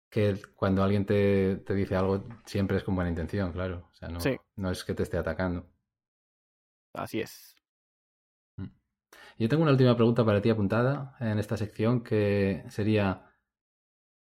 que 0.10 0.42
cuando 0.56 0.82
alguien 0.82 1.06
te, 1.06 1.58
te 1.58 1.74
dice 1.74 1.96
algo 1.96 2.24
siempre 2.46 2.78
es 2.78 2.84
con 2.84 2.96
buena 2.96 3.10
intención, 3.10 3.52
claro. 3.52 3.90
O 3.92 3.96
sea, 3.96 4.08
no, 4.08 4.20
no 4.56 4.72
es 4.72 4.84
que 4.86 4.94
te 4.94 5.04
esté 5.04 5.18
atacando. 5.18 5.68
Así 6.94 7.20
es. 7.20 7.56
Mm. 8.56 8.68
Yo 9.40 9.50
tengo 9.50 9.64
una 9.64 9.74
última 9.74 9.96
pregunta 9.96 10.24
para 10.24 10.42
ti 10.42 10.50
apuntada 10.50 11.16
en 11.20 11.38
esta 11.38 11.58
sección 11.58 12.04
que 12.04 12.64
sería, 12.70 13.30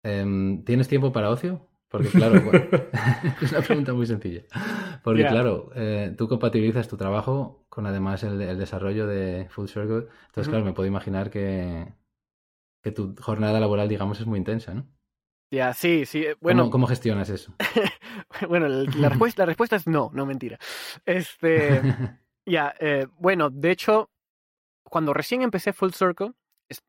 em, 0.04 0.64
¿tienes 0.64 0.88
tiempo 0.88 1.12
para 1.12 1.30
ocio? 1.30 1.67
Porque 1.90 2.10
claro, 2.10 2.36
es 3.42 3.52
una 3.52 3.62
pregunta 3.62 3.94
muy 3.94 4.06
sencilla. 4.06 4.44
Porque 5.04 5.26
claro, 5.26 5.72
eh, 5.76 6.14
tú 6.18 6.28
compatibilizas 6.28 6.88
tu 6.88 6.98
trabajo 6.98 7.66
con 7.70 7.86
además 7.86 8.24
el, 8.24 8.58
desarrollo 8.58 9.08
de 9.08 9.48
Full 9.50 9.68
Circle. 9.68 10.08
Entonces, 10.28 10.50
claro, 10.50 10.66
me 10.66 10.74
puedo 10.74 10.88
imaginar 10.88 11.30
que, 11.30 11.94
que 12.84 12.92
tu 12.92 13.16
jornada 13.22 13.60
laboral, 13.60 13.88
digamos, 13.88 14.20
es 14.20 14.26
muy 14.26 14.40
intensa, 14.40 14.74
¿no? 14.74 14.88
Ya, 15.50 15.74
sí, 15.74 16.06
sí. 16.06 16.24
Eh, 16.24 16.36
bueno, 16.42 16.70
¿Cómo, 16.70 16.88
gestionas 16.88 17.30
eso? 17.30 17.54
bueno, 18.50 18.68
la, 18.68 19.10
respuesta, 19.10 19.44
la 19.44 19.46
respuesta 19.46 19.78
es 19.78 19.88
no, 19.88 20.12
no 20.14 20.26
mentira. 20.26 20.60
Este, 21.06 21.82
ya, 22.46 22.74
eh, 22.80 23.08
bueno, 23.18 23.50
de 23.50 23.72
hecho, 23.72 24.10
cuando 24.84 25.14
recién 25.14 25.42
empecé 25.42 25.72
Full 25.72 25.92
Circle, 25.92 26.34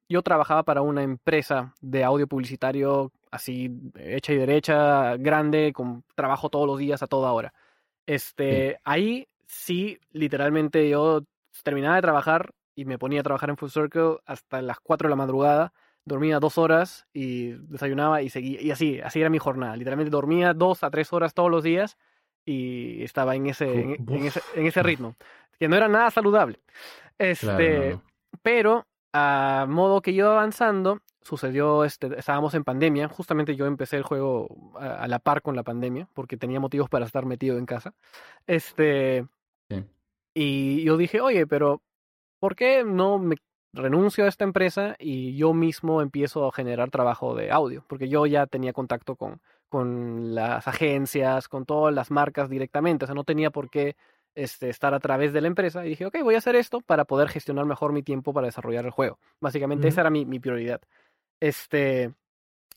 yo 0.09 0.23
trabajaba 0.23 0.63
para 0.65 0.83
una 0.83 1.03
empresa 1.03 1.75
de 1.81 2.05
audio 2.05 2.27
publicitario 2.27 3.13
así 3.31 3.71
hecha 3.97 4.33
y 4.33 4.37
derecha, 4.37 5.17
grande, 5.17 5.73
con 5.73 6.05
trabajo 6.15 6.49
todos 6.49 6.67
los 6.67 6.79
días 6.79 7.03
a 7.03 7.07
toda 7.07 7.33
hora. 7.33 7.53
Este, 8.07 8.79
ahí 8.85 9.29
sí, 9.47 9.99
literalmente 10.13 10.89
yo 10.89 11.23
terminaba 11.63 11.97
de 11.97 12.03
trabajar 12.03 12.55
y 12.75 12.85
me 12.85 12.99
ponía 12.99 13.21
a 13.21 13.25
trabajar 13.25 13.51
en 13.51 13.57
Full 13.57 13.71
Circle 13.71 14.19
hasta 14.25 14.63
las 14.63 14.79
4 14.81 15.09
de 15.09 15.11
la 15.11 15.17
madrugada, 15.17 15.73
dormía 16.05 16.39
dos 16.39 16.59
horas 16.59 17.07
y 17.13 17.51
desayunaba 17.51 18.23
y 18.23 18.31
seguía, 18.31 18.63
y 18.63 18.71
así, 18.71 19.01
así 19.01 19.21
era 19.21 19.31
mi 19.31 19.39
jornada. 19.39 19.77
Literalmente 19.77 20.11
dormía 20.11 20.55
dos 20.55 20.85
a 20.85 20.91
tres 20.91 21.13
horas 21.13 21.35
todos 21.35 21.51
los 21.51 21.63
días 21.63 21.99
y 22.45 23.03
estaba 23.03 23.37
en 23.37 23.47
ese, 23.49 23.99
en, 24.09 24.25
ese, 24.25 24.41
en 24.55 24.67
ese 24.67 24.83
ritmo, 24.83 25.17
que 25.59 25.69
no 25.69 25.77
era 25.77 25.89
nada 25.89 26.11
saludable. 26.11 26.61
Este, 27.19 27.99
pero 28.43 28.87
a 29.13 29.67
modo 29.69 30.03
que 30.03 30.15
yo 30.15 30.31
avanzando, 30.31 31.01
sucedió, 31.23 31.85
este, 31.85 32.19
estábamos 32.19 32.55
en 32.55 32.65
pandemia, 32.65 33.09
justamente 33.09 33.57
yo 33.57 33.67
empecé 33.67 33.97
el 33.97 34.03
juego 34.03 34.73
a, 34.79 35.07
la 35.09 35.19
par 35.19 35.43
con 35.43 35.57
la 35.57 35.63
pandemia, 35.63 36.09
porque 36.15 36.37
tenía 36.37 36.61
motivos 36.61 36.89
para 36.89 37.07
estar 37.07 37.27
metido 37.27 37.59
en 37.59 37.67
casa. 37.67 37.95
Este, 38.47 39.27
Y 40.35 40.85
yo 40.85 40.97
dije, 40.97 41.21
oye, 41.21 41.47
pero 41.47 41.83
¿por 42.39 42.55
qué 42.57 42.85
no 42.85 43.19
me 43.19 43.37
renuncio 43.73 44.25
a 44.25 44.29
esta 44.29 44.45
empresa 44.45 44.97
y 44.99 45.37
yo 45.37 45.53
mismo 45.53 46.01
empiezo 46.03 46.47
a 46.47 46.53
generar 46.53 46.91
trabajo 46.91 47.35
de 47.35 47.51
audio? 47.51 47.85
Porque 47.89 48.09
yo 48.09 48.25
ya 48.27 48.47
tenía 48.47 48.73
contacto 48.73 49.17
con, 49.17 49.41
con 49.69 50.35
las 50.35 50.69
agencias, 50.69 51.49
con 51.49 51.67
todas 51.67 51.95
las 51.95 52.11
marcas 52.11 52.49
directamente, 52.49 53.05
o 53.05 53.07
sea, 53.09 53.15
no 53.15 53.25
tenía 53.25 53.51
por 53.51 53.69
qué 53.71 53.97
este, 54.39 54.69
estar 54.69 54.95
a 54.95 55.01
través 55.01 55.33
de 55.33 55.41
la 55.41 55.49
empresa 55.49 55.85
y 55.85 55.91
dije, 55.91 56.07
ok, 56.07 56.19
voy 56.23 56.35
a 56.35 56.39
hacer 56.39 56.57
esto 56.57 56.81
para 56.81 57.05
poder 57.05 57.29
gestionar 57.29 57.67
mejor 57.67 57.93
mi 57.93 58.03
tiempo 58.03 58.33
para 58.33 58.47
desarrollar 58.47 58.85
el 58.85 58.91
juego. 58.93 59.19
Básicamente 59.41 59.89
esa 59.89 60.03
era 60.03 60.11
mi, 60.11 60.25
mi, 60.25 60.39
prioridad. 60.39 60.81
Este, 61.41 62.15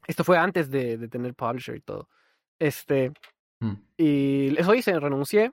esto 0.07 0.23
fue 0.23 0.37
antes 0.37 0.69
de, 0.69 0.97
de 0.97 1.07
tener 1.07 1.35
publisher 1.35 1.75
y 1.75 1.81
todo. 1.81 2.09
Este, 2.59 3.11
mm. 3.59 3.73
y 3.97 4.59
eso 4.59 4.73
hice, 4.73 4.99
renuncié 4.99 5.51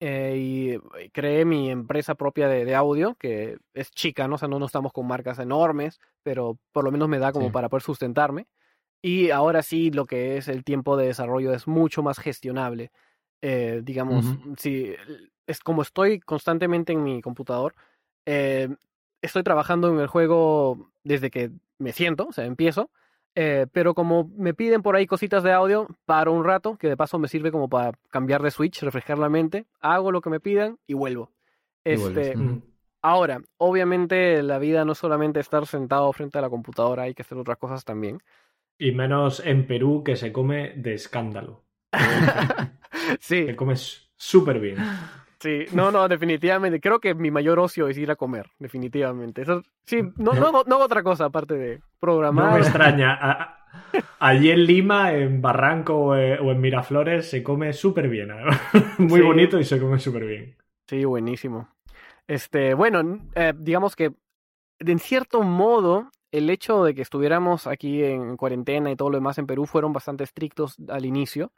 eh, 0.00 0.36
y 0.36 1.10
creé 1.10 1.44
mi 1.44 1.70
empresa 1.70 2.14
propia 2.14 2.48
de, 2.48 2.64
de, 2.64 2.74
audio, 2.74 3.14
que 3.14 3.58
es 3.72 3.90
chica, 3.92 4.26
¿no? 4.28 4.34
O 4.34 4.38
sea, 4.38 4.48
no, 4.48 4.58
no 4.58 4.66
estamos 4.66 4.92
con 4.92 5.06
marcas 5.06 5.38
enormes, 5.38 6.00
pero 6.22 6.58
por 6.72 6.84
lo 6.84 6.90
menos 6.90 7.08
me 7.08 7.18
da 7.18 7.32
como 7.32 7.52
para 7.52 7.68
poder 7.68 7.82
sustentarme. 7.82 8.46
Y 9.00 9.30
ahora 9.30 9.62
sí, 9.62 9.90
lo 9.90 10.06
que 10.06 10.36
es 10.36 10.48
el 10.48 10.64
tiempo 10.64 10.96
de 10.96 11.06
desarrollo 11.06 11.54
es 11.54 11.66
mucho 11.66 12.02
más 12.02 12.18
gestionable. 12.18 12.90
Eh, 13.42 13.80
digamos, 13.84 14.24
si 14.56 14.94
es 15.46 15.60
como 15.60 15.82
estoy 15.82 16.20
constantemente 16.20 16.92
en 16.92 17.02
mi 17.02 17.20
computador, 17.20 17.74
eh, 18.26 18.68
estoy 19.20 19.42
trabajando 19.42 19.90
en 19.92 19.98
el 19.98 20.06
juego 20.06 20.90
desde 21.02 21.30
que 21.30 21.50
me 21.78 21.92
siento, 21.92 22.28
o 22.28 22.32
sea, 22.32 22.46
empiezo, 22.46 22.90
eh, 23.34 23.66
pero 23.72 23.94
como 23.94 24.30
me 24.36 24.54
piden 24.54 24.82
por 24.82 24.96
ahí 24.96 25.06
cositas 25.06 25.42
de 25.42 25.52
audio, 25.52 25.88
paro 26.06 26.32
un 26.32 26.44
rato, 26.44 26.76
que 26.76 26.88
de 26.88 26.96
paso 26.96 27.18
me 27.18 27.28
sirve 27.28 27.52
como 27.52 27.68
para 27.68 27.92
cambiar 28.10 28.42
de 28.42 28.50
switch, 28.50 28.82
refrescar 28.82 29.18
la 29.18 29.28
mente, 29.28 29.66
hago 29.80 30.12
lo 30.12 30.20
que 30.20 30.30
me 30.30 30.40
pidan 30.40 30.78
y 30.86 30.94
vuelvo. 30.94 31.30
Este, 31.84 32.34
Ahora, 33.04 33.42
obviamente 33.58 34.42
la 34.42 34.58
vida 34.58 34.86
no 34.86 34.92
es 34.92 34.98
solamente 34.98 35.38
estar 35.38 35.66
sentado 35.66 36.10
frente 36.14 36.38
a 36.38 36.40
la 36.40 36.48
computadora, 36.48 37.02
hay 37.02 37.12
que 37.12 37.20
hacer 37.20 37.36
otras 37.36 37.58
cosas 37.58 37.84
también. 37.84 38.22
Y 38.78 38.92
menos 38.92 39.44
en 39.44 39.66
Perú 39.66 40.02
que 40.02 40.16
se 40.16 40.32
come 40.32 40.72
de 40.74 40.94
escándalo. 40.94 41.64
sí. 43.20 43.46
Se 43.46 43.56
come 43.56 43.74
súper 44.16 44.60
bien. 44.60 44.78
Sí, 45.40 45.66
no, 45.72 45.90
no, 45.90 46.08
definitivamente. 46.08 46.80
Creo 46.80 47.00
que 47.00 47.14
mi 47.14 47.30
mayor 47.30 47.58
ocio 47.58 47.88
es 47.88 47.98
ir 47.98 48.10
a 48.10 48.16
comer, 48.16 48.50
definitivamente. 48.58 49.42
Eso, 49.42 49.62
sí, 49.84 50.02
no, 50.16 50.32
no, 50.32 50.46
hago, 50.46 50.84
otra 50.84 51.02
cosa 51.02 51.26
aparte 51.26 51.54
de 51.54 51.80
programar. 52.00 52.46
No 52.46 52.52
me 52.52 52.60
extraña. 52.60 53.58
allí 54.20 54.50
en 54.50 54.64
Lima, 54.64 55.12
en 55.12 55.42
Barranco 55.42 56.16
eh, 56.16 56.38
o 56.38 56.50
en 56.50 56.60
Miraflores 56.60 57.28
se 57.28 57.42
come 57.42 57.72
súper 57.72 58.08
bien. 58.08 58.30
Muy 58.98 59.20
bonito 59.20 59.58
y 59.58 59.64
se 59.64 59.78
come 59.78 59.98
súper 59.98 60.24
bien. 60.24 60.56
Sí, 60.86 61.04
buenísimo. 61.04 61.68
Este, 62.26 62.74
bueno, 62.74 63.20
eh, 63.34 63.52
digamos 63.54 63.96
que 63.96 64.12
en 64.78 64.98
cierto 64.98 65.42
modo 65.42 66.10
el 66.32 66.50
hecho 66.50 66.84
de 66.84 66.94
que 66.94 67.02
estuviéramos 67.02 67.66
aquí 67.66 68.02
en 68.02 68.36
cuarentena 68.36 68.90
y 68.90 68.96
todo 68.96 69.10
lo 69.10 69.18
demás 69.18 69.38
en 69.38 69.46
Perú 69.46 69.66
fueron 69.66 69.92
bastante 69.92 70.24
estrictos 70.24 70.76
al 70.88 71.04
inicio. 71.04 71.52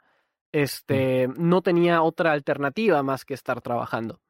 Este, 0.51 1.27
no 1.37 1.61
tenía 1.61 2.01
otra 2.01 2.31
alternativa 2.31 3.03
más 3.03 3.25
que 3.25 3.33
estar 3.33 3.61
trabajando. 3.61 4.21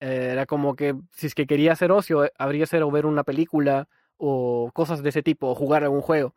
Eh, 0.00 0.30
era 0.32 0.46
como 0.46 0.76
que 0.76 0.94
si 1.12 1.26
es 1.26 1.34
que 1.34 1.46
quería 1.46 1.72
hacer 1.72 1.92
ocio, 1.92 2.24
eh, 2.24 2.32
habría 2.38 2.66
ser 2.66 2.82
o 2.82 2.90
ver 2.90 3.06
una 3.06 3.24
película 3.24 3.88
o 4.18 4.70
cosas 4.74 5.02
de 5.02 5.10
ese 5.10 5.22
tipo, 5.22 5.48
o 5.48 5.54
jugar 5.54 5.84
algún 5.84 6.02
juego. 6.02 6.34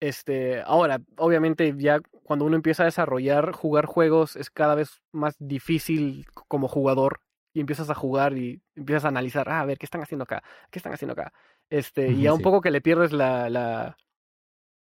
Este, 0.00 0.60
ahora, 0.62 1.00
obviamente, 1.16 1.74
ya 1.76 2.00
cuando 2.24 2.44
uno 2.44 2.56
empieza 2.56 2.82
a 2.82 2.86
desarrollar, 2.86 3.52
jugar 3.52 3.86
juegos 3.86 4.36
es 4.36 4.50
cada 4.50 4.74
vez 4.74 5.02
más 5.12 5.36
difícil 5.38 6.26
como 6.48 6.68
jugador 6.68 7.20
y 7.54 7.60
empiezas 7.60 7.88
a 7.88 7.94
jugar 7.94 8.36
y 8.36 8.60
empiezas 8.74 9.06
a 9.06 9.08
analizar, 9.08 9.48
ah, 9.48 9.60
a 9.60 9.64
ver, 9.64 9.78
¿qué 9.78 9.86
están 9.86 10.02
haciendo 10.02 10.24
acá? 10.24 10.42
¿Qué 10.70 10.78
están 10.78 10.92
haciendo 10.92 11.14
acá? 11.14 11.32
Este, 11.70 12.12
y 12.12 12.26
a 12.26 12.34
un 12.34 12.42
poco 12.42 12.60
que 12.60 12.70
le 12.70 12.80
pierdes 12.80 13.12
la, 13.12 13.48
la, 13.48 13.96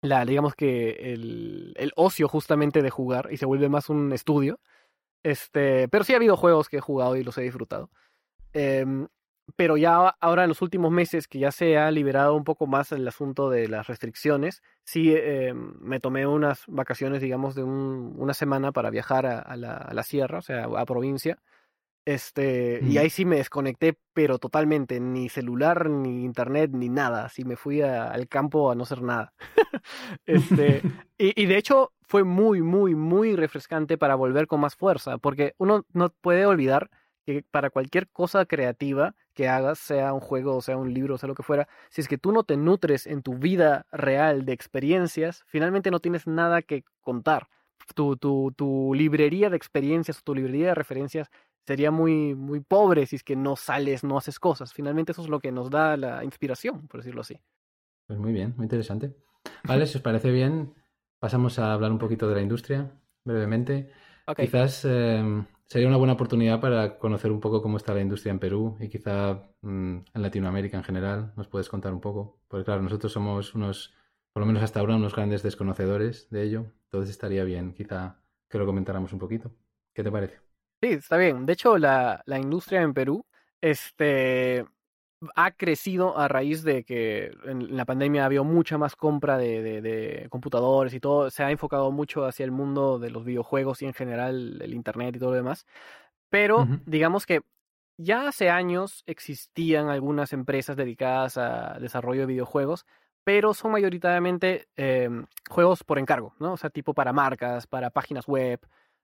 la 0.02 0.26
digamos 0.26 0.56
que 0.56 1.14
el, 1.14 1.74
el, 1.78 1.92
ocio 1.96 2.28
justamente 2.28 2.82
de 2.82 2.90
jugar 2.90 3.30
y 3.32 3.38
se 3.38 3.46
vuelve 3.46 3.70
más 3.70 3.90
un 3.90 4.14
estudio. 4.14 4.60
Este, 5.24 5.88
pero 5.90 6.04
sí 6.04 6.14
ha 6.14 6.18
habido 6.18 6.38
juegos 6.38 6.70
que 6.70 6.78
he 6.78 6.82
jugado 6.82 7.16
y 7.16 7.24
los 7.24 7.38
he 7.38 7.44
disfrutado. 7.44 7.92
Em, 8.54 9.08
pero 9.56 9.78
ya 9.78 10.10
ahora 10.20 10.44
en 10.44 10.50
los 10.50 10.62
últimos 10.62 10.92
meses 10.92 11.28
que 11.28 11.40
ya 11.40 11.52
se 11.52 11.78
ha 11.78 11.92
liberado 11.92 12.36
un 12.36 12.44
poco 12.44 12.68
más 12.68 12.92
el 12.92 13.08
asunto 13.08 13.50
de 13.50 13.68
las 13.68 13.88
restricciones, 13.88 14.62
sí 14.84 15.14
em, 15.16 15.74
me 15.80 16.00
tomé 16.00 16.26
unas 16.28 16.64
vacaciones, 16.68 17.22
digamos, 17.22 17.56
de 17.56 17.64
un, 17.64 18.16
una 18.18 18.34
semana 18.34 18.72
para 18.72 18.90
viajar 18.90 19.26
a, 19.26 19.56
la, 19.58 19.74
a, 19.78 19.94
la, 19.94 20.04
sierra, 20.04 20.40
o 20.40 20.42
sea, 20.42 20.66
a 20.66 20.86
provincia, 20.86 21.40
este, 22.06 22.80
y 22.84 22.98
ahí 22.98 23.10
sí 23.10 23.26
me 23.26 23.36
desconecté, 23.38 23.98
pero 24.14 24.40
totalmente, 24.40 25.00
ni 25.00 25.30
celular, 25.30 25.90
ni 25.90 26.24
internet, 26.24 26.72
ni 26.74 26.90
nada. 26.90 27.26
Así 27.26 27.46
me 27.46 27.56
fui 27.56 27.82
al 27.82 28.28
campo 28.28 28.72
a 28.72 28.76
no 28.76 28.84
hacer 28.84 29.02
nada. 29.02 29.34
este, 30.26 30.82
y, 31.18 31.42
y, 31.42 31.46
de 31.46 31.58
hecho 31.58 31.94
fue 32.02 32.24
muy, 32.24 32.62
muy, 32.62 32.96
muy 32.96 33.36
refrescante 33.36 33.98
para 33.98 34.16
volver 34.16 34.48
con 34.48 34.60
más 34.60 34.76
fuerza, 34.76 35.18
porque 35.20 35.54
uno 35.58 35.86
no 35.94 36.10
puede 36.10 36.46
olvidar 36.46 36.90
que 37.26 37.44
para 37.52 37.70
cualquier 37.70 38.10
cosa 38.10 38.46
creativa 38.46 39.16
que 39.34 39.48
hagas, 39.48 39.80
sea 39.80 40.14
un 40.14 40.20
juego, 40.20 40.62
sea 40.62 40.78
un 40.78 40.94
libro, 40.94 41.18
sea 41.18 41.30
lo 41.30 41.36
que 41.36 41.44
fuera, 41.44 41.68
si 41.90 42.02
es 42.02 42.08
que 42.08 42.18
tú 42.18 42.32
no 42.32 42.44
te 42.44 42.58
nutres 42.58 43.08
en 43.08 43.22
tu 43.22 43.36
vida 43.36 43.86
real 43.92 44.46
de 44.46 44.54
experiencias, 44.54 45.44
finalmente 45.48 45.92
no 45.92 46.00
tienes 46.00 46.28
nada 46.28 46.62
que 46.62 46.84
contar. 47.02 47.48
Tu, 47.96 48.16
tu, 48.16 48.54
tu 48.56 48.94
librería 48.94 49.50
de 49.50 49.58
experiencias, 49.58 50.24
tu 50.24 50.36
librería 50.36 50.68
de 50.68 50.76
referencias 50.76 51.30
sería 51.66 51.92
muy, 51.92 52.36
muy 52.36 52.60
pobre 52.62 53.06
si 53.06 53.16
es 53.16 53.24
que 53.24 53.36
no 53.36 53.56
sales, 53.56 54.04
no 54.04 54.18
haces 54.18 54.40
cosas. 54.40 54.74
Finalmente 54.74 55.12
eso 55.12 55.22
es 55.22 55.30
lo 55.30 55.40
que 55.40 55.52
nos 55.52 55.70
da 55.70 55.98
la 55.98 56.24
inspiración, 56.24 56.88
por 56.88 57.02
decirlo 57.02 57.22
así. 57.22 57.40
Pues 58.08 58.20
muy 58.20 58.34
bien, 58.34 58.54
muy 58.58 58.66
interesante. 58.66 59.16
Vale, 59.64 59.86
si 59.86 59.98
os 59.98 60.04
parece 60.04 60.32
bien, 60.32 60.74
pasamos 61.20 61.60
a 61.60 61.74
hablar 61.74 61.92
un 61.92 61.98
poquito 61.98 62.28
de 62.28 62.36
la 62.36 62.42
industria, 62.42 62.92
brevemente. 63.24 63.92
Quizás 64.36 64.86
em, 64.86 65.46
sería 65.66 65.88
una 65.88 65.98
buena 65.98 66.14
oportunidad 66.14 66.60
para 66.60 66.98
conocer 66.98 67.32
un 67.32 67.40
poco 67.40 67.62
cómo 67.62 67.78
está 67.78 67.94
la 67.94 68.02
industria 68.02 68.32
en 68.32 68.40
Perú 68.40 68.78
y 68.80 68.90
quizá 68.90 69.42
mm, 69.62 69.98
en 70.14 70.22
Latinoamérica 70.22 70.78
en 70.78 70.84
general. 70.84 71.34
¿Nos 71.36 71.48
puedes 71.48 71.70
contar 71.70 71.94
un 71.94 72.02
poco? 72.02 72.40
Porque 72.48 72.66
claro, 72.66 72.82
nosotros 72.82 73.12
somos 73.12 73.56
unos, 73.56 73.94
por 74.34 74.42
lo 74.42 74.48
menos 74.48 74.64
hasta 74.64 74.80
ahora, 74.80 74.96
unos 74.96 75.16
grandes 75.16 75.44
desconocedores 75.44 76.30
de 76.30 76.44
ello. 76.44 76.66
Entonces 76.86 77.12
estaría 77.12 77.44
bien 77.44 77.74
quizá 77.74 78.22
que 78.50 78.58
lo 78.58 78.66
comentáramos 78.66 79.14
un 79.14 79.20
poquito. 79.20 79.52
¿Qué 79.94 80.04
te 80.04 80.12
parece? 80.12 80.51
Sí, 80.82 80.90
está 80.94 81.18
bien. 81.18 81.46
De 81.46 81.54
hecho, 81.54 81.78
la, 81.78 82.24
la 82.26 82.40
industria 82.40 82.82
en 82.82 82.94
Perú 82.94 83.26
este, 83.62 84.66
ha 85.36 85.52
crecido 85.52 86.18
a 86.18 86.28
raíz 86.28 86.64
de 86.64 86.84
que 86.84 87.32
en 87.46 87.76
la 87.78 87.86
pandemia 87.86 88.26
había 88.26 88.42
mucha 88.42 88.78
más 88.78 88.96
compra 88.96 89.38
de, 89.38 89.82
de, 89.82 90.28
computadores 90.30 90.94
y 90.94 91.00
todo. 91.00 91.30
Se 91.30 91.44
ha 91.44 91.52
enfocado 91.52 91.92
mucho 91.92 92.26
hacia 92.26 92.44
el 92.44 92.52
mundo 92.52 92.98
de 92.98 93.12
los 93.12 93.24
videojuegos 93.26 93.82
y 93.82 93.86
en 93.86 93.94
general 93.94 94.60
el 94.62 94.74
Internet 94.74 95.16
y 95.16 95.20
todo 95.20 95.32
lo 95.32 95.36
demás. 95.36 95.66
Pero 96.30 96.68
digamos 96.86 97.26
que 97.26 97.42
ya 97.98 98.28
hace 98.28 98.50
años 98.50 99.04
existían 99.06 99.90
algunas 99.90 100.34
empresas 100.34 100.76
dedicadas 100.76 101.38
a 101.38 101.78
desarrollo 101.80 102.22
de 102.22 102.28
videojuegos, 102.28 102.86
pero 103.24 103.54
son 103.54 103.72
mayoritariamente 103.72 104.68
em, 104.76 105.28
juegos 105.50 105.84
por 105.84 106.00
encargo, 106.00 106.34
¿no? 106.40 106.54
O 106.54 106.58
sea, 106.58 106.70
tipo 106.70 106.94
para 106.94 107.14
marcas, 107.14 107.68
para 107.68 107.92
páginas 107.92 108.28
web, 108.28 108.60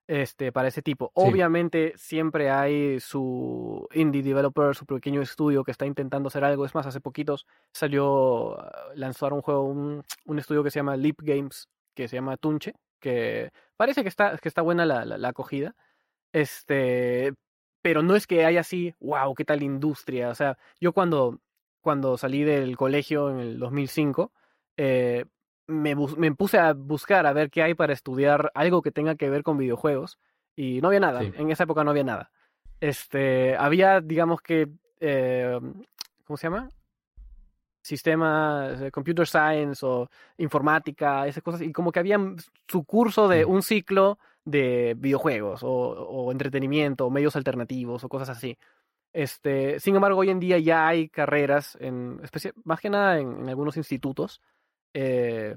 este, 0.08 0.52
para 0.52 0.68
ese 0.68 0.82
tipo. 0.82 1.12
Obviamente 1.14 1.92
siempre 1.96 2.50
hay 2.50 2.98
su 2.98 3.86
indie 3.92 4.22
developer, 4.22 4.74
su 4.74 4.86
pequeño 4.86 5.20
estudio 5.20 5.62
que 5.62 5.70
está 5.70 5.86
intentando 5.86 6.28
hacer 6.28 6.44
algo. 6.44 6.64
Es 6.64 6.74
más, 6.74 6.86
hace 6.86 7.00
poquitos 7.00 7.46
salió, 7.72 8.58
ah, 8.58 8.88
lanzar 8.94 9.34
un 9.34 9.42
juego, 9.42 9.64
un, 9.64 10.02
un 10.24 10.38
estudio 10.38 10.64
que 10.64 10.70
se 10.70 10.78
llama 10.78 10.96
Leap 10.96 11.18
Games, 11.20 11.68
que 11.94 12.08
se 12.08 12.16
llama 12.16 12.38
Tunche, 12.38 12.74
que 13.00 13.52
parece 13.76 14.02
que 14.02 14.08
está, 14.08 14.38
que 14.38 14.48
está 14.48 14.62
buena 14.62 14.86
la, 14.86 15.04
la, 15.04 15.28
acogida. 15.28 15.76
Este, 16.32 17.34
pero 17.82 18.02
no 18.02 18.16
es 18.16 18.26
que 18.26 18.46
haya 18.46 18.60
así, 18.60 18.94
wow, 19.00 19.34
qué 19.34 19.44
tal 19.44 19.62
industria. 19.62 20.30
O 20.30 20.34
sea, 20.34 20.56
yo 20.80 20.94
cuando, 20.94 21.38
cuando 21.82 22.16
salí 22.16 22.44
del 22.44 22.78
colegio 22.78 23.30
en 23.30 23.40
el 23.40 23.58
2005, 23.58 24.32
eh, 24.78 25.26
me, 25.68 25.94
me, 25.94 26.34
puse 26.34 26.58
a 26.58 26.72
buscar 26.72 27.26
a 27.26 27.32
ver 27.32 27.50
qué 27.50 27.62
hay 27.62 27.74
para 27.74 27.92
estudiar 27.92 28.50
algo 28.54 28.82
que 28.82 28.90
tenga 28.90 29.14
que 29.14 29.30
ver 29.30 29.42
con 29.42 29.58
videojuegos 29.58 30.18
y 30.56 30.80
no 30.80 30.88
había 30.88 31.00
nada. 31.00 31.22
En 31.22 31.50
esa 31.50 31.64
época 31.64 31.84
no 31.84 31.90
había 31.90 32.04
nada. 32.04 32.30
Este, 32.80 33.56
había, 33.56 34.00
digamos 34.00 34.40
que, 34.40 34.68
eh, 34.98 35.58
¿cómo 36.24 36.36
se 36.36 36.46
llama? 36.46 36.68
Sistemas, 37.82 38.90
computer 38.90 39.26
science 39.26 39.84
o 39.84 40.10
informática, 40.38 41.26
esas 41.26 41.42
cosas. 41.42 41.62
Y 41.62 41.72
como 41.72 41.92
que 41.92 42.00
había 42.00 42.18
su 42.66 42.84
curso 42.84 43.28
de 43.28 43.44
un 43.44 43.62
ciclo 43.62 44.18
de 44.44 44.96
videojuegos 44.98 45.62
o, 45.62 45.68
o 45.68 46.32
entretenimiento, 46.32 47.06
o 47.06 47.10
medios 47.10 47.36
alternativos 47.36 48.02
o 48.02 48.08
cosas 48.08 48.30
así. 48.30 48.56
Este, 49.12 49.80
sin 49.80 49.94
embargo, 49.94 50.20
hoy 50.20 50.30
en 50.30 50.40
día 50.40 50.58
ya 50.58 50.86
hay 50.86 51.08
carreras, 51.08 51.76
en, 51.80 52.20
más 52.64 52.80
que 52.80 52.90
nada 52.90 53.18
en 53.18 53.48
algunos 53.48 53.76
institutos, 53.76 54.40
eh, 54.94 55.56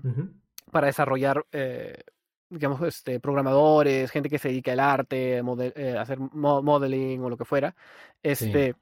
para 0.72 0.88
desarrollar, 0.88 1.46
eh, 1.52 2.02
digamos, 2.50 2.82
este, 2.82 3.20
programadores, 3.20 4.12
gente 4.12 4.30
que 4.30 4.40
se 4.40 4.50
dedica 4.50 4.74
al 4.74 4.80
arte, 4.80 5.40
eh, 5.40 5.98
hacer 5.98 6.20
modeling 6.20 7.22
o 7.24 7.30
lo 7.30 7.38
que 7.38 7.46
fuera. 7.46 7.76
Este, 8.22 8.76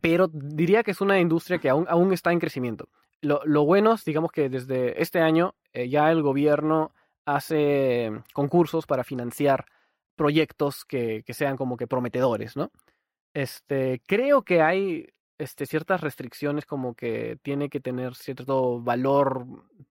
Pero 0.00 0.28
diría 0.28 0.82
que 0.82 0.92
es 0.92 1.00
una 1.00 1.20
industria 1.20 1.58
que 1.58 1.68
aún, 1.68 1.86
aún 1.88 2.12
está 2.12 2.32
en 2.32 2.40
crecimiento. 2.40 2.88
Lo, 3.20 3.40
lo 3.44 3.64
bueno 3.64 3.94
es, 3.94 4.04
digamos 4.04 4.32
que 4.32 4.48
desde 4.48 5.00
este 5.00 5.20
año 5.20 5.54
ya 5.72 6.10
el 6.10 6.22
gobierno 6.22 6.92
hace 7.24 8.10
concursos 8.32 8.86
para 8.86 9.04
financiar 9.04 9.66
proyectos 10.16 10.84
que, 10.84 11.22
que, 11.24 11.34
sean 11.34 11.56
como 11.56 11.76
que 11.76 11.86
prometedores, 11.86 12.56
¿no? 12.56 12.70
Este, 13.34 14.02
creo 14.06 14.42
que 14.42 14.60
hay 14.60 15.08
este, 15.42 15.66
ciertas 15.66 16.00
restricciones 16.00 16.66
como 16.66 16.94
que 16.94 17.38
tiene 17.42 17.68
que 17.68 17.80
tener 17.80 18.14
cierto 18.14 18.80
valor 18.80 19.46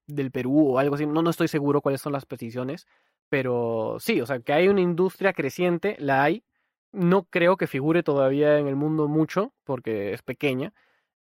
del 0.08 0.32
Perú 0.32 0.74
o 0.74 0.80
algo 0.80 0.96
así. 0.96 1.06
No, 1.06 1.22
no 1.22 1.30
estoy 1.30 1.48
seguro 1.48 1.82
cuáles 1.82 2.02
son 2.02 2.14
las 2.14 2.26
peticiones, 2.26 2.88
pero 3.30 3.98
sí, 4.00 4.22
o 4.22 4.26
sea, 4.26 4.40
que 4.40 4.54
hay 4.54 4.68
una 4.68 4.82
industria 4.82 5.34
creciente, 5.34 5.96
la 6.00 6.24
hay. 6.24 6.44
No 6.92 7.24
creo 7.24 7.58
que 7.58 7.68
figure 7.68 8.04
todavía 8.04 8.58
en 8.60 8.68
el 8.68 8.76
mundo 8.76 9.08
mucho 9.08 9.54
porque 9.64 10.14
es 10.14 10.22
pequeña. 10.24 10.74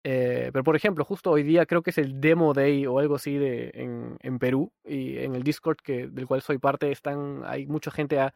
Eh, 0.02 0.50
pero 0.52 0.64
por 0.64 0.76
ejemplo, 0.76 1.04
justo 1.04 1.30
hoy 1.30 1.42
día 1.42 1.66
creo 1.66 1.82
que 1.82 1.90
es 1.90 1.98
el 1.98 2.20
Demo 2.20 2.54
Day 2.54 2.86
o 2.86 2.98
algo 2.98 3.16
así 3.16 3.36
de, 3.36 3.70
en, 3.74 4.16
en 4.20 4.38
Perú 4.38 4.72
y 4.84 5.18
en 5.18 5.34
el 5.34 5.42
Discord 5.42 5.76
que, 5.82 6.06
del 6.08 6.26
cual 6.26 6.42
soy 6.42 6.58
parte 6.58 6.90
están, 6.90 7.42
hay 7.44 7.66
mucha 7.66 7.90
gente 7.90 8.18
ha 8.18 8.34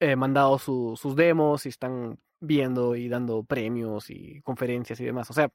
eh, 0.00 0.16
mandado 0.16 0.58
sus 0.58 1.16
demos 1.16 1.66
y 1.66 1.70
están 1.70 2.18
viendo 2.42 2.96
y 2.96 3.08
dando 3.08 3.44
premios 3.44 4.10
y 4.10 4.42
conferencias 4.42 5.00
y 5.00 5.04
demás. 5.04 5.30
O 5.30 5.32
sea, 5.32 5.50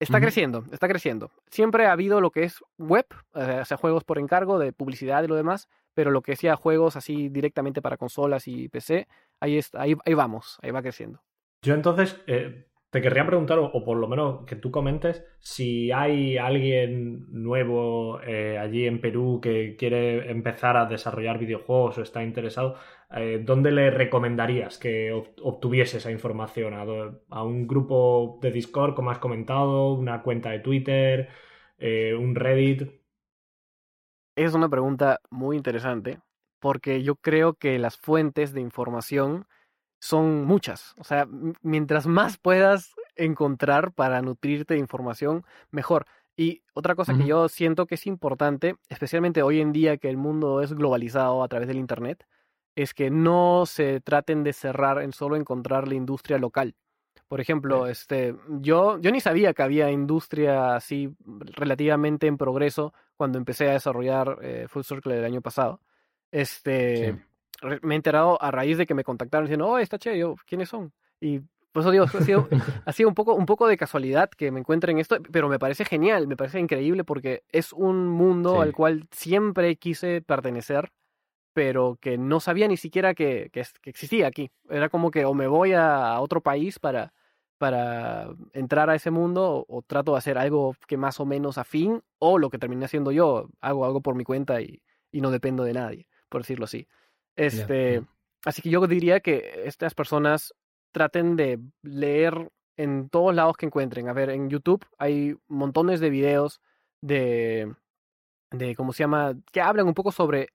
está 0.00 0.20
creciendo, 0.20 0.64
está 0.72 0.88
creciendo. 0.88 1.30
Siempre 1.50 1.86
ha 1.86 1.92
habido 1.92 2.20
lo 2.20 2.30
que 2.30 2.44
es 2.44 2.64
web, 2.78 3.06
o 3.32 3.64
sea, 3.64 3.76
juegos 3.76 4.04
por 4.04 4.18
encargo 4.18 4.58
de 4.58 4.72
publicidad 4.72 5.22
y 5.22 5.28
lo 5.28 5.36
demás, 5.36 5.68
pero 5.94 6.10
lo 6.10 6.22
que 6.22 6.36
sea 6.36 6.56
juegos 6.56 6.96
así 6.96 7.28
directamente 7.28 7.82
para 7.82 7.96
consolas 7.96 8.48
y 8.48 8.68
PC, 8.68 9.06
ahí, 9.40 9.58
está, 9.58 9.82
ahí, 9.82 9.94
ahí 10.04 10.14
vamos, 10.14 10.58
ahí 10.62 10.70
va 10.70 10.82
creciendo. 10.82 11.22
Yo 11.62 11.74
entonces, 11.74 12.20
eh, 12.26 12.66
te 12.94 13.02
querría 13.02 13.26
preguntar, 13.26 13.58
o, 13.58 13.84
por 13.84 13.96
lo 13.96 14.06
menos 14.06 14.44
que 14.46 14.54
tú 14.54 14.70
comentes, 14.70 15.24
si 15.40 15.90
hay 15.90 16.38
alguien 16.38 17.26
nuevo 17.30 18.20
eh, 18.22 18.56
allí 18.56 18.86
en 18.86 19.00
Perú 19.00 19.40
que 19.42 19.74
quiere 19.76 20.30
empezar 20.30 20.76
a 20.76 20.86
desarrollar 20.86 21.38
videojuegos 21.38 21.98
o 21.98 22.02
está 22.02 22.22
interesado, 22.22 22.76
eh, 23.16 23.42
¿dónde 23.44 23.70
le 23.70 23.90
recomendarías 23.90 24.78
que 24.78 25.12
obtuviese 25.12 25.98
esa 25.98 26.10
información? 26.10 26.74
¿A, 26.74 27.42
un 27.44 27.66
grupo 27.66 28.38
de 28.42 28.50
Discord, 28.50 28.94
como 28.94 29.10
has 29.10 29.18
comentado? 29.18 29.92
¿Una 29.92 30.22
cuenta 30.22 30.50
de 30.50 30.60
Twitter? 30.60 31.28
Eh, 31.78 32.14
¿Un 32.14 32.34
Reddit? 32.34 32.90
Es 34.36 34.54
una 34.54 34.68
pregunta 34.68 35.20
muy 35.30 35.56
interesante 35.56 36.20
porque 36.58 37.02
yo 37.02 37.16
creo 37.16 37.54
que 37.54 37.78
las 37.78 37.96
fuentes 37.96 38.52
de 38.52 38.60
información 38.60 39.46
son 40.00 40.44
muchas. 40.44 40.94
O 40.98 41.04
sea, 41.04 41.28
mientras 41.62 42.06
más 42.06 42.36
puedas 42.38 42.94
encontrar 43.16 43.92
para 43.92 44.22
nutrirte 44.22 44.74
de 44.74 44.80
información, 44.80 45.44
mejor. 45.70 46.06
Y 46.36 46.62
otra 46.72 46.94
cosa 46.94 47.16
que 47.16 47.26
yo 47.26 47.48
siento 47.48 47.86
que 47.86 47.94
es 47.94 48.06
importante, 48.06 48.76
especialmente 48.88 49.42
hoy 49.42 49.60
en 49.60 49.72
día 49.72 49.98
que 49.98 50.10
el 50.10 50.16
mundo 50.16 50.62
es 50.62 50.72
globalizado 50.72 51.44
a 51.44 51.48
través 51.48 51.68
del 51.68 51.78
Internet, 51.78 52.26
es 52.74 52.94
que 52.94 53.10
no 53.10 53.64
se 53.66 54.00
traten 54.00 54.42
de 54.44 54.52
cerrar 54.52 55.02
en 55.02 55.12
solo 55.12 55.36
encontrar 55.36 55.88
la 55.88 55.94
industria 55.94 56.38
local. 56.38 56.74
Por 57.28 57.40
ejemplo, 57.40 57.86
este, 57.86 58.36
yo, 58.60 58.98
yo 58.98 59.10
ni 59.10 59.20
sabía 59.20 59.54
que 59.54 59.62
había 59.62 59.90
industria 59.90 60.76
así 60.76 61.14
relativamente 61.56 62.26
en 62.26 62.36
progreso 62.36 62.92
cuando 63.16 63.38
empecé 63.38 63.68
a 63.68 63.72
desarrollar 63.72 64.38
eh, 64.42 64.66
Full 64.68 64.82
Circle 64.82 65.18
el 65.18 65.24
año 65.24 65.40
pasado. 65.40 65.80
Este, 66.30 67.24
me 67.82 67.94
he 67.94 67.96
enterado 67.96 68.40
a 68.42 68.50
raíz 68.50 68.78
de 68.78 68.86
que 68.86 68.94
me 68.94 69.04
contactaron 69.04 69.46
diciendo, 69.46 69.68
oh, 69.68 69.78
está 69.78 69.98
chévere, 69.98 70.20
yo, 70.20 70.36
¿quiénes 70.46 70.68
son? 70.68 70.92
Y 71.20 71.40
por 71.72 71.80
eso 71.80 71.90
digo, 71.90 72.04
ha 72.84 72.92
sido, 72.92 73.08
un, 73.08 73.14
poco, 73.14 73.34
un 73.34 73.46
poco 73.46 73.66
de 73.66 73.76
casualidad 73.76 74.30
que 74.30 74.52
me 74.52 74.60
encuentre 74.60 74.92
en 74.92 74.98
esto, 74.98 75.16
pero 75.32 75.48
me 75.48 75.58
parece 75.58 75.84
genial, 75.84 76.28
me 76.28 76.36
parece 76.36 76.60
increíble 76.60 77.02
porque 77.02 77.42
es 77.50 77.72
un 77.72 78.08
mundo 78.08 78.60
al 78.60 78.72
cual 78.72 79.08
siempre 79.10 79.74
quise 79.74 80.22
pertenecer, 80.22 80.92
pero 81.54 81.96
que 82.00 82.18
no 82.18 82.40
sabía 82.40 82.68
ni 82.68 82.76
siquiera 82.76 83.14
que, 83.14 83.48
que, 83.52 83.64
existía 83.84 84.26
aquí. 84.26 84.50
Era 84.68 84.88
como 84.90 85.10
que 85.10 85.24
o 85.24 85.32
me 85.32 85.46
voy 85.46 85.72
a 85.72 86.20
otro 86.20 86.42
país 86.42 86.78
para, 86.78 87.14
para 87.56 88.28
entrar 88.52 88.90
a 88.90 88.94
ese 88.96 89.10
mundo 89.10 89.64
o, 89.68 89.82
trato 89.82 90.12
de 90.12 90.18
hacer 90.18 90.36
algo 90.36 90.74
que 90.86 90.96
más 90.96 91.20
o 91.20 91.24
menos 91.24 91.56
afín 91.56 92.02
o 92.18 92.38
lo 92.38 92.50
que 92.50 92.58
terminé 92.58 92.84
haciendo 92.84 93.12
yo, 93.12 93.48
hago 93.60 93.86
algo 93.86 94.02
por 94.02 94.14
mi 94.16 94.24
cuenta 94.24 94.60
y, 94.60 94.82
y 95.10 95.20
no 95.20 95.30
dependo 95.30 95.64
de 95.64 95.72
nadie, 95.72 96.08
por 96.28 96.42
decirlo 96.42 96.66
así. 96.66 96.86
Este, 97.36 98.02
Así 98.44 98.60
que 98.60 98.70
yo 98.70 98.86
diría 98.86 99.20
que 99.20 99.62
estas 99.64 99.94
personas 99.94 100.54
traten 100.92 101.36
de 101.36 101.58
leer 101.82 102.50
en 102.76 103.08
todos 103.08 103.34
lados 103.34 103.56
que 103.56 103.66
encuentren. 103.66 104.08
A 104.08 104.12
ver, 104.12 104.30
en 104.30 104.50
YouTube 104.50 104.84
hay 104.98 105.36
montones 105.48 106.00
de 106.00 106.10
videos 106.10 106.60
de, 107.00 107.74
de 108.50 108.76
¿cómo 108.76 108.92
se 108.92 109.02
llama? 109.02 109.34
Que 109.50 109.60
hablan 109.60 109.86
un 109.86 109.94
poco 109.94 110.12
sobre 110.12 110.50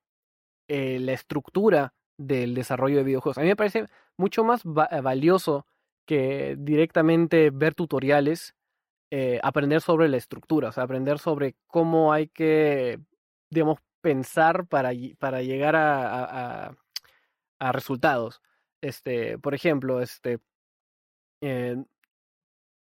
eh, 0.69 0.99
la 0.99 1.13
estructura 1.13 1.93
del 2.17 2.53
desarrollo 2.53 2.97
de 2.97 3.03
videojuegos. 3.03 3.39
A 3.39 3.41
mí 3.41 3.47
me 3.47 3.55
parece 3.55 3.87
mucho 4.17 4.43
más 4.43 4.61
valioso 4.63 5.65
que 6.05 6.55
directamente 6.59 7.49
ver 7.49 7.73
tutoriales, 7.73 8.55
eh, 9.11 9.39
aprender 9.41 9.81
sobre 9.81 10.07
la 10.09 10.17
estructura, 10.17 10.69
o 10.69 10.71
sea, 10.71 10.83
aprender 10.83 11.17
sobre 11.17 11.55
cómo 11.67 12.13
hay 12.13 12.27
que, 12.27 12.99
digamos, 13.49 13.79
pensar 14.01 14.67
para, 14.67 14.91
para 15.17 15.41
llegar 15.41 15.75
a, 15.75 16.75
a, 17.59 17.71
resultados. 17.71 18.41
Este, 18.81 19.39
por 19.39 19.55
ejemplo, 19.55 20.01
este, 20.01 20.39
eh, 21.41 21.83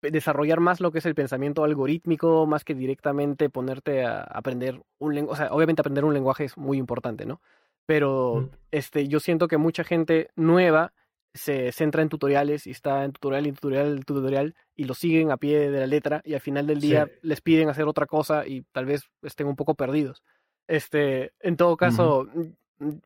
desarrollar 0.02 0.60
más 0.60 0.80
lo 0.80 0.92
que 0.92 0.98
es 0.98 1.06
el 1.06 1.14
pensamiento 1.14 1.64
algorítmico, 1.64 2.46
más 2.46 2.64
que 2.64 2.74
directamente 2.74 3.50
ponerte 3.50 4.04
a 4.04 4.20
aprender 4.22 4.82
un 4.98 5.14
lenguaje. 5.14 5.42
O 5.42 5.46
sea, 5.46 5.54
obviamente 5.54 5.80
aprender 5.82 6.04
un 6.04 6.14
lenguaje 6.14 6.44
es 6.44 6.56
muy 6.56 6.78
importante, 6.78 7.26
¿no? 7.26 7.40
Pero 7.88 8.50
este, 8.70 9.08
yo 9.08 9.18
siento 9.18 9.48
que 9.48 9.56
mucha 9.56 9.82
gente 9.82 10.28
nueva 10.36 10.92
se 11.32 11.72
centra 11.72 12.02
en 12.02 12.10
tutoriales 12.10 12.66
y 12.66 12.70
está 12.70 13.02
en 13.02 13.12
tutorial 13.12 13.46
y 13.46 13.52
tutorial, 13.52 14.04
tutorial 14.04 14.54
y 14.76 14.84
lo 14.84 14.92
siguen 14.92 15.30
a 15.30 15.38
pie 15.38 15.70
de 15.70 15.80
la 15.80 15.86
letra 15.86 16.20
y 16.22 16.34
al 16.34 16.40
final 16.42 16.66
del 16.66 16.82
día 16.82 17.10
les 17.22 17.40
piden 17.40 17.70
hacer 17.70 17.86
otra 17.86 18.04
cosa 18.04 18.46
y 18.46 18.60
tal 18.72 18.84
vez 18.84 19.04
estén 19.22 19.46
un 19.46 19.56
poco 19.56 19.74
perdidos. 19.74 20.22
Este, 20.66 21.32
en 21.40 21.56
todo 21.56 21.78
caso, 21.78 22.28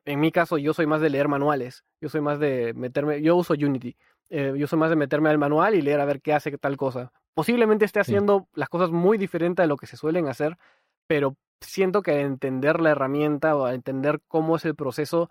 en 0.05 0.21
mi 0.21 0.33
caso, 0.33 0.59
yo 0.59 0.75
soy 0.75 0.87
más 0.87 1.01
de 1.01 1.11
leer 1.11 1.29
manuales. 1.29 1.85
Yo 2.01 2.09
soy 2.09 2.21
más 2.21 2.41
de 2.41 2.75
meterme, 2.75 3.23
yo 3.23 3.37
uso 3.37 3.55
Unity. 3.55 3.97
Eh, 4.31 4.53
yo 4.57 4.67
soy 4.67 4.81
más 4.81 4.91
de 4.91 4.97
meterme 4.97 5.31
al 5.31 5.39
manual 5.39 5.77
y 5.77 5.83
leer 5.83 6.01
a 6.01 6.05
ver 6.07 6.21
qué 6.21 6.33
hace 6.33 6.59
tal 6.59 6.77
cosa. 6.77 7.13
Posiblemente 7.35 7.85
esté 7.85 8.01
haciendo 8.01 8.49
las 8.53 8.69
cosas 8.69 8.91
muy 8.91 9.17
diferentes 9.17 9.63
de 9.63 9.69
lo 9.69 9.77
que 9.77 9.87
se 9.87 9.97
suelen 9.97 10.27
hacer, 10.27 10.59
pero 11.07 11.37
siento 11.61 12.03
que 12.03 12.13
al 12.13 12.21
entender 12.21 12.81
la 12.81 12.91
herramienta 12.91 13.57
o 13.57 13.67
al 13.67 13.75
entender 13.75 14.21
cómo 14.29 14.57
es 14.57 14.65
el 14.65 14.75
proceso, 14.75 15.31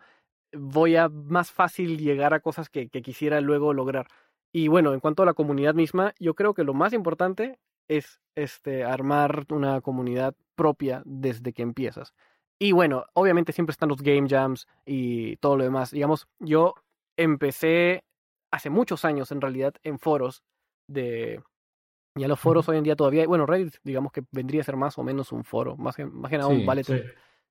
voy 0.54 0.96
a 0.96 1.10
más 1.10 1.52
fácil 1.52 1.98
llegar 1.98 2.34
a 2.34 2.40
cosas 2.40 2.70
que, 2.70 2.90
que 2.90 3.02
quisiera 3.02 3.42
luego 3.42 3.74
lograr. 3.74 4.08
Y 4.54 4.68
bueno, 4.68 4.94
en 4.94 5.00
cuanto 5.00 5.24
a 5.24 5.26
la 5.26 5.34
comunidad 5.34 5.74
misma, 5.74 6.14
yo 6.20 6.34
creo 6.34 6.54
que 6.54 6.64
lo 6.64 6.74
más 6.74 6.94
importante 6.94 7.60
es 7.88 8.22
este, 8.36 8.84
armar 8.84 9.46
una 9.50 9.82
comunidad 9.82 10.36
propia 10.56 11.02
desde 11.06 11.54
que 11.54 11.62
empiezas. 11.62 12.14
Y 12.60 12.74
bueno, 12.74 13.06
obviamente 13.14 13.54
siempre 13.54 13.72
están 13.72 13.90
los 13.90 14.02
game 14.02 14.28
jams 14.30 14.68
y 14.86 15.38
todo 15.38 15.58
lo 15.58 15.64
demás. 15.64 15.92
Digamos, 15.92 16.28
yo 16.40 16.76
empecé 17.18 18.04
hace 18.52 18.70
muchos 18.70 19.04
años 19.04 19.32
en 19.32 19.42
realidad 19.42 19.74
en 19.84 20.00
foros 20.00 20.44
de... 20.88 21.42
Ya 22.16 22.28
los 22.28 22.40
foros 22.40 22.68
hoy 22.68 22.78
en 22.78 22.84
día 22.84 22.96
todavía, 22.96 23.26
bueno, 23.26 23.46
Reddit 23.46 23.76
digamos 23.84 24.12
que 24.12 24.24
vendría 24.32 24.62
a 24.62 24.66
ser 24.66 24.76
más 24.76 24.98
o 24.98 25.04
menos 25.04 25.32
un 25.32 25.44
foro, 25.44 25.78
más 25.78 25.96
que, 25.96 26.06
más 26.06 26.30
que 26.30 26.38
nada 26.38 26.50
un 26.50 26.66
ballet. 26.66 26.86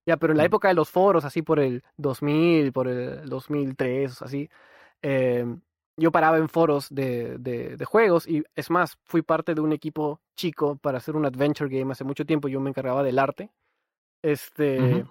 Ya, 0.07 0.17
pero 0.17 0.33
en 0.33 0.39
la 0.39 0.45
época 0.45 0.69
de 0.69 0.75
los 0.75 0.91
foros, 0.91 1.25
así 1.25 1.43
por 1.43 1.61
el 1.61 1.83
2000, 1.97 2.73
por 2.73 2.89
el 2.89 3.29
2003, 3.29 4.23
así, 4.23 4.51
eh, 5.03 5.47
yo 5.97 6.11
paraba 6.11 6.39
en 6.39 6.49
foros 6.49 6.89
de, 6.91 7.39
de, 7.39 7.85
juegos 7.85 8.27
y 8.27 8.43
es 8.55 8.71
más, 8.71 8.99
fui 9.05 9.23
parte 9.23 9.55
de 9.55 9.61
un 9.61 9.73
equipo 9.73 10.21
chico 10.35 10.77
para 10.77 10.99
hacer 10.99 11.15
un 11.15 11.27
adventure 11.27 11.69
game 11.71 11.93
hace 11.93 12.05
mucho 12.05 12.25
tiempo. 12.25 12.49
Yo 12.49 12.61
me 12.61 12.71
encargaba 12.71 13.03
del 13.03 13.19
arte. 13.19 13.51
Este. 14.23 15.05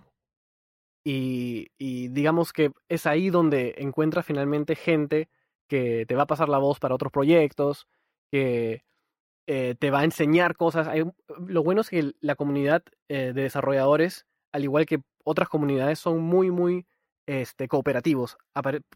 y, 1.04 1.68
y, 1.78 2.08
digamos 2.10 2.54
que 2.54 2.72
es 2.88 3.06
ahí 3.06 3.30
donde 3.30 3.76
encuentras 3.78 4.26
finalmente 4.26 4.76
gente 4.76 5.30
que 5.68 6.06
te 6.08 6.16
va 6.16 6.24
a 6.24 6.28
pasar 6.28 6.50
la 6.50 6.58
voz 6.58 6.80
para 6.80 6.96
otros 6.96 7.12
proyectos, 7.12 7.88
que 8.32 8.84
eh, 9.52 9.74
te 9.80 9.90
va 9.90 10.02
a 10.02 10.04
enseñar 10.04 10.56
cosas. 10.56 10.88
Hay, 10.88 11.04
lo 11.48 11.64
bueno 11.64 11.82
es 11.82 11.90
que 11.90 12.12
la 12.22 12.36
comunidad 12.36 12.84
eh, 13.08 13.34
de 13.34 13.42
desarrolladores, 13.42 14.28
al 14.52 14.64
igual 14.64 14.86
que 14.86 15.02
otras 15.24 15.50
comunidades, 15.50 15.98
son 15.98 16.20
muy, 16.20 16.52
muy 16.52 16.86
este, 17.26 17.68
cooperativos. 17.68 18.38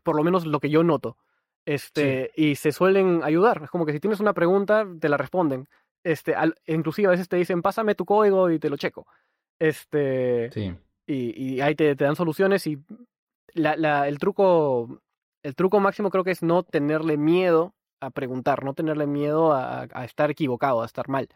Por 0.03 0.15
lo 0.15 0.23
menos 0.23 0.45
lo 0.45 0.59
que 0.59 0.69
yo 0.69 0.83
noto. 0.83 1.17
Este, 1.65 2.29
y 2.35 2.53
se 2.53 2.71
suelen 2.71 3.23
ayudar. 3.23 3.61
Es 3.63 3.71
como 3.71 3.83
que 3.87 3.93
si 3.93 3.99
tienes 3.99 4.19
una 4.19 4.35
pregunta, 4.35 4.85
te 4.99 5.09
la 5.09 5.17
responden. 5.17 5.67
Este, 6.03 6.35
inclusive 6.67 7.07
a 7.07 7.11
veces 7.11 7.27
te 7.27 7.37
dicen, 7.37 7.63
pásame 7.63 7.95
tu 7.95 8.05
código 8.05 8.51
y 8.51 8.59
te 8.59 8.69
lo 8.69 8.77
checo. 8.77 9.07
Este, 9.57 10.51
y, 11.07 11.55
y, 11.55 11.61
ahí 11.61 11.73
te, 11.73 11.95
dan 11.95 12.15
soluciones 12.15 12.67
y 12.67 12.77
la, 13.55 13.75
la, 13.75 14.07
el 14.07 14.19
truco, 14.19 15.01
el 15.41 15.55
truco 15.55 15.79
máximo 15.79 16.11
creo 16.11 16.23
que 16.23 16.29
es 16.31 16.43
no 16.43 16.61
tenerle 16.61 17.17
miedo 17.17 17.73
a 18.05 18.11
preguntar, 18.11 18.63
no 18.63 18.73
tenerle 18.73 19.07
miedo 19.07 19.53
a, 19.53 19.87
a 19.91 20.05
estar 20.05 20.31
equivocado, 20.31 20.81
a 20.81 20.85
estar 20.85 21.09
mal. 21.09 21.29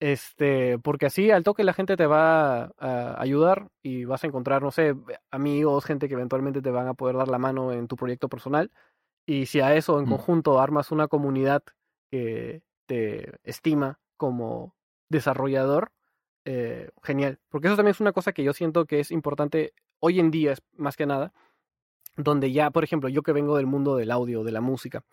Este, 0.00 0.78
porque 0.80 1.06
así 1.06 1.30
al 1.30 1.44
toque 1.44 1.64
la 1.64 1.72
gente 1.72 1.96
te 1.96 2.06
va 2.06 2.72
a 2.78 3.20
ayudar 3.20 3.68
y 3.82 4.04
vas 4.04 4.24
a 4.24 4.26
encontrar, 4.26 4.62
no 4.62 4.70
sé, 4.70 4.94
amigos, 5.30 5.84
gente 5.84 6.08
que 6.08 6.14
eventualmente 6.14 6.60
te 6.60 6.70
van 6.70 6.88
a 6.88 6.94
poder 6.94 7.16
dar 7.16 7.28
la 7.28 7.38
mano 7.38 7.72
en 7.72 7.86
tu 7.88 7.96
proyecto 7.96 8.28
personal 8.28 8.70
y 9.26 9.46
si 9.46 9.60
a 9.60 9.74
eso 9.74 9.98
en 9.98 10.06
mm. 10.06 10.10
conjunto 10.10 10.60
armas 10.60 10.90
una 10.90 11.08
comunidad 11.08 11.62
que 12.10 12.62
te 12.86 13.38
estima 13.44 14.00
como 14.16 14.74
desarrollador, 15.08 15.92
eh, 16.44 16.90
genial. 17.02 17.38
Porque 17.48 17.68
eso 17.68 17.76
también 17.76 17.92
es 17.92 18.00
una 18.00 18.12
cosa 18.12 18.32
que 18.32 18.44
yo 18.44 18.52
siento 18.52 18.86
que 18.86 19.00
es 19.00 19.10
importante 19.10 19.72
hoy 20.00 20.20
en 20.20 20.30
día, 20.30 20.54
más 20.76 20.96
que 20.96 21.06
nada, 21.06 21.32
donde 22.16 22.52
ya, 22.52 22.70
por 22.70 22.84
ejemplo, 22.84 23.08
yo 23.08 23.22
que 23.22 23.32
vengo 23.32 23.56
del 23.56 23.66
mundo 23.66 23.96
del 23.96 24.10
audio, 24.10 24.44
de 24.44 24.52
la 24.52 24.60
música, 24.60 25.04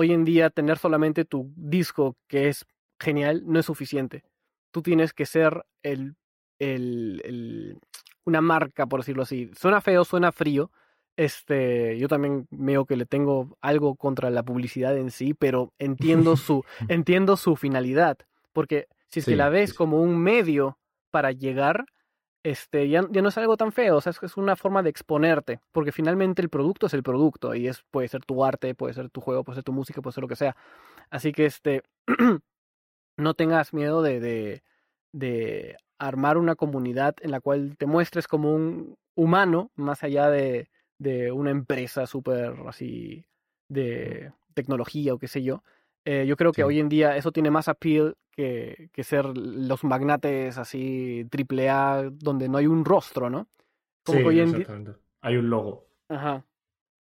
hoy 0.00 0.12
en 0.12 0.24
día 0.24 0.48
tener 0.48 0.78
solamente 0.78 1.26
tu 1.26 1.52
disco 1.56 2.16
que 2.26 2.48
es 2.48 2.64
genial 2.98 3.42
no 3.44 3.58
es 3.58 3.66
suficiente. 3.66 4.24
Tú 4.70 4.80
tienes 4.80 5.12
que 5.12 5.26
ser 5.26 5.64
el, 5.82 6.16
el, 6.58 7.20
el 7.24 7.78
una 8.24 8.40
marca, 8.40 8.86
por 8.86 9.00
decirlo 9.00 9.24
así. 9.24 9.50
Suena 9.54 9.82
feo, 9.82 10.04
suena 10.04 10.32
frío, 10.32 10.70
este, 11.16 11.98
yo 11.98 12.08
también 12.08 12.46
veo 12.50 12.86
que 12.86 12.96
le 12.96 13.04
tengo 13.04 13.58
algo 13.60 13.94
contra 13.96 14.30
la 14.30 14.42
publicidad 14.42 14.96
en 14.96 15.10
sí, 15.10 15.34
pero 15.34 15.74
entiendo 15.78 16.36
su, 16.36 16.64
entiendo 16.88 17.36
su 17.36 17.56
finalidad. 17.56 18.16
Porque 18.54 18.86
si 19.08 19.20
se 19.20 19.36
la 19.36 19.50
ves 19.50 19.74
como 19.74 20.00
un 20.00 20.16
medio 20.16 20.78
para 21.10 21.32
llegar, 21.32 21.84
este, 22.42 22.88
ya, 22.88 23.02
ya, 23.10 23.22
no 23.22 23.28
es 23.28 23.38
algo 23.38 23.56
tan 23.56 23.72
feo, 23.72 23.96
o 23.96 24.00
sea, 24.00 24.10
es, 24.10 24.22
es, 24.22 24.36
una 24.36 24.56
forma 24.56 24.82
de 24.82 24.90
exponerte, 24.90 25.60
porque 25.72 25.92
finalmente 25.92 26.42
el 26.42 26.48
producto 26.48 26.86
es 26.86 26.94
el 26.94 27.02
producto, 27.02 27.54
y 27.54 27.68
es, 27.68 27.82
puede 27.90 28.08
ser 28.08 28.24
tu 28.24 28.44
arte, 28.44 28.74
puede 28.74 28.94
ser 28.94 29.10
tu 29.10 29.20
juego, 29.20 29.44
puede 29.44 29.56
ser 29.56 29.64
tu 29.64 29.72
música, 29.72 30.02
puede 30.02 30.14
ser 30.14 30.22
lo 30.22 30.28
que 30.28 30.36
sea. 30.36 30.56
Así 31.10 31.32
que 31.32 31.46
este, 31.46 31.82
no 33.16 33.34
tengas 33.34 33.74
miedo 33.74 34.02
de, 34.02 34.20
de, 34.20 34.62
de 35.12 35.76
armar 35.98 36.38
una 36.38 36.56
comunidad 36.56 37.14
en 37.20 37.30
la 37.30 37.40
cual 37.40 37.76
te 37.76 37.86
muestres 37.86 38.26
como 38.28 38.54
un 38.54 38.96
humano, 39.14 39.70
más 39.76 40.02
allá 40.02 40.30
de, 40.30 40.70
de 40.98 41.32
una 41.32 41.50
empresa 41.50 42.06
súper 42.06 42.54
así 42.66 43.26
de 43.68 44.32
tecnología 44.54 45.14
o 45.14 45.18
qué 45.18 45.28
sé 45.28 45.42
yo. 45.42 45.62
Eh, 46.04 46.24
yo 46.26 46.36
creo 46.36 46.52
que 46.52 46.64
hoy 46.64 46.80
en 46.80 46.88
día 46.88 47.16
eso 47.16 47.32
tiene 47.32 47.50
más 47.50 47.68
appeal 47.68 48.16
que, 48.30 48.88
que 48.92 49.04
ser 49.04 49.26
los 49.36 49.84
magnates 49.84 50.56
así 50.58 51.26
triple 51.30 51.68
A 51.68 52.10
donde 52.10 52.48
no 52.48 52.58
hay 52.58 52.66
un 52.66 52.84
rostro, 52.84 53.28
¿no? 53.28 53.48
Como 54.04 54.20
sí, 54.20 54.24
hoy 54.24 54.40
en 54.40 54.48
exactamente. 54.48 54.92
Hay 55.20 55.36
un 55.36 55.50
logo. 55.50 55.86
Ajá. 56.08 56.44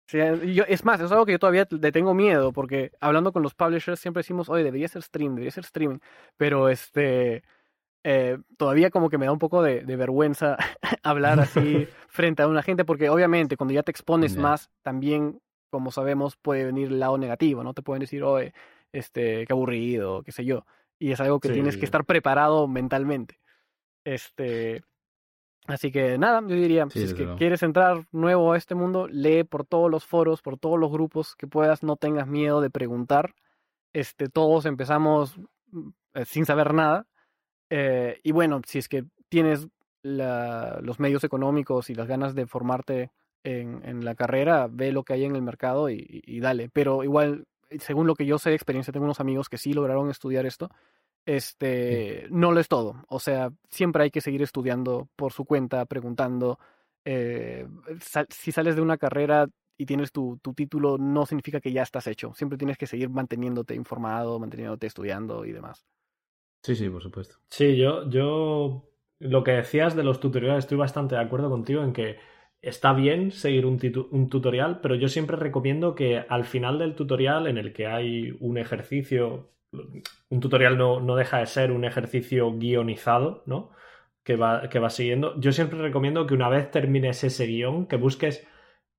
Sí, 0.06 0.18
yo, 0.52 0.64
es 0.68 0.84
más, 0.84 1.00
es 1.00 1.10
algo 1.10 1.24
que 1.24 1.32
yo 1.32 1.38
todavía 1.38 1.66
le 1.70 1.90
tengo 1.90 2.12
miedo, 2.12 2.52
porque 2.52 2.92
hablando 3.00 3.32
con 3.32 3.42
los 3.42 3.54
publishers 3.54 3.98
siempre 3.98 4.20
decimos, 4.20 4.50
oye, 4.50 4.62
debería 4.62 4.86
ser 4.86 5.02
stream, 5.02 5.34
debería 5.34 5.50
ser 5.50 5.64
streaming, 5.64 5.98
pero 6.36 6.68
este, 6.68 7.42
eh, 8.04 8.38
todavía 8.58 8.90
como 8.90 9.08
que 9.08 9.16
me 9.16 9.24
da 9.24 9.32
un 9.32 9.38
poco 9.38 9.62
de, 9.62 9.80
de 9.80 9.96
vergüenza 9.96 10.58
hablar 11.02 11.40
así 11.40 11.88
frente 12.08 12.42
a 12.42 12.48
una 12.48 12.62
gente, 12.62 12.84
porque 12.84 13.08
obviamente 13.08 13.56
cuando 13.56 13.72
ya 13.72 13.82
te 13.82 13.90
expones 13.90 14.36
más, 14.36 14.70
también, 14.82 15.40
como 15.70 15.90
sabemos, 15.90 16.36
puede 16.36 16.64
venir 16.66 16.88
el 16.88 17.00
lado 17.00 17.16
negativo, 17.16 17.64
¿no? 17.64 17.72
Te 17.72 17.82
pueden 17.82 18.00
decir, 18.00 18.22
oye, 18.22 18.52
este, 18.94 19.46
qué 19.46 19.52
aburrido, 19.52 20.22
qué 20.22 20.32
sé 20.32 20.44
yo, 20.44 20.64
y 20.98 21.12
es 21.12 21.20
algo 21.20 21.40
que 21.40 21.50
tienes 21.50 21.76
que 21.76 21.84
estar 21.84 22.04
preparado 22.04 22.68
mentalmente. 22.68 23.38
Este, 24.04 24.82
Así 25.66 25.90
que 25.90 26.18
nada, 26.18 26.42
yo 26.42 26.56
diría, 26.56 26.86
si 26.90 27.02
es 27.02 27.14
que 27.14 27.26
quieres 27.36 27.62
entrar 27.62 28.06
nuevo 28.12 28.52
a 28.52 28.58
este 28.58 28.74
mundo, 28.74 29.08
lee 29.08 29.44
por 29.44 29.64
todos 29.64 29.90
los 29.90 30.04
foros, 30.04 30.42
por 30.42 30.58
todos 30.58 30.78
los 30.78 30.92
grupos 30.92 31.34
que 31.36 31.46
puedas, 31.46 31.82
no 31.82 31.96
tengas 31.96 32.28
miedo 32.28 32.60
de 32.60 32.68
preguntar. 32.68 33.34
Este, 33.94 34.28
todos 34.28 34.66
empezamos 34.66 35.38
mm, 35.70 35.88
eh, 36.14 36.24
sin 36.26 36.44
saber 36.44 36.74
nada. 36.74 37.06
Eh, 37.70 38.20
y 38.22 38.32
bueno, 38.32 38.60
si 38.66 38.78
es 38.78 38.88
que 38.90 39.06
tienes 39.30 39.66
la, 40.02 40.80
los 40.82 41.00
medios 41.00 41.24
económicos 41.24 41.88
y 41.88 41.94
las 41.94 42.08
ganas 42.08 42.34
de 42.34 42.46
formarte 42.46 43.10
en, 43.42 43.80
en, 43.86 44.04
la 44.04 44.14
carrera, 44.14 44.68
ve 44.70 44.92
lo 44.92 45.02
que 45.02 45.14
hay 45.14 45.24
en 45.24 45.34
el 45.34 45.42
mercado 45.42 45.88
y, 45.88 46.22
y, 46.26 46.40
dale. 46.40 46.68
Pero 46.74 47.04
igual, 47.04 47.46
según 47.78 48.06
lo 48.06 48.14
que 48.14 48.26
yo 48.26 48.38
sé 48.38 48.50
de 48.50 48.56
experiencia, 48.56 48.92
tengo 48.92 49.04
unos 49.04 49.20
amigos 49.20 49.48
que 49.48 49.58
sí 49.58 49.72
lograron 49.72 50.10
estudiar 50.10 50.46
esto 50.46 50.70
este, 51.26 52.26
no 52.30 52.52
lo 52.52 52.60
es 52.60 52.68
todo. 52.68 53.04
O 53.08 53.18
sea, 53.18 53.50
siempre 53.68 54.04
hay 54.04 54.10
que 54.10 54.20
seguir 54.20 54.42
estudiando 54.42 55.08
por 55.16 55.32
su 55.32 55.44
cuenta, 55.44 55.84
preguntando. 55.86 56.58
Eh, 57.04 57.66
si 58.30 58.52
sales 58.52 58.76
de 58.76 58.82
una 58.82 58.98
carrera 58.98 59.46
y 59.76 59.86
tienes 59.86 60.12
tu, 60.12 60.38
tu, 60.42 60.54
título, 60.54 60.98
no 60.98 61.26
significa 61.26 61.60
que 61.60 61.72
ya 61.72 61.82
estás 61.82 62.06
hecho. 62.06 62.32
Siempre 62.34 62.58
tienes 62.58 62.78
que 62.78 62.86
seguir 62.86 63.10
manteniéndote 63.10 63.74
informado, 63.74 64.38
manteniéndote 64.38 64.86
estudiando 64.86 65.44
y 65.44 65.52
demás. 65.52 65.84
Sí, 66.62 66.74
sí, 66.76 66.88
por 66.88 67.02
supuesto. 67.02 67.36
Sí, 67.48 67.76
yo, 67.76 68.08
yo 68.08 68.88
lo 69.18 69.44
que 69.44 69.52
decías 69.52 69.94
de 69.96 70.04
los 70.04 70.20
tutoriales, 70.20 70.64
estoy 70.64 70.78
bastante 70.78 71.14
de 71.14 71.20
acuerdo 71.20 71.50
contigo 71.50 71.82
en 71.82 71.92
que 71.92 72.18
está 72.64 72.92
bien 72.92 73.30
seguir 73.30 73.66
un, 73.66 74.28
tutorial, 74.28 74.80
pero 74.80 74.94
yo 74.94 75.08
siempre 75.08 75.36
recomiendo 75.36 75.94
que 75.94 76.24
al 76.28 76.44
final 76.44 76.78
del 76.78 76.94
tutorial, 76.94 77.46
en 77.46 77.58
el 77.58 77.72
que 77.72 77.86
hay 77.86 78.36
un 78.40 78.58
ejercicio 78.58 79.50
un 80.30 80.40
tutorial 80.40 80.78
no, 80.78 81.16
deja 81.16 81.38
de 81.38 81.46
ser 81.46 81.72
un 81.72 81.84
ejercicio 81.84 82.52
guionizado, 82.56 83.42
¿no? 83.46 83.70
Que 84.22 84.36
va, 84.36 84.68
que 84.68 84.78
va 84.78 84.90
siguiendo. 84.90 85.38
Yo 85.40 85.52
siempre 85.52 85.78
recomiendo 85.80 86.26
que 86.26 86.34
una 86.34 86.48
vez 86.48 86.70
termines 86.70 87.24
ese 87.24 87.46
guion, 87.46 87.86
que 87.86 87.96
busques 87.96 88.46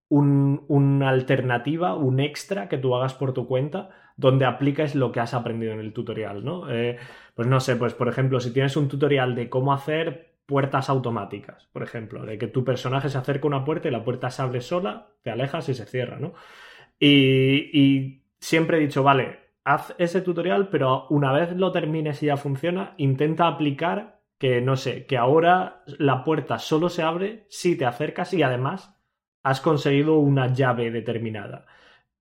un, 0.09 0.65
una 0.67 1.09
alternativa, 1.09 1.95
un 1.95 2.19
extra 2.19 2.69
que 2.69 2.77
tú 2.77 2.95
hagas 2.95 3.13
por 3.13 3.33
tu 3.33 3.47
cuenta, 3.47 3.89
donde 4.17 4.45
apliques 4.45 4.95
lo 4.95 5.11
que 5.11 5.19
has 5.19 5.33
aprendido 5.33 5.73
en 5.73 5.79
el 5.79 5.93
tutorial, 5.93 6.43
¿no? 6.45 6.69
Eh, 6.69 6.97
pues 7.33 7.47
no 7.47 7.59
sé, 7.59 7.75
pues 7.75 7.93
por 7.93 8.07
ejemplo, 8.07 8.39
si 8.39 8.53
tienes 8.53 8.77
un 8.77 8.87
tutorial 8.87 9.35
de 9.35 9.49
cómo 9.49 9.73
hacer 9.73 10.34
puertas 10.45 10.89
automáticas, 10.89 11.67
por 11.73 11.83
ejemplo, 11.83 12.25
de 12.25 12.37
que 12.37 12.47
tu 12.47 12.63
personaje 12.63 13.09
se 13.09 13.17
acerca 13.17 13.45
a 13.45 13.47
una 13.47 13.65
puerta 13.65 13.87
y 13.87 13.91
la 13.91 14.03
puerta 14.03 14.29
se 14.29 14.41
abre 14.41 14.61
sola, 14.61 15.09
te 15.21 15.31
alejas 15.31 15.69
y 15.69 15.73
se 15.73 15.85
cierra, 15.85 16.19
¿no? 16.19 16.33
Y, 16.99 17.69
y 17.73 18.23
siempre 18.39 18.77
he 18.77 18.81
dicho, 18.81 19.03
vale, 19.03 19.39
haz 19.63 19.95
ese 19.97 20.21
tutorial, 20.21 20.69
pero 20.69 21.07
una 21.09 21.31
vez 21.33 21.55
lo 21.55 21.71
termines 21.71 22.21
y 22.23 22.27
ya 22.27 22.37
funciona, 22.37 22.93
intenta 22.97 23.47
aplicar 23.47 24.21
que, 24.37 24.61
no 24.61 24.75
sé, 24.75 25.05
que 25.05 25.17
ahora 25.17 25.83
la 25.87 26.23
puerta 26.23 26.59
solo 26.59 26.89
se 26.89 27.01
abre 27.01 27.45
si 27.49 27.75
te 27.75 27.85
acercas 27.85 28.33
y 28.33 28.43
además 28.43 28.95
has 29.43 29.61
conseguido 29.61 30.17
una 30.17 30.53
llave 30.53 30.91
determinada. 30.91 31.65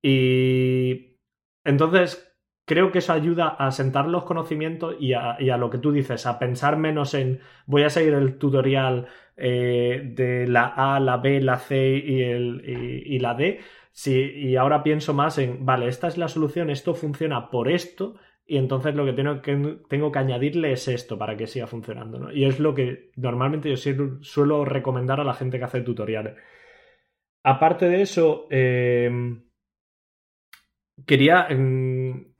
Y 0.03 1.19
entonces 1.65 2.34
creo 2.65 2.91
que 2.91 2.99
eso 2.99 3.13
ayuda 3.13 3.49
a 3.49 3.71
sentar 3.71 4.07
los 4.07 4.25
conocimientos 4.25 4.97
y 4.99 5.13
a, 5.13 5.57
lo 5.57 5.71
que 5.71 5.79
tú 5.79 5.93
dices, 5.93 6.27
a 6.27 6.39
pensar 6.39 6.77
menos 6.77 7.15
en 7.15 7.41
voy 7.67 7.83
a 7.83 7.91
seguir 7.91 8.15
el 8.15 8.39
tutorial 8.39 9.07
eh, 9.37 10.03
de 10.15 10.47
la 10.47 10.67
A, 10.67 11.01
la 11.01 11.19
B, 11.19 11.41
la 11.41 11.59
C 11.59 11.77
y, 11.77 13.19
la 13.19 13.35
D, 13.35 13.61
Sí, 13.93 14.13
y 14.13 14.57
ahora 14.57 14.83
pienso 14.83 15.15
más 15.15 15.39
en, 15.39 15.65
vale, 15.65 15.87
esta 15.87 16.09
es 16.09 16.19
la 16.19 16.27
solución, 16.27 16.69
esto 16.69 16.95
funciona 16.95 17.49
por 17.49 17.71
esto, 17.71 18.17
y 18.47 18.59
entonces 18.59 18.95
lo 18.95 19.05
que 19.07 19.13
tengo 19.13 19.41
que, 19.41 19.79
tengo 19.89 20.13
que 20.13 20.19
añadirle 20.19 20.73
es 20.73 20.89
esto 20.89 21.17
para 21.19 21.37
que 21.37 21.47
siga 21.47 21.67
funcionando. 21.67 22.19
¿no? 22.19 22.33
Y 22.33 22.45
es 22.45 22.59
lo 22.61 22.75
que 22.75 23.13
normalmente 23.17 23.75
yo 23.75 24.19
suelo 24.21 24.65
recomendar 24.65 25.21
a 25.21 25.25
la 25.25 25.35
gente 25.35 25.59
que 25.59 25.65
hace 25.65 25.81
tutoriales. 25.83 26.35
Aparte 27.45 27.89
de 27.89 28.03
eso, 28.03 28.47
em, 28.51 29.45
quería, 31.07 31.47
em, 31.49 32.34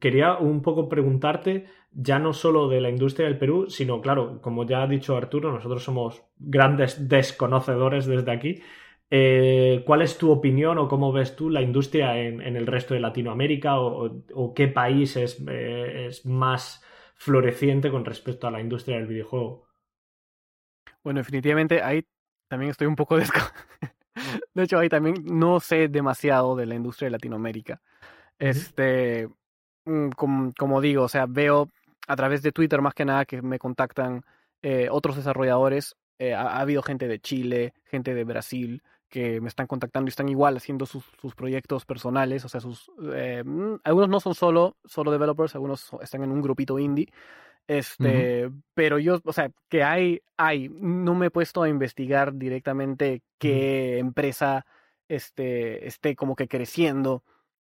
quería 0.00 0.36
un 0.36 0.62
poco 0.62 0.88
preguntarte 0.88 1.66
ya 1.90 2.18
no 2.18 2.32
solo 2.32 2.68
de 2.68 2.80
la 2.80 2.90
industria 2.90 3.26
del 3.26 3.38
Perú, 3.38 3.70
sino, 3.70 4.00
claro, 4.00 4.40
como 4.40 4.66
ya 4.66 4.82
ha 4.82 4.86
dicho 4.86 5.16
Arturo, 5.16 5.52
nosotros 5.52 5.82
somos 5.82 6.22
grandes 6.36 7.08
desconocedores 7.08 8.06
desde 8.06 8.30
aquí. 8.30 8.62
Eh, 9.10 9.82
¿Cuál 9.86 10.02
es 10.02 10.18
tu 10.18 10.30
opinión 10.30 10.76
o 10.76 10.86
cómo 10.86 11.12
ves 11.12 11.34
tú 11.34 11.48
la 11.48 11.62
industria 11.62 12.18
en, 12.18 12.42
el 12.42 12.66
resto 12.66 12.92
de 12.92 13.00
Latinoamérica 13.00 13.80
o, 13.80 14.52
qué 14.54 14.68
país 14.68 15.16
eh, 15.16 16.06
es, 16.06 16.26
más 16.26 16.84
floreciente 17.14 17.90
con 17.90 18.04
respecto 18.04 18.46
a 18.46 18.50
la 18.50 18.60
industria 18.60 18.96
del 18.96 19.06
videojuego? 19.06 19.66
Bueno, 21.02 21.20
definitivamente 21.20 21.80
ahí 21.80 22.04
también 22.48 22.70
estoy 22.70 22.86
un 22.86 22.96
poco 22.96 23.16
desco... 23.18 23.40
de 24.52 24.62
hecho, 24.62 24.78
ahí 24.78 24.90
también 24.90 25.24
no 25.24 25.58
sé 25.58 25.88
demasiado 25.88 26.54
de 26.54 26.66
la 26.66 26.74
industria 26.74 27.06
de 27.06 27.12
Latinoamérica. 27.12 27.80
Este, 28.38 29.26
mm, 29.26 29.32
como, 30.16 30.80
digo, 30.80 31.04
o 31.04 31.08
sea, 31.08 31.26
veo 31.26 31.68
a 32.06 32.16
través 32.16 32.42
de 32.42 32.52
Twitter 32.52 32.80
más 32.80 32.94
que 32.94 33.04
nada 33.04 33.24
que 33.24 33.42
me 33.42 33.58
contactan 33.58 34.22
eh, 34.62 34.88
otros 34.90 35.16
desarrolladores. 35.16 35.96
ha, 36.20 36.60
habido 36.60 36.82
gente 36.82 37.08
de 37.08 37.20
Chile, 37.20 37.74
gente 37.84 38.14
de 38.14 38.24
Brasil, 38.24 38.82
que 39.08 39.40
me 39.40 39.48
están 39.48 39.66
contactando 39.66 40.08
y 40.08 40.10
están 40.10 40.28
igual 40.28 40.56
haciendo 40.56 40.86
sus, 40.86 41.04
sus 41.20 41.34
proyectos 41.34 41.84
personales, 41.84 42.44
o 42.44 42.48
sea, 42.48 42.60
sus 42.60 42.90
eh, 43.14 43.42
mm, 43.44 43.76
algunos 43.84 44.08
no 44.08 44.20
son 44.20 44.34
solo, 44.34 44.76
solo 44.84 45.10
developers, 45.10 45.54
algunos 45.54 45.90
están 46.02 46.24
en 46.24 46.32
un 46.32 46.42
grupito 46.42 46.78
indie. 46.78 47.08
Este, 47.66 48.50
pero 48.72 48.98
yo, 48.98 49.20
o 49.24 49.32
sea, 49.32 49.50
que 49.68 49.82
hay, 49.82 50.22
hay, 50.38 50.70
no 50.70 51.14
me 51.14 51.26
he 51.26 51.30
puesto 51.30 51.62
a 51.62 51.68
investigar 51.68 52.34
directamente 52.34 53.22
qué 53.38 53.98
empresa 53.98 54.64
este, 55.06 55.86
esté 55.86 56.16
como 56.16 56.34
que 56.34 56.48
creciendo 56.48 57.24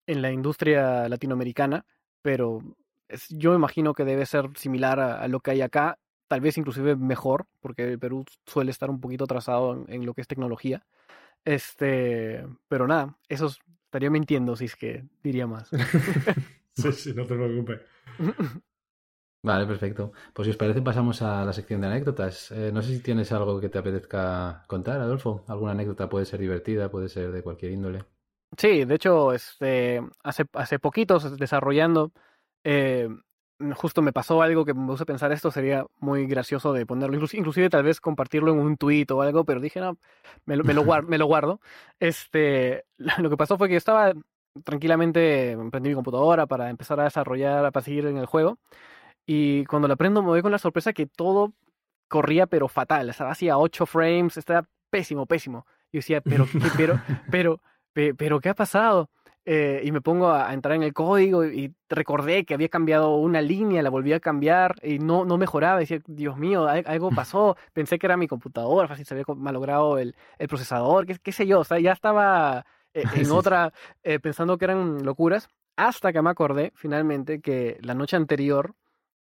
en 0.06 0.22
la 0.22 0.32
industria 0.32 1.06
latinoamericana, 1.06 1.84
pero 2.22 2.62
es, 3.08 3.28
yo 3.30 3.54
imagino 3.54 3.94
que 3.94 4.04
debe 4.04 4.26
ser 4.26 4.50
similar 4.56 5.00
a, 5.00 5.26
lo 5.28 5.40
que 5.40 5.52
hay 5.52 5.62
acá, 5.62 5.98
tal 6.28 6.40
vez 6.40 6.58
inclusive 6.58 6.96
mejor, 6.96 7.46
porque 7.60 7.98
Perú 7.98 8.24
suele 8.46 8.70
estar 8.70 8.90
un 8.90 9.00
poquito 9.00 9.24
atrasado 9.24 9.84
en 9.88 10.06
lo 10.06 10.14
que 10.14 10.20
es 10.20 10.28
tecnología. 10.28 10.84
Este, 11.44 12.46
pero 12.68 12.86
nada, 12.86 13.16
eso 13.28 13.50
estaría 13.86 14.10
mintiendo 14.10 14.56
si 14.56 14.66
es 14.66 14.76
que 14.76 15.04
diría 15.22 15.46
más. 15.46 15.68
sí, 16.74 16.92
sí, 16.92 17.14
no 17.14 17.26
te 17.26 17.34
preocupes. 17.34 17.80
Vale, 19.42 19.66
perfecto. 19.66 20.12
Pues 20.34 20.44
si 20.46 20.50
os 20.50 20.56
parece 20.58 20.82
pasamos 20.82 21.22
a 21.22 21.44
la 21.44 21.52
sección 21.54 21.80
de 21.80 21.86
anécdotas. 21.86 22.50
Eh, 22.52 22.70
no 22.72 22.82
sé 22.82 22.94
si 22.94 23.02
tienes 23.02 23.32
algo 23.32 23.58
que 23.58 23.70
te 23.70 23.78
apetezca 23.78 24.64
contar, 24.66 25.00
Adolfo. 25.00 25.44
Alguna 25.48 25.72
anécdota 25.72 26.10
puede 26.10 26.26
ser 26.26 26.40
divertida, 26.40 26.90
puede 26.90 27.08
ser 27.08 27.32
de 27.32 27.42
cualquier 27.42 27.72
índole. 27.72 28.04
Sí, 28.56 28.84
de 28.84 28.94
hecho, 28.94 29.32
este, 29.32 30.02
hace, 30.22 30.44
hace 30.54 30.78
poquitos 30.78 31.36
desarrollando, 31.38 32.12
eh, 32.64 33.08
justo 33.74 34.02
me 34.02 34.12
pasó 34.12 34.42
algo 34.42 34.64
que 34.64 34.74
me 34.74 34.86
puse 34.86 35.02
a 35.04 35.06
pensar 35.06 35.32
esto 35.32 35.50
sería 35.50 35.86
muy 35.98 36.26
gracioso 36.26 36.72
de 36.72 36.86
ponerlo, 36.86 37.16
inclusive, 37.32 37.70
tal 37.70 37.84
vez 37.84 38.00
compartirlo 38.00 38.52
en 38.52 38.58
un 38.58 38.76
tweet 38.76 39.06
o 39.10 39.22
algo, 39.22 39.44
pero 39.44 39.60
dije, 39.60 39.80
no, 39.80 39.98
me 40.46 40.56
lo, 40.56 40.64
me 40.64 40.74
lo, 40.74 40.84
guardo, 40.84 41.08
me 41.08 41.18
lo 41.18 41.26
guardo. 41.26 41.60
Este, 42.00 42.84
lo 43.18 43.30
que 43.30 43.36
pasó 43.36 43.56
fue 43.58 43.68
que 43.68 43.74
yo 43.74 43.78
estaba 43.78 44.12
tranquilamente, 44.64 45.56
prendí 45.70 45.90
mi 45.90 45.94
computadora 45.94 46.46
para 46.46 46.70
empezar 46.70 46.98
a 47.00 47.04
desarrollar, 47.04 47.70
para 47.72 47.84
seguir 47.84 48.06
en 48.06 48.16
el 48.16 48.26
juego, 48.26 48.58
y 49.26 49.64
cuando 49.66 49.86
la 49.88 49.96
prendo 49.96 50.22
me 50.22 50.28
voy 50.28 50.42
con 50.42 50.52
la 50.52 50.58
sorpresa 50.58 50.92
que 50.92 51.06
todo 51.06 51.52
corría 52.08 52.46
pero 52.46 52.68
fatal, 52.68 53.08
estaba 53.10 53.30
así 53.30 53.48
a 53.48 53.58
8 53.58 53.86
frames, 53.86 54.36
estaba 54.36 54.66
pésimo, 54.90 55.26
pésimo. 55.26 55.66
Y 55.92 55.96
yo 55.96 55.98
decía, 55.98 56.20
pero, 56.20 56.46
pero, 56.76 57.00
pero, 57.30 57.60
pero, 57.92 58.40
¿qué 58.40 58.48
ha 58.48 58.54
pasado? 58.54 59.10
eh, 59.44 59.80
y 59.84 59.90
me 59.90 60.00
pongo 60.00 60.30
a, 60.30 60.52
entrar 60.52 60.76
en 60.76 60.82
el 60.82 60.92
código 60.92 61.44
y, 61.44 61.74
recordé 61.88 62.44
que 62.44 62.54
había 62.54 62.68
cambiado 62.68 63.16
una 63.16 63.40
línea, 63.40 63.82
la 63.82 63.90
volví 63.90 64.12
a 64.12 64.20
cambiar 64.20 64.76
y 64.82 64.98
no, 64.98 65.24
no 65.24 65.38
mejoraba. 65.38 65.80
Decía, 65.80 66.00
Dios 66.06 66.36
mío, 66.36 66.68
algo 66.68 67.10
pasó. 67.14 67.56
Pensé 67.72 67.98
que 67.98 68.06
era 68.06 68.16
mi 68.16 68.28
computadora, 68.28 68.88
fácil 68.88 69.06
se 69.06 69.14
había 69.14 69.24
malogrado 69.36 69.98
el, 69.98 70.14
el 70.38 70.48
procesador, 70.48 71.06
qué, 71.06 71.16
qué, 71.18 71.32
sé 71.32 71.46
yo. 71.46 71.60
O 71.60 71.64
sea, 71.64 71.80
ya 71.80 71.92
estaba 71.92 72.64
eh, 72.94 73.02
en 73.16 73.30
otra, 73.32 73.72
eh, 74.02 74.20
pensando 74.20 74.58
que 74.58 74.66
eran 74.66 75.04
locuras, 75.04 75.48
hasta 75.76 76.12
que 76.12 76.22
me 76.22 76.30
acordé 76.30 76.72
finalmente 76.76 77.40
que 77.40 77.78
la 77.82 77.94
noche 77.94 78.16
anterior, 78.16 78.74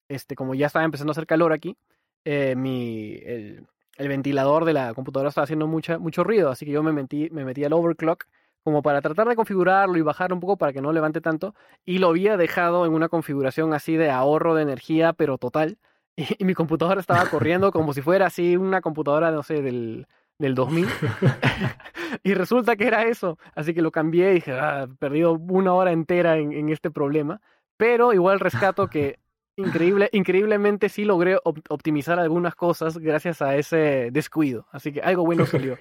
este, 0.08 0.36
como 0.36 0.54
ya 0.54 0.66
estaba 0.66 0.84
empezando 0.84 1.10
a 1.10 1.14
hacer 1.14 1.26
calor 1.26 1.52
aquí, 1.52 1.76
mi, 2.24 3.14
el, 3.24 3.66
el, 3.96 4.08
ventilador 4.08 4.64
de 4.66 4.74
la 4.74 4.94
computadora 4.94 5.30
estaba 5.30 5.44
haciendo 5.44 5.66
mucha, 5.66 5.98
mucho 5.98 6.22
ruido, 6.22 6.50
así 6.50 6.66
que 6.66 6.72
yo 6.72 6.82
me 6.82 6.92
metí, 6.92 7.30
me 7.30 7.44
metí 7.44 7.64
al 7.64 7.72
overclock 7.72 8.26
como 8.62 8.82
para 8.82 9.00
tratar 9.00 9.28
de 9.28 9.36
configurarlo 9.36 9.96
y 9.96 10.02
bajar 10.02 10.32
un 10.32 10.40
poco 10.40 10.56
para 10.56 10.72
que 10.72 10.82
no 10.82 10.92
levante 10.92 11.20
tanto, 11.20 11.54
y 11.84 11.98
lo 11.98 12.08
había 12.08 12.36
dejado 12.36 12.86
en 12.86 12.92
una 12.92 13.08
configuración 13.08 13.72
así 13.72 13.96
de 13.96 14.10
ahorro 14.10 14.54
de 14.54 14.62
energía, 14.62 15.12
pero 15.12 15.38
total, 15.38 15.78
y, 16.16 16.44
mi 16.44 16.54
computadora 16.54 17.00
estaba 17.00 17.26
corriendo 17.26 17.72
como 17.72 17.92
si 17.92 18.02
fuera 18.02 18.26
así 18.26 18.56
una 18.56 18.80
computadora, 18.80 19.30
no 19.30 19.42
sé, 19.42 19.62
del, 19.62 20.06
del 20.38 20.54
2000, 20.54 20.86
y 22.22 22.34
resulta 22.34 22.76
que 22.76 22.86
era 22.86 23.04
eso, 23.04 23.38
así 23.54 23.74
que 23.74 23.82
lo 23.82 23.90
cambié 23.90 24.30
y 24.30 24.34
dije, 24.34 24.52
ah, 24.52 24.88
perdido 24.98 25.32
una 25.32 25.74
hora 25.74 25.92
entera 25.92 26.36
en, 26.36 26.52
en 26.52 26.68
este 26.68 26.90
problema, 26.90 27.40
pero 27.76 28.12
igual 28.12 28.40
rescato 28.40 28.88
que 28.88 29.18
increíble, 29.56 30.08
increíblemente 30.12 30.88
sí 30.88 31.04
logré 31.04 31.38
optimizar 31.44 32.18
algunas 32.18 32.54
cosas 32.54 32.98
gracias 32.98 33.42
a 33.42 33.56
ese 33.56 34.10
descuido. 34.12 34.66
Así 34.70 34.92
que 34.92 35.00
algo 35.00 35.24
bueno 35.24 35.46
salió. 35.46 35.78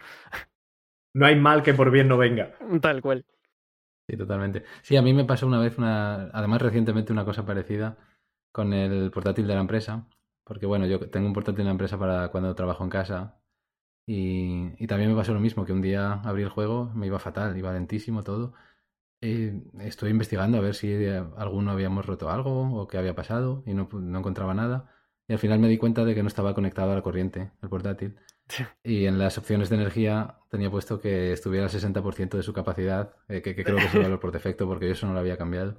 No 1.13 1.25
hay 1.25 1.35
mal 1.35 1.63
que 1.63 1.73
por 1.73 1.91
bien 1.91 2.07
no 2.07 2.17
venga. 2.17 2.55
Tal 2.81 3.01
cual. 3.01 3.25
Sí, 4.07 4.17
totalmente. 4.17 4.63
Sí, 4.81 4.97
a 4.97 5.01
mí 5.01 5.13
me 5.13 5.25
pasó 5.25 5.45
una 5.45 5.59
vez, 5.59 5.77
una, 5.77 6.29
además 6.31 6.61
recientemente, 6.61 7.13
una 7.13 7.25
cosa 7.25 7.45
parecida 7.45 7.97
con 8.51 8.73
el 8.73 9.11
portátil 9.11 9.47
de 9.47 9.53
la 9.53 9.61
empresa. 9.61 10.07
Porque 10.43 10.65
bueno, 10.65 10.87
yo 10.87 10.99
tengo 11.09 11.27
un 11.27 11.33
portátil 11.33 11.59
de 11.59 11.65
la 11.65 11.71
empresa 11.71 11.99
para 11.99 12.29
cuando 12.29 12.55
trabajo 12.55 12.83
en 12.83 12.89
casa. 12.89 13.39
Y, 14.07 14.71
y 14.83 14.87
también 14.87 15.11
me 15.11 15.17
pasó 15.17 15.33
lo 15.33 15.39
mismo, 15.41 15.65
que 15.65 15.73
un 15.73 15.81
día 15.81 16.13
abrí 16.23 16.43
el 16.43 16.49
juego, 16.49 16.91
me 16.95 17.07
iba 17.07 17.19
fatal, 17.19 17.57
iba 17.57 17.73
lentísimo 17.73 18.23
todo. 18.23 18.53
Y 19.21 19.51
estoy 19.81 20.11
investigando 20.11 20.57
a 20.57 20.61
ver 20.61 20.75
si 20.75 20.93
alguno 21.37 21.71
habíamos 21.71 22.05
roto 22.05 22.29
algo 22.29 22.73
o 22.79 22.87
qué 22.87 22.97
había 22.97 23.15
pasado 23.15 23.63
y 23.65 23.73
no, 23.73 23.89
no 23.93 24.19
encontraba 24.19 24.53
nada. 24.53 24.91
Y 25.27 25.33
al 25.33 25.39
final 25.39 25.59
me 25.59 25.67
di 25.69 25.77
cuenta 25.77 26.05
de 26.05 26.15
que 26.15 26.23
no 26.23 26.27
estaba 26.29 26.53
conectado 26.55 26.91
a 26.91 26.95
la 26.95 27.01
corriente, 27.03 27.51
el 27.61 27.69
portátil. 27.69 28.17
Y 28.83 29.05
en 29.05 29.19
las 29.19 29.37
opciones 29.37 29.69
de 29.69 29.75
energía 29.75 30.35
tenía 30.49 30.69
puesto 30.69 30.99
que 30.99 31.31
estuviera 31.31 31.65
al 31.65 31.71
60% 31.71 32.37
de 32.37 32.43
su 32.43 32.53
capacidad, 32.53 33.13
eh, 33.27 33.41
que, 33.41 33.55
creo 33.55 33.77
que 33.77 33.85
es 33.85 33.95
el 33.95 34.03
valor 34.03 34.19
por 34.19 34.31
defecto 34.31 34.67
porque 34.67 34.87
yo 34.87 34.93
eso 34.93 35.07
no 35.07 35.13
lo 35.13 35.19
había 35.19 35.37
cambiado. 35.37 35.75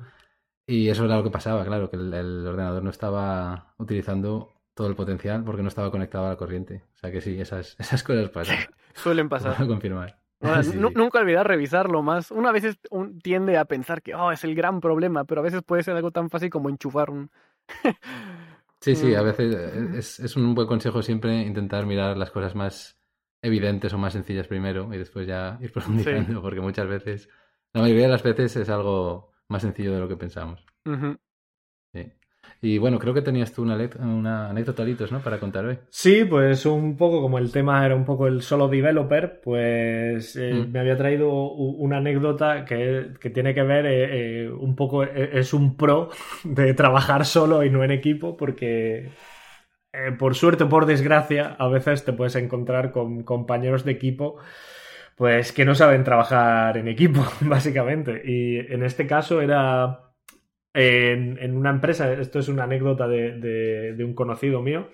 Y 0.67 0.89
eso 0.89 1.05
era 1.05 1.17
lo 1.17 1.25
que 1.25 1.31
pasaba, 1.31 1.65
claro, 1.65 1.91
que 1.91 1.97
el, 1.97 2.47
ordenador 2.47 2.83
no 2.83 2.91
estaba 2.91 3.75
utilizando 3.79 4.53
todo 4.75 4.87
el 4.87 4.95
potencial 4.95 5.43
porque 5.45 5.63
no 5.63 5.69
estaba 5.69 5.91
conectado 5.91 6.27
a 6.27 6.31
la 6.31 6.37
corriente. 6.37 6.85
O 6.95 6.99
sea 6.99 7.11
que 7.11 7.21
sí, 7.21 7.41
esas, 7.41 7.77
esas 7.79 8.03
cosas 8.03 8.31
pasan. 8.31 8.59
Suelen 8.95 9.29
pasar. 9.29 9.57
Puedo 9.57 9.71
confirmar. 9.71 10.21
Nunca 10.95 11.19
olvidar 11.19 11.47
revisarlo 11.47 12.03
más. 12.03 12.31
Una 12.31 12.53
vez 12.53 12.79
tiende 13.23 13.59
a 13.59 13.67
pensar 13.67 14.01
que 14.01 14.15
oh, 14.15 14.33
es 14.33 14.45
el 14.45 14.55
gran 14.55 14.81
problema, 14.81 15.25
pero 15.25 15.41
a 15.41 15.45
veces 15.45 15.63
puede 15.63 15.83
ser 15.83 15.97
algo 15.97 16.13
tan 16.13 16.31
fácil 16.31 16.51
como 16.51 16.69
enchufar 16.69 17.11
un... 17.11 17.31
Sí, 18.81 18.97
sí, 18.97 19.15
a 19.15 19.23
veces 19.23 19.55
eh, 19.55 19.99
es, 19.99 20.21
es, 20.21 20.37
un 20.37 20.55
buen 20.55 20.67
consejo 20.67 21.03
siempre 21.03 21.43
intentar 21.43 21.85
mirar 21.85 22.17
las 22.17 22.31
cosas 22.31 22.55
más 22.55 22.99
evidentes 23.43 23.93
o 23.93 23.99
más 23.99 24.15
sencillas 24.15 24.47
primero 24.47 24.93
y 24.95 24.99
después 24.99 25.27
ya 25.27 25.59
ir 25.63 25.73
profundizando, 25.73 26.41
porque 26.41 26.61
muchas 26.61 26.89
veces, 26.89 27.29
la 27.75 27.83
mayoría 27.83 28.05
de 28.05 28.13
las 28.13 28.23
veces 28.23 28.57
es 28.57 28.69
algo 28.71 29.33
más 29.49 29.63
sencillo 29.63 29.93
de 29.93 30.01
lo 30.01 30.09
que 30.09 30.17
pensamos. 30.17 30.65
sí. 31.93 32.13
Y 32.63 32.77
bueno, 32.77 32.99
creo 32.99 33.15
que 33.15 33.23
tenías 33.23 33.53
tú 33.53 33.63
una, 33.63 33.77
una 34.01 34.51
anécdota, 34.51 34.85
¿no? 35.11 35.21
Para 35.21 35.39
contar 35.39 35.65
hoy. 35.65 35.79
Sí, 35.89 36.27
pues 36.27 36.67
un 36.67 36.97
poco 36.99 37.23
como 37.23 37.39
el 37.39 37.51
tema 37.51 37.85
era 37.87 37.97
un 37.97 38.05
poco 38.05 38.27
el 38.27 38.43
solo 38.43 38.69
developer, 38.69 39.41
pues 39.41 40.37
eh, 40.37 40.53
mm. 40.53 40.71
me 40.71 40.81
había 40.81 40.97
traído 40.97 41.33
una 41.33 41.99
anécdota 41.99 42.67
que, 42.67 43.15
que 43.19 43.31
tiene 43.31 43.55
que 43.55 43.63
ver 43.63 43.87
eh, 43.87 44.45
eh, 44.45 44.51
un 44.51 44.77
poco, 44.77 45.05
es 45.05 45.55
un 45.55 45.77
pro 45.77 46.11
de 46.45 46.75
trabajar 46.75 47.25
solo 47.25 47.65
y 47.65 47.71
no 47.71 47.83
en 47.83 47.93
equipo, 47.93 48.37
porque 48.37 49.11
por 50.19 50.35
suerte 50.35 50.65
o 50.65 50.69
por 50.69 50.85
desgracia, 50.85 51.57
a 51.59 51.67
veces 51.69 52.05
te 52.05 52.13
puedes 52.13 52.37
encontrar 52.37 52.93
con 52.93 53.25
compañeros 53.25 53.85
de 53.85 53.93
equipo 53.93 54.37
pues 55.17 55.53
que 55.53 55.67
no 55.67 55.75
saben 55.75 56.03
trabajar 56.03 56.79
en 56.79 56.89
equipo, 56.89 57.23
básicamente. 57.43 58.23
Y 58.25 58.59
en 58.73 58.83
este 58.83 59.07
caso 59.07 59.43
era 59.43 60.10
en, 60.75 61.57
una 61.57 61.71
empresa, 61.71 62.13
esto 62.13 62.39
es 62.39 62.49
una 62.49 62.65
anécdota 62.65 63.09
de, 63.09 63.97
un 64.05 64.15
conocido 64.15 64.63
mío, 64.63 64.89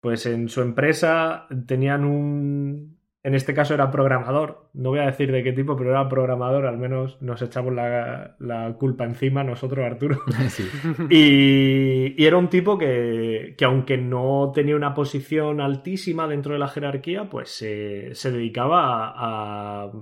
pues 0.00 0.26
en 0.26 0.48
su 0.48 0.62
empresa 0.62 1.46
tenían 1.66 2.04
un, 2.04 2.98
en 3.22 3.34
este 3.34 3.54
caso 3.54 3.74
era 3.74 3.90
programador, 3.90 4.70
no 4.74 4.90
voy 4.90 5.00
a 5.00 5.06
decir 5.06 5.30
de 5.30 5.42
qué 5.42 5.52
tipo, 5.52 5.76
pero 5.76 5.90
era 5.90 6.08
programador, 6.08 6.66
al 6.66 6.78
menos 6.78 7.20
nos 7.20 7.40
echamos 7.42 7.72
la, 7.74 8.76
culpa 8.78 9.04
encima 9.04 9.44
nosotros, 9.44 9.84
Arturo. 9.84 10.18
Y, 11.10 12.24
era 12.24 12.36
un 12.36 12.48
tipo 12.48 12.78
que, 12.78 13.54
aunque 13.64 13.96
no 13.96 14.50
tenía 14.54 14.76
una 14.76 14.94
posición 14.94 15.60
altísima 15.60 16.26
dentro 16.26 16.54
de 16.54 16.58
la 16.58 16.68
jerarquía, 16.68 17.28
pues 17.28 17.50
se 17.50 18.30
dedicaba 18.30 19.12
a, 19.14 19.92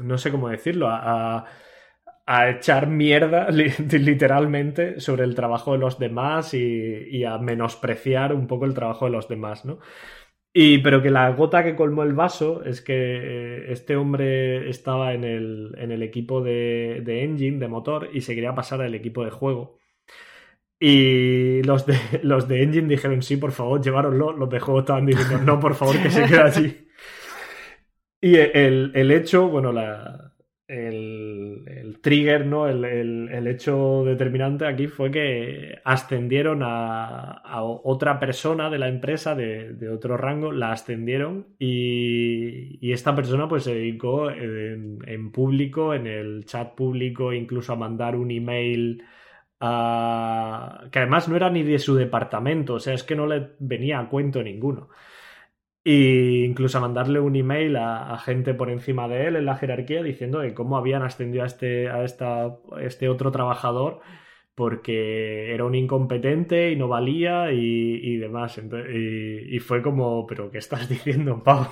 no 0.00 0.18
sé 0.18 0.30
cómo 0.30 0.48
decirlo, 0.48 0.88
a 0.88 1.44
a 1.44 1.44
echar 2.26 2.86
mierda 2.88 3.48
literalmente 3.50 5.00
sobre 5.00 5.24
el 5.24 5.34
trabajo 5.34 5.72
de 5.72 5.78
los 5.78 5.98
demás 5.98 6.54
y, 6.54 7.24
a 7.24 7.38
menospreciar 7.38 8.34
un 8.34 8.46
poco 8.46 8.64
el 8.64 8.74
trabajo 8.74 9.06
de 9.06 9.12
los 9.12 9.28
demás, 9.28 9.64
¿no? 9.64 9.78
Y, 10.54 10.78
pero 10.78 11.02
que 11.02 11.10
la 11.10 11.30
gota 11.30 11.64
que 11.64 11.74
colmó 11.74 12.02
el 12.02 12.12
vaso 12.12 12.62
es 12.64 12.82
que 12.82 12.94
eh, 12.94 13.72
este 13.72 13.96
hombre 13.96 14.68
estaba 14.68 15.14
en 15.14 15.24
el, 15.24 15.74
en 15.78 15.92
el 15.92 16.02
equipo 16.02 16.42
de, 16.42 17.00
de, 17.04 17.24
engine, 17.24 17.58
de 17.58 17.68
motor, 17.68 18.10
y 18.12 18.20
se 18.20 18.34
quería 18.34 18.54
pasar 18.54 18.82
al 18.82 18.94
equipo 18.94 19.24
de 19.24 19.30
juego. 19.30 19.78
Y 20.78 21.62
los 21.62 21.86
de, 21.86 21.96
los 22.22 22.48
de 22.48 22.62
engine 22.62 22.88
dijeron, 22.88 23.22
sí, 23.22 23.36
por 23.36 23.52
favor, 23.52 23.80
llevároslo. 23.80 24.32
Los 24.32 24.50
de 24.50 24.60
juego 24.60 24.80
estaban 24.80 25.06
diciendo, 25.06 25.38
no, 25.38 25.60
por 25.60 25.74
favor, 25.74 25.96
que 26.02 26.10
se 26.10 26.24
quede 26.26 26.40
allí. 26.40 26.78
Y 28.24 28.36
el, 28.36 28.92
el 28.94 29.10
hecho, 29.10 29.48
bueno, 29.48 29.72
la, 29.72 30.32
el, 30.68 31.31
trigger, 32.00 32.46
¿no? 32.46 32.68
El, 32.68 33.46
hecho 33.46 34.04
determinante 34.04 34.66
aquí 34.66 34.86
fue 34.86 35.10
que 35.10 35.80
ascendieron 35.84 36.60
a, 36.62 37.42
otra 37.62 38.18
persona 38.18 38.70
de 38.70 38.78
la 38.78 38.88
empresa 38.88 39.34
de, 39.34 39.88
otro 39.88 40.16
rango, 40.16 40.52
la 40.52 40.72
ascendieron 40.72 41.46
y, 41.58 42.92
esta 42.92 43.14
persona 43.14 43.48
pues 43.48 43.64
se 43.64 43.74
dedicó 43.74 44.30
en, 44.30 45.32
público, 45.32 45.94
en 45.94 46.06
el 46.06 46.44
chat 46.44 46.74
público, 46.74 47.32
incluso 47.32 47.72
a 47.72 47.76
mandar 47.76 48.16
un 48.16 48.30
email 48.30 49.02
a... 49.60 50.88
que 50.90 50.98
además 50.98 51.28
no 51.28 51.36
era 51.36 51.50
ni 51.50 51.62
de 51.62 51.78
su 51.78 51.94
departamento, 51.94 52.74
o 52.74 52.80
sea, 52.80 52.94
es 52.94 53.02
que 53.02 53.16
no 53.16 53.26
le 53.26 53.52
venía 53.58 53.98
a 54.00 54.08
cuento 54.08 54.42
ninguno. 54.42 54.88
E 55.84 56.44
incluso 56.46 56.78
a 56.78 56.80
mandarle 56.80 57.18
un 57.18 57.34
email 57.34 57.76
a, 57.76 58.16
gente 58.18 58.54
por 58.54 58.70
encima 58.70 59.08
de 59.08 59.26
él 59.26 59.36
en 59.36 59.46
la 59.46 59.56
jerarquía 59.56 60.02
diciendo 60.02 60.38
de 60.38 60.54
cómo 60.54 60.76
habían 60.76 61.02
ascendido 61.02 61.42
a 61.42 61.46
este, 61.46 61.88
a 61.88 62.04
esta, 62.04 62.56
este 62.80 63.08
otro 63.08 63.32
trabajador 63.32 64.00
porque 64.54 65.52
era 65.54 65.64
un 65.64 65.74
incompetente 65.74 66.70
y 66.70 66.76
no 66.76 66.86
valía 66.88 67.52
y, 67.52 68.16
demás. 68.18 68.58
y, 68.58 69.56
y, 69.56 69.58
fue 69.60 69.82
como, 69.82 70.26
pero 70.26 70.50
¿qué 70.50 70.58
estás 70.58 70.88
diciendo, 70.88 71.42
Pau? 71.42 71.66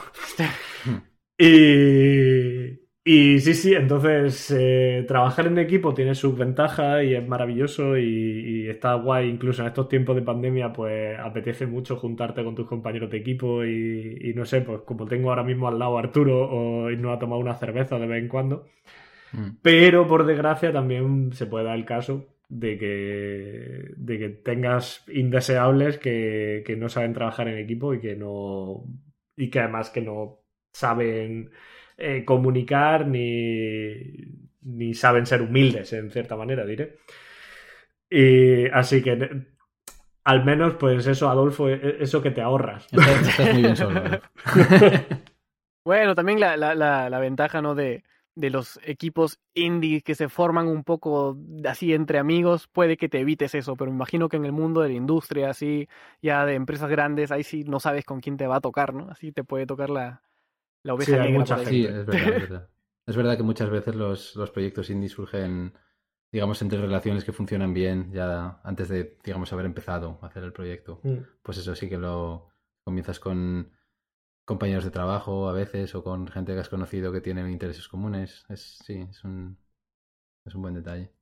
y, 1.39 2.80
y 3.03 3.41
sí, 3.41 3.55
sí, 3.55 3.75
entonces 3.75 4.51
eh, 4.51 5.05
trabajar 5.09 5.47
en 5.47 5.59
equipo 5.59 5.95
tiene 5.95 6.15
sus 6.15 6.37
ventajas 6.37 7.03
y 7.03 7.15
es 7.15 7.27
maravilloso 7.27 7.97
y, 7.97 8.69
está 8.69 8.95
guay. 8.95 9.29
Incluso 9.29 9.63
en 9.63 9.69
estos 9.69 9.89
tiempos 9.89 10.17
de 10.17 10.23
pandemia, 10.23 10.73
pues 10.73 11.19
apetece 11.19 11.67
mucho 11.67 11.97
juntarte 11.97 12.45
con 12.45 12.55
tus 12.55 12.69
compañeros 12.69 13.11
de 13.11 13.19
equipo 13.19 13.65
y, 13.65 14.33
no 14.37 14.45
sé, 14.45 14.61
pues 14.61 14.83
como 14.83 15.07
tengo 15.07 15.31
ahora 15.31 15.45
mismo 15.45 15.67
al 15.67 15.79
lado 15.79 15.97
a 15.97 16.01
Arturo 16.01 16.47
o 16.51 16.91
irnos 16.91 17.17
a 17.17 17.19
tomar 17.19 17.39
una 17.39 17.55
cerveza 17.55 17.99
de 17.99 18.07
vez 18.07 18.23
en 18.23 18.29
cuando. 18.29 18.67
Mm. 19.33 19.49
Pero 19.63 20.07
por 20.07 20.27
desgracia 20.27 20.73
también 20.73 21.33
se 21.33 21.47
puede 21.47 21.65
dar 21.65 21.79
el 21.79 21.87
caso 21.87 22.27
de 22.51 22.77
que, 22.79 23.95
de 23.97 24.19
que 24.19 24.29
tengas 24.29 25.05
indeseables 25.09 25.99
que, 25.99 26.63
que 26.67 26.77
no 26.77 26.89
saben 26.91 27.15
trabajar 27.15 27.49
en 27.49 27.59
equipo 27.59 27.95
y 27.95 28.01
que 28.01 28.15
no. 28.17 28.85
y 29.37 29.49
que 29.49 29.61
además 29.61 29.89
que 29.91 30.03
no 30.03 30.41
saben 30.73 31.51
eh, 32.01 32.25
comunicar 32.25 33.07
ni, 33.07 33.95
ni 34.63 34.95
saben 34.95 35.27
ser 35.27 35.43
humildes, 35.43 35.93
en 35.93 36.11
cierta 36.11 36.35
manera, 36.35 36.65
diré. 36.65 36.97
Y 38.09 38.67
así 38.69 39.03
que 39.03 39.45
al 40.25 40.45
menos, 40.45 40.75
pues 40.75 41.07
eso, 41.07 41.29
Adolfo, 41.29 41.69
e, 41.69 41.75
e, 41.75 41.97
eso 42.01 42.23
que 42.23 42.31
te 42.31 42.41
ahorras. 42.41 42.89
bueno, 45.85 46.15
también 46.15 46.41
la, 46.41 46.57
la, 46.57 46.75
la, 46.75 47.21
ventaja, 47.21 47.61
¿no? 47.61 47.75
De, 47.75 48.03
de 48.35 48.51
los 48.51 48.81
equipos 48.83 49.39
indie 49.55 50.03
que 50.03 50.15
se 50.15 50.29
forman 50.29 50.69
un 50.69 50.85
poco 50.85 51.37
así 51.69 51.93
entre 51.93 52.19
amigos, 52.19 52.69
puede 52.69 52.97
que 52.97 53.09
te 53.09 53.21
evites 53.21 53.55
eso, 53.55 53.77
pero 53.77 53.91
me 53.91 53.97
imagino 53.97 54.29
que 54.29 54.39
en 54.39 54.47
el 54.47 54.53
mundo 54.53 54.81
de 54.81 54.89
la 54.89 54.95
industria, 54.95 55.51
así, 55.51 55.89
ya 56.23 56.47
de 56.47 56.55
empresas 56.55 56.89
grandes, 56.89 57.31
ahí 57.31 57.43
sí 57.43 57.65
no 57.65 57.81
sabes 57.81 58.05
con 58.05 58.21
quién 58.21 58.37
te 58.37 58.47
va 58.47 58.57
a 58.57 58.61
tocar, 58.61 58.95
¿no? 58.95 59.11
Así 59.11 59.33
te 59.33 59.45
puede 59.45 59.67
tocar 59.67 59.91
la, 59.91 60.23
la 60.83 60.95
oveja 60.95 61.19
negra. 61.19 61.65
Sí, 61.65 61.85
es 61.85 62.07
verdad, 62.07 62.15
es 62.15 62.41
verdad. 62.51 62.71
es 63.07 63.17
verdad 63.17 63.37
que 63.37 63.43
muchas 63.43 63.71
veces 63.71 63.95
los, 63.95 64.37
los 64.37 64.51
proyectos 64.51 64.91
indie 64.91 65.09
surgen, 65.09 65.75
digamos, 66.33 66.63
entre 66.63 66.81
relaciones 66.81 67.25
que 67.25 67.33
funcionan 67.33 67.75
bien 67.75 68.13
ya 68.13 68.61
antes 68.65 68.89
de, 68.89 69.19
digamos, 69.25 69.53
haber 69.53 69.67
empezado 69.67 70.19
a 70.23 70.27
hacer 70.27 70.45
el 70.45 70.53
proyecto. 70.53 71.01
Mm. 71.03 71.19
Pues 71.43 71.59
eso 71.59 71.75
sí 71.75 71.89
que 71.89 71.99
lo 71.99 72.49
comienzas 72.85 73.21
con 73.21 73.73
compañeros 74.45 74.85
de 74.85 74.91
trabajo 74.91 75.49
a 75.49 75.53
veces 75.53 75.95
o 75.95 76.03
con 76.03 76.27
gente 76.29 76.55
que 76.55 76.61
has 76.61 76.69
conocido 76.69 77.13
que 77.13 77.21
tienen 77.21 77.51
intereses 77.51 77.87
comunes. 77.89 78.45
Es, 78.49 78.79
sí, 78.85 79.07
es 79.09 79.23
un, 79.25 79.59
es 80.45 80.55
un 80.55 80.63
buen 80.63 80.75
detalle. 80.75 81.13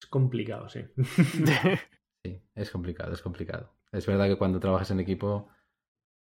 Es 0.00 0.08
complicado, 0.08 0.68
sí. 0.68 0.80
sí, 2.24 2.42
es 2.54 2.70
complicado, 2.70 3.12
es 3.12 3.22
complicado. 3.22 3.74
Es 3.92 4.06
verdad 4.06 4.26
que 4.26 4.36
cuando 4.36 4.60
trabajas 4.60 4.90
en 4.90 5.00
equipo 5.00 5.48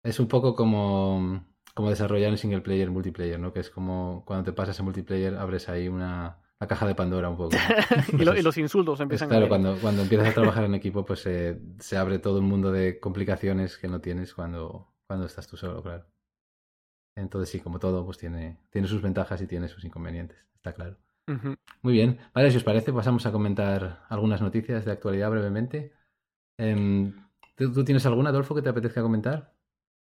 es 0.03 0.19
un 0.19 0.29
poco 0.29 0.55
como, 0.55 1.45
como 1.81 1.89
desarrollar 1.89 2.31
un 2.31 2.37
single 2.37 2.61
player, 2.61 2.91
multiplayer, 2.91 3.41
¿no? 3.41 3.55
Que 3.55 3.61
es 3.61 3.71
como 3.71 4.23
cuando 4.27 4.45
te 4.45 4.53
pasas 4.53 4.79
a 4.79 4.83
multiplayer 4.83 5.35
abres 5.35 5.71
ahí 5.71 5.89
una, 5.89 6.37
la 6.61 6.67
caja 6.69 6.87
de 6.87 6.95
Pandora 6.95 7.31
un 7.31 7.39
poco. 7.39 7.57
y, 8.13 8.43
los 8.43 8.59
insultos 8.59 9.01
empiezan 9.01 9.31
Claro, 9.31 9.49
cuando, 9.49 9.79
cuando 9.81 10.03
empiezas 10.03 10.29
a 10.29 10.35
trabajar 10.35 10.65
en 10.65 10.75
equipo, 10.77 11.07
pues 11.07 11.21
se 11.21 11.97
abre 11.97 12.19
todo 12.19 12.41
un 12.41 12.45
mundo 12.45 12.71
de 12.71 13.01
complicaciones 13.01 13.79
que 13.79 13.89
no 13.89 14.03
tienes 14.03 14.35
cuando, 14.35 14.93
cuando 15.07 15.25
estás 15.25 15.47
tú 15.47 15.57
solo, 15.57 15.83
claro. 15.83 16.05
Entonces 17.17 17.49
sí, 17.49 17.61
como 17.61 17.79
todo, 17.79 18.05
pues 18.05 18.19
tiene, 18.19 18.59
tiene 18.69 18.87
sus 18.87 19.01
ventajas 19.01 19.41
y 19.41 19.47
tiene 19.47 19.69
sus 19.69 19.83
inconvenientes, 19.85 20.39
está 20.55 20.75
claro. 20.75 20.99
Muy 21.83 21.93
bien. 21.93 22.19
Vale, 22.35 22.51
si 22.51 22.57
os 22.57 22.65
parece, 22.65 22.93
pasamos 22.93 23.25
a 23.25 23.31
comentar 23.33 24.05
algunas 24.09 24.43
noticias 24.43 24.85
de 24.85 24.91
actualidad 24.91 25.31
brevemente. 25.31 25.95
Em, 26.59 27.15
¿tú, 27.55 27.85
tienes 27.85 28.05
alguna, 28.05 28.31
Adolfo, 28.31 28.55
que 28.55 28.63
te 28.63 28.69
apetezca 28.69 29.01
comentar? 29.01 29.55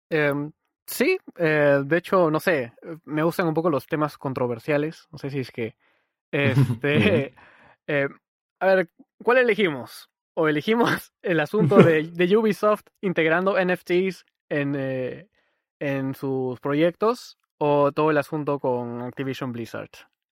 Em, 0.10 0.52
sí, 0.88 1.18
eh, 1.38 1.82
de 1.86 1.98
hecho, 1.98 2.32
no 2.32 2.40
sé, 2.40 2.74
me 3.06 3.24
gustan 3.24 3.48
un 3.48 3.54
poco 3.54 3.70
los 3.70 3.86
temas 3.86 4.18
controversiales. 4.18 5.08
No 5.12 5.18
sé 5.18 5.30
si 5.30 5.40
es 5.40 5.52
que... 5.52 5.76
Este, 6.30 7.34
eh, 7.88 8.10
a 8.60 8.66
ver, 8.68 8.90
¿cuál 9.24 9.38
elegimos? 9.38 10.10
¿O 10.36 10.48
elegimos 10.48 11.14
el 11.22 11.40
asunto 11.40 11.78
de, 11.84 12.04
de 12.04 12.38
Ubisoft 12.38 12.84
integrando 13.02 13.56
NFTs 13.64 14.26
en, 14.50 14.76
eh, 14.78 15.30
en 15.80 16.14
sus 16.14 16.60
proyectos 16.60 17.38
o 17.60 17.92
todo 17.92 18.12
el 18.12 18.18
asunto 18.18 18.60
con 18.60 19.02
Activision 19.02 19.52
Blizzard 19.52 19.90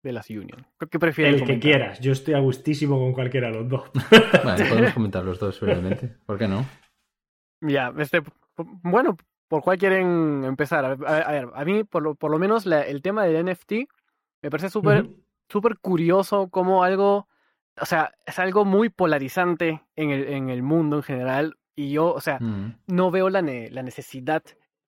de 0.03 0.13
las 0.13 0.29
Union? 0.29 0.67
¿Qué 0.91 0.99
prefieres? 0.99 1.41
El 1.41 1.47
que 1.47 1.59
quieras. 1.59 2.01
Yo 2.01 2.13
estoy 2.13 2.35
a 2.35 2.39
gustísimo 2.39 2.99
con 2.99 3.13
cualquiera 3.13 3.49
de 3.49 3.55
los 3.55 3.69
dos. 3.69 3.91
Vale, 4.45 4.65
podemos 4.67 4.93
comentar 4.93 5.25
los 5.25 5.39
dos 5.39 5.59
brevemente. 5.59 6.17
¿Por 6.27 6.39
qué 6.39 6.49
no? 6.49 6.67
Ya, 7.61 7.93
este, 7.99 8.23
bueno, 8.57 9.17
¿por 9.49 9.63
cuál 9.63 9.79
quieren 9.79 10.45
empezar? 10.45 10.85
A 10.85 10.95
ver, 10.95 11.49
a, 11.55 11.65
mí, 11.65 11.85
por 11.85 12.03
lo, 12.03 12.15
por 12.15 12.31
lo 12.31 12.39
menos, 12.39 12.67
el 12.67 13.03
tema 13.03 13.25
del 13.25 13.45
NFT 13.45 13.73
me 14.43 14.51
parece 14.51 14.71
súper 14.71 15.09
súper 15.49 15.79
curioso 15.79 16.49
como 16.49 16.85
algo, 16.85 17.29
o 17.81 17.87
sea, 17.87 18.13
es 18.27 18.39
algo 18.39 18.65
muy 18.65 18.89
polarizante 18.89 19.83
en 19.97 20.11
el, 20.11 20.29
en 20.29 20.51
el 20.51 20.63
mundo 20.63 20.97
en 20.97 21.03
general. 21.03 21.59
Y 21.75 21.91
yo, 21.91 22.13
o 22.13 22.21
sea, 22.21 22.39
mm. 22.41 22.81
no 22.89 23.11
veo 23.11 23.31
la, 23.31 23.41
la 23.41 23.83
necesidad 23.83 24.43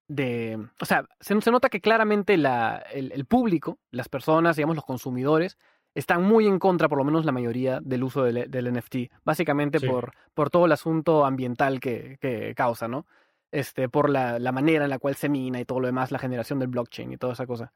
de, 0.09 0.59
o 0.81 0.85
sea, 0.85 1.07
se, 1.21 1.35
nota 1.35 1.69
que 1.69 1.81
claramente 1.81 2.37
la, 2.37 2.83
el, 2.93 3.25
público, 3.27 3.79
las 3.93 4.09
personas, 4.09 4.57
digamos, 4.57 4.75
los 4.75 4.85
consumidores, 4.85 5.57
están 5.95 6.23
muy 6.23 6.47
en 6.47 6.59
contra, 6.59 6.89
por 6.89 6.99
lo 6.99 7.05
menos 7.05 7.25
la 7.25 7.33
mayoría, 7.33 7.81
del 7.81 8.03
uso 8.03 8.25
del, 8.25 8.51
del 8.51 8.73
NFT, 8.73 9.13
básicamente 9.25 9.81
por, 9.81 10.13
por 10.35 10.51
todo 10.51 10.67
el 10.67 10.73
asunto 10.73 11.25
ambiental 11.25 11.79
que, 11.79 12.19
que 12.21 12.55
causa, 12.57 12.89
¿no? 12.89 13.07
Este, 13.53 13.89
por 13.89 14.11
la, 14.11 14.39
la, 14.39 14.53
manera 14.53 14.85
en 14.85 14.91
la 14.91 15.01
cual 15.01 15.17
se 15.17 15.29
mina 15.29 15.61
y 15.61 15.65
todo 15.65 15.81
lo 15.81 15.87
demás, 15.87 16.13
la 16.13 16.21
generación 16.21 16.61
del 16.61 16.69
blockchain 16.69 17.13
y 17.13 17.17
toda 17.17 17.33
esa 17.33 17.47
cosa. 17.47 17.73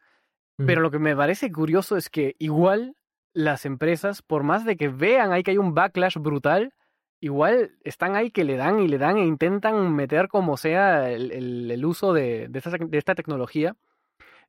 Pero 0.57 0.81
lo 0.81 0.91
que 0.91 1.01
me 1.01 1.17
parece 1.17 1.51
curioso 1.51 1.97
es 1.97 2.09
que 2.09 2.37
igual 2.39 2.95
las 3.33 3.67
empresas, 3.67 4.23
por 4.23 4.45
más 4.45 4.65
de 4.65 4.77
que 4.77 4.89
vean 4.89 5.33
ahí 5.33 5.43
que 5.43 5.51
hay 5.51 5.59
un 5.59 5.75
backlash 5.75 6.17
brutal, 6.19 6.73
igual 7.21 7.73
están 7.83 8.15
ahí 8.15 8.31
que 8.31 8.45
le 8.45 8.57
dan 8.57 8.79
y 8.81 8.87
le 8.87 8.99
dan 8.99 9.17
e 9.17 9.27
intentan 9.27 9.93
meter 9.95 10.29
como 10.29 10.57
sea 10.57 11.11
el, 11.11 11.85
uso 11.85 12.13
de, 12.13 12.47
de, 12.49 12.59
esta, 12.59 12.71
de, 12.71 12.99
esta, 12.99 13.15
tecnología. 13.17 13.77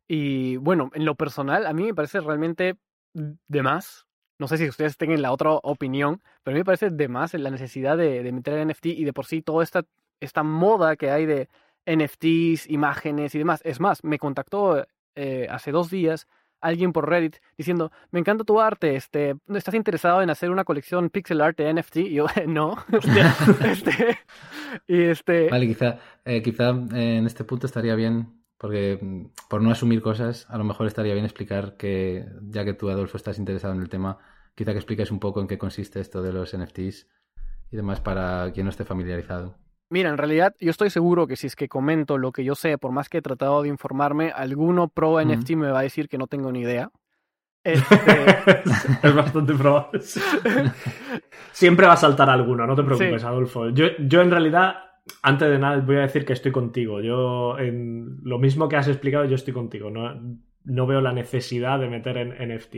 Y 0.08 0.58
bueno, 0.58 0.92
en 0.94 1.06
lo 1.06 1.16
personal, 1.16 1.66
a 1.66 1.74
mí 1.74 1.86
me 1.86 1.96
parece 1.96 2.20
realmente 2.20 2.78
de 3.14 3.64
más. 3.64 4.06
No 4.38 4.48
sé 4.48 4.58
si 4.58 4.70
ustedes 4.70 4.98
tengan 4.98 5.22
la 5.22 5.32
otra 5.32 5.54
opinión, 5.54 6.22
pero 6.44 6.54
a 6.54 6.56
mí 6.56 6.60
me 6.60 6.66
parece 6.66 6.92
de 6.92 7.08
más 7.08 7.34
la 7.34 7.50
necesidad 7.50 7.98
de, 7.98 8.22
de 8.22 8.32
meter 8.32 8.54
el 8.56 8.68
NFT 8.68 8.88
y 8.88 9.06
de 9.06 9.14
por 9.14 9.26
sí 9.26 9.42
toda 9.42 9.64
esta, 9.64 9.86
esta 10.26 10.44
moda 10.44 10.96
que 10.96 11.12
hay 11.12 11.26
de 11.26 11.50
NFTs, 11.86 12.70
imágenes 12.70 13.36
y 13.36 13.38
demás. 13.38 13.62
Es 13.64 13.80
más, 13.80 14.04
me 14.04 14.20
contactó 14.20 14.86
eh, 15.16 15.48
hace 15.50 15.72
dos 15.72 15.90
días 15.90 16.28
alguien 16.66 16.94
por 16.94 17.08
Reddit 17.08 17.38
diciendo, 17.58 17.92
me 18.12 18.20
encanta 18.20 18.44
tu 18.44 18.60
arte, 18.60 18.96
este, 18.96 19.36
¿estás 19.54 19.76
interesado 19.76 20.22
en 20.22 20.30
hacer 20.30 20.50
una 20.50 20.64
colección 20.64 21.10
pixel 21.10 21.42
art 21.42 21.58
de 21.58 21.72
NFT? 21.72 21.98
Y 21.98 22.14
yo, 22.14 22.26
no. 22.48 22.78
este, 23.64 24.18
y 24.88 25.04
este... 25.04 25.50
Vale, 25.50 25.68
quizá, 25.68 26.00
eh, 26.26 26.42
quizá 26.42 26.72
eh, 26.94 27.18
en 27.18 27.26
este 27.26 27.44
punto 27.44 27.68
estaría 27.68 27.96
bien, 27.96 28.42
porque 28.58 28.98
mm, 29.00 29.26
por 29.48 29.62
no 29.62 29.72
asumir 29.72 30.02
cosas, 30.02 30.48
a 30.50 30.58
lo 30.58 30.64
mejor 30.64 30.88
estaría 30.88 31.14
bien 31.14 31.26
explicar 31.26 31.78
que, 31.78 32.26
ya 32.42 32.66
que 32.66 32.74
tú, 32.74 32.90
Adolfo, 32.90 33.18
estás 33.18 33.38
interesado 33.38 33.74
en 33.74 33.82
el 33.82 33.90
tema, 33.90 34.18
quizá 34.56 34.72
que 34.72 34.80
expliques 34.80 35.12
un 35.12 35.20
poco 35.20 35.42
en 35.42 35.48
qué 35.48 35.58
consiste 35.58 36.00
esto 36.00 36.22
de 36.24 36.34
los 36.34 36.58
NFTs 36.58 37.08
y 37.72 37.76
demás 37.76 38.02
para 38.02 38.52
quien 38.54 38.66
no 38.66 38.72
esté 38.72 38.86
familiarizado. 38.86 39.58
Mira, 39.90 40.10
en 40.10 40.18
realidad 40.18 40.56
yo 40.60 40.72
estoy 40.72 40.90
seguro 40.90 41.28
que 41.28 41.36
si 41.36 41.48
es 41.48 41.56
que 41.56 41.68
comento 41.68 42.18
lo 42.18 42.32
que 42.32 42.44
yo 42.44 42.56
sé, 42.56 42.78
por 42.78 42.92
más 42.92 43.08
que 43.08 43.20
he 43.20 43.22
tratado 43.22 43.62
de 43.62 43.70
informarme, 43.70 44.32
alguno 44.32 44.88
pro 44.88 45.24
NFT 45.24 45.52
me 45.52 45.72
va 45.72 45.80
a 45.80 45.84
decir 45.84 46.10
que 46.10 46.18
no 46.18 46.28
tengo 46.28 46.52
ni 46.52 46.62
idea. 46.62 46.90
Este... 47.66 47.96
es 49.02 49.16
bastante 49.16 49.56
probable. 49.56 50.00
Siempre 51.52 51.88
va 51.88 51.94
a 51.94 51.98
saltar 51.98 52.30
alguno, 52.30 52.68
no 52.68 52.76
te 52.76 52.84
preocupes, 52.84 53.24
Adolfo. 53.24 53.70
Yo, 53.70 53.88
yo 53.98 54.22
en 54.22 54.30
realidad, 54.30 54.76
antes 55.24 55.50
de 55.50 55.58
nada, 55.58 55.78
voy 55.78 55.96
a 55.96 56.02
decir 56.02 56.26
que 56.26 56.34
estoy 56.34 56.52
contigo. 56.52 57.02
Yo, 57.02 57.58
en 57.58 58.20
lo 58.22 58.38
mismo 58.38 58.70
que 58.70 58.76
has 58.76 58.88
explicado, 58.88 59.26
yo 59.26 59.34
estoy 59.34 59.56
contigo. 59.56 59.90
No, 59.90 60.14
no 60.64 60.86
veo 60.86 61.02
la 61.02 61.12
necesidad 61.12 61.80
de 61.80 61.90
meter 61.90 62.18
en 62.18 62.56
NFT. 62.56 62.76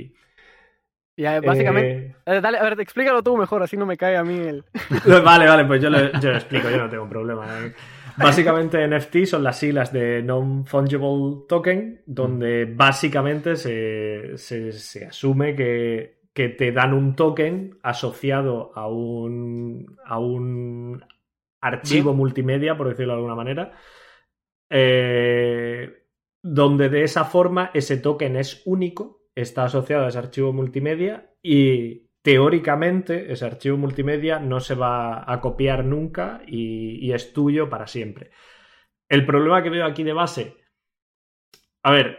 Ya, 1.17 1.41
básicamente. 1.41 2.15
Eh, 2.27 2.41
dale, 2.41 2.59
a 2.59 2.63
ver, 2.63 2.79
explícalo 2.79 3.23
tú 3.23 3.35
mejor, 3.35 3.63
así 3.63 3.75
no 3.75 3.87
me 3.87 3.97
cae 3.97 4.15
a 4.15 4.23
mí 4.23 4.37
el. 4.37 4.63
vale, 5.23 5.47
vale, 5.47 5.65
pues 5.65 5.81
yo 5.81 5.89
lo, 5.89 6.11
yo 6.19 6.29
lo 6.29 6.37
explico, 6.37 6.69
yo 6.69 6.77
no 6.77 6.89
tengo 6.89 7.09
problema. 7.09 7.45
Eh. 7.59 7.73
Básicamente 8.17 8.87
NFT 8.87 9.25
son 9.25 9.43
las 9.43 9.57
siglas 9.59 9.91
de 9.91 10.21
Non-Fungible 10.23 11.45
Token, 11.47 12.03
donde 12.05 12.65
básicamente 12.65 13.55
se, 13.55 14.37
se, 14.37 15.05
asume 15.05 15.55
que, 15.55 16.21
que, 16.33 16.49
te 16.49 16.71
dan 16.71 16.93
un 16.93 17.15
token 17.15 17.77
asociado 17.83 18.71
a 18.75 18.87
un, 18.87 19.97
a 20.05 20.19
un 20.19 21.03
archivo 21.61 22.13
multimedia, 22.13 22.75
por 22.75 22.89
decirlo 22.89 23.13
de 23.13 23.17
alguna 23.17 23.35
manera, 23.35 23.73
eh, 24.69 26.05
donde 26.41 26.89
de 26.89 27.03
esa 27.03 27.23
forma 27.23 27.69
ese 27.73 27.97
token 27.97 28.35
es 28.35 28.63
único 28.65 29.16
está 29.41 29.65
asociado 29.65 30.05
a 30.05 30.09
ese 30.09 30.17
archivo 30.17 30.51
multimedia 30.53 31.31
y 31.41 32.07
teóricamente 32.21 33.31
ese 33.31 33.45
archivo 33.45 33.77
multimedia 33.77 34.39
no 34.39 34.59
se 34.59 34.75
va 34.75 35.31
a 35.31 35.39
copiar 35.39 35.85
nunca 35.85 36.41
y, 36.45 37.11
es 37.11 37.33
tuyo 37.33 37.69
para 37.69 37.87
siempre. 37.87 38.31
El 39.07 39.25
problema 39.25 39.63
que 39.63 39.69
veo 39.69 39.85
aquí 39.85 40.03
de 40.03 40.13
base, 40.13 40.57
a 41.83 41.91
ver, 41.91 42.17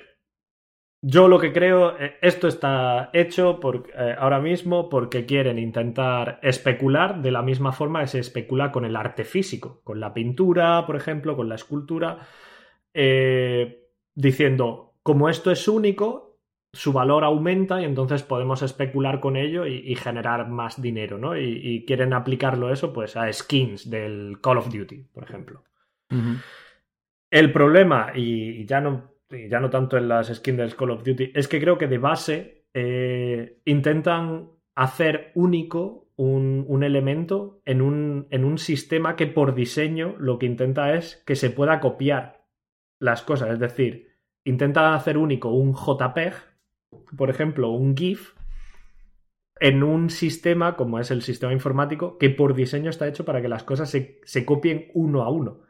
yo 1.03 1.29
lo 1.29 1.39
que 1.39 1.53
creo, 1.53 1.99
eh, 1.99 2.17
esto 2.23 2.49
está 2.49 3.11
hecho 3.13 3.61
por, 3.61 3.91
eh, 3.95 4.17
ahora 4.19 4.41
mismo 4.41 4.89
porque 4.89 5.27
quieren 5.27 5.59
intentar 5.59 6.39
especular 6.43 7.21
de 7.21 7.31
la 7.31 7.43
misma 7.43 7.73
forma 7.73 8.01
que 8.01 8.09
se 8.09 8.21
especula 8.21 8.73
con 8.73 8.85
el 8.85 8.97
arte 8.97 9.25
físico, 9.25 9.81
con 9.85 10.01
la 10.01 10.15
pintura, 10.15 10.87
por 10.87 10.97
ejemplo, 10.97 11.37
con 11.37 11.49
la 11.49 11.57
escultura, 11.57 12.21
eh, 12.95 13.89
diciendo, 14.15 14.95
como 15.03 15.29
esto 15.29 15.51
es 15.51 15.69
único, 15.69 16.28
su 16.73 16.93
valor 16.93 17.25
aumenta 17.25 17.81
y 17.81 17.85
entonces 17.85 18.23
podemos 18.23 18.63
especular 18.63 19.21
con 19.21 19.37
ello 19.37 19.67
y, 19.67 19.95
generar 19.97 20.49
más 20.49 20.81
dinero, 20.81 21.19
¿no? 21.19 21.37
Y, 21.37 21.85
quieren 21.87 22.13
aplicarlo 22.13 22.73
eso 22.73 22.93
pues 22.93 23.17
a 23.17 23.33
skins 23.33 23.89
del 23.89 24.39
Call 24.41 24.59
of 24.59 24.71
Duty, 24.71 25.07
por 25.13 25.25
ejemplo. 25.25 25.65
El 27.31 27.53
problema, 27.53 28.13
y, 28.15 28.65
ya, 28.67 28.81
no, 28.81 29.13
ya 29.31 29.61
no 29.61 29.71
tanto 29.71 29.97
en 29.97 30.09
las 30.09 30.29
skins 30.29 30.59
del 30.59 30.77
Call 30.77 30.91
of 30.91 31.05
Duty, 31.05 31.33
es 31.35 31.49
que 31.49 31.61
creo 31.61 31.79
que 31.79 31.87
de 31.87 31.99
base 31.99 32.67
eh, 32.75 33.61
intentan 33.65 34.51
hacer 34.75 35.33
único 35.35 36.09
un, 36.17 36.65
un 36.69 36.83
elemento 36.83 37.63
en 37.65 37.81
un, 37.81 38.27
en 38.31 38.45
un 38.45 38.59
sistema 38.59 39.17
que 39.17 39.27
por 39.27 39.55
diseño 39.55 40.17
lo 40.19 40.39
que 40.39 40.47
intenta 40.47 40.95
es 40.95 41.23
que 41.27 41.37
se 41.37 41.51
pueda 41.51 41.81
copiar 41.81 42.45
las 43.01 43.23
cosas, 43.23 43.51
es 43.51 43.59
decir, 43.59 44.09
intentan 44.45 44.95
hacer 44.95 45.17
único 45.17 45.51
un 45.51 45.75
JPEG 45.75 46.35
por 47.17 47.31
ejemplo, 47.31 47.71
un 47.71 47.97
GIF 47.97 48.35
en 49.61 49.83
un 49.83 50.11
sistema 50.11 50.77
como 50.77 50.99
es 50.99 51.11
el 51.11 51.23
sistema 51.23 51.53
informático, 51.53 52.17
que 52.19 52.31
por 52.31 52.55
diseño 52.55 52.91
está 52.91 53.09
hecho 53.09 53.25
para 53.25 53.43
que 53.43 53.49
las 53.49 53.65
cosas 53.65 53.91
se, 53.91 54.45
copien 54.45 54.91
uno 54.95 55.23
a 55.23 55.31
uno. 55.31 55.63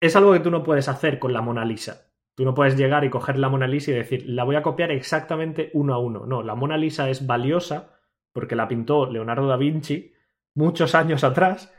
Es 0.00 0.16
algo 0.16 0.32
que 0.32 0.40
tú 0.40 0.50
no 0.50 0.62
puedes 0.62 0.88
hacer 0.88 1.18
con 1.18 1.32
la 1.32 1.42
Mona 1.42 1.64
Lisa. 1.64 2.12
Tú 2.36 2.44
no 2.44 2.54
puedes 2.54 2.76
llegar 2.76 3.04
y 3.04 3.10
coger 3.10 3.38
la 3.38 3.48
Mona 3.48 3.66
Lisa 3.66 3.90
y 3.90 3.94
decir, 3.94 4.24
la 4.28 4.44
voy 4.44 4.56
a 4.56 4.62
copiar 4.62 4.90
exactamente 4.90 5.70
uno 5.74 5.94
a 5.94 5.98
uno. 5.98 6.26
No, 6.26 6.42
la 6.42 6.54
Mona 6.54 6.76
Lisa 6.76 7.10
es 7.10 7.26
valiosa 7.26 7.98
porque 8.32 8.56
la 8.56 8.68
pintó 8.68 9.10
Leonardo 9.10 9.48
da 9.48 9.56
Vinci 9.56 10.12
muchos 10.54 10.94
años 10.94 11.24
atrás 11.24 11.74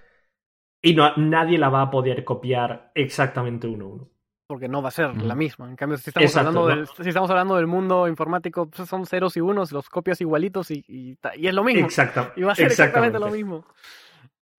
y 0.82 0.96
nadie 1.18 1.58
la 1.58 1.70
va 1.70 1.84
a 1.84 1.92
poder 1.92 2.24
copiar 2.24 2.92
exactamente 2.96 3.68
uno 3.68 3.86
a 3.86 3.90
uno 3.90 4.19
porque 4.50 4.68
no 4.68 4.82
va 4.82 4.90
a 4.90 4.92
ser 4.92 5.16
la 5.22 5.36
misma. 5.36 5.70
En 5.70 5.76
cambio, 5.76 5.96
si 6.00 6.10
estamos, 6.10 6.36
hablando 6.36 6.66
del, 6.66 6.88
si 6.88 7.08
estamos 7.08 7.30
hablando 7.30 7.56
del 7.56 7.68
mundo 7.68 8.08
informático, 8.08 8.68
pues 8.68 8.90
son 8.90 9.06
ceros 9.06 9.38
y 9.38 9.42
unos, 9.42 9.72
los 9.72 9.88
copias 9.90 10.20
igualitos 10.22 10.72
y, 10.72 10.84
y, 10.88 11.16
es 11.48 11.54
lo 11.54 11.64
mismo. 11.64 11.86
Exacto. 11.86 12.32
Y 12.36 12.42
va 12.42 12.54
a 12.54 12.56
ser 12.56 12.66
exactamente, 12.66 13.20
lo 13.20 13.30
mismo. 13.30 13.68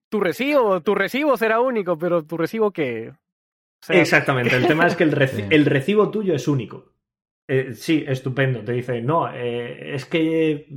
Tu 0.07 0.21
recibo, 0.21 0.79
tu 0.79 0.95
recibo 0.95 1.35
será 1.35 1.59
único, 1.59 1.97
pero 1.97 2.23
tu 2.23 2.37
recibo 2.37 2.71
que... 2.71 3.11
Exactamente, 3.89 4.55
el 4.55 4.65
tema 4.65 4.87
es 4.87 4.95
que 4.95 5.03
el, 5.03 5.13
el 5.49 5.65
recibo 5.65 6.09
tuyo 6.09 6.35
es 6.35 6.47
único. 6.47 6.93
Eh, 7.49 7.73
sí, 7.73 8.05
estupendo. 8.07 8.63
Te 8.63 8.71
dice, 8.71 9.01
no, 9.01 9.29
eh, 9.29 9.93
es 9.93 10.05
que 10.05 10.67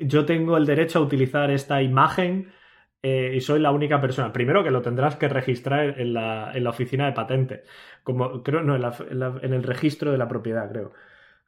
yo 0.00 0.26
tengo 0.26 0.56
el 0.56 0.66
derecho 0.66 0.98
a 0.98 1.02
utilizar 1.02 1.48
esta 1.52 1.80
imagen 1.80 2.52
eh, 3.04 3.32
y 3.34 3.40
soy 3.40 3.58
la 3.58 3.72
única 3.72 4.00
persona. 4.00 4.32
Primero 4.32 4.62
que 4.62 4.70
lo 4.70 4.80
tendrás 4.80 5.16
que 5.16 5.28
registrar 5.28 5.98
en 6.00 6.14
la, 6.14 6.52
en 6.54 6.62
la 6.62 6.70
oficina 6.70 7.06
de 7.06 7.12
patentes. 7.12 7.60
Como, 8.02 8.42
creo, 8.42 8.62
no, 8.62 8.76
en, 8.76 9.52
el 9.52 9.62
registro 9.62 10.12
de 10.12 10.18
la 10.18 10.28
propiedad, 10.28 10.70
creo. 10.70 10.92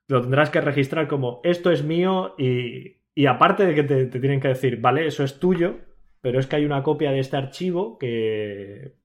Lo 0.06 0.20
tendrás 0.20 0.50
que 0.50 0.60
registrar 0.60 1.08
como 1.08 1.40
esto 1.44 1.70
es 1.70 1.82
mío 1.82 2.34
y, 2.38 2.98
y 3.14 3.26
aparte 3.26 3.66
de 3.66 3.74
que 3.74 3.82
te, 3.84 4.06
tienen 4.06 4.40
que 4.40 4.48
decir, 4.48 4.80
vale, 4.80 5.06
eso 5.06 5.24
es 5.24 5.38
tuyo, 5.38 5.78
pero 6.20 6.38
es 6.38 6.46
que 6.46 6.56
hay 6.56 6.64
una 6.64 6.82
copia 6.82 7.10
de 7.10 7.20
este 7.20 7.36
archivo 7.36 7.98
que, 7.98 8.96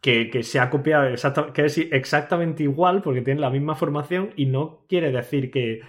que, 0.00 0.30
que, 0.30 0.42
se 0.42 0.58
ha 0.60 0.70
copiado, 0.70 1.14
que 1.52 1.64
es 1.64 1.78
exactamente 1.78 2.62
igual 2.62 3.02
porque 3.02 3.22
tiene 3.22 3.40
la 3.40 3.50
misma 3.50 3.74
formación 3.74 4.32
y 4.36 4.46
no 4.46 4.86
quiere 4.88 5.12
decir 5.12 5.50
que, 5.50 5.82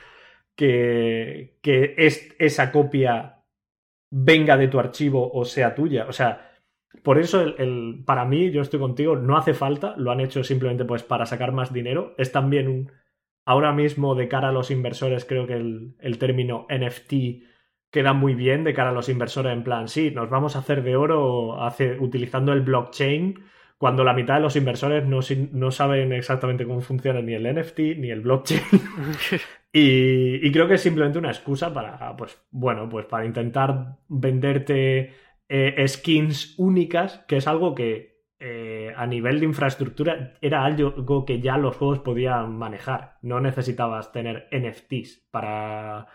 que, 0.55 1.57
que 1.61 1.95
es, 1.97 2.35
esa 2.39 2.71
copia 2.71 3.43
venga 4.11 4.57
de 4.57 4.67
tu 4.67 4.79
archivo 4.79 5.31
o 5.31 5.45
sea 5.45 5.73
tuya. 5.73 6.05
O 6.07 6.11
sea, 6.11 6.50
por 7.03 7.17
eso 7.17 7.41
el, 7.41 8.03
para 8.05 8.25
mí, 8.25 8.51
yo 8.51 8.61
estoy 8.61 8.79
contigo, 8.79 9.15
no 9.15 9.37
hace 9.37 9.53
falta, 9.53 9.95
lo 9.97 10.11
han 10.11 10.19
hecho 10.19 10.43
simplemente 10.43 10.85
pues 10.85 11.03
para 11.03 11.25
sacar 11.25 11.51
más 11.51 11.73
dinero. 11.73 12.13
Es 12.17 12.31
también 12.31 12.67
un... 12.67 12.91
Ahora 13.43 13.71
mismo 13.71 14.13
de 14.13 14.27
cara 14.27 14.49
a 14.49 14.51
los 14.51 14.69
inversores 14.69 15.25
creo 15.25 15.47
que 15.47 15.53
el, 15.53 15.95
el 15.99 16.19
término 16.19 16.67
NFT 16.69 17.13
queda 17.91 18.13
muy 18.13 18.35
bien 18.35 18.63
de 18.63 18.73
cara 18.73 18.91
a 18.91 18.93
los 18.93 19.09
inversores 19.09 19.51
en 19.51 19.63
plan, 19.63 19.87
sí, 19.87 20.11
nos 20.11 20.29
vamos 20.29 20.55
a 20.55 20.59
hacer 20.59 20.83
de 20.83 20.95
oro 20.95 21.61
hace, 21.61 21.97
utilizando 21.99 22.53
el 22.53 22.61
blockchain 22.61 23.43
cuando 23.81 24.03
la 24.03 24.13
mitad 24.13 24.35
de 24.35 24.41
los 24.41 24.55
inversores 24.55 25.05
no, 25.07 25.21
no, 25.53 25.71
saben 25.71 26.13
exactamente 26.13 26.65
cómo 26.65 26.81
funciona 26.81 27.19
ni 27.19 27.33
el 27.33 27.51
NFT 27.51 27.79
ni 27.97 28.11
el 28.11 28.21
blockchain. 28.21 28.61
y, 29.73 30.51
creo 30.51 30.67
que 30.67 30.75
es 30.75 30.81
simplemente 30.81 31.17
una 31.17 31.31
excusa 31.31 31.73
para, 31.73 32.15
pues, 32.15 32.39
bueno, 32.51 32.87
pues 32.87 33.07
para 33.07 33.25
intentar 33.25 33.97
venderte 34.07 35.15
eh, 35.53 35.85
skins 35.85 36.55
únicas, 36.57 37.25
que 37.27 37.35
es 37.35 37.45
algo 37.45 37.75
que 37.75 38.23
eh, 38.39 38.93
a 38.95 39.05
nivel 39.05 39.41
de 39.41 39.47
infraestructura 39.47 40.33
era 40.39 40.63
algo 40.63 41.25
que 41.25 41.41
ya 41.41 41.57
los 41.57 41.75
juegos 41.75 41.99
podían 41.99 42.57
manejar. 42.57 43.17
No 43.21 43.41
necesitabas 43.41 44.13
tener 44.13 44.47
NFTs 44.49 45.27
para, 45.29 46.07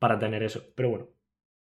para 0.00 0.18
tener 0.18 0.42
eso. 0.42 0.60
Pero 0.74 0.90
bueno, 0.90 1.06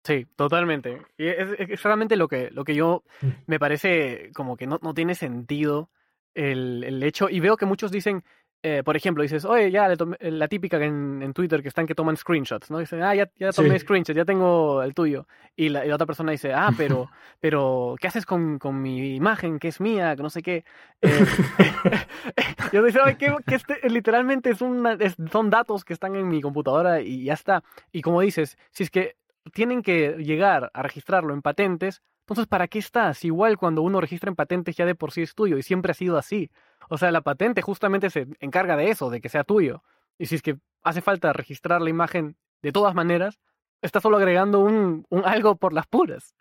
Sí, 0.04 0.28
totalmente. 0.36 1.02
Y 1.18 1.28
es, 1.28 1.84
realmente 1.84 2.16
lo 2.16 2.28
que, 2.28 2.52
lo 2.52 2.64
que 2.64 2.76
yo 2.76 3.04
mm. 3.22 3.28
me 3.48 3.60
parece 3.60 4.32
como 4.34 4.56
que 4.56 4.68
no, 4.68 4.80
no 4.84 4.94
tiene 4.94 5.16
sentido 5.16 5.90
el, 6.36 6.84
el, 6.84 7.02
hecho. 7.02 7.30
Y 7.30 7.40
veo 7.40 7.58
que 7.58 7.66
muchos 7.66 7.92
dicen, 7.92 8.24
eh, 8.64 8.82
por 8.84 8.98
ejemplo, 8.98 9.22
dices, 9.22 9.46
oye, 9.46 9.70
ya 9.70 9.88
la 10.20 10.48
típica 10.48 10.78
en, 10.84 11.22
en, 11.22 11.34
Twitter 11.34 11.62
que 11.62 11.68
están 11.68 11.86
que 11.86 11.94
toman 11.94 12.18
screenshots, 12.18 12.72
¿no? 12.72 12.80
Dicen, 12.80 13.04
ah, 13.04 13.14
ya, 13.14 13.30
ya 13.38 13.52
tomé 13.52 13.78
screenshots, 13.78 14.16
ya 14.16 14.26
tengo 14.26 14.82
el 14.82 14.96
tuyo. 14.96 15.28
Y 15.56 15.70
la, 15.70 15.84
otra 15.94 16.08
persona 16.08 16.32
dice, 16.32 16.54
ah, 16.54 16.72
pero, 16.76 17.10
pero, 17.40 17.96
¿qué 18.00 18.08
haces 18.08 18.26
con, 18.26 18.58
con 18.58 18.82
mi 18.82 19.16
imagen 19.16 19.60
que 19.60 19.68
es 19.68 19.80
mía, 19.80 20.16
que 20.16 20.24
no 20.24 20.30
sé 20.30 20.42
qué? 20.42 20.66
Eh, 21.02 21.26
yo 22.74 22.84
digo, 22.84 23.04
que, 23.18 23.36
que 23.46 23.56
este, 23.56 23.90
literalmente 23.90 24.50
es 24.50 24.62
una, 24.62 24.94
es, 24.94 25.16
son 25.32 25.50
datos 25.50 25.86
que 25.86 25.94
están 25.94 26.16
en 26.16 26.28
mi 26.28 26.42
computadora 26.42 27.02
y 27.02 27.26
ya 27.26 27.34
está. 27.34 27.64
Y 27.92 28.02
como 28.02 28.22
dices, 28.22 28.58
si 28.72 28.84
es 28.84 28.90
que 28.90 29.18
tienen 29.54 29.82
que 29.82 30.16
llegar 30.18 30.72
a 30.74 30.82
registrarlo 30.82 31.34
en 31.34 31.42
patentes, 31.42 32.02
entonces 32.22 32.48
¿para 32.48 32.68
qué 32.68 32.80
estás? 32.80 33.24
Igual 33.24 33.58
cuando 33.58 33.82
uno 33.82 34.02
registra 34.02 34.30
en 34.30 34.36
patentes 34.36 34.76
ya 34.76 34.86
de 34.86 34.96
por 34.96 35.12
sí 35.12 35.22
es 35.22 35.34
tuyo 35.34 35.58
y 35.58 35.64
siempre 35.64 35.92
ha 35.92 35.96
sido 35.96 36.18
así. 36.18 36.50
O 36.90 36.98
sea, 36.98 37.12
la 37.12 37.22
patente 37.22 37.62
justamente 37.62 38.10
se 38.10 38.28
encarga 38.40 38.76
de 38.76 38.90
eso, 38.90 39.10
de 39.10 39.22
que 39.22 39.30
sea 39.30 39.44
tuyo. 39.44 39.84
Y 40.18 40.28
si 40.28 40.36
es 40.36 40.42
que 40.42 40.58
hace 40.84 41.02
falta 41.02 41.34
registrar 41.34 41.82
la 41.82 41.90
imagen 41.90 42.38
de 42.62 42.72
todas 42.72 42.96
maneras, 42.96 43.40
está 43.82 44.00
solo 44.00 44.18
agregando 44.18 44.60
un, 44.60 45.06
algo 45.24 45.56
por 45.56 45.74
las 45.74 45.88
puras. 45.88 46.36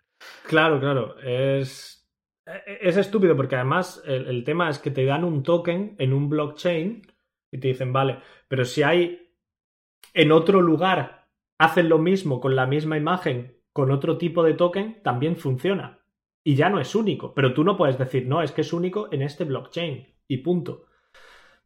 Claro, 0.47 0.79
claro. 0.79 1.17
Es, 1.19 2.07
es 2.65 2.97
estúpido 2.97 3.35
porque 3.35 3.55
además 3.55 4.01
el 4.05 4.43
tema 4.43 4.69
es 4.69 4.79
que 4.79 4.91
te 4.91 5.05
dan 5.05 5.23
un 5.23 5.43
token 5.43 5.95
en 5.99 6.13
un 6.13 6.29
blockchain 6.29 7.01
y 7.51 7.57
te 7.59 7.67
dicen, 7.67 7.93
vale, 7.93 8.19
pero 8.47 8.65
si 8.65 8.83
hay 8.83 9.33
en 10.13 10.31
otro 10.31 10.61
lugar 10.61 11.27
hacen 11.59 11.89
lo 11.89 11.97
mismo 11.97 12.39
con 12.39 12.55
la 12.55 12.65
misma 12.65 12.97
imagen 12.97 13.57
con 13.73 13.91
otro 13.91 14.17
tipo 14.17 14.43
de 14.43 14.55
token, 14.55 15.03
también 15.03 15.35
funciona. 15.35 15.99
Y 16.43 16.55
ya 16.55 16.67
no 16.67 16.79
es 16.79 16.95
único. 16.95 17.35
Pero 17.35 17.53
tú 17.53 17.63
no 17.63 17.77
puedes 17.77 17.97
decir, 17.99 18.25
no, 18.25 18.41
es 18.41 18.51
que 18.51 18.61
es 18.61 18.73
único 18.73 19.07
en 19.11 19.21
este 19.21 19.43
blockchain. 19.43 20.07
Y 20.27 20.37
punto. 20.37 20.85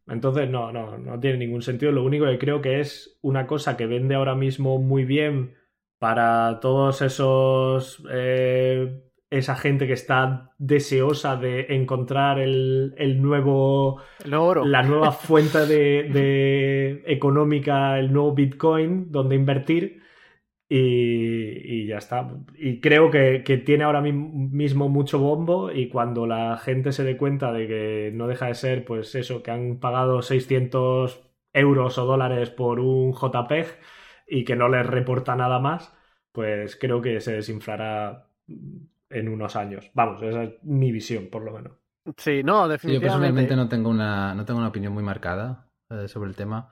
Entonces, 0.06 0.50
no, 0.50 0.72
no, 0.72 0.98
no 0.98 1.20
tiene 1.20 1.38
ningún 1.38 1.62
sentido. 1.62 1.92
Lo 1.92 2.04
único 2.04 2.26
que 2.26 2.38
creo 2.38 2.60
que 2.60 2.80
es 2.80 3.18
una 3.22 3.46
cosa 3.46 3.76
que 3.76 3.86
vende 3.86 4.14
ahora 4.14 4.34
mismo 4.34 4.78
muy 4.78 5.04
bien 5.04 5.54
para 5.98 6.58
todos 6.60 7.00
esos 7.00 8.04
eh, 8.10 9.02
esa 9.30 9.56
gente 9.56 9.86
que 9.86 9.94
está 9.94 10.50
deseosa 10.58 11.36
de 11.36 11.66
encontrar 11.70 12.38
el, 12.38 12.94
el 12.98 13.22
nuevo 13.22 14.02
oro. 14.30 14.64
la 14.66 14.82
nueva 14.82 15.12
fuente 15.12 15.64
de, 15.64 16.10
de, 16.12 17.02
económica, 17.06 17.98
el 17.98 18.12
nuevo 18.12 18.34
Bitcoin 18.34 19.10
donde 19.10 19.36
invertir 19.36 20.02
y, 20.74 21.82
y 21.82 21.86
ya 21.86 21.98
está. 21.98 22.26
Y 22.56 22.80
creo 22.80 23.10
que, 23.10 23.42
que, 23.44 23.58
tiene 23.58 23.84
ahora 23.84 24.00
mismo 24.00 24.88
mucho 24.88 25.18
bombo 25.18 25.70
y 25.70 25.88
cuando 25.90 26.26
la 26.26 26.56
gente 26.56 26.92
se 26.92 27.04
dé 27.04 27.18
cuenta 27.18 27.52
de 27.52 27.66
que 27.68 28.10
no 28.14 28.26
deja 28.26 28.46
de 28.46 28.54
ser 28.54 28.86
pues 28.86 29.14
eso, 29.14 29.42
que 29.42 29.50
han 29.50 29.80
pagado 29.80 30.22
600 30.22 31.20
euros 31.52 31.98
o 31.98 32.06
dólares 32.06 32.48
por 32.48 32.80
un 32.80 33.12
JPEG 33.12 33.66
y 34.26 34.44
que 34.44 34.56
no 34.56 34.70
les 34.70 34.86
reporta 34.86 35.36
nada 35.36 35.58
más, 35.58 35.94
pues 36.32 36.76
creo 36.76 37.02
que 37.02 37.20
se 37.20 37.34
desinflará 37.34 38.28
en 38.46 39.28
unos 39.28 39.56
años. 39.56 39.90
Vamos, 39.92 40.22
esa 40.22 40.44
es 40.44 40.52
mi 40.62 40.90
visión, 40.90 41.28
por 41.30 41.42
lo 41.42 41.52
menos. 41.52 41.72
Sí, 42.16 42.42
no, 42.42 42.66
definitivamente. 42.66 42.94
Yo 42.94 43.00
personalmente 43.00 43.56
no 43.56 43.68
tengo 43.68 43.90
una, 43.90 44.34
no 44.34 44.46
tengo 44.46 44.58
una 44.58 44.68
opinión 44.68 44.94
muy 44.94 45.02
marcada 45.02 45.68
eh, 45.90 46.08
sobre 46.08 46.30
el 46.30 46.36
tema, 46.36 46.70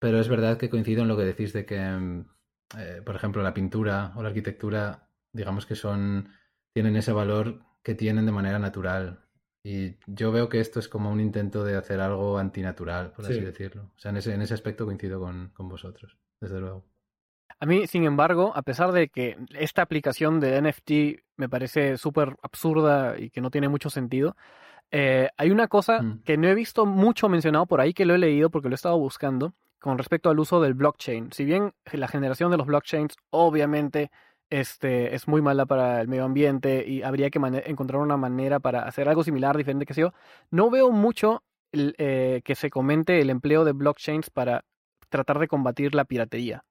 pero 0.00 0.18
es 0.18 0.28
verdad 0.28 0.58
que 0.58 0.68
coincido 0.68 1.02
en 1.02 1.08
lo 1.08 1.16
que 1.16 1.22
decís 1.22 1.52
de 1.52 1.64
que, 1.64 1.78
mm, 1.78 2.24
eh, 2.78 3.02
por 3.04 3.16
ejemplo, 3.16 3.42
la 3.42 3.54
pintura 3.54 4.12
o 4.16 4.22
la 4.22 4.28
arquitectura, 4.28 5.08
digamos 5.32 5.66
que 5.66 5.76
son, 5.76 6.28
tienen 6.72 6.96
ese 6.96 7.12
valor 7.12 7.60
que 7.82 7.94
tienen 7.94 8.26
de 8.26 8.32
manera 8.32 8.58
natural. 8.58 9.20
Y 9.64 9.96
yo 10.06 10.32
veo 10.32 10.48
que 10.48 10.60
esto 10.60 10.80
es 10.80 10.88
como 10.88 11.10
un 11.10 11.20
intento 11.20 11.64
de 11.64 11.76
hacer 11.76 12.00
algo 12.00 12.38
antinatural, 12.38 13.12
por 13.12 13.24
así 13.24 13.40
decirlo. 13.40 13.92
O 13.96 13.98
sea, 13.98 14.10
en 14.10 14.16
ese, 14.16 14.34
en 14.34 14.42
ese 14.42 14.54
aspecto 14.54 14.84
coincido 14.84 15.20
con, 15.20 15.50
con 15.50 15.68
vosotros, 15.68 16.18
desde 16.40 16.60
luego. 16.60 16.84
A 17.60 17.66
mí, 17.66 17.86
sin 17.86 18.02
embargo, 18.04 18.52
a 18.56 18.62
pesar 18.62 18.90
de 18.90 19.08
que 19.08 19.36
esta 19.54 19.82
aplicación 19.82 20.40
de 20.40 20.60
NFT 20.60 21.22
me 21.36 21.48
parece 21.48 21.96
súper 21.96 22.36
absurda 22.42 23.16
y 23.18 23.30
que 23.30 23.40
no 23.40 23.52
tiene 23.52 23.68
mucho 23.68 23.88
sentido, 23.88 24.36
eh, 24.90 25.28
hay 25.36 25.50
una 25.50 25.68
cosa 25.68 26.02
mm. 26.02 26.22
que 26.24 26.36
no 26.36 26.48
he 26.48 26.54
visto 26.54 26.86
mucho 26.86 27.28
mencionado 27.28 27.66
por 27.66 27.80
ahí, 27.80 27.94
que 27.94 28.04
lo 28.04 28.14
he 28.14 28.18
leído 28.18 28.50
porque 28.50 28.68
lo 28.68 28.74
he 28.74 28.76
estado 28.76 28.98
buscando, 28.98 29.54
con 29.82 29.98
respecto 29.98 30.30
al 30.30 30.38
uso 30.38 30.60
del 30.60 30.74
blockchain. 30.74 31.32
Si 31.32 31.44
bien 31.44 31.74
la 31.92 32.06
generación 32.06 32.52
de 32.52 32.56
los 32.56 32.68
blockchains 32.68 33.16
obviamente 33.30 34.12
este, 34.48 35.14
es 35.14 35.26
muy 35.26 35.42
mala 35.42 35.66
para 35.66 36.00
el 36.00 36.06
medio 36.06 36.24
ambiente 36.24 36.84
y 36.86 37.02
habría 37.02 37.30
que 37.30 37.40
encontrar 37.66 38.00
una 38.00 38.16
manera 38.16 38.60
para 38.60 38.84
hacer 38.84 39.08
algo 39.08 39.24
similar, 39.24 39.56
diferente 39.56 39.84
que 39.84 39.94
yo, 39.94 40.12
no 40.52 40.70
veo 40.70 40.92
mucho 40.92 41.42
eh, 41.72 42.42
que 42.44 42.54
se 42.54 42.70
comente 42.70 43.20
el 43.20 43.28
empleo 43.28 43.64
de 43.64 43.72
blockchains 43.72 44.30
para 44.30 44.64
tratar 45.08 45.40
de 45.40 45.48
combatir 45.48 45.96
la 45.96 46.04
piratería. 46.04 46.64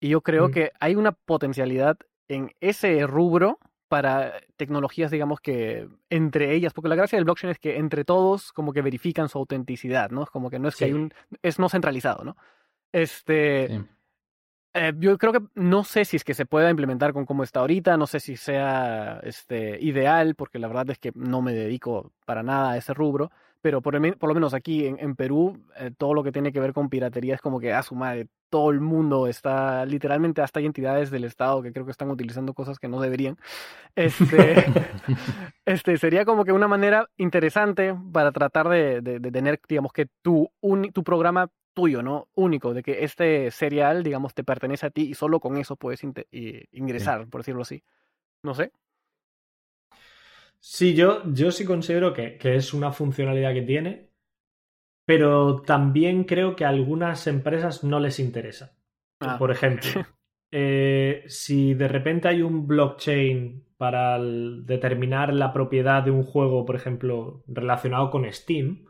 Y 0.00 0.08
yo 0.08 0.20
creo 0.20 0.50
que 0.50 0.72
hay 0.80 0.96
una 0.96 1.12
potencialidad 1.12 1.98
en 2.26 2.50
ese 2.60 3.06
rubro 3.06 3.60
para 3.88 4.34
tecnologías, 4.56 5.10
digamos 5.10 5.40
que 5.40 5.88
entre 6.10 6.54
ellas, 6.54 6.72
porque 6.72 6.88
la 6.88 6.94
gracia 6.94 7.16
del 7.16 7.24
blockchain 7.24 7.50
es 7.50 7.58
que 7.58 7.78
entre 7.78 8.04
todos 8.04 8.52
como 8.52 8.72
que 8.72 8.82
verifican 8.82 9.28
su 9.28 9.38
autenticidad, 9.38 10.10
¿no? 10.10 10.22
Es 10.22 10.30
como 10.30 10.50
que 10.50 10.58
no 10.58 10.68
es 10.68 10.76
que 10.76 10.84
hay 10.84 10.92
un, 10.92 11.12
es 11.42 11.58
no 11.58 11.68
centralizado, 11.68 12.24
¿no? 12.24 12.36
Este. 12.92 13.84
Eh, 14.74 14.92
yo 14.98 15.16
creo 15.16 15.32
que 15.32 15.40
no 15.54 15.82
sé 15.82 16.04
si 16.04 16.16
es 16.16 16.24
que 16.24 16.34
se 16.34 16.44
pueda 16.44 16.70
implementar 16.70 17.12
con 17.12 17.24
cómo 17.24 17.42
está 17.42 17.60
ahorita, 17.60 17.96
no 17.96 18.06
sé 18.06 18.20
si 18.20 18.36
sea 18.36 19.18
este, 19.22 19.82
ideal, 19.82 20.34
porque 20.34 20.58
la 20.58 20.68
verdad 20.68 20.90
es 20.90 20.98
que 20.98 21.10
no 21.14 21.40
me 21.40 21.54
dedico 21.54 22.12
para 22.26 22.42
nada 22.42 22.72
a 22.72 22.76
ese 22.76 22.92
rubro, 22.92 23.30
pero 23.60 23.82
por, 23.82 24.18
por 24.18 24.28
lo 24.28 24.34
menos 24.34 24.54
aquí 24.54 24.86
en, 24.86 25.16
Perú, 25.16 25.60
eh, 25.76 25.90
todo 25.96 26.14
lo 26.14 26.22
que 26.22 26.32
tiene 26.32 26.52
que 26.52 26.60
ver 26.60 26.72
con 26.72 26.88
piratería 26.88 27.34
es 27.34 27.40
como 27.40 27.58
que 27.58 27.72
a 27.72 27.82
su 27.82 27.94
madre, 27.94 28.28
todo 28.50 28.70
el 28.70 28.80
mundo 28.80 29.26
está, 29.26 29.84
literalmente 29.84 30.42
hasta 30.42 30.60
hay 30.60 30.66
entidades 30.66 31.10
del 31.10 31.24
Estado 31.24 31.62
que 31.62 31.72
creo 31.72 31.84
que 31.84 31.90
están 31.90 32.10
utilizando 32.10 32.54
cosas 32.54 32.78
que 32.78 32.88
no 32.88 33.00
deberían. 33.00 33.36
Este, 33.96 34.64
este 35.66 35.96
sería 35.96 36.24
como 36.24 36.44
que 36.44 36.52
una 36.52 36.68
manera 36.68 37.08
interesante 37.16 37.96
para 38.12 38.30
tratar 38.30 38.68
de, 38.68 39.00
de, 39.00 39.32
tener, 39.32 39.60
digamos 39.68 39.92
que 39.92 40.06
tu, 40.22 40.52
un, 40.60 40.92
tu 40.92 41.02
programa 41.02 41.50
tuyo, 41.74 42.00
¿no? 42.00 42.28
Único, 42.34 42.74
de 42.74 42.84
que 42.84 43.02
este 43.02 43.50
serial, 43.50 44.04
digamos, 44.04 44.34
te 44.34 44.44
pertenece 44.44 44.86
a 44.86 44.90
ti 44.90 45.02
y 45.02 45.14
solo 45.14 45.40
con 45.40 45.56
eso 45.56 45.74
puedes 45.74 46.00
ingresar, 46.70 47.26
por 47.26 47.40
decirlo 47.40 47.62
así. 47.62 47.82
No 48.42 48.54
sé. 48.54 48.70
Sí, 50.60 50.94
yo, 50.94 51.22
yo 51.32 51.50
sí 51.50 51.64
considero 51.64 52.12
que, 52.12 52.36
que, 52.36 52.56
es 52.56 52.74
una 52.74 52.92
funcionalidad 52.92 53.54
que 53.54 53.62
tiene, 53.62 54.10
pero 55.06 55.62
también 55.62 56.24
creo 56.24 56.56
que 56.56 56.64
a 56.64 56.68
algunas 56.68 57.26
empresas 57.26 57.84
no 57.84 58.00
les 58.00 58.18
interesa. 58.18 58.76
Ah. 59.20 59.38
Por 59.38 59.50
ejemplo, 59.50 59.88
eh, 60.50 61.24
si 61.26 61.74
de 61.74 61.88
repente 61.88 62.28
hay 62.28 62.42
un 62.42 62.66
blockchain 62.66 63.64
para 63.76 64.18
determinar 64.20 65.32
la 65.32 65.52
propiedad 65.52 66.02
de 66.02 66.10
un 66.10 66.24
juego, 66.24 66.66
por 66.66 66.74
ejemplo, 66.74 67.44
relacionado 67.46 68.10
con 68.10 68.30
Steam, 68.32 68.86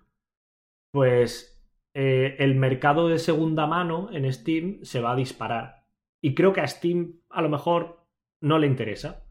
pues 0.90 1.62
eh, 1.94 2.36
el 2.38 2.54
mercado 2.54 3.08
de 3.08 3.18
segunda 3.18 3.66
mano 3.66 4.08
en 4.12 4.32
Steam 4.32 4.78
se 4.82 5.00
va 5.00 5.12
a 5.12 5.16
disparar. 5.16 5.84
Y 6.22 6.34
creo 6.34 6.52
que 6.52 6.62
a 6.62 6.66
Steam 6.66 7.20
a 7.28 7.42
lo 7.42 7.48
mejor 7.48 8.06
no 8.40 8.58
le 8.58 8.66
interesa. 8.66 9.24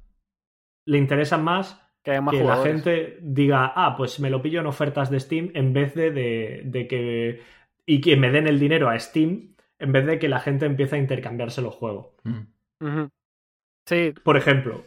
Le 0.86 0.98
interesa 0.98 1.38
más 1.38 1.87
que, 2.32 2.44
la 2.44 2.58
gente 2.64 3.18
diga, 3.22 3.74
ah, 3.76 3.96
pues 3.98 4.20
me 4.20 4.30
lo 4.30 4.42
pillo 4.42 4.62
en 4.62 4.66
ofertas 4.66 5.10
de 5.10 5.20
Steam 5.20 5.52
en 5.54 5.74
vez 5.74 5.94
de, 5.94 6.64
de, 6.64 6.88
que... 6.88 7.42
y 7.86 8.02
que 8.02 8.16
me 8.16 8.32
den 8.32 8.48
el 8.48 8.60
dinero 8.60 8.90
a 8.90 8.98
Steam 8.98 9.56
en 9.80 9.92
vez 9.92 10.06
de 10.06 10.18
que 10.18 10.30
la 10.30 10.40
gente 10.40 10.66
empiece 10.66 10.96
a 10.96 11.00
intercambiarse 11.00 11.62
los 11.62 11.76
juegos. 11.76 12.08
Mm. 12.24 13.06
Sí. 13.86 14.14
Por 14.24 14.38
ejemplo. 14.38 14.84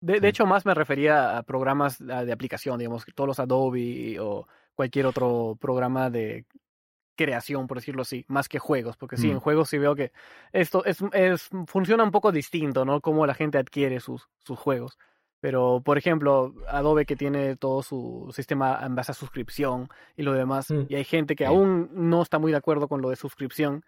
De, 0.00 0.20
de, 0.20 0.28
hecho, 0.28 0.46
más 0.46 0.64
me 0.64 0.74
refería 0.74 1.36
a 1.36 1.42
programas 1.42 1.98
de 1.98 2.32
aplicación, 2.32 2.78
digamos, 2.78 3.04
todos 3.14 3.28
los 3.28 3.40
Adobe 3.40 4.18
o 4.18 4.46
cualquier 4.74 5.06
otro 5.06 5.58
programa 5.60 6.08
de 6.08 6.46
creación, 7.16 7.66
por 7.66 7.76
decirlo 7.76 8.00
así, 8.00 8.24
más 8.28 8.48
que 8.48 8.58
juegos, 8.58 8.96
porque 8.96 9.18
sí, 9.18 9.28
en 9.28 9.36
mm. 9.36 9.40
juegos 9.40 9.68
sí 9.68 9.76
veo 9.76 9.94
que 9.94 10.10
esto 10.52 10.82
es, 10.86 11.04
es, 11.12 11.50
funciona 11.66 12.02
un 12.02 12.10
poco 12.10 12.32
distinto, 12.32 12.86
¿no? 12.86 13.02
Cómo 13.02 13.26
la 13.26 13.34
gente 13.34 13.58
adquiere 13.58 14.00
sus, 14.00 14.30
sus 14.38 14.58
juegos. 14.58 14.98
Pero, 15.40 15.80
por 15.82 15.96
ejemplo, 15.96 16.54
Adobe 16.68 17.06
que 17.06 17.16
tiene 17.16 17.56
todo 17.56 17.82
su 17.82 18.30
sistema 18.34 18.78
en 18.82 18.94
base 18.94 19.12
a 19.12 19.14
suscripción 19.14 19.88
y 20.16 20.22
lo 20.22 20.34
demás, 20.34 20.70
mm. 20.70 20.86
y 20.88 20.96
hay 20.96 21.04
gente 21.04 21.34
que 21.34 21.46
aún 21.46 21.88
no 21.92 22.22
está 22.22 22.38
muy 22.38 22.52
de 22.52 22.58
acuerdo 22.58 22.88
con 22.88 23.00
lo 23.00 23.08
de 23.08 23.16
suscripción, 23.16 23.82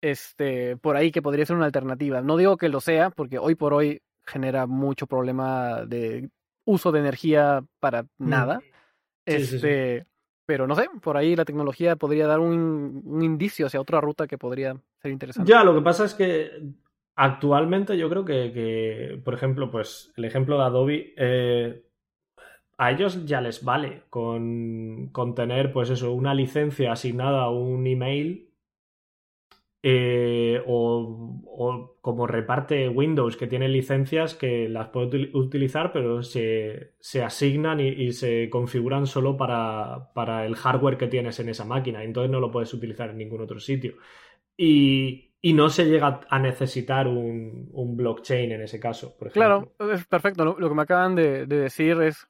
este, 0.00 0.76
por 0.76 0.96
ahí 0.96 1.10
que 1.10 1.22
podría 1.22 1.46
ser 1.46 1.56
una 1.56 1.66
alternativa. 1.66 2.22
No 2.22 2.36
digo 2.36 2.56
que 2.56 2.68
lo 2.68 2.80
sea, 2.80 3.10
porque 3.10 3.38
hoy 3.38 3.56
por 3.56 3.74
hoy 3.74 4.00
genera 4.24 4.66
mucho 4.66 5.06
problema 5.06 5.84
de 5.84 6.30
uso 6.64 6.92
de 6.92 7.00
energía 7.00 7.64
para 7.80 8.02
mm. 8.02 8.06
nada. 8.18 8.60
este, 9.26 10.06
pero 10.46 10.66
no 10.66 10.74
sé, 10.74 10.88
por 11.00 11.16
ahí 11.16 11.34
la 11.36 11.44
tecnología 11.44 11.96
podría 11.96 12.26
dar 12.26 12.40
un, 12.40 13.20
indicio 13.22 13.66
hacia 13.66 13.80
otra 13.80 14.00
ruta 14.00 14.26
que 14.26 14.38
podría 14.38 14.76
ser 15.00 15.10
interesante. 15.12 15.50
Ya, 15.50 15.64
lo 15.64 15.74
que 15.74 15.82
pasa 15.82 16.04
es 16.04 16.14
que 16.14 16.50
actualmente 17.14 17.96
yo 17.96 18.08
creo 18.08 18.24
que, 18.24 19.20
por 19.24 19.34
ejemplo, 19.34 19.70
pues 19.70 20.12
el 20.16 20.24
ejemplo 20.24 20.58
de 20.58 20.64
Adobe, 20.64 21.14
eh, 21.16 21.82
a 22.78 22.90
ellos 22.90 23.24
ya 23.26 23.40
les 23.40 23.64
vale 23.64 24.02
con, 24.10 25.08
con, 25.12 25.34
tener, 25.34 25.72
pues 25.72 25.90
eso, 25.90 26.12
una 26.12 26.34
licencia 26.34 26.92
asignada 26.92 27.42
a 27.42 27.50
un 27.50 27.86
email 27.86 28.52
eh, 29.84 30.62
o, 30.66 31.96
como 32.00 32.26
reparte 32.26 32.88
Windows, 32.88 33.36
que 33.36 33.46
tiene 33.48 33.68
licencias 33.68 34.34
que 34.34 34.68
las 34.68 34.88
puede 34.88 35.30
utilizar, 35.34 35.92
pero 35.92 36.22
se, 36.22 36.94
asignan 37.24 37.80
y, 37.80 38.12
se 38.12 38.48
configuran 38.50 39.06
solo 39.06 39.36
para, 39.36 40.12
para, 40.14 40.46
el 40.46 40.54
hardware 40.56 40.98
que 40.98 41.08
tienes 41.08 41.40
en 41.40 41.48
esa 41.48 41.64
máquina. 41.64 42.04
Entonces 42.04 42.30
no 42.30 42.40
lo 42.40 42.50
puedes 42.50 42.72
utilizar 42.74 43.10
en 43.10 43.18
ningún 43.18 43.42
otro 43.42 43.58
sitio. 43.60 43.94
Y, 44.56 45.31
no 45.42 45.68
se 45.70 45.86
llega 45.86 46.20
a 46.28 46.38
necesitar 46.38 47.08
un, 47.08 47.96
blockchain 47.96 48.52
en 48.52 48.62
ese 48.62 48.78
caso, 48.78 49.16
por 49.18 49.28
ejemplo. 49.28 49.72
Claro, 49.76 49.92
es 49.92 50.06
perfecto. 50.06 50.44
Lo, 50.44 50.68
que 50.68 50.74
me 50.74 50.82
acaban 50.82 51.16
de, 51.16 51.46
decir 51.46 52.00
es, 52.00 52.26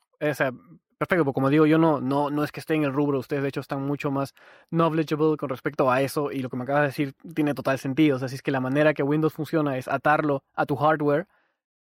Perfecto, 0.99 1.25
porque 1.25 1.35
como 1.35 1.51
digo, 1.51 1.67
yo 1.67 1.79
no, 1.79 2.01
no, 2.01 2.31
no 2.31 2.45
es 2.45 2.53
que 2.53 2.61
esté 2.61 2.75
en 2.75 2.85
el 2.85 2.93
rubro, 2.93 3.19
ustedes 3.19 3.43
de 3.43 3.49
hecho 3.49 3.59
están 3.59 3.83
mucho 3.83 4.13
más 4.13 4.35
knowledgeable 4.71 5.37
con 5.37 5.49
respecto 5.49 5.91
a 5.91 6.01
eso 6.01 6.31
y 6.31 6.39
lo 6.39 6.49
que 6.49 6.57
me 6.57 6.63
acabas 6.63 6.83
de 6.83 6.87
decir 6.87 7.15
tiene 7.35 7.55
total 7.55 7.81
sentido. 7.81 8.17
O 8.17 8.19
sea, 8.21 8.29
si 8.29 8.37
es 8.37 8.43
que 8.43 8.53
la 8.53 8.61
manera 8.61 8.95
que 8.95 9.03
Windows 9.03 9.33
funciona 9.33 9.77
es 9.77 9.89
atarlo 9.89 10.45
a 10.55 10.65
tu 10.65 10.77
hardware, 10.77 11.27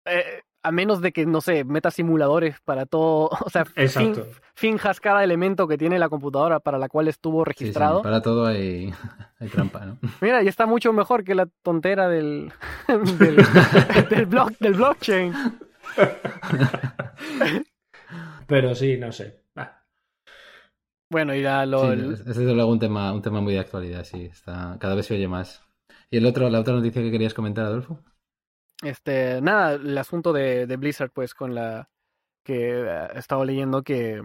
eh, 0.04 0.42
a 0.62 0.72
menos 0.72 1.00
de 1.00 1.12
que, 1.12 1.26
no 1.26 1.40
sé, 1.40 1.64
metas 1.64 1.94
simuladores 1.94 2.56
para 2.64 2.86
todo, 2.86 3.30
o 3.44 3.50
sea, 3.50 3.64
finjas 4.54 5.00
cada 5.00 5.24
elemento 5.24 5.68
que 5.68 5.78
tiene 5.78 5.98
la 5.98 6.08
computadora 6.08 6.60
para 6.60 6.78
la 6.78 6.88
cual 6.88 7.08
estuvo 7.08 7.44
registrado. 7.44 8.02
para 8.02 8.22
todo 8.22 8.46
hay, 8.46 8.92
hay, 9.38 9.48
trampa, 9.48 9.86
¿no? 9.86 9.98
Mira, 10.20 10.42
y 10.42 10.48
está 10.48 10.66
mucho 10.66 10.92
mejor 10.92 11.24
que 11.24 11.34
la 11.34 11.46
tontera 11.62 12.08
del, 12.08 12.52
del, 13.18 13.36
del, 14.08 14.26
del 14.58 14.74
blockchain. 14.74 15.32
Pero 18.46 18.74
sí, 18.74 18.96
no 18.98 19.12
sé. 19.12 19.42
Bueno, 21.10 21.34
y 21.34 21.42
lo. 21.42 21.92
ese 21.92 22.30
es 22.30 22.38
luego 22.38 22.70
un 22.70 22.78
tema, 22.78 23.12
un 23.14 23.22
tema 23.22 23.40
muy 23.40 23.54
de 23.54 23.60
actualidad, 23.60 24.04
sí. 24.04 24.26
Está, 24.26 24.76
cada 24.78 24.94
vez 24.94 25.06
se 25.06 25.14
oye 25.14 25.26
más. 25.26 25.62
¿Y 26.10 26.18
el 26.18 26.26
otro, 26.26 26.50
la 26.50 26.60
otra 26.60 26.74
noticia 26.74 27.02
que 27.02 27.10
querías 27.10 27.32
comentar, 27.32 27.64
Adolfo? 27.64 28.02
Este, 28.82 29.40
nada, 29.40 29.72
el 29.72 29.98
asunto 29.98 30.32
de, 30.32 30.64
Blizzard, 30.76 31.10
pues, 31.10 31.34
con 31.34 31.54
la. 31.54 31.88
que 32.44 32.70
eh, 32.70 33.08
he 33.14 33.18
estado 33.18 33.44
leyendo 33.44 33.82
que 33.82 34.22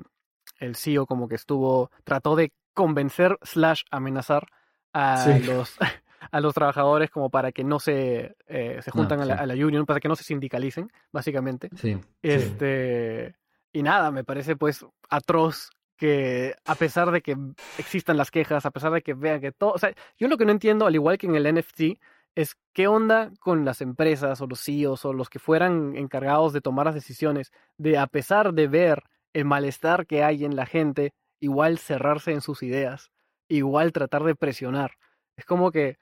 el 0.59 0.75
CEO 0.75 1.05
como 1.05 1.27
que 1.27 1.35
estuvo. 1.35 1.91
trató 2.03 2.35
de 2.35 2.53
convencer 2.73 3.37
slash 3.43 3.83
amenazar 3.91 4.47
a 4.93 5.39
los 5.45 5.77
a 6.31 6.39
los 6.39 6.53
trabajadores 6.53 7.09
como 7.09 7.29
para 7.29 7.51
que 7.51 7.63
no 7.63 7.79
se, 7.79 8.35
eh, 8.47 8.79
se 8.81 8.91
juntan 8.91 9.21
a, 9.21 9.25
la, 9.25 9.35
a, 9.35 9.45
la, 9.45 9.53
union, 9.53 9.85
para 9.85 9.99
que 9.99 10.07
no 10.07 10.15
se 10.15 10.23
sindicalicen, 10.23 10.91
básicamente. 11.11 11.69
Sí. 11.75 11.99
Este, 12.21 13.35
y 13.71 13.83
nada, 13.83 14.11
me 14.11 14.23
parece 14.23 14.55
pues 14.55 14.85
atroz 15.09 15.69
que 15.97 16.55
a 16.65 16.75
pesar 16.75 17.11
de 17.11 17.21
que 17.21 17.37
existan 17.77 18.17
las 18.17 18.31
quejas, 18.31 18.65
a 18.65 18.71
pesar 18.71 18.91
de 18.91 19.01
que 19.01 19.13
vean 19.13 19.41
que 19.41 19.51
todo, 19.51 19.73
o 19.73 19.77
sea, 19.77 19.93
yo 20.17 20.27
lo 20.27 20.37
que 20.37 20.45
no 20.45 20.51
entiendo, 20.51 20.85
al 20.85 20.95
igual 20.95 21.17
que 21.17 21.27
en 21.27 21.35
el 21.35 21.53
NFT, 21.53 21.99
es 22.35 22.55
qué 22.73 22.87
onda 22.87 23.31
con 23.39 23.65
las 23.65 23.81
empresas 23.81 24.41
o 24.41 24.47
los 24.47 24.63
CEOs 24.63 25.05
o 25.05 25.13
los 25.13 25.29
que 25.29 25.39
fueran 25.39 25.95
encargados 25.95 26.53
de 26.53 26.61
tomar 26.61 26.85
las 26.87 26.95
decisiones, 26.95 27.51
de 27.77 27.97
a 27.97 28.07
pesar 28.07 28.53
de 28.53 28.67
ver 28.67 29.03
el 29.33 29.45
malestar 29.45 30.07
que 30.07 30.23
hay 30.23 30.45
en 30.45 30.55
la 30.55 30.65
gente, 30.65 31.13
igual 31.39 31.77
cerrarse 31.77 32.31
en 32.31 32.41
sus 32.41 32.63
ideas, 32.63 33.11
igual 33.47 33.91
tratar 33.91 34.23
de 34.23 34.35
presionar. 34.35 34.91
Es 35.35 35.45
como 35.45 35.71
que 35.71 35.97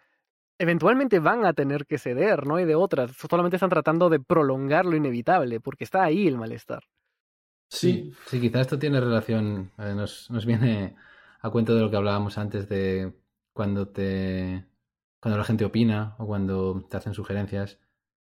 eventualmente 0.58 1.20
van 1.20 1.46
a 1.46 1.54
tener 1.54 1.86
que 1.86 1.98
ceder, 1.98 2.46
no 2.46 2.56
hay 2.56 2.66
de 2.66 2.76
otras, 2.76 3.12
solamente 3.12 3.58
están 3.58 3.70
tratando 3.70 4.10
de 4.10 4.20
prolongar 4.20 4.86
lo 4.86 4.96
inevitable, 4.96 5.60
porque 5.60 5.84
está 5.84 6.04
ahí 6.04 6.28
el 6.28 6.38
malestar. 6.38 6.84
Sí, 7.70 8.14
sí, 8.28 8.40
quizás 8.40 8.62
esto 8.62 8.78
tiene 8.78 9.00
relación, 9.00 9.72
eh, 9.78 9.94
nos, 9.96 10.30
nos 10.30 10.46
viene 10.46 10.96
a 11.42 11.50
cuento 11.50 11.74
de 11.74 11.82
lo 11.82 11.90
que 11.90 11.98
hablábamos 11.98 12.38
antes 12.38 12.68
de 12.70 13.14
cuando 13.54 13.88
te 13.88 14.66
cuando 15.22 15.38
la 15.38 15.46
gente 15.46 15.66
opina 15.66 16.16
o 16.20 16.26
cuando 16.28 16.86
te 16.90 16.98
hacen 16.98 17.14
sugerencias. 17.14 17.80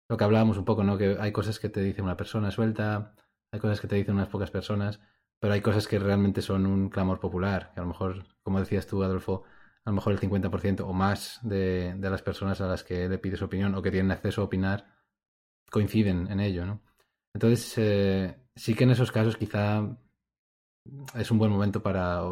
Lo 0.10 0.18
que 0.18 0.24
hablábamos 0.24 0.58
un 0.58 0.66
poco, 0.66 0.84
¿no? 0.84 0.98
Que 0.98 1.18
hay 1.20 1.32
cosas 1.32 1.60
que 1.60 1.70
te 1.70 1.82
dice 1.82 2.02
una 2.02 2.18
persona 2.18 2.50
suelta, 2.52 3.14
hay 3.52 3.60
cosas 3.60 3.82
que 3.82 3.88
te 3.88 3.96
dicen 3.96 4.16
unas 4.16 4.30
pocas 4.30 4.52
personas, 4.52 5.00
pero 5.40 5.54
hay 5.54 5.62
cosas 5.62 5.88
que 5.88 6.00
realmente 6.00 6.42
son 6.42 6.66
un 6.66 6.90
clamor 6.90 7.20
popular, 7.20 7.72
que 7.74 7.82
a 7.82 7.84
lo 7.84 7.90
mejor, 7.90 8.26
como 8.42 8.60
decías 8.60 8.88
tú, 8.88 9.04
Adolfo, 9.04 9.44
a 9.86 9.90
lo 9.90 9.96
mejor 9.96 10.14
el 10.14 10.20
50% 10.20 10.82
o 10.82 10.94
más 10.94 11.40
de, 11.44 11.94
de 11.98 12.10
las 12.10 12.22
personas 12.22 12.62
a 12.62 12.68
las 12.68 12.84
que 12.84 13.10
le 13.10 13.20
pides 13.20 13.42
opinión 13.42 13.76
o 13.76 13.82
que 13.82 13.92
tienen 13.92 14.12
acceso 14.12 14.42
a 14.42 14.46
opinar 14.46 14.98
coinciden 15.70 16.28
en 16.32 16.40
ello, 16.40 16.66
¿no? 16.66 16.82
Entonces, 17.34 17.74
eh, 17.78 18.36
sí 18.56 18.74
que 18.74 18.86
en 18.86 18.92
esos 18.92 19.12
casos 19.12 19.38
quizá 19.38 19.98
es 21.16 21.32
un 21.32 21.38
buen 21.38 21.52
momento 21.52 21.82
para 21.84 22.24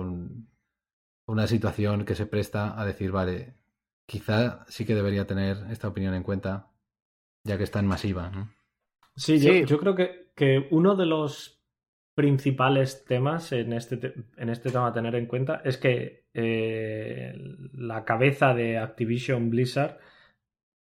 una 1.28 1.48
situación 1.48 2.06
que 2.06 2.16
se 2.16 2.26
presta 2.26 2.80
a 2.80 2.86
decir, 2.86 3.12
vale, 3.12 3.56
quizá 4.06 4.66
sí 4.68 4.86
que 4.86 4.96
debería 4.96 5.28
tener 5.28 5.58
esta 5.70 5.88
opinión 5.88 6.14
en 6.14 6.24
cuenta, 6.24 6.72
ya 7.44 7.58
que 7.58 7.64
es 7.64 7.72
tan 7.72 7.88
masiva. 7.88 8.30
¿no? 8.30 8.50
Sí, 9.16 9.40
Yo, 9.40 9.78
creo 9.80 9.96
que, 9.96 10.32
que, 10.36 10.68
uno 10.72 10.96
de 10.96 11.06
los 11.06 11.64
principales 12.16 13.04
temas 13.06 13.52
en 13.52 13.74
este, 13.74 14.14
en 14.38 14.50
este 14.50 14.72
tema 14.72 14.88
a 14.88 14.94
tener 14.94 15.16
en 15.16 15.26
cuenta 15.26 15.62
es 15.66 15.78
que 15.78 16.26
eh, 16.34 17.34
la 17.74 18.06
cabeza 18.06 18.54
de 18.54 18.78
Activision 18.78 19.50
Blizzard 19.50 19.98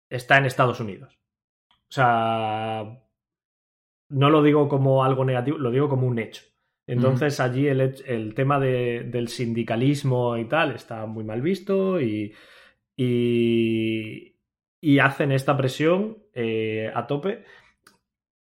está 0.10 0.38
en 0.38 0.46
Estados 0.46 0.80
Unidos. 0.80 1.18
O 1.70 1.94
sea, 1.94 3.04
no 4.10 4.30
lo 4.30 4.44
digo 4.44 4.68
como 4.68 5.04
algo 5.04 5.24
negativo, 5.24 5.58
lo 5.58 5.72
digo 5.72 5.90
como 5.90 6.08
un 6.08 6.20
hecho. 6.20 6.44
Entonces 6.86 7.40
allí 7.40 7.68
el, 7.68 8.34
tema 8.36 8.60
del 8.60 9.28
sindicalismo 9.30 10.36
y 10.38 10.46
tal 10.46 10.72
está 10.72 11.06
muy 11.06 11.24
mal 11.24 11.42
visto 11.42 12.02
y, 12.02 12.34
y, 12.96 14.30
hacen 15.00 15.32
esta 15.32 15.58
presión 15.58 16.20
eh, 16.34 16.92
a 16.94 17.08
tope 17.08 17.44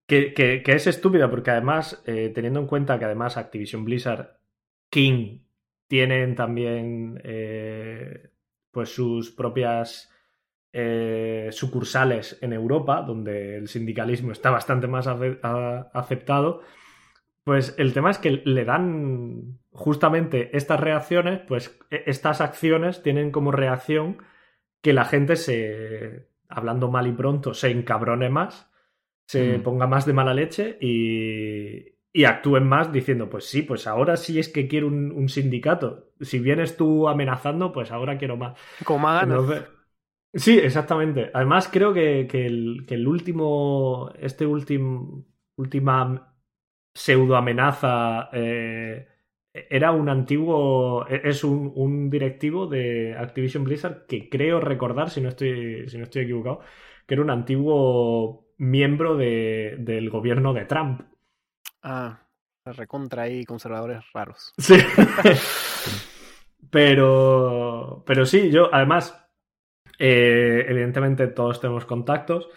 que, 0.06 0.62
es 0.66 0.86
estúpida 0.86 1.30
porque 1.30 1.50
además, 1.50 2.02
eh, 2.06 2.30
teniendo 2.34 2.60
en 2.60 2.66
cuenta 2.66 2.98
que 2.98 3.06
además 3.06 3.36
Activision 3.36 3.84
Blizzard, 3.84 4.38
King, 4.90 5.38
tienen 5.88 6.34
también 6.34 7.20
eh, 7.24 8.30
pues 8.70 8.90
sus 8.90 9.30
propias 9.30 10.08
sucursales 11.50 12.38
en 12.40 12.54
Europa, 12.54 13.02
donde 13.02 13.56
el 13.56 13.68
sindicalismo 13.68 14.32
está 14.32 14.48
bastante 14.50 14.86
más 14.86 15.06
aceptado 15.06 16.62
pues 17.44 17.74
el 17.78 17.92
tema 17.92 18.10
es 18.10 18.18
que 18.18 18.42
le 18.44 18.64
dan 18.64 19.58
justamente 19.72 20.56
estas 20.56 20.78
reacciones, 20.78 21.40
pues 21.46 21.76
e, 21.90 22.04
estas 22.06 22.40
acciones 22.40 23.02
tienen 23.02 23.32
como 23.32 23.50
reacción 23.50 24.18
que 24.82 24.92
la 24.92 25.04
gente 25.04 25.36
se, 25.36 26.28
hablando 26.48 26.90
mal 26.90 27.06
y 27.06 27.12
pronto, 27.12 27.54
se 27.54 27.70
encabrone 27.70 28.28
más, 28.28 28.70
se 29.26 29.58
mm. 29.58 29.62
ponga 29.62 29.86
más 29.86 30.04
de 30.04 30.12
mala 30.12 30.34
leche 30.34 30.76
y, 30.80 31.94
y, 32.12 32.24
actúen 32.24 32.66
más 32.66 32.92
diciendo, 32.92 33.30
pues 33.30 33.46
sí, 33.46 33.62
pues 33.62 33.86
ahora 33.86 34.16
sí 34.16 34.38
es 34.38 34.48
que 34.48 34.68
quiero 34.68 34.88
un, 34.88 35.28
sindicato. 35.28 36.12
Si 36.20 36.40
vienes 36.40 36.76
tú 36.76 37.08
amenazando, 37.08 37.72
pues 37.72 37.92
ahora 37.92 38.18
quiero 38.18 38.36
más. 38.36 38.58
Como 38.84 38.98
más 38.98 39.26
ganas. 39.26 39.64
sí, 40.34 40.58
exactamente. 40.58 41.30
Además, 41.32 41.70
creo 41.72 41.94
que, 41.94 42.20
el, 42.20 42.84
que 42.86 42.94
el 42.94 43.06
último, 43.06 44.10
este 44.18 44.44
último, 44.44 45.24
última 45.56 46.34
pseudo 46.92 47.36
amenaza. 47.36 48.28
Eh, 48.32 49.06
era 49.52 49.92
un 49.92 50.08
antiguo. 50.08 51.06
E, 51.08 51.22
es 51.24 51.44
un, 51.44 52.10
directivo 52.10 52.66
de 52.66 53.16
Activision 53.16 53.64
Blizzard 53.64 54.06
que 54.06 54.28
creo 54.28 54.60
recordar, 54.60 55.10
si 55.10 55.20
no 55.20 55.28
estoy, 55.28 55.88
si 55.88 55.98
no 55.98 56.04
estoy 56.04 56.22
equivocado, 56.22 56.60
que 57.06 57.14
era 57.14 57.22
un 57.22 57.30
antiguo 57.30 58.48
miembro 58.58 59.16
de, 59.16 59.76
del 59.78 60.10
gobierno 60.10 60.52
de 60.52 60.64
Trump. 60.64 61.02
Ah, 61.82 62.22
recontra 62.64 63.28
y 63.28 63.44
conservadores 63.44 64.04
raros. 64.12 64.52
Sí. 64.58 64.76
pero. 66.70 68.02
Pero 68.06 68.26
sí, 68.26 68.50
yo, 68.50 68.68
además. 68.72 69.18
Eh, 69.98 70.64
evidentemente 70.68 71.28
todos 71.28 71.60
tenemos 71.60 71.84
contactos. 71.84 72.48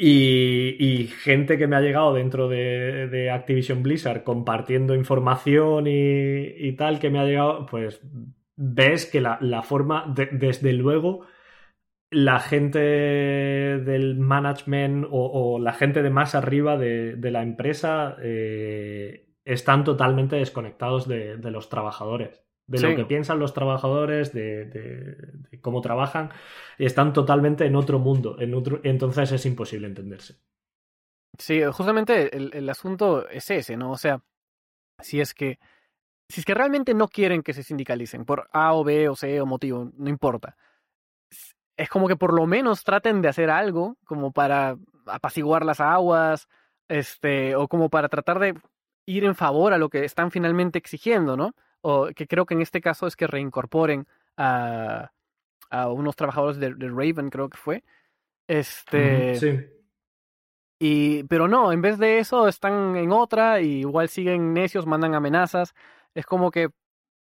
Y, 0.00 1.08
gente 1.22 1.58
que 1.58 1.66
me 1.66 1.74
ha 1.76 1.80
llegado 1.80 2.14
dentro 2.14 2.48
de, 2.48 3.30
Activision 3.32 3.82
Blizzard 3.82 4.22
compartiendo 4.22 4.94
información 4.94 5.86
y, 5.88 6.72
tal 6.76 7.00
que 7.00 7.10
me 7.10 7.18
ha 7.18 7.24
llegado, 7.24 7.66
pues 7.66 8.00
ves 8.56 9.06
que 9.06 9.20
la, 9.20 9.62
forma, 9.62 10.14
desde 10.32 10.72
luego, 10.72 11.26
la 12.10 12.38
gente 12.40 12.78
del 12.78 14.16
management 14.18 15.06
o, 15.10 15.58
la 15.58 15.72
gente 15.72 16.02
de 16.02 16.10
más 16.10 16.34
arriba 16.34 16.76
de, 16.78 17.30
la 17.30 17.42
empresa 17.42 18.16
eh, 18.22 19.34
están 19.44 19.84
totalmente 19.84 20.36
desconectados 20.36 21.08
de 21.08 21.50
los 21.50 21.68
trabajadores 21.68 22.47
de 22.68 22.80
lo 22.80 22.94
que 22.94 23.04
piensan 23.06 23.38
los 23.38 23.54
trabajadores, 23.54 24.32
de, 24.32 25.32
cómo 25.60 25.80
trabajan, 25.80 26.30
están 26.76 27.12
totalmente 27.12 27.64
en 27.64 27.74
otro 27.74 27.98
mundo, 27.98 28.36
en 28.38 28.54
otro, 28.54 28.80
entonces 28.84 29.32
es 29.32 29.46
imposible 29.46 29.86
entenderse. 29.86 30.36
Sí, 31.38 31.62
justamente 31.72 32.36
el, 32.36 32.68
asunto 32.68 33.28
es 33.28 33.50
ese, 33.50 33.76
¿no? 33.76 33.90
O 33.92 33.96
sea, 33.96 34.22
si 35.00 35.20
es 35.20 35.34
que 35.34 35.58
si 36.28 36.40
es 36.40 36.44
que 36.44 36.54
realmente 36.54 36.92
no 36.92 37.08
quieren 37.08 37.42
que 37.42 37.54
se 37.54 37.62
sindicalicen 37.62 38.26
por 38.26 38.50
A 38.52 38.74
o 38.74 38.84
B 38.84 39.08
o 39.08 39.16
C 39.16 39.40
o 39.40 39.46
motivo, 39.46 39.90
no 39.96 40.10
importa. 40.10 40.56
Es 41.76 41.88
como 41.88 42.06
que 42.06 42.16
por 42.16 42.34
lo 42.34 42.46
menos 42.46 42.84
traten 42.84 43.22
de 43.22 43.28
hacer 43.28 43.48
algo 43.48 43.96
como 44.04 44.32
para 44.32 44.76
apaciguar 45.06 45.64
las 45.64 45.80
aguas, 45.80 46.46
este, 46.88 47.56
o 47.56 47.66
como 47.66 47.88
para 47.88 48.08
tratar 48.08 48.40
de 48.40 48.54
ir 49.06 49.24
en 49.24 49.34
favor 49.34 49.72
a 49.72 49.78
lo 49.78 49.88
que 49.88 50.04
están 50.04 50.30
finalmente 50.30 50.78
exigiendo, 50.78 51.34
¿no? 51.34 51.54
O 51.82 52.08
que 52.14 52.26
creo 52.26 52.46
que 52.46 52.54
en 52.54 52.62
este 52.62 52.80
caso 52.80 53.06
es 53.06 53.16
que 53.16 53.26
reincorporen 53.26 54.06
a, 54.36 55.12
a 55.70 55.88
unos 55.90 56.16
trabajadores 56.16 56.58
de, 56.58 56.70
Raven, 56.70 57.30
creo 57.30 57.48
que 57.48 57.58
fue. 57.58 57.84
Este. 58.46 59.36
Sí. 59.36 59.60
Y, 60.80 61.24
pero 61.24 61.48
no, 61.48 61.72
en 61.72 61.82
vez 61.82 61.98
de 61.98 62.18
eso 62.18 62.46
están 62.46 62.96
en 62.96 63.10
otra 63.12 63.60
y 63.60 63.80
igual 63.80 64.08
siguen 64.08 64.54
necios, 64.54 64.86
mandan 64.86 65.14
amenazas. 65.14 65.74
Es 66.14 66.24
como 66.24 66.50
que, 66.50 66.68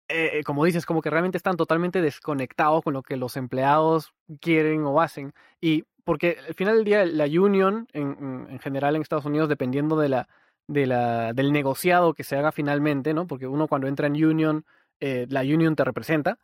eh, 0.09 0.43
como 0.45 0.65
dices, 0.65 0.85
como 0.85 1.01
que 1.01 1.09
realmente 1.09 1.37
están 1.37 1.55
totalmente 1.55 2.01
desconectados 2.01 2.83
con 2.83 2.93
lo 2.93 3.03
que 3.03 3.15
los 3.15 3.37
empleados 3.37 4.13
quieren 4.41 4.83
o 4.83 5.01
hacen. 5.01 5.33
Y 5.61 5.85
porque 6.03 6.37
al 6.45 6.55
final 6.55 6.75
del 6.75 6.85
día 6.85 7.05
la 7.05 7.25
union 7.25 7.87
en, 7.93 8.47
en 8.49 8.59
general 8.59 8.95
en 8.95 9.01
Estados 9.01 9.25
Unidos, 9.25 9.49
dependiendo 9.49 9.97
de 9.97 10.09
la, 10.09 10.27
de 10.67 10.85
la, 10.85 11.33
del 11.33 11.51
negociado 11.51 12.13
que 12.13 12.23
se 12.23 12.35
haga 12.35 12.51
finalmente, 12.51 13.13
¿no? 13.13 13.27
Porque 13.27 13.47
uno 13.47 13.67
cuando 13.67 13.87
entra 13.87 14.07
en 14.07 14.23
union, 14.23 14.65
eh, 14.99 15.25
la 15.29 15.41
union 15.41 15.75
te 15.75 15.83
representa. 15.83 16.39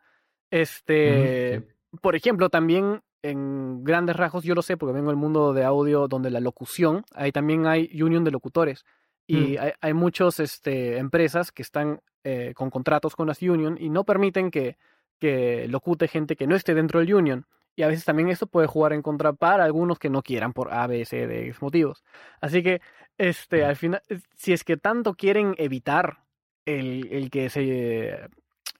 Este, 0.50 1.62
por 2.00 2.16
ejemplo, 2.16 2.48
también 2.48 3.02
en 3.22 3.84
grandes 3.84 4.16
rasgos, 4.16 4.44
yo 4.44 4.54
lo 4.54 4.62
sé 4.62 4.76
porque 4.76 4.92
vengo 4.92 5.08
del 5.08 5.16
mundo 5.16 5.52
de 5.52 5.64
audio 5.64 6.08
donde 6.08 6.30
la 6.30 6.40
locución, 6.40 7.04
ahí 7.14 7.32
también 7.32 7.66
hay 7.66 7.90
union 8.02 8.24
de 8.24 8.30
locutores. 8.30 8.84
Y 9.26 9.56
mm. 9.56 9.60
hay, 9.60 9.72
hay 9.80 9.94
muchas 9.94 10.40
este, 10.40 10.98
empresas 10.98 11.50
que 11.50 11.62
están 11.62 12.00
eh, 12.26 12.52
con 12.54 12.70
contratos 12.70 13.16
con 13.16 13.26
las 13.28 13.42
union 13.42 13.76
y 13.78 13.90
no 13.90 14.04
permiten 14.04 14.50
que, 14.50 14.78
que 15.18 15.68
locute 15.68 16.08
gente 16.08 16.36
que 16.36 16.46
no 16.46 16.56
esté 16.56 16.74
dentro 16.74 17.00
del 17.00 17.14
union. 17.14 17.46
Y 17.76 17.82
a 17.82 17.88
veces 17.88 18.04
también 18.04 18.28
esto 18.28 18.46
puede 18.46 18.66
jugar 18.66 18.92
en 18.92 19.02
contra 19.02 19.32
para 19.32 19.64
algunos 19.64 19.98
que 19.98 20.10
no 20.10 20.22
quieran 20.22 20.52
por 20.52 20.72
A, 20.72 20.86
B, 20.86 21.04
C, 21.04 21.26
D 21.26 21.52
motivos. 21.60 22.04
Así 22.40 22.62
que, 22.62 22.80
este, 23.18 23.64
al 23.64 23.76
final, 23.76 24.00
si 24.36 24.52
es 24.52 24.64
que 24.64 24.76
tanto 24.76 25.14
quieren 25.14 25.54
evitar 25.58 26.18
el, 26.64 27.08
el 27.10 27.30
que 27.30 27.50
se 27.50 28.28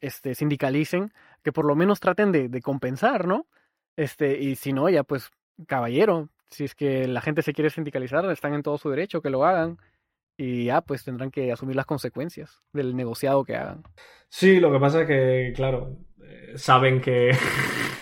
este, 0.01 0.35
sindicalicen, 0.35 1.13
que 1.43 1.53
por 1.53 1.65
lo 1.65 1.75
menos 1.75 2.01
traten 2.01 2.33
de, 2.33 2.49
de, 2.49 2.61
compensar, 2.61 3.27
¿no? 3.27 3.47
Este, 3.97 4.39
y 4.39 4.57
si 4.57 4.73
no, 4.73 4.89
ya 4.89 5.03
pues, 5.03 5.31
caballero, 5.67 6.31
si 6.51 6.65
es 6.65 6.75
que 6.75 7.09
la 7.09 7.21
gente 7.21 7.43
se 7.43 7.53
quiere 7.53 7.71
sindicalizar, 7.71 8.25
están 8.31 8.55
en 8.55 8.63
todo 8.63 8.79
su 8.79 8.91
derecho 8.91 9.21
que 9.21 9.31
lo 9.31 9.45
hagan. 9.45 9.79
Y 10.37 10.65
ya, 10.65 10.81
pues 10.81 11.05
tendrán 11.05 11.31
que 11.31 11.53
asumir 11.53 11.77
las 11.77 11.87
consecuencias 11.87 12.61
del 12.73 12.97
negociado 12.97 13.45
que 13.45 13.55
hagan. 13.55 13.85
Sí, 14.29 14.59
lo 14.59 14.73
que 14.73 14.81
pasa 14.81 15.03
es 15.03 15.07
que, 15.07 15.53
claro, 15.55 15.97
eh, 16.25 16.55
saben 16.57 17.01
que 17.01 17.31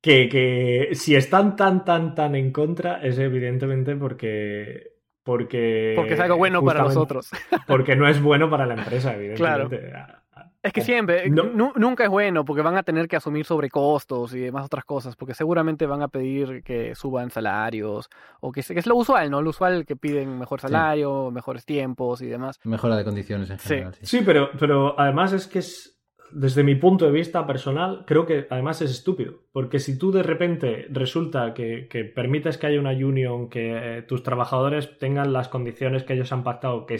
que, 0.00 0.28
que 0.28 0.94
si 0.94 1.14
están 1.14 1.56
tan, 1.56 1.84
tan, 1.84 2.14
tan 2.14 2.34
en 2.34 2.52
contra 2.52 3.02
es 3.02 3.18
evidentemente 3.18 3.96
porque... 3.96 4.98
Porque, 5.22 5.92
porque 5.96 6.14
es 6.14 6.20
algo 6.20 6.38
bueno 6.38 6.64
para 6.64 6.82
nosotros. 6.82 7.30
Porque 7.66 7.94
no 7.94 8.08
es 8.08 8.22
bueno 8.22 8.48
para 8.48 8.64
la 8.64 8.74
empresa, 8.74 9.14
evidentemente. 9.14 9.78
Claro. 9.90 10.20
Es 10.62 10.74
que 10.74 10.82
siempre, 10.82 11.30
nunca 11.30 12.04
es 12.04 12.10
bueno 12.10 12.44
porque 12.44 12.60
van 12.60 12.76
a 12.76 12.82
tener 12.82 13.08
que 13.08 13.16
asumir 13.16 13.46
sobrecostos 13.46 14.34
y 14.34 14.40
demás 14.40 14.66
otras 14.66 14.84
cosas, 14.84 15.16
porque 15.16 15.32
seguramente 15.32 15.86
van 15.86 16.02
a 16.02 16.08
pedir 16.08 16.62
que 16.62 16.94
suban 16.94 17.30
salarios 17.30 18.10
o 18.40 18.52
que, 18.52 18.62
que 18.62 18.78
es 18.78 18.86
lo 18.86 18.96
usual, 18.96 19.30
¿no? 19.30 19.40
Lo 19.40 19.50
usual 19.50 19.86
que 19.86 19.96
piden 19.96 20.38
mejor 20.38 20.60
salario, 20.60 21.30
mejores 21.30 21.64
tiempos 21.64 22.20
y 22.20 22.26
demás. 22.26 22.60
Mejora 22.64 22.96
de 22.96 23.04
condiciones 23.04 23.48
en 23.48 23.58
general. 23.58 23.94
Sí, 23.94 24.18
sí 24.18 24.22
pero, 24.24 24.50
pero 24.58 24.98
además 25.00 25.32
es 25.32 25.46
que 25.46 25.60
es, 25.60 25.98
desde 26.32 26.62
mi 26.62 26.74
punto 26.74 27.04
de 27.04 27.12
vista 27.12 27.46
personal, 27.46 28.04
creo 28.06 28.26
que 28.26 28.46
además 28.50 28.82
es 28.82 28.90
estúpido. 28.90 29.40
Porque 29.52 29.78
si 29.78 29.98
tú 29.98 30.12
de 30.12 30.22
repente 30.22 30.86
resulta 30.90 31.54
que, 31.54 31.88
permites 32.14 32.58
que 32.58 32.66
haya 32.66 32.80
una 32.80 32.90
union, 32.90 33.48
que 33.48 33.98
eh, 33.98 34.02
tus 34.02 34.22
trabajadores 34.22 34.98
tengan 34.98 35.32
las 35.32 35.48
condiciones 35.48 36.04
que 36.04 36.14
ellos 36.14 36.32
han 36.32 36.44
pactado, 36.44 36.86
que 36.86 36.98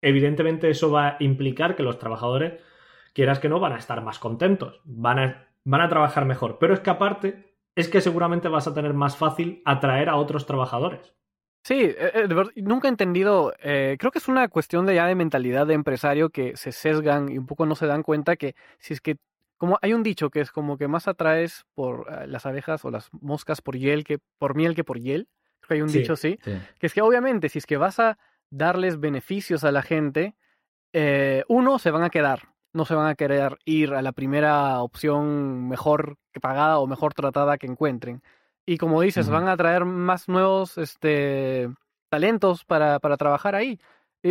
evidentemente 0.00 0.70
eso 0.70 0.90
va 0.90 1.08
a 1.08 1.16
implicar 1.20 1.76
que 1.76 1.82
los 1.82 1.98
trabajadores, 1.98 2.60
quieras 3.14 3.38
que 3.38 3.48
no, 3.48 3.60
van 3.60 3.72
a 3.72 3.78
estar 3.78 4.02
más 4.02 4.18
contentos, 4.18 4.80
van 4.84 5.18
a, 5.18 5.48
van 5.64 5.80
a 5.80 5.88
trabajar 5.88 6.24
mejor. 6.24 6.58
Pero 6.58 6.74
es 6.74 6.80
que 6.80 6.90
aparte, 6.90 7.56
es 7.74 7.88
que 7.88 8.00
seguramente 8.00 8.48
vas 8.48 8.66
a 8.66 8.74
tener 8.74 8.94
más 8.94 9.16
fácil 9.16 9.62
atraer 9.64 10.08
a 10.08 10.16
otros 10.16 10.46
trabajadores. 10.46 11.14
Sí, 11.62 11.74
eh, 11.74 11.96
eh, 12.14 12.28
nunca 12.56 12.88
he 12.88 12.90
entendido, 12.90 13.54
eh, 13.62 13.96
creo 13.98 14.10
que 14.10 14.18
es 14.18 14.28
una 14.28 14.48
cuestión 14.48 14.84
de 14.84 14.96
ya 14.96 15.06
de 15.06 15.14
mentalidad 15.14 15.66
de 15.66 15.74
empresario 15.74 16.30
que 16.30 16.56
se 16.56 16.72
sesgan 16.72 17.30
y 17.30 17.38
un 17.38 17.46
poco 17.46 17.66
no 17.66 17.76
se 17.76 17.86
dan 17.86 18.02
cuenta 18.02 18.36
que 18.36 18.56
si 18.78 18.94
es 18.94 19.00
que, 19.00 19.16
como 19.56 19.78
hay 19.80 19.94
un 19.94 20.02
dicho 20.02 20.30
que 20.30 20.40
es 20.40 20.50
como 20.50 20.76
que 20.76 20.88
más 20.88 21.06
atraes 21.06 21.64
por 21.74 22.28
las 22.28 22.46
abejas 22.46 22.84
o 22.84 22.90
las 22.90 23.10
moscas 23.12 23.60
por 23.60 23.76
hiel 23.76 24.02
que 24.02 24.18
por 24.38 24.56
miel 24.56 24.74
que 24.74 24.82
por 24.82 24.98
hiel, 24.98 25.28
creo 25.60 25.68
que 25.68 25.74
hay 25.74 25.82
un 25.82 25.92
dicho 25.92 26.14
así, 26.14 26.36
que 26.36 26.86
es 26.86 26.92
que 26.92 27.00
obviamente 27.00 27.48
si 27.48 27.58
es 27.58 27.66
que 27.66 27.76
vas 27.76 28.00
a 28.00 28.18
darles 28.50 28.98
beneficios 28.98 29.62
a 29.62 29.70
la 29.70 29.82
gente, 29.82 30.34
eh, 30.92 31.44
uno, 31.48 31.78
se 31.78 31.90
van 31.90 32.02
a 32.02 32.10
quedar, 32.10 32.50
no 32.72 32.84
se 32.84 32.94
van 32.94 33.06
a 33.06 33.14
querer 33.14 33.58
ir 33.64 33.94
a 33.94 34.02
la 34.02 34.12
primera 34.12 34.80
opción 34.82 35.68
mejor 35.68 36.18
que 36.32 36.40
pagada 36.40 36.78
o 36.78 36.86
mejor 36.86 37.14
tratada 37.14 37.58
que 37.58 37.66
encuentren. 37.66 38.22
Y 38.66 38.78
como 38.78 39.00
dices, 39.00 39.28
van 39.28 39.48
a 39.48 39.56
traer 39.56 39.84
más 39.84 40.28
nuevos 40.28 40.78
este, 40.78 41.68
talentos 42.08 42.64
para, 42.64 43.00
para 43.00 43.16
trabajar 43.16 43.54
ahí. 43.54 43.80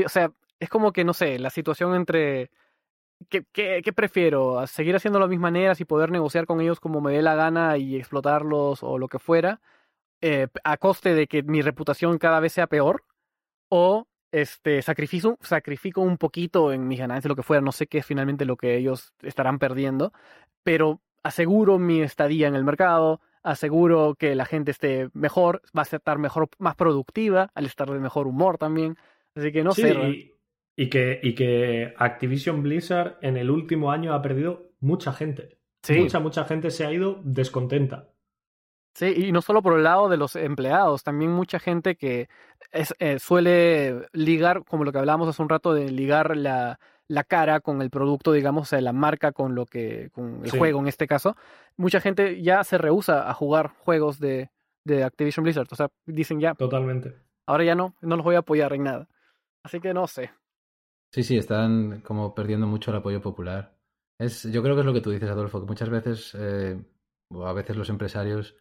o 0.05 0.09
sea, 0.09 0.31
es 0.59 0.69
como 0.69 0.93
que, 0.93 1.03
no 1.03 1.13
sé, 1.13 1.39
la 1.39 1.49
situación 1.49 1.95
entre... 1.95 2.51
¿Qué, 3.29 3.45
qué, 3.51 3.93
prefiero? 3.93 4.65
¿Seguir 4.65 4.95
haciendo 4.95 5.19
las 5.19 5.29
mismas 5.29 5.51
maneras 5.51 5.79
y 5.79 5.85
poder 5.85 6.11
negociar 6.11 6.47
con 6.47 6.59
ellos 6.59 6.79
como 6.79 7.01
me 7.01 7.13
dé 7.13 7.21
la 7.21 7.35
gana 7.35 7.77
y 7.77 7.95
explotarlos 7.95 8.81
o 8.83 8.97
lo 8.97 9.07
que 9.07 9.19
fuera? 9.19 9.61
Eh, 10.21 10.47
a 10.63 10.77
coste 10.77 11.13
de 11.13 11.27
que 11.27 11.43
mi 11.43 11.61
reputación 11.61 12.17
cada 12.17 12.39
vez 12.39 12.53
sea 12.53 12.67
peor. 12.67 13.03
O 13.69 14.07
este, 14.31 14.81
sacrifico, 14.81 15.37
sacrifico 15.41 16.01
un 16.01 16.17
poquito 16.17 16.71
en 16.71 16.87
mis 16.87 16.99
ganancias, 16.99 17.29
lo 17.29 17.35
que 17.35 17.43
fuera, 17.43 17.61
no 17.61 17.71
sé 17.71 17.87
qué 17.87 17.99
es 17.99 18.05
finalmente 18.05 18.45
lo 18.45 18.57
que 18.57 18.77
ellos 18.77 19.13
estarán 19.21 19.59
perdiendo, 19.59 20.13
pero 20.63 21.01
aseguro 21.23 21.79
mi 21.79 22.01
estadía 22.01 22.47
en 22.47 22.55
el 22.55 22.63
mercado, 22.63 23.21
aseguro 23.43 24.15
que 24.17 24.35
la 24.35 24.45
gente 24.45 24.71
esté 24.71 25.09
mejor, 25.13 25.61
va 25.77 25.83
a 25.83 25.95
estar 25.95 26.17
mejor, 26.17 26.49
más 26.59 26.75
productiva, 26.75 27.51
al 27.53 27.65
estar 27.65 27.89
de 27.89 27.99
mejor 27.99 28.27
humor 28.27 28.57
también. 28.57 28.97
Así 29.35 29.51
que 29.51 29.63
no 29.63 29.71
sé. 29.73 30.33
Y, 30.75 30.89
que, 30.89 31.19
y 31.21 31.35
que 31.35 31.93
Activision 31.97 32.63
Blizzard 32.63 33.17
en 33.21 33.37
el 33.37 33.49
último 33.49 33.91
año 33.91 34.13
ha 34.13 34.21
perdido 34.21 34.71
mucha 34.79 35.13
gente. 35.13 35.57
Mucha, 35.89 36.19
mucha 36.19 36.45
gente 36.45 36.71
se 36.71 36.85
ha 36.85 36.91
ido 36.91 37.21
descontenta. 37.23 38.09
Sí, 38.93 39.13
y 39.15 39.31
no 39.31 39.41
solo 39.41 39.61
por 39.61 39.77
el 39.77 39.83
lado 39.83 40.09
de 40.09 40.17
los 40.17 40.35
empleados, 40.35 41.03
también 41.03 41.31
mucha 41.31 41.59
gente 41.59 41.95
que 41.95 42.27
es, 42.71 42.93
eh, 42.99 43.19
suele 43.19 44.07
ligar, 44.11 44.65
como 44.65 44.83
lo 44.83 44.91
que 44.91 44.99
hablábamos 44.99 45.29
hace 45.29 45.41
un 45.41 45.49
rato, 45.49 45.73
de 45.73 45.89
ligar 45.91 46.35
la, 46.35 46.79
la 47.11 47.25
cara 47.25 47.59
con 47.59 47.81
el 47.81 47.89
producto, 47.89 48.31
digamos, 48.31 48.63
o 48.63 48.65
sea, 48.65 48.79
la 48.79 48.93
marca 48.93 49.33
con 49.33 49.53
lo 49.53 49.65
que, 49.65 50.09
con 50.13 50.45
el 50.45 50.51
juego 50.51 50.79
en 50.79 50.87
este 50.87 51.07
caso. 51.07 51.35
Mucha 51.75 51.99
gente 51.99 52.41
ya 52.41 52.63
se 52.63 52.77
rehúsa 52.77 53.29
a 53.29 53.33
jugar 53.33 53.73
juegos 53.83 54.17
de, 54.17 54.49
de 54.85 55.03
Activision 55.03 55.43
Blizzard. 55.43 55.67
O 55.71 55.75
sea, 55.75 55.89
dicen 56.05 56.39
ya. 56.39 56.55
Totalmente. 56.55 57.13
Ahora 57.45 57.65
ya 57.65 57.75
no, 57.75 57.95
no 57.99 58.15
los 58.15 58.23
voy 58.23 58.35
a 58.35 58.39
apoyar 58.39 58.71
en 58.73 58.83
nada. 58.83 59.09
Así 59.61 59.81
que 59.81 59.93
no 59.93 60.07
sé. 60.07 60.31
Sí, 61.11 61.23
sí, 61.23 61.37
están 61.37 61.99
como 61.99 62.33
perdiendo 62.33 62.65
mucho 62.65 62.91
el 62.91 62.97
apoyo 62.97 63.21
popular. 63.21 63.75
Es, 64.17 64.43
yo 64.43 64.63
creo 64.63 64.75
que 64.75 64.81
es 64.81 64.85
lo 64.85 64.93
que 64.93 65.01
tú 65.01 65.11
dices, 65.11 65.29
Adolfo, 65.29 65.59
que 65.59 65.67
muchas 65.67 65.89
veces, 65.89 66.33
eh, 66.39 66.81
o 67.29 67.45
a 67.45 67.51
veces 67.51 67.75
los 67.75 67.89
empresarios 67.89 68.55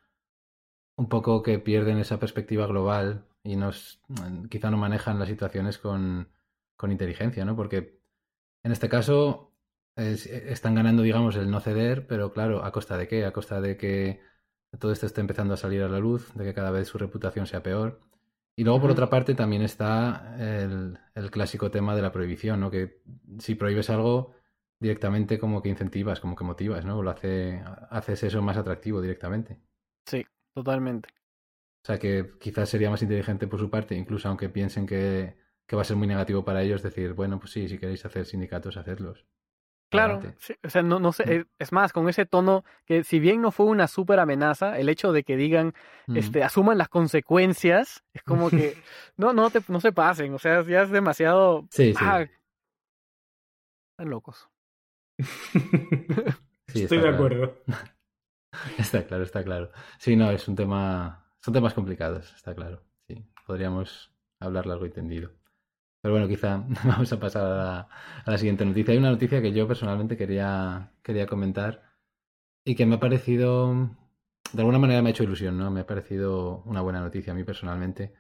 un 0.97 1.09
poco 1.09 1.43
que 1.45 1.61
pierden 1.61 1.99
esa 1.99 2.19
perspectiva 2.19 2.67
global 2.67 3.27
y 3.45 3.55
nos 3.55 4.03
quizá 4.51 4.73
no 4.73 4.77
manejan 4.77 5.21
las 5.21 5.29
situaciones 5.29 5.79
con, 5.79 6.29
con 6.77 6.91
inteligencia, 6.91 7.45
¿no? 7.45 7.55
Porque 7.55 8.00
en 8.63 8.73
este 8.73 8.89
caso 8.89 9.53
están 9.97 10.75
ganando, 10.75 11.03
digamos, 11.03 11.37
el 11.37 11.51
no 11.51 11.61
ceder, 11.61 12.07
pero 12.07 12.33
claro, 12.33 12.65
¿a 12.65 12.73
costa 12.73 12.97
de 12.97 13.07
qué? 13.07 13.25
A 13.27 13.33
costa 13.33 13.61
de 13.61 13.77
que 13.77 14.21
todo 14.79 14.93
esto 14.93 15.07
esté 15.07 15.21
empezando 15.21 15.55
a 15.55 15.59
salir 15.59 15.83
a 15.83 15.89
la 15.89 15.99
luz, 15.99 16.33
de 16.35 16.45
que 16.45 16.55
cada 16.55 16.71
vez 16.71 16.89
su 16.89 16.97
reputación 16.97 17.47
sea 17.47 17.63
peor. 17.63 18.01
Y 18.57 18.65
luego, 18.65 18.81
por 18.81 18.91
otra 18.91 19.11
parte, 19.11 19.35
también 19.35 19.63
está 19.63 20.37
el, 20.39 20.99
el, 21.15 21.31
clásico 21.31 21.71
tema 21.71 21.95
de 21.95 22.03
la 22.03 22.13
prohibición, 22.13 22.61
¿no? 22.61 22.71
Que 22.71 23.03
si 23.39 23.55
prohíbes 23.55 23.91
algo, 23.91 24.35
directamente 24.79 25.39
como 25.39 25.63
que 25.63 25.69
incentivas, 25.69 26.21
como 26.21 26.37
que 26.37 26.45
motivas, 26.45 26.85
¿no? 26.85 27.03
Lo 27.03 27.11
hace, 27.11 27.63
haces 27.91 28.23
eso 28.23 28.43
más 28.43 28.57
atractivo 28.57 29.01
directamente. 29.01 29.61
Sí, 30.07 30.25
Totalmente. 30.55 31.09
O 31.83 31.87
sea 31.87 31.99
que 31.99 32.33
quizás 32.39 32.69
sería 32.69 32.91
más 32.91 33.03
inteligente 33.03 33.47
por 33.47 33.59
su 33.59 33.71
parte, 33.71 33.95
incluso 33.95 34.29
aunque 34.29 34.49
piensen 34.49 34.87
que, 34.87 35.37
que 35.71 35.77
va 35.77 35.83
a 35.83 35.85
ser 35.85 35.97
muy 35.97 36.09
negativo 36.09 36.45
para 36.45 36.63
ellos, 36.63 36.83
decir, 36.83 37.13
bueno, 37.13 37.39
pues 37.39 37.53
sí, 37.53 37.69
si 37.69 37.79
queréis 37.79 38.05
hacer 38.05 38.27
sindicatos, 38.27 38.77
hacedlos. 38.77 39.25
Claro, 39.89 40.21
o 40.65 40.69
sea, 40.69 40.83
no, 40.83 40.99
no 40.99 41.13
sé, 41.13 41.39
mm. 41.39 41.45
es 41.61 41.71
más, 41.71 41.93
con 41.93 42.09
ese 42.09 42.27
tono 42.27 42.65
que 42.87 43.05
si 43.05 43.21
bien 43.21 43.41
no 43.41 43.53
fue 43.53 43.67
una 43.67 43.87
súper 43.87 44.19
amenaza, 44.19 44.81
el 44.81 44.89
hecho 44.89 45.13
de 45.13 45.23
que 45.23 45.37
digan, 45.37 45.75
mm. 46.09 46.17
este, 46.17 46.43
asuman 46.43 46.77
las 46.77 46.89
consecuencias, 46.89 48.03
es 48.13 48.25
como 48.25 48.51
que, 48.51 48.75
no, 49.17 49.33
no, 49.33 49.49
te, 49.51 49.61
no 49.69 49.81
se 49.81 49.93
pasen, 49.93 50.35
o 50.35 50.41
sea, 50.41 50.65
ya 50.65 50.83
es 50.83 50.91
demasiado... 50.91 51.69
Sí, 51.71 51.95
sí. 51.95 52.05
Ah, 52.05 52.27
están 53.93 54.11
locos. 54.11 54.49
sí, 56.67 56.83
Estoy 56.83 56.99
de 56.99 57.09
acuerdo. 57.11 57.63
Está 58.77 59.07
claro, 59.07 59.23
está 59.23 59.45
claro. 59.45 59.71
Sí, 60.01 60.17
no, 60.17 60.33
es 60.33 60.49
un 60.49 60.57
tema. 60.57 61.25
Son 61.39 61.55
temas 61.55 61.73
complicados, 61.73 62.35
está 62.35 62.53
claro. 62.53 62.83
Sí, 63.07 63.25
podríamos 63.47 64.13
hablar 64.41 64.67
largo 64.67 64.87
y 64.87 64.91
tendido. 64.91 65.31
Pero 66.03 66.15
bueno, 66.15 66.29
quizá 66.29 66.65
vamos 66.85 67.13
a 67.13 67.21
pasar 67.21 67.45
a 67.45 67.89
la, 68.31 68.39
siguiente 68.39 68.65
noticia. 68.65 68.93
Hay 68.93 68.99
una 68.99 69.11
noticia 69.11 69.43
que 69.43 69.53
yo 69.53 69.67
personalmente 69.69 70.17
quería, 70.17 70.93
quería 71.03 71.27
comentar 71.27 71.83
y 72.65 72.75
que 72.75 72.87
me 72.87 72.97
ha 72.97 73.01
parecido. 73.01 73.97
De 74.53 74.63
alguna 74.63 74.79
manera 74.79 75.03
me 75.03 75.11
ha 75.11 75.13
hecho 75.13 75.25
ilusión, 75.25 75.59
¿no? 75.59 75.71
Me 75.71 75.81
ha 75.81 75.87
parecido 75.87 76.63
una 76.65 76.81
buena 76.81 77.01
noticia 77.01 77.33
a 77.33 77.37
mí 77.37 77.45
personalmente. 77.45 78.15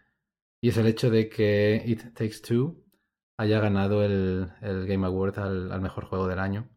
Y 0.63 0.69
es 0.71 0.77
el 0.77 0.87
hecho 0.87 1.11
de 1.11 1.29
que 1.29 1.83
It 1.87 2.15
Takes 2.15 2.41
Two 2.47 2.85
haya 3.39 3.61
ganado 3.61 4.05
el, 4.05 4.53
el 4.61 4.87
Game 4.87 5.07
Award 5.07 5.39
al, 5.39 5.73
al 5.73 5.81
mejor 5.81 6.05
juego 6.05 6.29
del 6.29 6.39
año. 6.39 6.69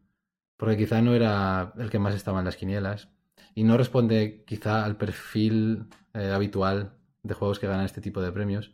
Porque 0.56 0.76
quizá 0.76 1.02
no 1.02 1.14
era 1.14 1.74
el 1.78 1.90
que 1.90 1.98
más 1.98 2.14
estaba 2.14 2.38
en 2.38 2.46
las 2.46 2.56
quinielas, 2.56 3.14
y 3.54 3.64
no 3.64 3.76
responde 3.76 4.44
quizá 4.46 4.84
al 4.84 4.96
perfil 4.96 5.88
eh, 6.12 6.30
habitual 6.30 6.96
de 7.22 7.34
juegos 7.34 7.58
que 7.58 7.66
ganan 7.66 7.86
este 7.86 8.00
tipo 8.00 8.20
de 8.20 8.32
premios, 8.32 8.72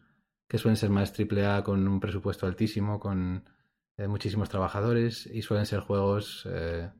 que 0.51 0.59
suelen 0.59 0.77
ser 0.77 0.90
más 0.90 1.14
AAA 1.18 1.62
con 1.62 1.86
un 1.86 2.01
presupuesto 2.01 2.47
altísimo, 2.47 2.98
con 2.98 3.48
eh, 3.97 4.09
muchísimos 4.09 4.48
trabajadores 4.48 5.27
y 5.27 5.43
suelen 5.43 5.64
ser 5.64 5.81
juegos 5.81 6.47
eh, 6.51 6.90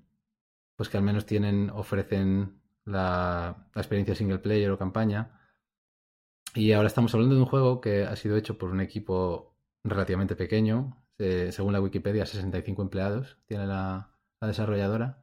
pues 0.77 0.89
que 0.89 0.97
al 0.97 1.03
menos 1.03 1.27
tienen 1.27 1.69
ofrecen 1.71 2.63
la, 2.85 3.67
la, 3.75 3.83
experiencia 3.83 4.15
single 4.15 4.39
player 4.39 4.71
o 4.71 4.79
campaña. 4.79 5.41
Y 6.55 6.73
ahora 6.73 6.87
estamos 6.87 7.13
hablando 7.13 7.35
de 7.35 7.41
un 7.43 7.47
juego 7.49 7.81
que 7.81 8.05
ha 8.05 8.17
sido 8.17 8.37
hecho 8.37 8.57
por 8.57 8.71
un 8.71 8.81
equipo 8.81 9.57
relativamente 9.85 10.37
pequeño, 10.37 10.97
según 11.19 11.75
la 11.75 11.83
Wikipedia 11.83 12.25
65 12.25 12.81
empleados 12.81 13.37
tiene 13.47 13.67
la, 13.67 14.11
la 14.41 14.49
desarrolladora 14.49 15.21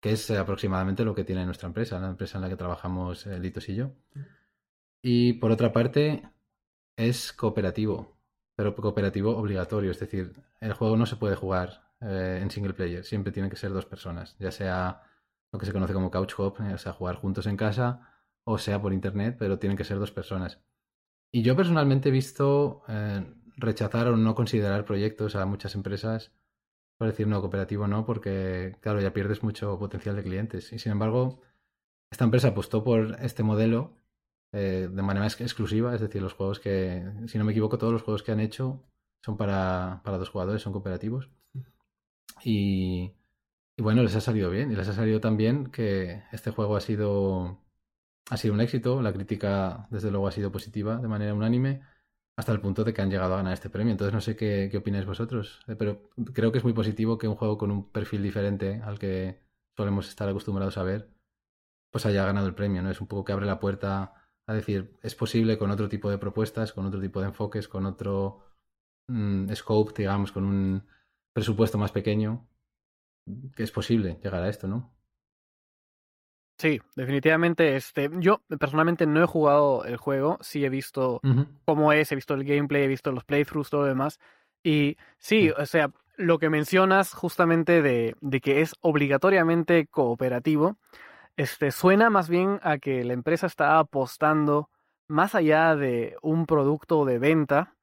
que 0.00 0.12
es 0.12 0.30
aproximadamente 0.30 1.04
lo 1.04 1.14
que 1.14 1.24
tiene 1.24 1.44
nuestra 1.44 1.68
empresa, 1.68 2.00
la 2.00 2.08
empresa 2.08 2.38
en 2.38 2.42
la 2.42 2.48
que 2.48 2.56
trabajamos 2.56 3.26
eh, 3.26 3.38
Litos 3.38 3.68
y 3.68 3.74
yo. 3.74 3.92
Y 5.02 5.34
por 5.34 5.50
otra 5.50 5.72
parte, 5.72 6.22
es 7.00 7.32
cooperativo, 7.32 8.16
pero 8.56 8.74
cooperativo 8.74 9.36
obligatorio, 9.36 9.90
es 9.90 10.00
decir, 10.00 10.32
el 10.60 10.72
juego 10.72 10.96
no 10.96 11.06
se 11.06 11.16
puede 11.16 11.36
jugar 11.36 11.94
eh, 12.00 12.38
en 12.42 12.50
single 12.50 12.74
player, 12.74 13.04
siempre 13.04 13.32
tienen 13.32 13.50
que 13.50 13.56
ser 13.56 13.72
dos 13.72 13.86
personas, 13.86 14.36
ya 14.38 14.50
sea 14.50 15.02
lo 15.52 15.58
que 15.58 15.66
se 15.66 15.72
conoce 15.72 15.92
como 15.92 16.10
couch 16.10 16.34
hop, 16.38 16.56
o 16.60 16.78
sea, 16.78 16.92
jugar 16.92 17.16
juntos 17.16 17.46
en 17.46 17.56
casa, 17.56 18.08
o 18.44 18.58
sea 18.58 18.80
por 18.80 18.92
internet, 18.92 19.36
pero 19.38 19.58
tienen 19.58 19.76
que 19.76 19.84
ser 19.84 19.98
dos 19.98 20.12
personas. 20.12 20.60
Y 21.32 21.42
yo 21.42 21.56
personalmente 21.56 22.08
he 22.08 22.12
visto 22.12 22.82
eh, 22.88 23.24
rechazar 23.56 24.08
o 24.08 24.16
no 24.16 24.34
considerar 24.34 24.84
proyectos 24.84 25.36
a 25.36 25.46
muchas 25.46 25.74
empresas 25.74 26.32
por 27.00 27.08
decir 27.08 27.26
no, 27.26 27.40
cooperativo 27.40 27.86
no, 27.86 28.04
porque 28.04 28.76
claro, 28.82 29.00
ya 29.00 29.14
pierdes 29.14 29.42
mucho 29.42 29.78
potencial 29.78 30.16
de 30.16 30.22
clientes. 30.22 30.70
Y 30.74 30.78
sin 30.78 30.92
embargo, 30.92 31.40
esta 32.10 32.24
empresa 32.24 32.48
apostó 32.48 32.84
por 32.84 33.16
este 33.22 33.42
modelo 33.42 33.99
eh, 34.52 34.88
de 34.90 35.02
manera 35.02 35.26
exclusiva, 35.26 35.94
es 35.94 36.00
decir, 36.00 36.20
los 36.22 36.34
juegos 36.34 36.60
que, 36.60 37.04
si 37.26 37.38
no 37.38 37.44
me 37.44 37.52
equivoco, 37.52 37.78
todos 37.78 37.92
los 37.92 38.02
juegos 38.02 38.22
que 38.22 38.32
han 38.32 38.40
hecho 38.40 38.82
son 39.24 39.36
para, 39.36 40.00
para 40.04 40.18
dos 40.18 40.30
jugadores, 40.30 40.62
son 40.62 40.72
cooperativos. 40.72 41.30
Y, 42.42 43.12
y, 43.76 43.82
bueno, 43.82 44.02
les 44.02 44.16
ha 44.16 44.20
salido 44.20 44.50
bien. 44.50 44.72
Y 44.72 44.76
les 44.76 44.88
ha 44.88 44.92
salido 44.92 45.20
también 45.20 45.66
que 45.70 46.24
este 46.32 46.50
juego 46.50 46.76
ha 46.76 46.80
sido, 46.80 47.60
ha 48.30 48.36
sido 48.36 48.54
un 48.54 48.60
éxito. 48.60 49.02
La 49.02 49.12
crítica, 49.12 49.88
desde 49.90 50.10
luego, 50.10 50.28
ha 50.28 50.32
sido 50.32 50.50
positiva 50.50 50.96
de 50.96 51.08
manera 51.08 51.34
unánime 51.34 51.82
hasta 52.36 52.52
el 52.52 52.60
punto 52.60 52.84
de 52.84 52.94
que 52.94 53.02
han 53.02 53.10
llegado 53.10 53.34
a 53.34 53.38
ganar 53.38 53.52
este 53.52 53.70
premio. 53.70 53.92
Entonces 53.92 54.14
no 54.14 54.20
sé 54.20 54.36
qué, 54.36 54.68
qué 54.70 54.78
opináis 54.78 55.06
vosotros, 55.06 55.60
eh, 55.68 55.76
pero 55.76 56.10
creo 56.32 56.50
que 56.52 56.58
es 56.58 56.64
muy 56.64 56.72
positivo 56.72 57.18
que 57.18 57.28
un 57.28 57.36
juego 57.36 57.58
con 57.58 57.70
un 57.70 57.90
perfil 57.90 58.22
diferente 58.22 58.80
al 58.82 58.98
que 58.98 59.40
solemos 59.76 60.08
estar 60.08 60.28
acostumbrados 60.28 60.78
a 60.78 60.82
ver, 60.82 61.10
pues 61.90 62.06
haya 62.06 62.24
ganado 62.24 62.46
el 62.46 62.54
premio, 62.54 62.82
¿no? 62.82 62.90
Es 62.90 63.00
un 63.00 63.08
poco 63.08 63.24
que 63.24 63.32
abre 63.32 63.46
la 63.46 63.60
puerta 63.60 64.14
a 64.50 64.54
decir, 64.54 64.96
es 65.02 65.14
posible 65.14 65.56
con 65.58 65.70
otro 65.70 65.88
tipo 65.88 66.10
de 66.10 66.18
propuestas, 66.18 66.72
con 66.72 66.86
otro 66.86 67.00
tipo 67.00 67.20
de 67.20 67.28
enfoques, 67.28 67.68
con 67.68 67.86
otro 67.86 68.44
mm, 69.06 69.52
scope, 69.54 69.94
digamos, 69.96 70.32
con 70.32 70.44
un 70.44 70.82
presupuesto 71.32 71.78
más 71.78 71.92
pequeño, 71.92 72.48
que 73.54 73.62
es 73.62 73.70
posible 73.70 74.18
llegar 74.22 74.42
a 74.42 74.48
esto, 74.48 74.66
¿no? 74.66 74.92
Sí, 76.58 76.78
definitivamente. 76.94 77.76
Este, 77.76 78.10
yo 78.18 78.42
personalmente 78.58 79.06
no 79.06 79.22
he 79.22 79.26
jugado 79.26 79.84
el 79.84 79.96
juego, 79.96 80.36
sí 80.42 80.64
he 80.64 80.68
visto 80.68 81.22
cómo 81.64 81.92
es, 81.92 82.12
he 82.12 82.16
visto 82.16 82.34
el 82.34 82.44
gameplay, 82.44 82.82
he 82.82 82.88
visto 82.88 83.12
los 83.12 83.24
playthroughs, 83.24 83.70
todo 83.70 83.82
lo 83.82 83.86
demás. 83.86 84.18
Y 84.62 84.98
sí, 85.18 85.50
o 85.50 85.64
sea, 85.64 85.90
lo 86.16 86.38
que 86.38 86.50
mencionas 86.50 87.14
justamente 87.14 87.80
de, 87.80 88.14
de, 88.20 88.40
que 88.42 88.60
es 88.60 88.74
obligatoriamente 88.82 89.86
cooperativo, 89.86 90.76
este, 91.36 91.70
suena 91.70 92.10
más 92.10 92.28
bien 92.28 92.60
a 92.62 92.78
que 92.78 93.04
la 93.04 93.12
empresa 93.12 93.46
está 93.46 93.78
apostando 93.78 94.70
más 95.08 95.34
allá 95.34 95.74
de 95.74 96.16
un 96.22 96.46
producto 96.46 97.04
de 97.04 97.18
venta, 97.18 97.74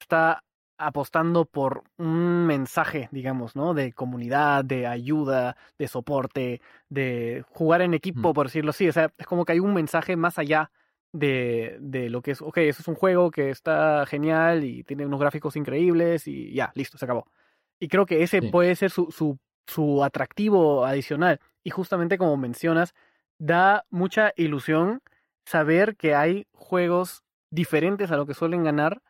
está 0.00 0.44
apostando 0.76 1.44
por 1.44 1.84
un 1.96 2.46
mensaje, 2.46 3.08
digamos, 3.12 3.56
¿no? 3.56 3.74
De 3.74 3.92
comunidad, 3.92 4.64
de 4.64 4.86
ayuda, 4.86 5.56
de 5.78 5.88
soporte, 5.88 6.60
de 6.88 7.44
jugar 7.48 7.80
en 7.82 7.94
equipo, 7.94 8.34
por 8.34 8.46
decirlo 8.46 8.70
así. 8.70 8.88
O 8.88 8.92
sea, 8.92 9.12
es 9.16 9.26
como 9.26 9.44
que 9.44 9.52
hay 9.52 9.60
un 9.60 9.72
mensaje 9.72 10.16
más 10.16 10.38
allá 10.38 10.70
de, 11.12 11.78
de 11.80 12.10
lo 12.10 12.22
que 12.22 12.32
es, 12.32 12.42
ok, 12.42 12.58
eso 12.58 12.82
es 12.82 12.88
un 12.88 12.96
juego 12.96 13.30
que 13.30 13.50
está 13.50 14.04
genial 14.06 14.64
y 14.64 14.82
tiene 14.82 15.06
unos 15.06 15.20
gráficos 15.20 15.56
increíbles 15.56 16.26
y 16.26 16.52
ya, 16.52 16.72
listo, 16.74 16.98
se 16.98 17.04
acabó. 17.04 17.26
Y 17.78 17.88
creo 17.88 18.04
que 18.04 18.22
ese 18.22 18.42
puede 18.42 18.74
ser 18.74 18.90
su, 18.90 19.10
su, 19.10 19.38
su 19.66 20.04
atractivo 20.04 20.84
adicional. 20.84 21.40
Y 21.62 21.70
justamente 21.70 22.18
como 22.18 22.36
mencionas, 22.36 22.94
da 23.38 23.84
mucha 23.90 24.32
ilusión 24.36 25.00
saber 25.44 25.96
que 25.96 26.14
hay 26.14 26.46
juegos 26.52 27.22
diferentes 27.50 28.10
a 28.10 28.16
lo 28.16 28.26
que 28.26 28.34
suelen 28.34 28.64
ganar, 28.64 29.02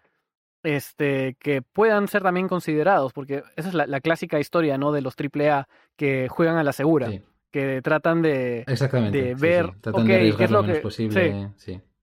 este, 0.63 1.37
que 1.39 1.63
puedan 1.63 2.09
ser 2.09 2.23
también 2.23 2.49
considerados, 2.49 3.13
porque 3.13 3.43
esa 3.57 3.69
es 3.69 3.75
la, 3.75 4.01
clásica 4.01 4.41
historia, 4.41 4.79
¿no? 4.79 4.93
De 4.93 5.03
los 5.03 5.15
AAA 5.19 5.69
que 5.97 6.29
juegan 6.29 6.57
a 6.57 6.65
la 6.65 6.73
segura, 6.73 7.11
que 7.51 7.83
tratan 7.83 8.23
de, 8.23 8.65
Exactamente, 8.67 9.35
ver, 9.35 9.71
qué 10.07 10.45
es 10.45 10.51
lo 10.51 10.65
que... 10.65 10.75
Posible, 10.77 11.51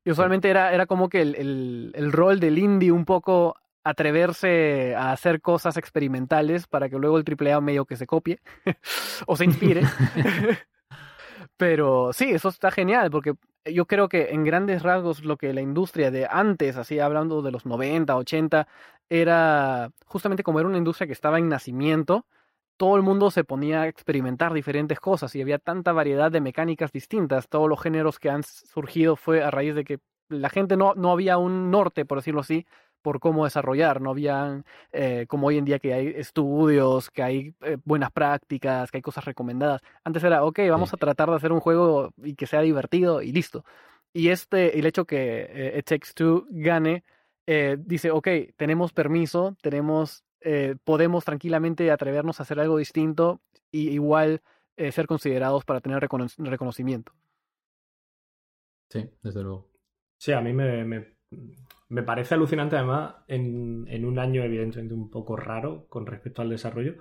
Y 0.04 0.12
usualmente 0.12 0.50
era, 0.50 0.74
era 0.74 0.86
como 0.86 1.10
que 1.10 1.22
el, 1.22 1.36
el, 1.36 1.92
el 1.96 2.12
rol 2.12 2.40
del 2.40 2.58
indie 2.58 2.92
un 2.92 3.06
poco 3.06 3.56
atreverse 3.84 4.96
a 4.96 5.12
hacer 5.12 5.42
cosas 5.42 5.78
experimentales 5.78 6.68
para 6.68 6.90
que 6.90 6.98
luego 6.98 7.18
el 7.18 7.26
AAA 7.26 7.62
medio 7.62 7.86
que 7.86 7.96
se 7.96 8.08
copie 8.08 8.40
o 9.28 9.36
se 9.36 9.46
inspire. 9.46 9.82
Pero 11.58 12.14
sí, 12.14 12.32
eso 12.32 12.50
está 12.50 12.72
genial 12.72 13.12
porque 13.12 13.34
yo 13.66 13.86
creo 13.86 14.10
que 14.10 14.30
en 14.32 14.44
grandes 14.44 14.84
rasgos 14.84 15.24
lo 15.24 15.38
que 15.38 15.54
la 15.54 15.62
industria 15.62 16.12
de 16.12 16.28
antes, 16.30 16.78
así 16.78 17.00
hablando 17.00 17.42
de 17.42 17.52
los 17.52 17.66
90, 17.66 18.16
80, 18.16 18.68
era 19.10 19.92
justamente 20.06 20.44
como 20.44 20.60
era 20.60 20.70
una 20.70 20.78
industria 20.78 21.08
que 21.08 21.14
estaba 21.14 21.38
en 21.38 21.50
nacimiento, 21.50 22.26
todo 22.78 22.96
el 22.96 23.04
mundo 23.04 23.30
se 23.30 23.44
ponía 23.44 23.84
a 23.84 23.88
experimentar 23.88 24.54
diferentes 24.54 25.00
cosas 25.00 25.36
y 25.36 25.42
había 25.42 25.60
tanta 25.60 25.92
variedad 25.94 26.32
de 26.32 26.42
mecánicas 26.42 26.92
distintas. 26.92 27.48
Todos 27.48 27.70
los 27.70 27.80
géneros 27.80 28.18
que 28.18 28.32
han 28.32 28.42
surgido 28.44 29.16
fue 29.16 29.44
a 29.44 29.52
raíz 29.52 29.76
de 29.76 29.84
que 29.84 30.00
la 30.30 30.50
gente 30.50 30.78
no, 30.78 30.96
no 30.96 31.12
había 31.12 31.38
un 31.38 31.70
norte, 31.70 32.06
por 32.06 32.18
decirlo 32.18 32.42
así, 32.42 32.66
por 33.02 33.20
cómo 33.20 33.46
desarrollar. 33.46 34.02
No 34.02 34.12
habían, 34.12 34.66
eh, 34.92 35.26
como 35.28 35.48
hoy 35.48 35.58
en 35.58 35.66
día 35.66 35.80
que 35.80 35.94
hay 35.94 36.08
estudios, 36.08 37.10
que 37.10 37.24
hay 37.24 37.56
eh, 37.62 37.78
buenas 37.84 38.12
prácticas, 38.12 38.92
que 38.92 38.98
hay 38.98 39.02
cosas 39.02 39.26
recomendadas. 39.26 39.82
Antes 40.04 40.24
era, 40.24 40.44
ok, 40.44 40.60
vamos 40.70 40.94
a 40.94 40.98
tratar 40.98 41.30
de 41.30 41.36
hacer 41.36 41.52
un 41.52 41.60
juego 41.60 42.14
y 42.24 42.36
que 42.36 42.48
sea 42.48 42.62
divertido 42.62 43.22
y 43.22 43.32
listo. 43.32 43.66
Y 44.14 44.30
este, 44.30 44.78
el 44.78 44.86
hecho 44.86 45.06
que 45.06 45.48
eh, 45.50 45.80
It 45.80 45.86
Takes 45.86 46.14
Two 46.14 46.46
gane, 46.50 47.04
dice, 47.80 48.12
ok, 48.12 48.28
tenemos 48.56 48.94
permiso, 48.94 49.58
tenemos, 49.62 50.24
podemos 50.86 51.26
tranquilamente 51.26 51.92
atrevernos 51.92 52.40
a 52.40 52.44
hacer 52.44 52.62
algo 52.62 52.78
distinto 52.78 53.42
y 53.72 53.90
igual 53.90 54.42
ser 54.78 55.06
considerados 55.06 55.66
para 55.66 55.82
tener 55.82 56.00
reconocimiento. 56.00 57.12
Sí, 58.90 59.10
desde 59.22 59.44
luego. 59.44 59.70
Sí, 60.18 60.32
a 60.32 60.40
mí 60.40 60.54
me, 60.54 60.86
me 60.86 61.16
parece 62.04 62.36
alucinante 62.36 62.78
además 62.78 63.16
en, 63.28 64.06
un 64.06 64.20
año 64.20 64.44
evidentemente 64.44 64.94
un 64.94 65.10
poco 65.10 65.36
raro 65.36 65.88
con 65.90 66.06
respecto 66.06 66.42
al 66.42 66.50
desarrollo, 66.50 66.96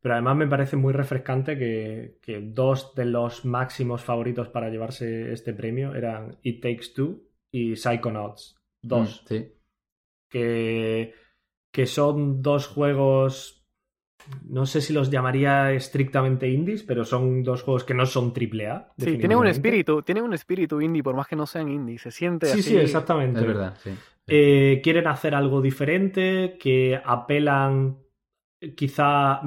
pero 0.00 0.14
además 0.14 0.36
me 0.36 0.46
parece 0.46 0.76
muy 0.76 0.92
refrescante 0.92 1.58
que, 1.58 2.40
dos 2.52 2.94
de 2.94 3.06
los 3.06 3.44
máximos 3.44 4.04
favoritos 4.04 4.48
para 4.48 4.68
llevarse 4.68 5.32
este 5.32 5.54
premio 5.54 5.94
eran 5.94 6.38
It 6.42 6.62
Takes 6.62 6.92
Two 6.94 7.22
y 7.50 7.76
Psychonauts 7.76 8.60
2. 8.82 9.22
Mm, 9.24 9.28
sí. 9.28 9.52
Que, 10.28 11.14
que 11.70 11.86
son 11.86 12.42
dos 12.42 12.66
juegos 12.66 13.56
no 14.48 14.66
sé 14.66 14.80
si 14.80 14.92
los 14.92 15.10
llamaría 15.10 15.72
estrictamente 15.72 16.48
indies, 16.48 16.82
pero 16.82 17.04
son 17.04 17.42
dos 17.42 17.62
juegos 17.62 17.84
que 17.84 17.94
no 17.94 18.06
son 18.06 18.32
triple 18.32 18.68
A. 18.68 18.92
Sí, 18.98 19.18
tienen 19.18 19.38
un 19.38 19.46
espíritu, 19.46 20.02
tienen 20.02 20.24
un 20.24 20.34
espíritu 20.34 20.80
indie, 20.80 21.02
por 21.02 21.14
más 21.14 21.28
que 21.28 21.36
no 21.36 21.46
sean 21.46 21.68
indie, 21.68 21.98
se 21.98 22.10
siente 22.10 22.46
sí, 22.46 22.58
así. 22.58 22.70
Sí, 22.70 22.76
exactamente. 22.76 23.40
Es 23.40 23.46
verdad, 23.46 23.76
sí. 23.82 23.90
Eh, 24.28 24.80
quieren 24.82 25.06
hacer 25.06 25.34
algo 25.34 25.60
diferente, 25.62 26.58
que 26.58 27.00
apelan, 27.04 27.98
quizá 28.76 29.40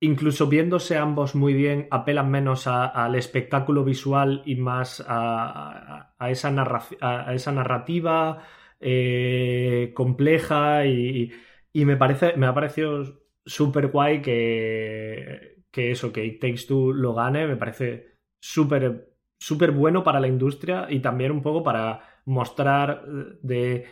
incluso 0.00 0.46
viéndose 0.46 0.96
ambos 0.96 1.34
muy 1.34 1.52
bien, 1.52 1.88
apelan 1.90 2.30
menos 2.30 2.66
al 2.66 3.14
espectáculo 3.16 3.84
visual 3.84 4.42
y 4.46 4.56
más 4.56 5.04
a, 5.06 6.14
esa, 6.28 6.54
a 7.00 7.34
esa, 7.34 7.52
narrativa 7.52 8.44
eh, 8.78 9.92
compleja 9.94 10.86
y, 10.86 11.32
y, 11.72 11.84
me 11.84 11.96
parece, 11.96 12.36
me 12.36 12.46
ha 12.46 12.54
parecido 12.54 13.02
súper 13.44 13.88
guay 13.88 14.22
que, 14.22 15.64
que 15.70 15.90
eso, 15.90 16.12
que 16.12 16.24
It 16.24 16.40
Takes 16.40 16.66
Two 16.66 16.92
lo 16.92 17.14
gane, 17.14 17.46
me 17.46 17.56
parece 17.56 18.16
súper 18.40 19.10
súper 19.42 19.72
bueno 19.72 20.04
para 20.04 20.20
la 20.20 20.28
industria 20.28 20.86
y 20.90 21.00
también 21.00 21.32
un 21.32 21.42
poco 21.42 21.62
para 21.62 22.20
mostrar 22.26 23.04
de 23.42 23.86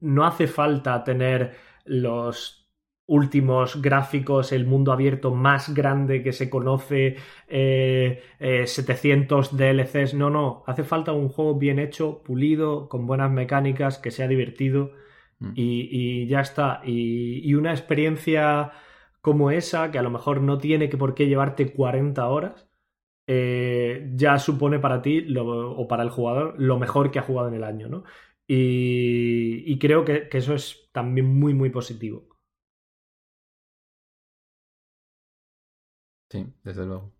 no 0.00 0.26
hace 0.26 0.46
falta 0.46 1.04
tener 1.04 1.54
los 1.84 2.62
últimos 3.06 3.82
gráficos, 3.82 4.52
el 4.52 4.66
mundo 4.66 4.92
abierto 4.92 5.34
más 5.34 5.74
grande 5.74 6.22
que 6.22 6.32
se 6.32 6.48
conoce, 6.48 7.16
700 7.48 7.50
eh, 7.50 8.22
eh, 8.40 9.74
DLCs, 9.74 10.14
no, 10.14 10.30
no, 10.30 10.62
hace 10.66 10.84
falta 10.84 11.12
un 11.12 11.28
juego 11.28 11.58
bien 11.58 11.78
hecho, 11.78 12.22
pulido, 12.22 12.88
con 12.88 13.06
buenas 13.06 13.30
mecánicas, 13.30 13.98
que 13.98 14.10
sea 14.10 14.28
divertido 14.28 14.92
mm. 15.40 15.52
y, 15.54 16.26
ya 16.26 16.40
está. 16.40 16.80
Y, 16.84 17.52
una 17.54 17.72
experiencia 17.72 18.72
como 19.20 19.50
esa, 19.50 19.90
que 19.90 19.98
a 19.98 20.02
lo 20.02 20.10
mejor 20.10 20.40
no 20.40 20.58
tiene 20.58 20.88
que 20.88 20.96
por 20.96 21.14
qué 21.14 21.26
llevarte 21.26 21.72
40 21.72 22.26
horas, 22.28 22.68
eh, 23.26 24.10
ya 24.14 24.38
supone 24.38 24.78
para 24.78 25.02
ti 25.02 25.26
o 25.38 25.86
para 25.86 26.02
el 26.02 26.10
jugador 26.10 26.54
lo 26.58 26.78
mejor 26.78 27.10
que 27.10 27.18
ha 27.18 27.22
jugado 27.22 27.48
en 27.48 27.54
el 27.54 27.64
año, 27.64 27.88
¿no? 27.88 28.04
Y, 28.46 29.78
creo 29.78 30.04
que, 30.04 30.28
eso 30.32 30.54
es 30.54 30.90
también 30.92 31.26
muy, 31.26 31.54
muy 31.54 31.70
positivo. 31.70 32.28
Sí, 36.30 36.46
desde 36.64 36.86
luego. 36.86 37.12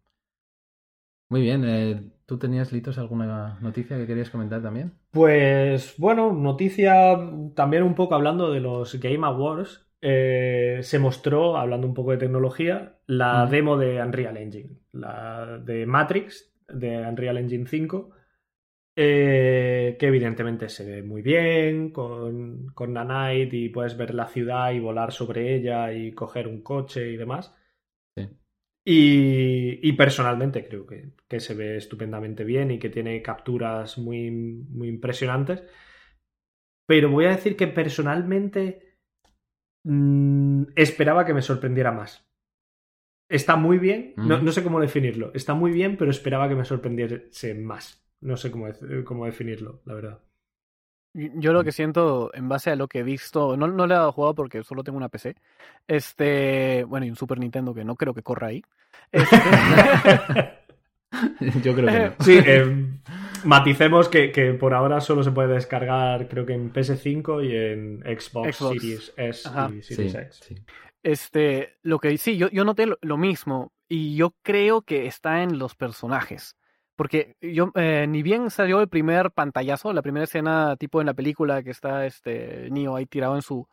Muy 1.29 1.41
bien, 1.43 1.65
eh, 1.65 2.11
¿tú 2.27 2.39
tenías, 2.39 2.73
Litos, 2.73 2.99
alguna 2.99 3.59
noticia 3.61 3.97
que 3.97 4.07
querías 4.07 4.31
comentar 4.31 4.63
también? 4.63 4.93
Pues 5.11 5.95
bueno, 5.97 6.33
noticia 6.33 7.19
también 7.55 7.83
un 7.85 7.95
poco 7.95 8.15
hablando 8.15 8.51
de 8.51 8.61
los 8.61 8.99
Game 9.01 9.27
Awards. 9.27 9.87
Eh, 10.03 10.81
se 10.83 10.99
mostró, 10.99 11.57
hablando 11.57 11.87
un 11.87 11.95
poco 11.95 12.11
de 12.11 12.19
tecnología, 12.19 12.99
la 13.07 13.47
demo 13.47 13.79
de 13.79 14.03
Unreal 14.03 14.37
Engine, 14.37 14.77
la 14.91 15.59
de 15.65 15.87
Matrix, 15.87 16.53
de 16.69 17.07
Unreal 17.07 17.39
Engine 17.39 17.67
5, 17.67 18.11
eh, 18.95 19.97
que 19.99 20.07
evidentemente 20.07 20.69
se 20.69 20.85
ve 20.85 21.03
muy 21.03 21.23
bien 21.23 21.91
con, 21.91 22.67
con 22.75 22.93
Nanite 22.93 23.57
y 23.57 23.69
puedes 23.71 23.97
ver 23.97 24.15
la 24.15 24.27
ciudad 24.27 24.73
y 24.73 24.81
volar 24.81 25.13
sobre 25.13 25.55
ella 25.55 25.93
y 25.93 26.13
coger 26.13 26.47
un 26.47 26.63
coche 26.63 27.11
y 27.11 27.17
demás. 27.17 27.55
Y, 28.85 29.93
personalmente 29.93 30.67
creo 30.67 30.87
que, 30.87 31.41
se 31.41 31.55
ve 31.55 31.77
estupendamente 31.77 32.45
bien 32.45 32.73
y 32.73 32.79
que 32.79 32.91
tiene 32.91 33.23
capturas 33.23 33.97
muy, 33.97 34.31
muy 34.31 34.89
impresionantes. 34.89 35.63
Pero 36.87 37.11
voy 37.11 37.27
a 37.27 37.31
decir 37.31 37.57
que 37.57 37.69
personalmente 37.69 38.97
mm, 39.85 40.65
esperaba 40.75 41.25
que 41.25 41.35
me 41.35 41.43
sorprendiera 41.43 41.93
más. 41.93 42.29
Está 43.29 43.57
muy 43.57 43.79
bien, 43.79 44.15
no, 44.17 44.43
no 44.43 44.53
sé 44.53 44.63
cómo 44.63 44.81
definirlo. 44.81 45.31
Está 45.33 45.55
muy 45.55 45.71
bien, 45.71 45.97
pero 45.97 46.11
esperaba 46.11 46.49
que 46.49 46.57
me 46.57 46.65
sorprendiese 46.65 47.55
más. 47.55 48.02
No 48.23 48.37
sé 48.37 48.51
cómo, 48.51 48.69
cómo 49.05 49.27
definirlo, 49.27 49.81
la 49.85 49.95
verdad. 49.95 50.19
Yo 51.15 51.53
lo 51.53 51.63
que 51.63 51.73
siento, 51.73 52.31
en 52.35 52.49
base 52.49 52.71
a 52.71 52.77
lo 52.77 52.89
que 52.89 53.01
he 53.01 53.03
visto, 53.03 53.55
no, 53.57 53.67
no 53.69 53.87
le 53.87 53.93
he 53.93 53.97
dado 53.99 54.13
jugado 54.13 54.35
porque 54.35 54.65
solo 54.65 54.83
tengo 54.83 54.97
una 54.97 55.11
PC. 55.11 55.37
Este, 55.87 56.85
bueno, 56.85 57.05
y 57.05 57.11
un 57.11 57.17
Super 57.17 57.39
Nintendo 57.39 57.75
que 57.75 57.85
no 57.85 57.97
creo 57.97 58.15
que 58.15 58.23
corra 58.23 58.47
ahí. 58.49 58.63
Este 59.11 59.37
Yo 61.63 61.75
creo 61.75 61.87
que 61.87 62.17
no. 62.17 62.25
Sí, 62.25 62.39
em, 62.47 63.01
maticemos 63.45 64.09
que, 64.09 64.33
que, 64.33 64.55
por 64.55 64.73
ahora 64.73 65.03
solo 65.03 65.23
se 65.23 65.33
puede 65.33 65.53
descargar, 65.53 66.29
creo 66.29 66.47
que 66.47 66.55
en 66.55 66.73
PS5 66.73 67.45
y 67.47 67.57
en 67.57 68.19
Xbox, 68.19 68.57
Series 68.57 69.13
S 69.17 69.51
y 69.71 69.83
Series 69.83 70.15
X. 70.15 70.55
Este, 71.03 71.77
lo 71.83 71.99
que 71.99 72.17
sí, 72.17 72.39
yo, 72.39 72.49
yo 72.49 72.65
noté 72.65 72.87
lo 73.01 73.17
mismo 73.19 73.73
y 73.87 74.17
yo 74.17 74.35
creo 74.43 74.83
que 74.83 75.07
está 75.07 75.43
en 75.43 75.59
los 75.59 75.75
personajes. 75.75 76.57
Porque 77.03 77.35
yo, 77.41 77.73
eh, 77.75 78.07
ni 78.09 78.23
bien 78.23 78.49
salió 78.49 78.81
el 78.81 78.87
primer 78.87 79.33
pantallazo, 79.33 79.93
la 79.93 80.03
primera 80.03 80.23
escena 80.23 80.77
tipo 80.77 81.01
en 81.01 81.09
la 81.09 81.15
película 81.15 81.61
que 81.65 81.73
está 81.73 82.07
este 82.07 82.71
Neo 82.71 82.95
ahí 82.95 83.07
tirado 83.07 83.35
en 83.35 83.43
su, 83.43 83.67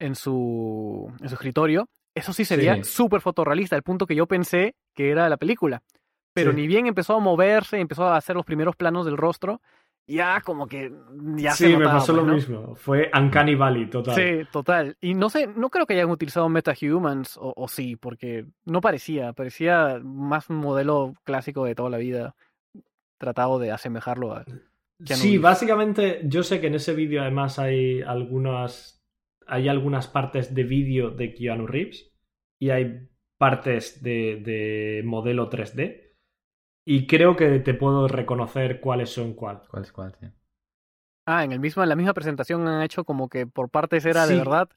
en 0.00 0.16
su, 0.16 1.08
en 1.20 1.28
su 1.28 1.34
escritorio, 1.36 1.88
eso 2.16 2.32
sí 2.32 2.44
sería 2.44 2.82
súper 2.82 3.20
fotorrealista, 3.20 3.76
al 3.76 3.84
punto 3.84 4.08
que 4.08 4.16
yo 4.16 4.26
pensé 4.26 4.74
que 4.92 5.12
era 5.12 5.28
la 5.28 5.36
película. 5.36 5.84
Pero 6.32 6.52
ni 6.52 6.66
bien 6.66 6.88
empezó 6.88 7.14
a 7.14 7.20
moverse, 7.20 7.78
empezó 7.78 8.08
a 8.08 8.16
hacer 8.16 8.34
los 8.34 8.44
primeros 8.44 8.74
planos 8.74 9.06
del 9.06 9.18
rostro, 9.18 9.60
ya 10.08 10.40
como 10.40 10.66
que 10.66 10.92
ya 11.36 11.52
sí, 11.52 11.66
se 11.66 11.68
me 11.74 11.78
notaba, 11.84 12.00
pasó 12.00 12.12
lo 12.12 12.24
pues, 12.26 12.48
¿no? 12.48 12.58
mismo. 12.58 12.74
Fue 12.74 13.08
Uncanny 13.16 13.54
Valley, 13.54 13.86
total. 13.86 14.16
Sí, 14.16 14.48
total. 14.50 14.96
Y 15.00 15.14
no 15.14 15.30
sé, 15.30 15.46
no 15.46 15.70
creo 15.70 15.86
que 15.86 15.94
hayan 15.94 16.10
utilizado 16.10 16.48
MetaHumans 16.48 17.36
o, 17.36 17.54
o 17.56 17.68
sí, 17.68 17.94
porque 17.94 18.46
no 18.64 18.80
parecía, 18.80 19.32
parecía 19.32 20.00
más 20.02 20.50
un 20.50 20.56
modelo 20.56 21.14
clásico 21.22 21.66
de 21.66 21.76
toda 21.76 21.90
la 21.90 21.98
vida, 21.98 22.34
tratado 23.24 23.58
de 23.58 23.72
asemejarlo 23.72 24.32
a... 24.34 24.44
Keanu 25.04 25.26
Sí, 25.26 25.28
Reeves. 25.28 25.42
básicamente 25.42 26.22
yo 26.24 26.42
sé 26.42 26.60
que 26.60 26.68
en 26.68 26.76
ese 26.76 26.94
vídeo 26.94 27.22
además 27.22 27.58
hay 27.58 28.02
algunas 28.02 29.04
hay 29.46 29.68
algunas 29.68 30.08
partes 30.08 30.54
de 30.54 30.64
vídeo 30.64 31.10
de 31.10 31.34
Keanu 31.34 31.66
Reeves 31.66 32.12
y 32.58 32.70
hay 32.70 33.08
partes 33.38 34.02
de, 34.02 34.40
de 34.44 35.02
modelo 35.04 35.50
3D 35.50 36.14
y 36.86 37.06
creo 37.06 37.36
que 37.36 37.60
te 37.60 37.74
puedo 37.74 38.08
reconocer 38.08 38.80
cuáles 38.80 39.10
son 39.10 39.34
cuál. 39.34 39.62
¿Cuál 39.68 39.82
es 39.84 39.92
cuál? 39.92 40.14
Sí. 40.20 40.26
Ah, 41.26 41.44
en 41.44 41.52
el 41.52 41.60
mismo, 41.60 41.82
en 41.82 41.88
la 41.88 41.96
misma 41.96 42.12
presentación 42.14 42.66
han 42.68 42.82
hecho 42.82 43.04
como 43.04 43.28
que 43.28 43.46
por 43.46 43.70
partes 43.70 44.04
era 44.04 44.26
de 44.26 44.36
verdad. 44.36 44.68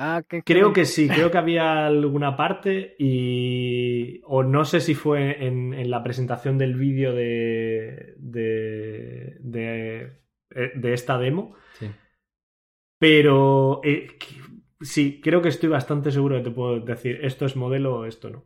Ah, 0.00 0.22
Creo 0.44 0.72
que 0.72 0.84
sí, 0.84 1.10
creo 1.10 1.30
que 1.32 1.38
había 1.38 1.86
alguna 1.86 2.36
parte 2.36 2.94
y... 3.00 4.20
o 4.24 4.44
no 4.44 4.64
sé 4.64 4.80
si 4.80 4.94
fue 4.94 5.44
en, 5.44 5.74
en 5.74 5.90
la 5.90 6.04
presentación 6.04 6.56
del 6.56 6.74
vídeo 6.76 7.12
de, 7.14 8.14
de, 8.18 9.36
de, 9.40 10.20
de 10.76 10.92
esta 10.94 11.18
demo, 11.18 11.56
Sí. 11.72 11.86
pero 12.98 13.80
eh, 13.84 14.18
sí, 14.80 15.20
creo 15.22 15.42
que 15.42 15.48
estoy 15.48 15.68
bastante 15.68 16.10
seguro 16.12 16.36
de 16.36 16.42
que 16.42 16.50
te 16.50 16.54
puedo 16.54 16.80
decir 16.80 17.20
esto 17.22 17.46
es 17.46 17.56
modelo 17.56 17.98
o 18.00 18.04
esto 18.04 18.30
no. 18.30 18.44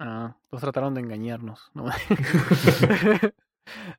Ah, 0.00 0.36
pues 0.48 0.60
trataron 0.62 0.94
de 0.94 1.00
engañarnos. 1.00 1.70
No, 1.74 1.86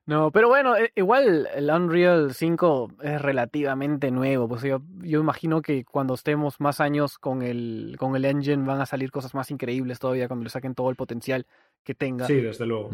No, 0.06 0.32
pero 0.32 0.48
bueno, 0.50 0.76
eh, 0.76 0.92
igual 0.96 1.48
el 1.54 1.70
Unreal 1.70 2.34
5 2.34 2.92
es 3.02 3.22
relativamente 3.22 4.12
nuevo. 4.12 4.48
Pues 4.48 4.62
yo, 4.64 4.82
yo 5.02 5.20
imagino 5.20 5.62
que 5.62 5.86
cuando 5.86 6.14
estemos 6.14 6.60
más 6.60 6.80
años 6.80 7.18
con 7.18 7.42
el, 7.42 7.96
con 8.00 8.16
el 8.16 8.26
engine 8.26 8.66
van 8.66 8.82
a 8.82 8.86
salir 8.86 9.12
cosas 9.12 9.34
más 9.36 9.52
increíbles 9.52 10.00
todavía 10.00 10.28
cuando 10.28 10.44
le 10.44 10.50
saquen 10.50 10.76
todo 10.76 10.90
el 10.90 10.96
potencial 10.96 11.46
que 11.84 11.96
tenga. 11.96 12.26
Sí, 12.28 12.36
desde 12.42 12.66
luego. 12.66 12.92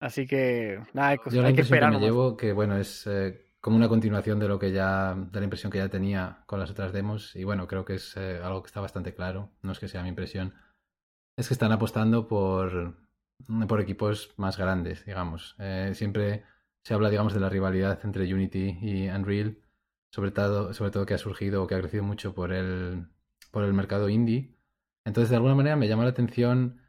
Así 0.00 0.26
que 0.26 0.78
nada, 0.92 1.08
hay, 1.08 1.16
cos- 1.18 1.32
Yo 1.32 1.42
la 1.42 1.48
hay 1.48 1.54
que 1.54 1.62
impresión 1.62 1.62
que 1.62 1.62
esperar. 1.62 1.88
me 1.90 1.94
nomás. 1.94 2.06
llevo 2.06 2.36
que 2.36 2.52
bueno 2.52 2.76
es 2.76 3.06
eh, 3.06 3.46
como 3.60 3.76
una 3.76 3.88
continuación 3.88 4.38
de 4.38 4.46
lo 4.48 4.58
que 4.58 4.70
ya 4.72 5.14
de 5.14 5.40
la 5.40 5.44
impresión 5.44 5.72
que 5.72 5.78
ya 5.78 5.88
tenía 5.88 6.42
con 6.46 6.60
las 6.60 6.70
otras 6.70 6.92
demos 6.92 7.34
y 7.34 7.44
bueno 7.44 7.66
creo 7.66 7.84
que 7.84 7.94
es 7.94 8.14
eh, 8.16 8.38
algo 8.42 8.62
que 8.62 8.66
está 8.66 8.80
bastante 8.80 9.14
claro 9.14 9.50
no 9.62 9.72
es 9.72 9.78
que 9.78 9.88
sea 9.88 10.02
mi 10.02 10.10
impresión 10.10 10.52
es 11.36 11.48
que 11.48 11.54
están 11.54 11.72
apostando 11.72 12.28
por 12.28 12.94
por 13.68 13.80
equipos 13.80 14.32
más 14.36 14.56
grandes 14.58 15.04
digamos 15.04 15.54
Eh, 15.58 15.92
siempre 15.94 16.44
se 16.82 16.94
habla 16.94 17.10
digamos 17.10 17.34
de 17.34 17.40
la 17.40 17.48
rivalidad 17.48 17.98
entre 18.04 18.32
Unity 18.32 18.78
y 18.80 19.08
Unreal 19.08 19.58
sobre 20.10 20.30
todo 20.30 20.72
sobre 20.74 20.90
todo 20.90 21.06
que 21.06 21.14
ha 21.14 21.18
surgido 21.18 21.62
o 21.62 21.66
que 21.66 21.74
ha 21.74 21.80
crecido 21.80 22.02
mucho 22.02 22.34
por 22.34 22.52
el 22.52 23.06
por 23.50 23.64
el 23.64 23.72
mercado 23.74 24.08
indie 24.08 24.56
entonces 25.04 25.30
de 25.30 25.36
alguna 25.36 25.54
manera 25.54 25.76
me 25.76 25.88
llama 25.88 26.04
la 26.04 26.10
atención 26.10 26.80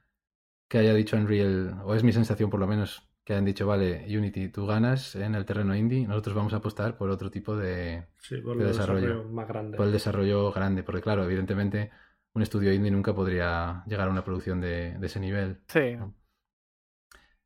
que 0.70 0.80
haya 0.80 0.94
dicho 0.94 1.16
Unreal, 1.16 1.80
o 1.86 1.96
es 1.96 2.04
mi 2.04 2.12
sensación 2.12 2.50
por 2.50 2.60
lo 2.60 2.68
menos, 2.68 3.08
que 3.24 3.32
hayan 3.34 3.46
dicho, 3.46 3.66
vale, 3.66 4.06
Unity, 4.10 4.50
tú 4.50 4.66
ganas 4.66 5.16
en 5.16 5.34
el 5.34 5.46
terreno 5.46 5.74
indie, 5.76 6.06
nosotros 6.06 6.36
vamos 6.36 6.54
a 6.54 6.58
apostar 6.58 6.98
por 6.98 7.10
otro 7.10 7.32
tipo 7.32 7.56
de, 7.56 8.06
Sí, 8.20 8.38
por 8.42 8.58
de 8.58 8.64
el 8.64 8.70
desarrollo. 8.72 9.08
desarrollo 9.08 9.30
más 9.30 9.48
grande. 9.48 9.78
por 9.78 9.86
el 9.86 9.94
desarrollo 9.94 10.52
grande, 10.52 10.84
porque 10.84 11.02
claro, 11.02 11.24
evidentemente 11.24 11.90
un 12.34 12.42
estudio 12.42 12.74
indie 12.74 12.92
nunca 12.92 13.16
podría 13.16 13.84
llegar 13.88 14.10
a 14.10 14.12
una 14.12 14.26
producción 14.26 14.60
de, 14.60 14.98
de 15.00 15.06
ese 15.08 15.22
nivel. 15.22 15.62
Sí, 15.70 15.96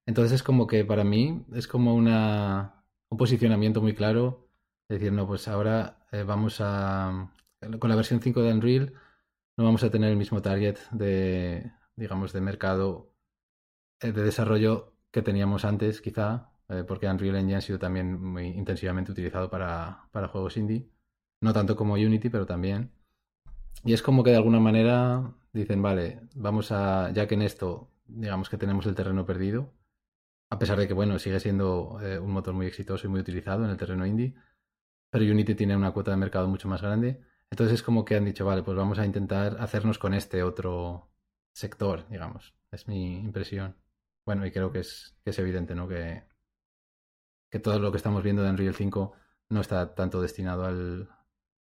Entonces 0.05 0.33
es 0.33 0.43
como 0.43 0.67
que 0.67 0.83
para 0.85 1.03
mí 1.03 1.45
es 1.53 1.67
como 1.67 1.95
una, 1.95 2.85
un 3.09 3.17
posicionamiento 3.17 3.81
muy 3.81 3.93
claro, 3.93 4.49
de 4.89 4.95
decir, 4.95 5.13
no, 5.13 5.27
pues 5.27 5.47
ahora 5.47 6.05
eh, 6.11 6.23
vamos 6.23 6.57
a, 6.59 7.31
con 7.79 7.89
la 7.89 7.95
versión 7.95 8.21
5 8.21 8.41
de 8.41 8.53
Unreal, 8.53 8.93
no 9.57 9.63
vamos 9.65 9.83
a 9.83 9.91
tener 9.91 10.09
el 10.11 10.17
mismo 10.17 10.41
target 10.41 10.77
de, 10.91 11.71
digamos, 11.95 12.33
de 12.33 12.41
mercado 12.41 13.13
eh, 14.01 14.11
de 14.11 14.23
desarrollo 14.23 14.95
que 15.11 15.21
teníamos 15.21 15.65
antes, 15.65 16.01
quizá, 16.01 16.51
eh, 16.69 16.83
porque 16.87 17.07
Unreal 17.07 17.35
Engine 17.35 17.57
ha 17.57 17.61
sido 17.61 17.79
también 17.79 18.21
muy 18.21 18.47
intensivamente 18.47 19.11
utilizado 19.11 19.49
para, 19.49 20.07
para 20.11 20.27
juegos 20.27 20.57
indie. 20.57 20.89
No 21.41 21.53
tanto 21.53 21.75
como 21.75 21.95
Unity, 21.95 22.29
pero 22.29 22.45
también. 22.45 22.91
Y 23.83 23.93
es 23.93 24.01
como 24.01 24.23
que 24.23 24.31
de 24.31 24.37
alguna 24.37 24.59
manera 24.59 25.33
dicen, 25.53 25.81
vale, 25.81 26.21
vamos 26.35 26.71
a, 26.71 27.11
ya 27.11 27.27
que 27.27 27.35
en 27.35 27.41
esto, 27.43 27.89
digamos 28.07 28.49
que 28.49 28.57
tenemos 28.57 28.85
el 28.85 28.95
terreno 28.95 29.25
perdido, 29.25 29.73
a 30.51 30.59
pesar 30.59 30.77
de 30.77 30.85
que, 30.85 30.93
bueno, 30.93 31.17
sigue 31.17 31.39
siendo 31.39 31.97
eh, 32.03 32.19
un 32.19 32.31
motor 32.31 32.53
muy 32.53 32.67
exitoso 32.67 33.07
y 33.07 33.09
muy 33.09 33.21
utilizado 33.21 33.63
en 33.63 33.71
el 33.71 33.77
terreno 33.77 34.05
indie, 34.05 34.35
pero 35.09 35.23
Unity 35.23 35.55
tiene 35.55 35.77
una 35.77 35.93
cuota 35.93 36.11
de 36.11 36.17
mercado 36.17 36.47
mucho 36.49 36.67
más 36.67 36.81
grande. 36.81 37.21
Entonces 37.49 37.75
es 37.75 37.83
como 37.83 38.03
que 38.03 38.17
han 38.17 38.25
dicho, 38.25 38.45
vale, 38.45 38.61
pues 38.61 38.75
vamos 38.75 38.99
a 38.99 39.05
intentar 39.05 39.57
hacernos 39.61 39.97
con 39.97 40.13
este 40.13 40.43
otro 40.43 41.09
sector, 41.53 42.05
digamos. 42.09 42.53
Es 42.69 42.87
mi 42.89 43.17
impresión. 43.19 43.77
Bueno, 44.25 44.45
y 44.45 44.51
creo 44.51 44.73
que 44.73 44.79
es, 44.79 45.15
que 45.23 45.29
es 45.29 45.39
evidente, 45.39 45.73
¿no? 45.73 45.87
Que, 45.87 46.23
que 47.49 47.59
todo 47.59 47.79
lo 47.79 47.91
que 47.91 47.97
estamos 47.97 48.21
viendo 48.21 48.43
de 48.43 48.49
Unreal 48.49 48.75
5 48.75 49.13
no 49.49 49.61
está 49.61 49.95
tanto 49.95 50.21
destinado 50.21 50.65
al, 50.65 51.09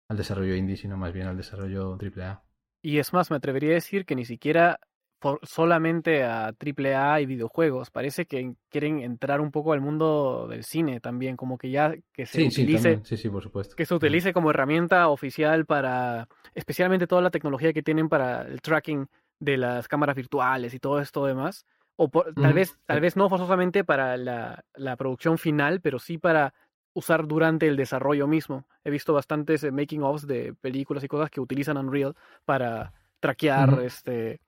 al 0.07 0.18
desarrollo 0.18 0.55
indie, 0.55 0.77
sino 0.77 0.95
más 0.95 1.11
bien 1.11 1.27
al 1.27 1.35
desarrollo 1.35 1.97
AAA. 2.01 2.41
Y 2.81 2.99
es 2.99 3.11
más, 3.11 3.31
me 3.31 3.35
atrevería 3.35 3.72
a 3.72 3.73
decir 3.73 4.05
que 4.05 4.15
ni 4.15 4.23
siquiera 4.23 4.80
por- 5.19 5.39
solamente 5.44 6.23
a 6.23 6.53
AAA 6.53 7.22
y 7.22 7.26
videojuegos. 7.26 7.89
Parece 7.91 8.26
que 8.26 8.53
quieren 8.69 8.99
entrar 8.99 9.41
un 9.41 9.52
poco 9.52 9.73
al 9.73 9.81
mundo 9.81 10.48
del 10.49 10.64
cine 10.64 10.99
también, 10.99 11.35
como 11.38 11.57
que 11.57 11.69
ya 11.72 11.95
que 12.14 12.26
se 12.26 12.41
Sí, 12.41 12.48
utilice. 12.48 12.99
Sí, 13.03 13.18
sí, 13.18 13.30
por 13.30 13.44
supuesto. 13.44 13.76
que 13.76 13.85
se 13.85 13.94
utilice 13.95 14.34
como 14.34 14.49
herramienta 14.52 15.07
oficial 15.10 15.65
para, 15.65 16.27
especialmente 16.56 17.07
toda 17.07 17.22
la 17.22 17.31
tecnología 17.31 17.73
que 17.73 17.84
tienen 17.84 18.10
para 18.10 18.41
el 18.44 18.61
tracking 18.61 19.07
de 19.39 19.57
las 19.57 19.88
cámaras 19.88 20.15
virtuales 20.15 20.73
y 20.73 20.80
todo 20.80 20.99
esto 20.99 21.26
demás. 21.26 21.65
O 21.95 22.10
por- 22.10 22.34
tal 22.35 22.53
vez, 22.53 22.77
tal 22.85 23.02
vez 23.02 23.15
no 23.15 23.27
forzosamente 23.30 23.84
para 23.84 24.18
la, 24.18 24.64
la 24.76 24.95
producción 24.95 25.38
final, 25.39 25.81
pero 25.81 25.98
sí 25.99 26.18
para 26.19 26.53
usar 26.94 27.27
durante 27.27 27.68
el 27.68 27.76
desarrollo 27.76 28.27
mismo. 28.27 28.65
He 28.84 28.89
visto 28.91 29.14
bastantes 29.14 29.64
eh, 29.64 29.72
making 29.72 30.02
ofs 30.03 30.26
de 30.27 30.53
películas 30.53 31.03
y 31.03 31.07
cosas 31.07 31.30
que 31.30 31.39
utilizan 31.41 31.77
Unreal 31.77 32.15
para 32.45 32.94
traquear 33.19 33.80
este 33.84 34.39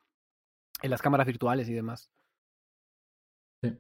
en 0.82 0.90
las 0.92 1.02
cámaras 1.02 1.28
virtuales 1.28 1.70
y 1.70 1.74
demás. 1.74 2.12
Sí. 3.62 3.78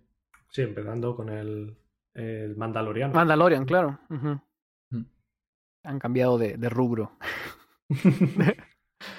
Sí, 0.49 0.61
empezando 0.61 1.15
con 1.15 1.29
el, 1.29 1.77
el 2.13 2.55
Mandaloriano. 2.55 3.13
Mandalorian, 3.13 3.65
claro. 3.65 3.99
Mm. 4.09 4.35
Han 5.83 5.99
cambiado 5.99 6.37
de, 6.37 6.57
de 6.57 6.69
rubro. 6.69 7.13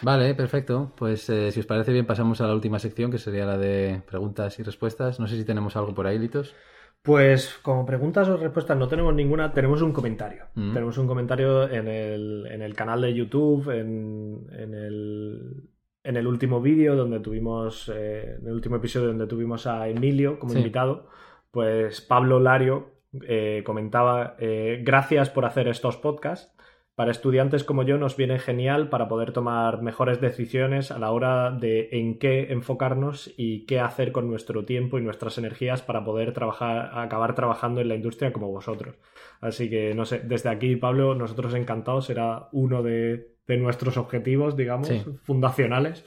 Vale, 0.02 0.34
perfecto. 0.34 0.92
Pues 0.96 1.28
eh, 1.30 1.50
si 1.52 1.60
os 1.60 1.66
parece 1.66 1.92
bien, 1.92 2.06
pasamos 2.06 2.40
a 2.40 2.46
la 2.46 2.54
última 2.54 2.78
sección, 2.78 3.10
que 3.10 3.18
sería 3.18 3.46
la 3.46 3.56
de 3.56 4.02
preguntas 4.06 4.58
y 4.58 4.62
respuestas. 4.62 5.18
No 5.18 5.26
sé 5.26 5.36
si 5.36 5.44
tenemos 5.44 5.76
algo 5.76 5.94
por 5.94 6.06
ahí, 6.06 6.18
Litos. 6.18 6.54
Pues 7.02 7.58
como 7.62 7.86
preguntas 7.86 8.28
o 8.28 8.36
respuestas 8.36 8.76
no 8.76 8.86
tenemos 8.86 9.14
ninguna, 9.14 9.52
tenemos 9.52 9.80
un 9.80 9.92
comentario. 9.92 10.46
Mm. 10.54 10.74
Tenemos 10.74 10.98
un 10.98 11.06
comentario 11.06 11.68
en 11.68 11.88
el, 11.88 12.46
en 12.50 12.60
el 12.60 12.74
canal 12.74 13.00
de 13.00 13.14
YouTube, 13.14 13.70
en, 13.70 14.46
en 14.52 14.74
el, 14.74 15.70
en 16.02 16.16
el 16.16 16.26
último 16.26 16.60
vídeo 16.60 16.96
donde 16.96 17.20
tuvimos, 17.20 17.90
eh, 17.94 18.36
en 18.40 18.46
el 18.46 18.52
último 18.52 18.76
episodio 18.76 19.08
donde 19.08 19.26
tuvimos 19.26 19.66
a 19.66 19.88
Emilio 19.88 20.38
como 20.38 20.52
Sí. 20.52 20.58
invitado, 20.58 21.08
pues 21.50 22.00
Pablo 22.00 22.40
Lario 22.40 22.92
eh, 23.26 23.62
comentaba, 23.66 24.36
eh, 24.38 24.82
gracias 24.84 25.30
por 25.30 25.44
hacer 25.44 25.66
estos 25.66 25.96
podcasts. 25.96 26.56
Para 26.94 27.10
estudiantes 27.12 27.64
como 27.64 27.82
yo 27.82 27.96
nos 27.98 28.16
viene 28.16 28.38
genial 28.38 28.88
para 28.88 29.08
poder 29.08 29.32
tomar 29.32 29.80
mejores 29.82 30.20
decisiones 30.20 30.90
a 30.90 30.98
la 30.98 31.10
hora 31.10 31.50
de 31.50 31.88
en 31.92 32.18
qué 32.18 32.52
enfocarnos 32.52 33.32
y 33.36 33.64
qué 33.64 33.80
hacer 33.80 34.12
con 34.12 34.28
nuestro 34.28 34.64
tiempo 34.64 34.98
y 34.98 35.02
nuestras 35.02 35.38
energías 35.38 35.80
para 35.82 36.04
poder 36.04 36.32
trabajar, 36.34 36.90
acabar 36.92 37.34
trabajando 37.34 37.80
en 37.80 37.88
la 37.88 37.94
industria 37.94 38.32
como 38.32 38.50
vosotros. 38.52 38.96
Así 39.40 39.70
que, 39.70 39.94
no 39.94 40.04
sé, 40.04 40.20
desde 40.20 40.50
aquí, 40.50 40.76
Pablo, 40.76 41.14
nosotros 41.14 41.54
encantados, 41.54 42.04
será 42.04 42.48
uno 42.52 42.82
de, 42.82 43.29
de 43.46 43.56
nuestros 43.56 43.96
objetivos, 43.96 44.56
digamos, 44.56 44.88
Sí. 44.88 45.04
fundacionales. 45.22 46.04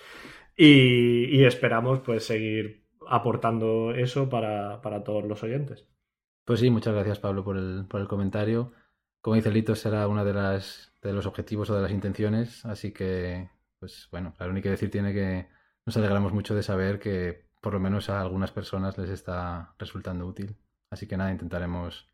Y, 0.56 1.26
y 1.36 1.46
esperamos 1.46 2.00
pues 2.02 2.26
seguir 2.26 2.86
aportando 3.08 3.92
eso 3.94 4.30
para, 4.30 4.82
para 4.82 5.04
todos 5.04 5.24
los 5.26 5.44
oyentes. 5.44 5.88
Pues 6.46 6.60
sí, 6.60 6.70
muchas 6.70 6.94
gracias, 6.94 7.20
Pablo, 7.20 7.44
por 7.44 7.58
el, 7.58 7.86
por 7.90 8.02
el 8.02 8.08
comentario. 8.08 8.72
Como 9.22 9.36
dice 9.36 9.52
Litos, 9.52 9.80
será 9.80 10.08
una 10.08 10.24
de 10.24 10.34
las 10.34 10.94
de 11.02 11.14
los 11.14 11.26
objetivos 11.26 11.70
o 11.70 11.76
de 11.76 11.82
las 11.82 11.92
intenciones, 11.92 12.66
así 12.66 12.94
que, 12.94 13.50
pues 13.80 14.08
bueno, 14.12 14.34
claro, 14.38 14.54
ni 14.54 14.62
que 14.62 14.70
decir 14.70 14.90
tiene 14.90 15.14
que 15.14 15.48
nos 15.86 15.98
alegramos 15.98 16.32
mucho 16.34 16.56
de 16.56 16.64
saber 16.64 16.98
que 17.00 17.46
por 17.62 17.74
lo 17.74 17.80
menos 17.80 18.10
a 18.10 18.22
algunas 18.22 18.52
personas 18.52 18.98
les 18.98 19.10
está 19.10 19.76
resultando 19.80 20.26
útil. 20.26 20.56
Así 20.90 21.08
que 21.08 21.18
nada, 21.18 21.32
intentaremos 21.32 22.10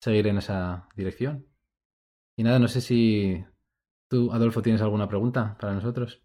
seguir 0.00 0.26
en 0.28 0.38
esa 0.38 0.88
dirección. 0.94 1.46
Y 2.36 2.42
nada, 2.44 2.58
no 2.60 2.68
sé 2.68 2.80
si 2.80 3.44
tú, 4.08 4.32
Adolfo, 4.32 4.62
tienes 4.62 4.82
alguna 4.82 5.08
pregunta 5.08 5.56
para 5.60 5.74
nosotros. 5.74 6.20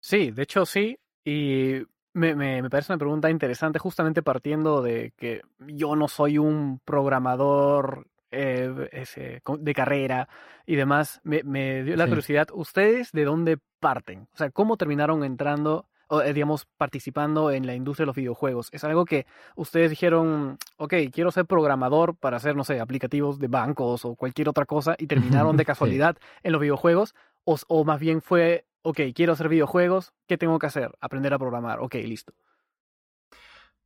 Sí, 0.00 0.30
de 0.30 0.42
hecho 0.42 0.64
sí. 0.66 0.98
Y 1.24 1.82
me, 2.12 2.34
me, 2.34 2.62
me 2.62 2.70
parece 2.70 2.92
una 2.92 2.98
pregunta 2.98 3.30
interesante 3.30 3.78
justamente 3.78 4.22
partiendo 4.22 4.80
de 4.80 5.12
que 5.16 5.42
yo 5.58 5.96
no 5.96 6.08
soy 6.08 6.38
un 6.38 6.80
programador 6.84 8.06
ese, 8.30 9.42
de 9.58 9.74
carrera 9.74 10.28
y 10.66 10.76
demás, 10.76 11.20
me, 11.24 11.42
me 11.42 11.82
dio 11.84 11.96
la 11.96 12.06
curiosidad, 12.06 12.48
¿ustedes 12.52 13.12
de 13.12 13.24
dónde 13.24 13.58
parten? 13.80 14.28
O 14.32 14.36
sea, 14.36 14.50
¿cómo 14.50 14.76
terminaron 14.76 15.24
entrando 15.24 15.86
eh, 15.86 15.95
digamos, 16.32 16.66
participando 16.76 17.50
en 17.50 17.66
la 17.66 17.74
industria 17.74 18.04
de 18.04 18.08
los 18.08 18.16
videojuegos? 18.16 18.68
¿Es 18.72 18.84
algo 18.84 19.04
que 19.04 19.26
ustedes 19.56 19.90
dijeron, 19.90 20.58
ok, 20.76 20.94
quiero 21.12 21.30
ser 21.30 21.46
programador 21.46 22.16
para 22.16 22.36
hacer, 22.36 22.56
no 22.56 22.64
sé, 22.64 22.80
aplicativos 22.80 23.38
de 23.38 23.48
bancos 23.48 24.04
o 24.04 24.14
cualquier 24.14 24.48
otra 24.48 24.66
cosa 24.66 24.94
y 24.98 25.06
terminaron 25.06 25.56
de 25.56 25.64
casualidad 25.66 26.16
en 26.42 26.52
los 26.52 26.60
videojuegos? 26.60 27.14
O, 27.44 27.56
o, 27.68 27.84
más 27.84 28.00
bien 28.00 28.22
fue, 28.22 28.66
ok, 28.82 29.00
quiero 29.14 29.32
hacer 29.32 29.48
videojuegos, 29.48 30.12
¿qué 30.26 30.38
tengo 30.38 30.58
que 30.58 30.66
hacer? 30.66 30.90
Aprender 31.00 31.32
a 31.34 31.38
programar, 31.38 31.80
ok, 31.80 31.94
listo. 31.94 32.32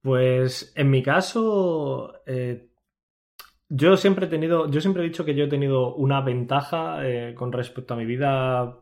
Pues 0.02 0.72
en 0.76 0.90
mi 0.90 1.02
caso, 1.02 2.22
eh, 2.26 2.70
yo 3.68 3.96
siempre 3.98 4.26
he 4.26 4.28
tenido, 4.28 4.70
yo 4.70 4.80
siempre 4.80 5.02
he 5.02 5.06
dicho 5.06 5.26
que 5.26 5.34
yo 5.34 5.44
he 5.44 5.48
tenido 5.48 5.94
una 5.94 6.22
ventaja 6.22 7.06
eh, 7.06 7.34
con 7.34 7.52
respecto 7.52 7.94
a 7.94 7.96
mi 7.98 8.06
vida, 8.06 8.78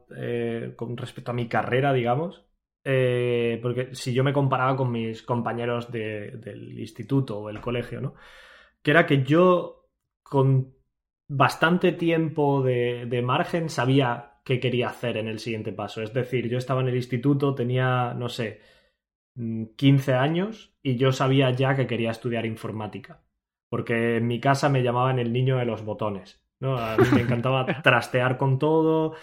con 0.77 0.97
respecto 0.97 1.32
a 1.32 1.35
mi 1.35 1.48
carrera, 1.48 1.93
digamos, 1.93 2.48
eh, 2.85 3.59
porque 3.63 3.95
si 3.95 4.13
yo 4.13 4.25
me 4.25 4.33
comparaba 4.33 4.77
con 4.77 4.91
mis 4.91 5.23
compañeros 5.23 5.91
del 5.91 6.79
instituto 6.79 7.39
o 7.39 7.51
el 7.51 7.61
colegio, 7.61 8.01
¿no? 8.01 8.15
Que 8.83 8.93
era 8.93 9.07
que 9.07 9.23
yo 9.25 9.91
con 10.23 10.75
bastante 11.29 11.93
tiempo 11.93 12.63
de, 12.63 13.23
margen 13.25 13.69
sabía 13.69 14.41
qué 14.45 14.61
quería 14.61 14.89
hacer 14.89 15.17
en 15.19 15.29
el 15.29 15.39
siguiente 15.39 15.73
paso. 15.73 16.03
Es 16.03 16.13
decir, 16.15 16.49
yo 16.49 16.59
estaba 16.59 16.81
en 16.81 16.89
el 16.89 16.97
instituto, 16.97 17.55
tenía, 17.55 18.15
no 18.15 18.29
sé, 18.29 18.61
15 19.37 20.13
mm, 20.13 20.17
años 20.17 20.75
y 20.83 20.97
yo 20.97 21.13
sabía 21.13 21.51
ya 21.51 21.77
que 21.77 21.87
quería 21.87 22.11
estudiar 22.11 22.47
informática. 22.47 23.23
Porque 23.69 24.17
en 24.17 24.27
mi 24.27 24.41
casa 24.41 24.71
me 24.71 24.83
llamaban 24.83 25.19
el 25.19 25.33
niño 25.33 25.59
de 25.59 25.67
los 25.67 25.85
botones. 25.85 26.43
¿no? 26.61 26.79
A 26.79 26.97
mí 26.97 27.05
me 27.13 27.21
encantaba 27.21 27.67
trastear 27.83 28.39
con 28.39 28.59
todo. 28.59 29.15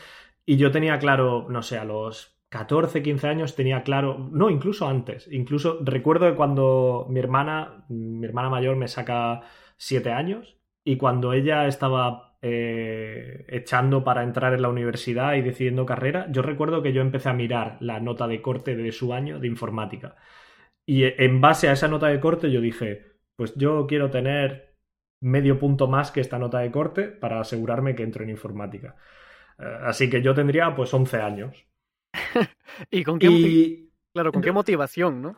Y 0.45 0.57
yo 0.57 0.72
tenía 0.72 0.99
claro, 0.99 1.48
no 1.49 1.64
sé, 1.64 1.80
a 1.80 1.86
los 1.86 2.34
14, 2.56 3.03
15 3.03 3.27
años 3.27 3.53
tenía 3.53 3.84
claro, 3.84 4.30
no, 4.32 4.49
incluso 4.49 4.88
antes, 4.88 5.27
incluso 5.30 5.80
recuerdo 5.84 6.30
que 6.30 6.38
cuando 6.38 7.06
mi 7.10 7.19
hermana, 7.19 7.84
mi 7.90 8.26
hermana 8.26 8.49
mayor 8.49 8.77
me 8.77 8.88
saca 8.88 9.41
7 9.76 10.10
años 10.14 10.57
y 10.86 10.95
cuando 10.95 11.34
ella 11.34 11.68
estaba 11.68 12.38
eh, 12.41 13.45
echando 13.49 14.06
para 14.06 14.23
entrar 14.23 14.53
en 14.53 14.61
la 14.61 14.69
universidad 14.69 15.34
y 15.34 15.41
decidiendo 15.41 15.86
carrera, 15.86 16.27
yo 16.32 16.44
recuerdo 16.44 16.82
que 16.82 16.94
yo 16.94 17.02
empecé 17.02 17.27
a 17.27 17.34
mirar 17.34 17.76
la 17.82 17.99
nota 17.99 18.26
de 18.26 18.41
corte 18.41 18.77
de 18.77 18.94
su 18.94 19.14
año 19.14 19.40
de 19.40 19.48
informática. 19.48 20.15
Y 20.86 21.03
en 21.03 21.41
base 21.41 21.68
a 21.68 21.73
esa 21.73 21.90
nota 21.90 22.07
de 22.07 22.22
corte 22.22 22.52
yo 22.52 22.61
dije, 22.61 23.18
pues 23.36 23.53
yo 23.56 23.86
quiero 23.86 24.11
tener 24.11 24.77
medio 25.22 25.60
punto 25.60 25.88
más 25.88 26.11
que 26.11 26.22
esta 26.22 26.40
nota 26.40 26.60
de 26.60 26.72
corte 26.72 27.03
para 27.10 27.41
asegurarme 27.41 27.95
que 27.95 28.03
entro 28.03 28.23
en 28.23 28.30
informática. 28.30 28.95
Eh, 29.60 29.77
así 29.84 30.10
que 30.10 30.22
yo 30.22 30.34
tendría 30.34 30.73
pues 30.73 30.94
11 30.94 31.18
años. 31.18 31.65
¿Y 32.91 33.03
con 33.03 33.19
qué, 33.19 33.89
claro, 34.13 34.31
con 34.31 34.41
qué 34.41 34.51
motivación, 34.51 35.21
no? 35.21 35.35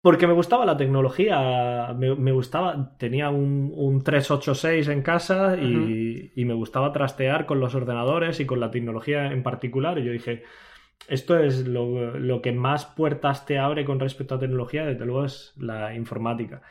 Porque 0.00 0.28
me 0.28 0.32
gustaba 0.32 0.64
la 0.64 0.76
tecnología, 0.76 1.92
me, 1.98 2.32
gustaba, 2.32 2.96
tenía 2.98 3.30
un, 3.30 3.72
un, 3.74 4.02
386 4.04 4.88
en 4.88 5.02
casa 5.02 5.56
y, 5.56 6.44
me 6.44 6.54
gustaba 6.54 6.92
trastear 6.92 7.46
con 7.46 7.58
los 7.58 7.74
ordenadores 7.74 8.38
y 8.38 8.46
con 8.46 8.60
la 8.60 8.70
tecnología 8.70 9.32
en 9.32 9.42
particular. 9.42 9.98
Y 9.98 10.04
yo 10.04 10.12
dije, 10.12 10.44
esto 11.08 11.36
es 11.36 11.66
lo, 11.66 12.40
que 12.42 12.52
más 12.52 12.86
puertas 12.86 13.44
te 13.44 13.58
abre 13.58 13.84
con 13.84 13.98
respecto 13.98 14.36
a 14.36 14.38
tecnología, 14.38 14.86
desde 14.86 15.04
luego 15.04 15.24
es 15.24 15.52
la 15.56 15.92
informática. 15.94 16.62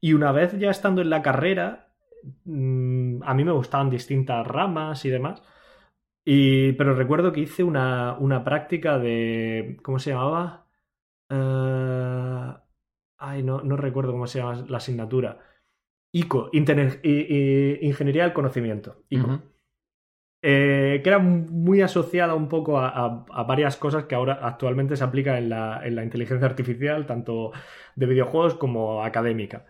Y 0.00 0.12
una 0.12 0.30
vez 0.30 0.56
ya 0.56 0.70
estando 0.70 1.02
en 1.02 1.10
la 1.10 1.20
carrera, 1.20 1.88
mm, 2.44 3.24
a 3.24 3.34
mí 3.34 3.42
me 3.42 3.52
gustaban 3.52 3.90
distintas 3.90 4.46
ramas 4.46 5.04
y 5.04 5.10
demás 5.10 5.42
pero 6.76 6.94
recuerdo 6.94 7.32
que 7.32 7.40
hice 7.40 7.62
una, 7.64 8.42
práctica 8.44 8.98
de. 8.98 9.78
¿Cómo 9.82 9.98
se 9.98 10.10
llamaba? 10.10 10.66
Eh, 11.30 12.52
ay, 13.18 13.42
no, 13.42 13.62
no 13.62 13.76
recuerdo 13.76 14.12
cómo 14.12 14.26
se 14.26 14.40
llama 14.40 14.64
la 14.68 14.76
asignatura. 14.76 15.38
ICO, 16.12 16.50
Ingeniería 16.52 18.24
del 18.24 18.32
Conocimiento. 18.32 19.04
ICO. 19.08 19.40
Eh, 20.40 21.00
que 21.02 21.08
era 21.10 21.18
muy 21.18 21.80
asociada 21.82 22.34
un 22.34 22.48
poco 22.48 22.78
a, 22.78 23.24
varias 23.44 23.76
cosas 23.76 24.04
que 24.04 24.14
ahora 24.14 24.38
actualmente 24.42 24.96
se 24.96 25.04
aplican 25.04 25.36
en 25.36 25.48
la, 25.48 25.80
en 25.84 25.96
la 25.96 26.04
inteligencia 26.04 26.46
artificial, 26.46 27.06
tanto 27.06 27.52
de 27.96 28.06
videojuegos 28.06 28.54
como 28.54 29.02
académica. 29.02 29.66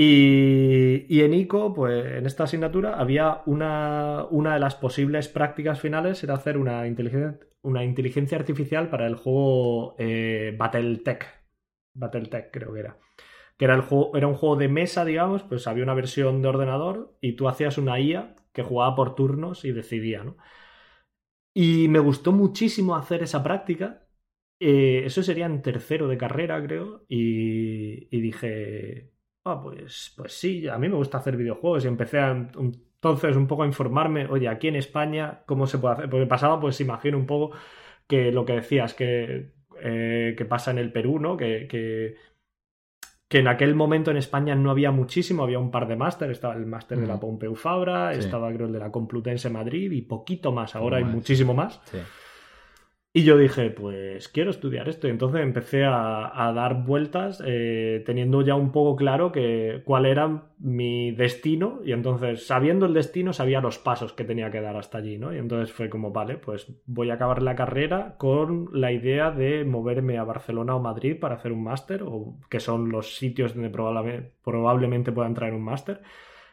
Y, 0.00 1.22
en 1.22 1.34
ICO, 1.34 1.74
pues 1.74 2.06
en 2.06 2.24
esta 2.24 2.44
asignatura 2.44 3.00
había 3.00 3.42
una, 3.46 4.26
una, 4.30 4.54
de 4.54 4.60
las 4.60 4.76
posibles 4.76 5.26
prácticas 5.26 5.80
finales 5.80 6.22
era 6.22 6.34
hacer 6.34 6.56
una 6.56 6.86
inteligencia, 6.86 7.40
una 7.62 7.82
inteligencia 7.82 8.38
artificial 8.38 8.90
para 8.90 9.08
el 9.08 9.16
juego 9.16 9.96
eh, 9.98 10.54
Battletech. 10.56 11.26
Battletech 11.94 12.52
creo 12.52 12.72
que 12.72 12.78
era. 12.78 12.98
Que 13.56 13.64
era, 13.64 13.74
el 13.74 13.82
juego, 13.82 14.16
era 14.16 14.28
un 14.28 14.34
juego 14.34 14.54
de 14.54 14.68
mesa, 14.68 15.04
digamos, 15.04 15.42
pues 15.42 15.66
había 15.66 15.82
una 15.82 15.94
versión 15.94 16.42
de 16.42 16.48
ordenador 16.48 17.18
y 17.20 17.32
tú 17.32 17.48
hacías 17.48 17.76
una 17.76 17.98
IA 17.98 18.36
que 18.52 18.62
jugaba 18.62 18.94
por 18.94 19.16
turnos 19.16 19.64
y 19.64 19.72
decidía, 19.72 20.22
¿no? 20.22 20.36
Y 21.54 21.88
me 21.88 21.98
gustó 21.98 22.30
muchísimo 22.30 22.94
hacer 22.94 23.24
esa 23.24 23.42
práctica. 23.42 24.06
Eh, 24.60 25.02
eso 25.06 25.24
sería 25.24 25.46
en 25.46 25.60
tercero 25.62 26.06
de 26.06 26.18
carrera, 26.18 26.62
creo. 26.62 27.04
y 27.08 28.20
dije, 28.20 29.17
Ah, 29.50 29.60
pues, 29.62 30.12
pues 30.16 30.32
sí, 30.32 30.68
a 30.68 30.78
mí 30.78 30.88
me 30.88 30.96
gusta 30.96 31.18
hacer 31.18 31.36
videojuegos 31.36 31.84
y 31.84 31.88
empecé 31.88 32.18
entonces 32.20 33.36
un 33.36 33.46
poco 33.46 33.62
a 33.62 33.66
informarme, 33.66 34.26
oye, 34.26 34.48
aquí 34.48 34.68
en 34.68 34.76
España, 34.76 35.40
¿cómo 35.46 35.66
se 35.66 35.78
puede 35.78 35.94
hacer? 35.94 36.10
Porque 36.10 36.26
pasaba, 36.26 36.60
pues 36.60 36.80
imagino 36.80 37.16
un 37.16 37.26
poco 37.26 37.52
que 38.06 38.32
lo 38.32 38.44
que 38.44 38.54
decías, 38.54 38.94
que, 38.94 39.52
eh, 39.80 40.34
que 40.36 40.44
pasa 40.44 40.70
en 40.70 40.78
el 40.78 40.92
Perú, 40.92 41.18
¿no? 41.18 41.36
Que, 41.36 41.66
que, 41.68 42.16
en 43.30 43.46
aquel 43.46 43.74
momento 43.74 44.10
en 44.10 44.16
España 44.16 44.54
no 44.54 44.70
había 44.70 44.90
muchísimo, 44.90 45.42
había 45.42 45.58
un 45.58 45.70
par 45.70 45.86
de 45.86 45.96
máster, 45.96 46.30
estaba 46.30 46.54
el 46.54 46.66
máster 46.66 46.98
de 46.98 47.06
la 47.06 47.20
Pompeu 47.20 47.54
Fabra, 47.54 48.14
estaba 48.14 48.50
creo 48.52 48.66
el 48.66 48.72
de 48.72 48.78
la 48.78 48.90
Complutense 48.90 49.50
Madrid 49.50 49.92
y 49.92 50.00
poquito 50.02 50.50
más, 50.50 50.74
ahora 50.74 50.96
hay 50.96 51.04
muchísimo 51.04 51.52
más. 51.52 51.80
Sí. 51.84 51.98
Y 53.10 53.24
yo 53.24 53.38
dije, 53.38 53.70
pues 53.70 54.28
quiero 54.28 54.50
estudiar 54.50 54.88
esto. 54.88 55.08
Y 55.08 55.10
entonces 55.10 55.40
empecé 55.40 55.84
a, 55.84 56.52
dar 56.54 56.84
vueltas, 56.84 57.42
eh, 57.44 58.02
teniendo 58.04 58.42
ya 58.42 58.54
un 58.54 58.70
poco 58.70 58.96
claro 58.96 59.32
que, 59.32 59.82
cuál 59.84 60.04
era 60.06 60.50
mi 60.58 61.12
destino. 61.12 61.80
Y 61.84 61.92
entonces, 61.92 62.46
sabiendo 62.46 62.84
el 62.86 62.92
destino, 62.94 63.32
sabía 63.32 63.60
los 63.60 63.78
pasos 63.78 64.12
que 64.12 64.24
tenía 64.24 64.50
que 64.50 64.60
dar 64.60 64.76
hasta 64.76 64.98
allí, 64.98 65.18
¿no? 65.18 65.34
Y 65.34 65.38
entonces 65.38 65.72
fue 65.72 65.88
como, 65.88 66.12
vale, 66.12 66.36
pues 66.36 66.70
voy 66.86 67.10
a 67.10 67.14
acabar 67.14 67.42
la 67.42 67.56
carrera 67.56 68.16
con 68.18 68.68
la 68.72 68.92
idea 68.92 69.30
de 69.30 69.64
moverme 69.64 70.18
a 70.18 70.24
Barcelona 70.24 70.76
o 70.76 70.80
Madrid 70.80 71.18
para 71.18 71.36
hacer 71.36 71.52
un 71.52 71.64
máster, 71.64 72.02
o 72.04 72.38
que 72.50 72.60
son 72.60 72.90
los 72.90 73.16
sitios 73.16 73.54
donde 73.54 73.70
probablemente, 73.70 75.12
pueda 75.12 75.28
entrar 75.28 75.50
en 75.50 75.56
un 75.56 75.64
máster. 75.64 76.02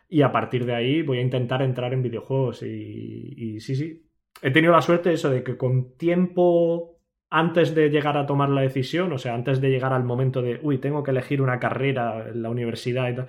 Y 0.08 0.22
a 0.22 0.32
partir 0.32 0.66
de 0.66 0.76
ahí 0.76 1.02
voy 1.02 1.18
a 1.20 1.22
intentar 1.22 1.62
entrar 1.62 1.94
en 1.94 2.02
videojuegos. 2.02 2.64
y 2.64 3.60
sí, 3.60 3.76
sí, 3.76 4.05
he 4.42 4.52
tenido 4.52 4.74
la 4.74 4.82
suerte 4.82 5.14
eso 5.14 5.30
de 5.30 5.44
que 5.44 5.58
con 5.58 5.98
tiempo 5.98 6.96
antes 7.30 7.76
de 7.76 7.90
llegar 7.90 8.18
a 8.18 8.26
tomar 8.26 8.50
la 8.50 8.62
decisión, 8.62 9.12
o 9.12 9.18
sea, 9.18 9.34
antes 9.34 9.60
de 9.60 9.70
llegar 9.70 9.94
al 9.94 10.04
momento 10.04 10.42
de, 10.42 10.60
uy, 10.62 10.78
tengo 10.78 11.04
que 11.04 11.12
elegir 11.12 11.42
una 11.42 11.60
carrera 11.60 12.30
en 12.30 12.42
la 12.42 12.50
universidad 12.50 13.10
y 13.10 13.16
tal, 13.16 13.28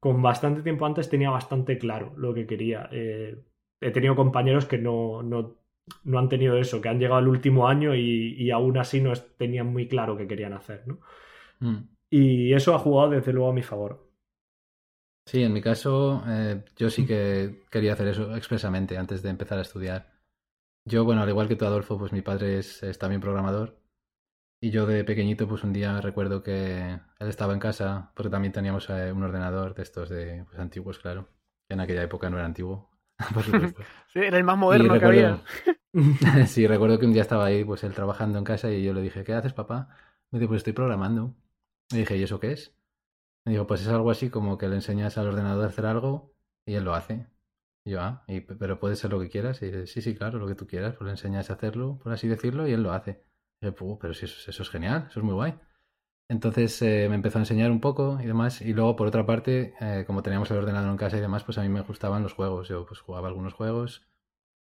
con 0.00 0.22
bastante 0.22 0.62
tiempo 0.62 0.86
antes 0.86 1.08
tenía 1.08 1.30
bastante 1.30 1.78
claro 1.78 2.14
lo 2.16 2.32
que 2.32 2.46
quería. 2.46 2.88
Eh, 2.92 3.36
he 3.80 3.90
tenido 3.90 4.16
compañeros 4.16 4.64
que 4.64 4.78
no, 4.78 5.22
no, 5.22 5.56
no, 6.04 6.18
han 6.18 6.28
tenido 6.28 6.56
eso, 6.56 6.80
que 6.80 6.88
han 6.88 6.98
llegado 6.98 7.18
al 7.18 7.28
último 7.28 7.68
año 7.68 7.94
y, 7.94 8.50
aún 8.50 8.78
así 8.78 9.00
no 9.00 9.12
tenían 9.36 9.66
muy 9.66 9.88
claro 9.88 10.16
qué 10.16 10.26
querían 10.26 10.52
hacer, 10.52 10.86
¿no? 10.86 11.00
Mm. 11.60 11.88
Y 12.08 12.52
eso 12.52 12.74
ha 12.74 12.78
jugado 12.78 13.10
desde 13.10 13.32
luego 13.32 13.50
a 13.50 13.54
mi 13.54 13.62
favor. 13.62 14.06
Sí, 15.26 15.42
en 15.42 15.52
mi 15.52 15.60
caso, 15.60 16.22
eh, 16.28 16.62
yo 16.76 16.88
sí 16.88 17.04
que 17.04 17.64
quería 17.68 17.94
hacer 17.94 18.08
eso 18.08 18.36
expresamente 18.36 18.96
antes 18.96 19.22
de 19.22 19.30
empezar 19.30 19.58
a 19.58 19.62
estudiar. 19.62 20.15
Yo, 20.88 21.04
bueno, 21.04 21.22
al 21.22 21.28
igual 21.28 21.48
que 21.48 21.56
tú, 21.56 21.64
Adolfo, 21.64 21.98
pues 21.98 22.12
mi 22.12 22.22
padre 22.22 22.60
es, 22.60 22.80
también 22.98 23.20
programador. 23.20 23.76
Y 24.60 24.70
yo 24.70 24.86
de 24.86 25.02
pequeñito, 25.02 25.48
pues 25.48 25.64
un 25.64 25.72
día 25.72 26.00
recuerdo 26.00 26.44
que 26.44 27.00
él 27.18 27.28
estaba 27.28 27.52
en 27.52 27.58
casa, 27.58 28.12
porque 28.14 28.30
también 28.30 28.52
teníamos 28.52 28.88
eh, 28.88 29.10
un 29.10 29.24
ordenador 29.24 29.74
de 29.74 29.82
estos 29.82 30.08
de 30.08 30.44
pues, 30.46 30.60
antiguos, 30.60 31.00
claro. 31.00 31.28
En 31.68 31.80
aquella 31.80 32.04
época 32.04 32.30
no 32.30 32.36
era 32.36 32.46
antiguo, 32.46 32.90
por 33.34 33.42
supuesto. 33.42 33.82
sí, 34.12 34.20
era 34.20 34.38
el 34.38 34.44
más 34.44 34.56
moderno 34.56 34.98
que 34.98 35.04
había. 35.04 35.42
sí, 36.46 36.66
recuerdo 36.68 37.00
que 37.00 37.06
un 37.06 37.12
día 37.12 37.22
estaba 37.22 37.46
ahí, 37.46 37.64
pues 37.64 37.82
él 37.82 37.92
trabajando 37.92 38.38
en 38.38 38.44
casa 38.44 38.70
y 38.70 38.84
yo 38.84 38.94
le 38.94 39.02
dije, 39.02 39.24
¿qué 39.24 39.34
haces, 39.34 39.54
papá? 39.54 39.88
Me 40.30 40.38
dijo, 40.38 40.50
pues 40.50 40.60
estoy 40.60 40.72
programando. 40.72 41.34
Le 41.90 41.98
dije, 41.98 42.16
¿y 42.16 42.22
eso 42.22 42.38
qué 42.38 42.52
es? 42.52 42.76
Me 43.44 43.52
dijo, 43.52 43.66
pues 43.66 43.80
es 43.80 43.88
algo 43.88 44.12
así 44.12 44.30
como 44.30 44.56
que 44.56 44.68
le 44.68 44.76
enseñas 44.76 45.18
al 45.18 45.26
ordenador 45.26 45.64
a 45.64 45.68
hacer 45.68 45.86
algo 45.86 46.32
y 46.64 46.74
él 46.74 46.84
lo 46.84 46.94
hace. 46.94 47.26
Y 47.86 47.92
yo, 47.92 48.00
ah, 48.02 48.24
pero 48.58 48.80
puede 48.80 48.96
ser 48.96 49.12
lo 49.12 49.20
que 49.20 49.30
quieras. 49.30 49.62
Y 49.62 49.66
dice, 49.66 49.86
sí, 49.86 50.02
sí, 50.02 50.16
claro, 50.16 50.38
lo 50.40 50.48
que 50.48 50.56
tú 50.56 50.66
quieras. 50.66 50.96
Pues 50.96 51.06
le 51.06 51.12
enseñas 51.12 51.50
a 51.50 51.54
hacerlo, 51.54 52.00
por 52.02 52.12
así 52.12 52.26
decirlo, 52.26 52.66
y 52.66 52.72
él 52.72 52.82
lo 52.82 52.92
hace. 52.92 53.22
Y 53.60 53.66
yo, 53.66 53.98
pero 53.98 54.12
si 54.12 54.26
eso, 54.26 54.62
es 54.62 54.68
genial, 54.68 55.06
eso 55.08 55.20
es 55.20 55.24
muy 55.24 55.34
guay. 55.34 55.54
Entonces 56.28 56.82
me 56.82 57.14
empezó 57.14 57.38
a 57.38 57.42
enseñar 57.42 57.70
un 57.70 57.80
poco 57.80 58.18
y 58.20 58.26
demás. 58.26 58.60
Y 58.60 58.74
luego, 58.74 58.96
por 58.96 59.06
otra 59.06 59.24
parte, 59.24 59.74
como 60.08 60.24
teníamos 60.24 60.50
el 60.50 60.58
ordenador 60.58 60.90
en 60.90 60.96
casa 60.96 61.16
y 61.16 61.20
demás, 61.20 61.44
pues 61.44 61.58
a 61.58 61.62
mí 61.62 61.68
me 61.68 61.82
gustaban 61.82 62.24
los 62.24 62.32
juegos. 62.34 62.68
Yo 62.68 62.84
pues 62.86 63.00
jugaba 63.00 63.28
algunos 63.28 63.54
juegos. 63.54 64.04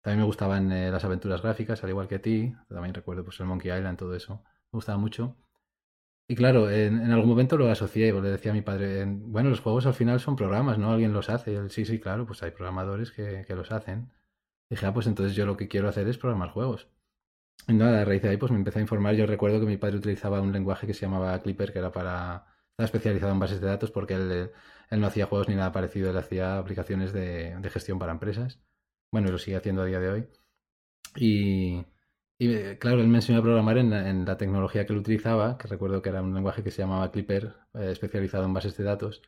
También 0.02 0.22
me 0.22 0.26
gustaban 0.26 0.70
las 0.92 1.06
aventuras 1.06 1.44
gráficas, 1.44 1.84
al 1.84 1.92
igual 1.92 2.08
que 2.08 2.16
a 2.16 2.22
ti. 2.24 2.56
También 2.70 2.96
recuerdo 2.96 3.24
pues 3.24 3.40
el 3.40 3.46
Monkey 3.46 3.72
Island, 3.72 4.00
todo 4.00 4.16
eso. 4.16 4.44
Me 4.72 4.78
gustaba 4.78 4.98
mucho. 4.98 5.38
Y 6.32 6.36
claro, 6.36 6.72
en, 6.72 7.12
algún 7.12 7.28
momento 7.28 7.58
lo 7.58 7.70
asocié, 7.70 8.08
y 8.08 8.12
le 8.14 8.30
decía 8.30 8.52
a 8.52 8.54
mi 8.54 8.62
padre, 8.62 9.04
bueno, 9.06 9.50
los 9.50 9.60
juegos 9.60 9.86
al 9.86 9.94
final 9.94 10.18
son 10.22 10.38
programas, 10.38 10.78
¿no? 10.78 10.90
Alguien 10.90 11.12
los 11.12 11.30
hace. 11.30 11.68
Sí, 11.68 11.84
sí, 11.84 12.00
claro, 12.00 12.26
pues 12.26 12.42
hay 12.42 12.52
programadores 12.52 13.12
que, 13.12 13.44
que, 13.46 13.54
los 13.54 13.70
hacen. 13.74 14.14
Y 14.70 14.76
dije, 14.76 14.86
ah, 14.86 14.94
pues 14.94 15.08
entonces 15.08 15.36
yo 15.36 15.46
lo 15.46 15.58
que 15.58 15.68
quiero 15.68 15.90
hacer 15.90 16.08
es 16.08 16.18
programar 16.18 16.52
juegos. 16.52 16.88
Y 17.68 17.74
nada, 17.74 18.02
a 18.02 18.06
raíz 18.06 18.22
de 18.22 18.30
ahí 18.30 18.38
pues 18.38 18.50
me 18.50 18.58
empecé 18.60 18.80
a 18.80 18.82
informar. 18.82 19.16
Yo 19.16 19.26
recuerdo 19.26 19.60
que 19.60 19.66
mi 19.66 19.76
padre 19.76 19.98
utilizaba 19.98 20.40
un 20.40 20.54
lenguaje 20.54 20.88
que 20.88 20.94
se 20.94 21.02
llamaba 21.02 21.38
Clipper, 21.42 21.74
que 21.74 21.80
era 21.80 21.92
para... 21.92 22.46
Estaba 22.70 22.86
especializado 22.86 23.34
en 23.34 23.40
bases 23.40 23.60
de 23.60 23.68
datos 23.68 23.92
porque 23.92 24.14
él, 24.14 24.52
él 24.90 25.02
no 25.02 25.08
hacía 25.08 25.26
juegos 25.26 25.50
ni 25.50 25.56
nada 25.56 25.74
parecido, 25.74 26.12
él 26.12 26.18
hacía 26.18 26.58
aplicaciones 26.60 27.12
de, 27.12 27.58
de 27.60 27.70
gestión 27.70 28.00
para 28.00 28.14
empresas. 28.14 28.62
Bueno, 29.12 29.28
y 29.28 29.32
lo 29.32 29.38
sigue 29.38 29.58
haciendo 29.58 29.82
a 29.82 29.86
día 29.86 30.00
de 30.00 30.10
hoy. 30.10 30.28
Y, 31.18 31.86
y 32.42 32.56
eh, 32.56 32.80
claro, 32.80 33.02
él 33.02 33.08
me 33.08 33.20
enseñó 33.20 33.38
a 33.38 33.44
programar 33.44 33.78
en, 33.78 34.26
la 34.26 34.36
tecnología 34.36 34.88
que 34.88 34.94
él 34.94 35.00
utilizaba, 35.00 35.60
que 35.60 35.68
recuerdo 35.68 36.02
que 36.02 36.10
era 36.10 36.24
un 36.24 36.34
lenguaje 36.34 36.64
que 36.64 36.72
se 36.72 36.82
llamaba 36.82 37.12
Clipper, 37.12 37.54
eh, 37.76 37.92
especializado 37.92 38.46
en 38.46 38.54
bases 38.54 38.76
de 38.78 38.84
datos. 38.84 39.22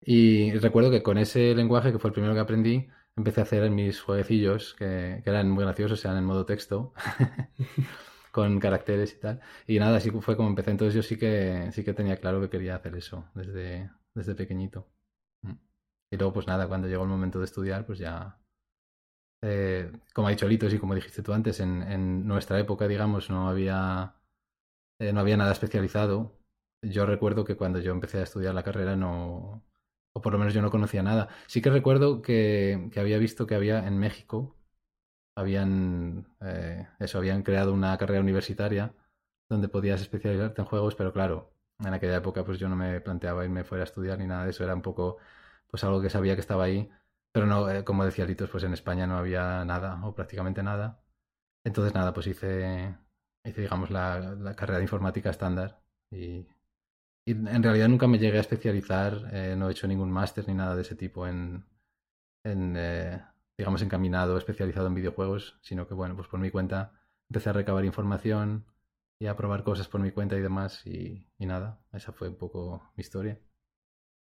Y 0.00 0.52
recuerdo 0.58 0.90
que 0.90 1.04
con 1.04 1.18
ese 1.18 1.54
lenguaje, 1.54 1.92
que 1.92 2.00
fue 2.00 2.08
el 2.08 2.14
primero 2.14 2.34
que 2.34 2.40
aprendí, 2.40 2.88
empecé 3.16 3.40
a 3.42 3.44
hacer 3.44 3.70
mis 3.70 4.00
jueguecillos, 4.00 4.74
que, 4.74 5.22
eran 5.24 5.50
muy 5.50 5.62
graciosos, 5.62 6.04
eran 6.04 6.18
en 6.18 6.24
modo 6.24 6.44
texto, 6.44 6.94
con 8.32 8.58
caracteres 8.58 9.14
y 9.14 9.20
tal. 9.20 9.40
Y 9.68 9.78
nada, 9.78 9.98
así 9.98 10.10
fue 10.10 10.36
como 10.36 10.48
empecé. 10.48 10.72
Entonces 10.72 10.94
yo 10.96 11.02
sí 11.04 11.16
que, 11.16 11.70
sí 11.72 11.84
que 11.84 11.94
tenía 11.94 12.16
claro 12.16 12.40
que 12.40 12.50
quería 12.50 12.74
hacer 12.74 12.96
eso 12.96 13.24
desde, 13.34 13.88
desde 14.14 14.34
pequeñito. 14.34 14.88
Mm. 15.42 15.52
Y 16.10 16.16
luego, 16.16 16.32
pues 16.32 16.48
nada, 16.48 16.66
cuando 16.68 16.88
llegó 16.88 17.04
el 17.04 17.10
momento 17.10 17.38
de 17.38 17.44
estudiar, 17.44 17.86
pues 17.86 18.00
ya 18.00 18.41
eh, 19.42 19.90
como 20.14 20.28
ha 20.28 20.30
dicho 20.30 20.48
Litos 20.48 20.72
y 20.72 20.78
como 20.78 20.94
dijiste 20.94 21.22
tú 21.22 21.32
antes, 21.32 21.60
en, 21.60 22.26
nuestra 22.26 22.58
época, 22.60 22.88
digamos, 22.88 23.30
no 23.30 23.48
había, 23.48 24.14
eh, 25.00 25.12
no 25.12 25.20
había 25.20 25.36
nada 25.36 25.52
especializado. 25.52 26.38
Yo 26.82 27.06
recuerdo 27.06 27.44
que 27.44 27.56
cuando 27.56 27.80
yo 27.80 27.92
empecé 27.92 28.18
a 28.20 28.22
estudiar 28.24 28.54
la 28.54 28.64
carrera 28.64 28.96
no, 28.96 29.64
o 30.14 30.20
por 30.22 30.32
lo 30.32 30.38
menos 30.38 30.54
yo 30.54 30.62
no 30.62 30.70
conocía 30.70 31.02
nada. 31.02 31.28
Sí 31.46 31.62
que 31.62 31.70
recuerdo 31.70 32.22
que, 32.22 32.90
había 32.96 33.18
visto 33.18 33.46
que 33.46 33.54
había 33.56 33.86
en 33.86 33.98
México, 33.98 34.56
habían, 35.36 36.26
eh, 36.40 36.88
eso, 37.00 37.18
habían 37.18 37.42
creado 37.42 37.72
una 37.74 37.96
carrera 37.98 38.20
universitaria 38.20 38.94
donde 39.48 39.68
podías 39.68 40.00
especializarte 40.02 40.62
en 40.62 40.66
juegos, 40.68 40.94
pero 40.96 41.12
claro, 41.12 41.54
en 41.80 41.94
aquella 41.94 42.16
época 42.16 42.44
pues 42.44 42.58
yo 42.58 42.68
no 42.68 42.76
me 42.76 43.00
planteaba 43.00 43.44
irme 43.44 43.64
fuera 43.64 43.84
a 43.84 43.86
estudiar 43.86 44.18
ni 44.18 44.26
nada 44.26 44.44
de 44.44 44.50
eso, 44.50 44.64
era 44.64 44.74
un 44.74 44.82
poco 44.82 45.18
pues 45.68 45.84
algo 45.84 46.02
que 46.02 46.10
sabía 46.10 46.34
que 46.34 46.40
estaba 46.40 46.64
ahí 46.64 46.90
pero 47.32 47.46
no, 47.46 47.68
eh, 47.70 47.84
como 47.84 48.04
decía 48.04 48.26
Litos, 48.26 48.50
pues 48.50 48.64
en 48.64 48.74
España 48.74 49.06
no 49.06 49.16
había 49.16 49.64
nada 49.64 50.04
o 50.04 50.14
prácticamente 50.14 50.62
nada. 50.62 51.02
Entonces 51.64 51.94
nada, 51.94 52.12
pues 52.12 52.26
hice, 52.26 52.96
hice 53.44 53.62
digamos, 53.62 53.90
la, 53.90 54.54
carrera 54.56 54.78
de 54.78 54.84
informática 54.84 55.30
estándar 55.30 55.82
y, 56.10 56.46
en 57.24 57.62
realidad 57.62 57.88
nunca 57.88 58.08
me 58.08 58.18
llegué 58.18 58.38
a 58.38 58.40
especializar, 58.40 59.30
eh, 59.32 59.54
no 59.56 59.68
he 59.68 59.72
hecho 59.72 59.86
ningún 59.86 60.10
máster 60.10 60.46
ni 60.48 60.54
nada 60.54 60.74
de 60.74 60.82
ese 60.82 60.96
tipo 60.96 61.28
en, 61.28 61.64
en 62.44 62.74
eh, 62.76 63.22
digamos, 63.56 63.80
encaminado, 63.82 64.36
especializado 64.36 64.88
en 64.88 64.94
videojuegos, 64.94 65.56
sino 65.62 65.86
que 65.86 65.94
bueno, 65.94 66.16
pues 66.16 66.26
por 66.26 66.40
mi 66.40 66.50
cuenta 66.50 66.92
empecé 67.30 67.50
a 67.50 67.52
recabar 67.52 67.84
información 67.84 68.66
y 69.20 69.28
a 69.28 69.36
probar 69.36 69.62
cosas 69.62 69.86
por 69.86 70.00
mi 70.00 70.10
cuenta 70.10 70.36
y 70.36 70.40
demás 70.40 70.84
y, 70.84 71.28
nada, 71.38 71.80
esa 71.92 72.12
fue 72.12 72.28
un 72.28 72.36
poco 72.36 72.90
mi 72.96 73.02
historia. 73.02 73.38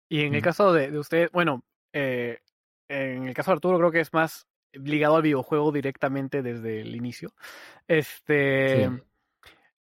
Y 0.07 0.21
en 0.21 0.35
el 0.35 0.43
caso 0.43 0.71
de, 0.71 0.91
de 0.91 0.99
usted, 0.99 1.29
bueno, 1.33 1.63
eh, 1.91 2.39
en 2.87 3.27
el 3.27 3.33
caso 3.33 3.51
de 3.51 3.55
Arturo 3.55 3.77
creo 3.77 3.91
que 3.91 3.99
es 3.99 4.13
más 4.13 4.47
ligado 4.73 5.15
al 5.15 5.21
videojuego 5.21 5.71
directamente 5.71 6.41
desde 6.41 6.81
el 6.81 6.95
inicio. 6.95 7.31
Este. 7.87 8.89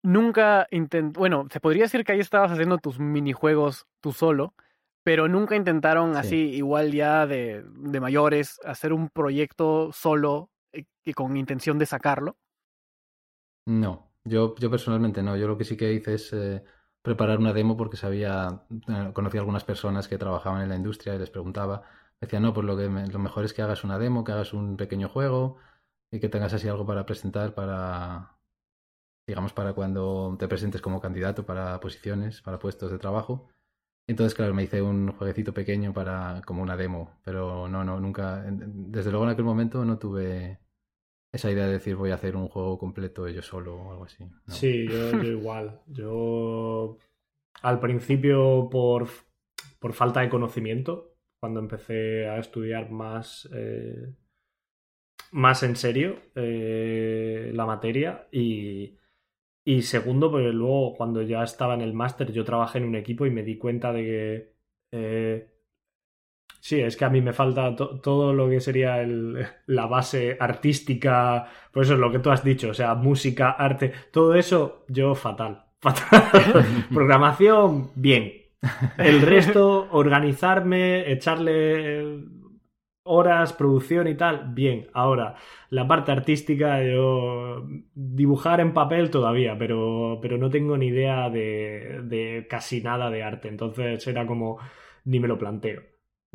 Nunca 0.03 0.67
intentó. 0.71 1.21
Bueno, 1.21 1.47
se 1.51 1.61
podría 1.61 1.85
decir 1.85 2.05
que 2.05 2.13
ahí 2.13 2.21
estabas 2.21 2.53
haciendo 2.53 2.79
tus 2.79 2.99
minijuegos 2.99 3.87
tú 4.01 4.13
solo, 4.13 4.55
pero 5.03 5.29
nunca 5.29 5.57
intentaron 5.57 6.17
así, 6.17 6.37
igual 6.37 6.93
ya 6.93 7.27
de, 7.27 7.63
de, 7.65 8.01
mayores, 8.01 8.59
hacer 8.65 8.93
un 8.95 9.11
proyecto 9.11 9.91
solo 9.93 10.51
y 10.73 10.87
eh, 11.05 11.15
con 11.15 11.37
intención 11.37 11.79
de 11.79 11.87
sacarlo. 11.87 12.37
No, 13.67 14.11
yo, 14.25 14.55
yo 14.57 14.71
personalmente 14.71 15.23
no. 15.23 15.37
Yo 15.37 15.47
lo 15.47 15.59
que 15.59 15.65
sí 15.65 15.77
que 15.77 15.93
hice 15.93 16.15
es 16.15 16.33
eh, 16.33 16.63
preparar 17.03 17.39
una 17.39 17.53
demo 17.53 17.77
porque 17.77 17.99
sabía, 17.99 18.63
eh, 18.89 19.11
conocí 19.13 19.37
a 19.37 19.41
algunas 19.41 19.65
personas 19.65 20.09
que 20.09 20.19
trabajaban 20.19 20.63
en 20.63 20.71
la 20.71 20.77
industria 20.77 21.15
y 21.15 21.19
les 21.19 21.31
preguntaba 21.31 21.83
Decía, 22.21 22.39
no, 22.41 22.53
pues 22.53 22.67
lo, 22.67 22.77
que 22.77 22.89
lo 22.89 23.19
mejor 23.19 23.45
es 23.45 23.55
que 23.55 23.63
hagas 23.63 23.83
una 23.83 23.99
demo, 23.99 24.25
que 24.25 24.33
hagas 24.33 24.53
un 24.53 24.77
pequeño 24.77 25.09
juego 25.09 25.57
y 26.13 26.21
que 26.21 26.29
tengas 26.29 26.53
así 26.53 26.69
algo 26.69 26.85
para 26.85 27.07
presentar 27.07 27.55
para, 27.55 28.39
digamos, 29.27 29.53
para 29.53 29.73
cuando 29.73 30.37
te 30.39 30.49
presentes 30.49 30.83
como 30.83 31.01
candidato 31.01 31.47
para 31.47 31.81
posiciones, 31.81 32.43
para 32.43 32.59
puestos 32.59 32.91
de 32.91 32.99
trabajo. 32.99 33.49
Entonces, 34.07 34.35
claro, 34.35 34.53
me 34.53 34.65
hice 34.65 34.83
un 34.83 35.13
jueguecito 35.13 35.55
pequeño 35.55 35.95
para 35.95 36.43
como 36.45 36.63
una 36.63 36.77
demo, 36.77 37.21
pero 37.25 37.69
no, 37.69 37.85
no, 37.85 38.01
nunca, 38.01 38.45
desde 38.45 39.11
luego 39.11 39.25
en 39.25 39.31
aquel 39.31 39.45
momento 39.45 39.85
no 39.85 39.99
tuve 39.99 40.59
esa 41.33 41.51
idea 41.51 41.67
de 41.67 41.75
decir 41.75 41.95
voy 41.95 42.11
a 42.11 42.17
hacer 42.17 42.37
un 42.37 42.49
juego 42.49 42.77
completo 42.77 43.29
yo 43.29 43.41
solo 43.41 43.77
o 43.77 43.91
algo 43.93 44.05
así. 44.05 44.29
Sí, 44.49 44.87
yo, 44.89 45.13
yo, 45.23 45.31
igual. 45.31 45.81
Yo 45.87 46.99
al 47.63 47.79
principio 47.79 48.69
por, 48.69 49.07
por 49.79 49.93
falta 49.93 50.21
de 50.21 50.29
conocimiento 50.29 51.10
cuando 51.41 51.61
empecé 51.61 52.29
a 52.29 52.39
estudiar 52.39 52.91
más, 52.91 53.49
eh, 53.53 54.15
más 55.33 55.63
en 55.63 55.77
serio 55.77 56.17
eh, 56.35 57.51
la 57.55 57.67
materia 57.67 58.29
y, 58.33 58.97
y 59.65 59.83
segundo, 59.83 60.31
porque 60.31 60.49
luego 60.49 60.95
cuando 60.97 61.23
ya 61.23 61.45
estaba 61.45 61.75
en 61.75 61.83
el 61.83 61.95
máster 61.95 62.33
yo 62.33 62.45
trabajé 62.45 62.79
en 62.79 62.85
un 62.85 62.97
equipo 62.97 63.27
y 63.27 63.31
me 63.31 63.43
di 63.45 63.59
cuenta 63.59 63.93
de 63.93 64.03
que 64.03 64.55
eh, 64.93 65.51
Sí, 66.61 66.79
es 66.81 66.97
que 66.97 67.05
a 67.07 67.09
mí 67.11 67.23
me 67.23 67.33
falta 67.33 67.75
todo 67.75 68.35
lo 68.35 68.49
que 68.49 68.61
sería 68.61 69.01
el, 69.01 69.47
la 69.67 69.87
base 69.87 70.37
artística, 70.39 71.47
pues 71.73 71.87
eso 71.87 71.95
es 71.95 72.01
lo 72.01 72.13
que 72.13 72.19
tú 72.19 72.31
has 72.31 72.45
dicho, 72.45 72.71
o 72.71 72.75
sea, 72.75 72.95
música, 72.95 73.53
arte, 73.53 73.93
todo 74.13 74.35
eso 74.35 74.85
yo 74.89 75.15
fatal, 75.15 75.65
fatal. 75.81 76.67
Programación, 76.95 77.91
bien, 77.95 78.33
el 78.99 79.23
resto, 79.23 79.89
organizarme, 79.91 81.11
echarle 81.11 82.25
horas, 83.05 83.53
producción 83.53 84.07
y 84.09 84.15
tal, 84.15 84.53
bien. 84.53 84.89
Ahora, 84.93 85.35
la 85.71 85.89
parte 85.89 86.13
artística, 86.13 86.83
yo 86.85 87.67
dibujar 87.95 88.61
en 88.61 88.75
papel 88.75 89.11
todavía, 89.11 89.57
pero, 89.59 90.19
pero 90.23 90.39
no 90.39 90.51
tengo 90.51 90.77
ni 90.77 90.89
idea 90.89 91.31
de, 91.31 92.03
de 92.05 92.47
casi 92.49 92.83
nada 92.83 93.11
de 93.11 93.23
arte. 93.23 93.49
Entonces 93.49 94.07
era 94.07 94.27
como, 94.27 94.59
ni 95.05 95.19
me 95.19 95.29
lo 95.29 95.39
planteo. 95.39 95.83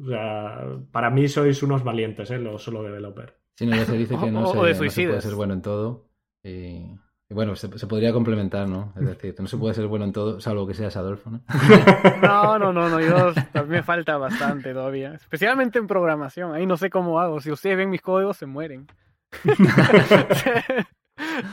O 0.01 0.07
sea, 0.07 0.77
para 0.91 1.09
mí 1.09 1.27
sois 1.27 1.63
unos 1.63 1.83
valientes, 1.83 2.29
¿eh? 2.31 2.39
Los 2.39 2.63
solo 2.63 2.83
developer. 2.83 3.39
Sí, 3.57 3.65
no, 3.65 3.75
ya 3.75 3.85
se 3.85 3.97
dice 3.97 4.17
que 4.17 4.31
no, 4.31 4.47
se, 4.47 4.57
no 4.57 4.73
se 4.73 5.05
puede 5.07 5.21
ser 5.21 5.35
bueno 5.35 5.53
en 5.53 5.61
todo. 5.61 6.09
Y 6.43 6.91
bueno, 7.29 7.55
se, 7.55 7.67
podría 7.69 8.13
complementar, 8.13 8.69
¿no? 8.69 8.93
Es 8.95 9.05
decir, 9.05 9.35
no 9.39 9.47
se 9.47 9.57
puede 9.57 9.73
ser 9.73 9.87
bueno 9.87 10.05
en 10.05 10.13
todo, 10.13 10.39
salvo 10.39 10.67
que 10.67 10.75
seas 10.75 10.95
Adolfo, 10.95 11.31
¿no? 11.31 11.41
No, 12.21 12.59
no, 12.59 12.71
no, 12.71 12.87
no, 12.87 13.01
yo 13.01 13.33
también 13.51 13.79
me 13.79 13.83
falta 13.83 14.17
bastante 14.17 14.73
todavía. 14.73 15.15
Especialmente 15.15 15.79
en 15.79 15.87
programación. 15.87 16.53
Ahí 16.53 16.65
no 16.65 16.77
sé 16.77 16.89
cómo 16.89 17.19
hago. 17.19 17.41
Si 17.41 17.51
ustedes 17.51 17.77
ven 17.77 17.89
mis 17.89 18.01
códigos, 18.01 18.37
se 18.37 18.45
mueren. 18.45 18.87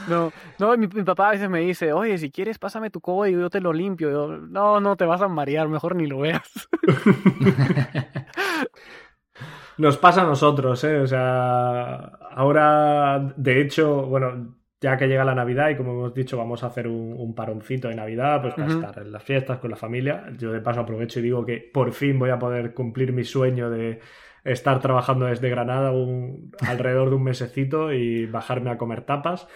No, 0.09 0.33
no, 0.59 0.77
mi, 0.77 0.89
papá 0.89 1.29
a 1.29 1.33
veces 1.33 1.49
me 1.49 1.61
dice, 1.61 1.93
oye, 1.93 2.19
si 2.19 2.31
quieres, 2.31 2.59
pásame 2.59 2.91
tu 2.91 3.01
código 3.01 3.39
y 3.39 3.43
yo 3.43 3.51
te 3.51 3.61
lo 3.61 3.73
limpio. 3.73 4.11
Yo, 4.11 4.37
no, 4.37 4.81
no, 4.81 4.97
te 4.97 5.05
vas 5.05 5.23
a 5.23 5.29
marear, 5.29 5.69
mejor 5.69 5.95
ni 5.95 6.07
lo 6.07 6.19
veas. 6.19 6.69
Nos 9.79 9.97
pasa 9.97 10.23
a 10.23 10.27
nosotros, 10.27 10.83
¿eh? 10.85 11.01
O 11.01 11.07
sea, 11.07 11.95
ahora, 12.33 13.33
de 13.37 13.61
hecho, 13.61 14.07
bueno, 14.07 14.57
ya 14.83 14.97
que 14.97 15.07
llega 15.07 15.25
la 15.25 15.35
Navidad 15.35 15.71
y 15.71 15.77
como 15.77 15.93
hemos 15.93 16.13
dicho 16.13 16.37
vamos 16.37 16.65
a 16.65 16.67
hacer 16.67 16.89
un, 16.89 17.35
paroncito 17.37 17.89
de 17.89 17.95
Navidad, 17.95 18.43
pues 18.43 18.55
para 18.55 18.67
estar 18.67 18.99
en 18.99 19.13
las 19.13 19.23
fiestas 19.23 19.59
con 19.59 19.71
la 19.71 19.77
familia. 19.77 20.27
Yo 20.37 20.53
de 20.53 20.61
paso 20.61 20.81
aprovecho 20.81 21.21
y 21.21 21.23
digo 21.23 21.47
que 21.47 21.71
por 21.73 21.93
fin 21.93 22.19
voy 22.19 22.31
a 22.31 22.39
poder 22.39 22.75
cumplir 22.75 23.13
mi 23.13 23.23
sueño 23.23 23.71
de 23.71 24.01
estar 24.43 24.81
trabajando 24.81 25.27
desde 25.27 25.49
Granada 25.49 25.93
un, 25.93 26.51
alrededor 26.67 27.11
de 27.11 27.15
un 27.15 27.23
mesecito 27.23 27.93
y 27.93 28.27
bajarme 28.27 28.71
a 28.71 28.77
comer 28.77 29.03
tapas. 29.03 29.47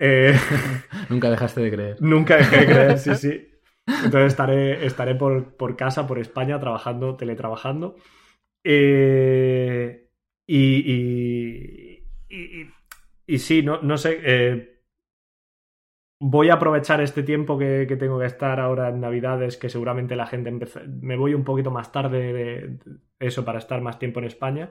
Eh, 0.00 0.34
nunca 1.08 1.30
dejaste 1.30 1.60
de 1.60 1.70
creer. 1.70 1.96
Nunca 2.00 2.36
dejé 2.36 2.56
de 2.58 2.66
creer, 2.66 2.98
sí, 2.98 3.14
sí. 3.14 3.48
Entonces 3.86 4.32
estaré, 4.32 4.84
estaré 4.84 5.14
por, 5.14 5.56
por 5.56 5.76
casa, 5.76 6.08
por 6.08 6.18
España, 6.18 6.58
trabajando, 6.58 7.16
teletrabajando. 7.16 7.94
Eh, 8.64 10.08
y, 10.48 10.92
y, 10.92 12.04
y 12.28 12.73
y 13.26 13.38
sí, 13.38 13.62
no, 13.62 13.80
no 13.82 13.96
sé. 13.96 14.20
Eh, 14.22 14.74
voy 16.20 16.50
a 16.50 16.54
aprovechar 16.54 17.00
este 17.00 17.22
tiempo 17.22 17.58
que, 17.58 17.86
tengo 17.98 18.18
que 18.18 18.26
estar 18.26 18.60
ahora 18.60 18.88
en 18.88 19.00
Navidades, 19.00 19.56
que 19.56 19.68
seguramente 19.68 20.16
la 20.16 20.26
gente 20.26 20.50
me 21.00 21.16
voy 21.16 21.34
un 21.34 21.44
poquito 21.44 21.70
más 21.70 21.92
tarde 21.92 22.32
de 22.32 22.78
eso 23.18 23.44
para 23.44 23.58
estar 23.58 23.80
más 23.80 23.98
tiempo 23.98 24.20
en 24.20 24.26
España. 24.26 24.70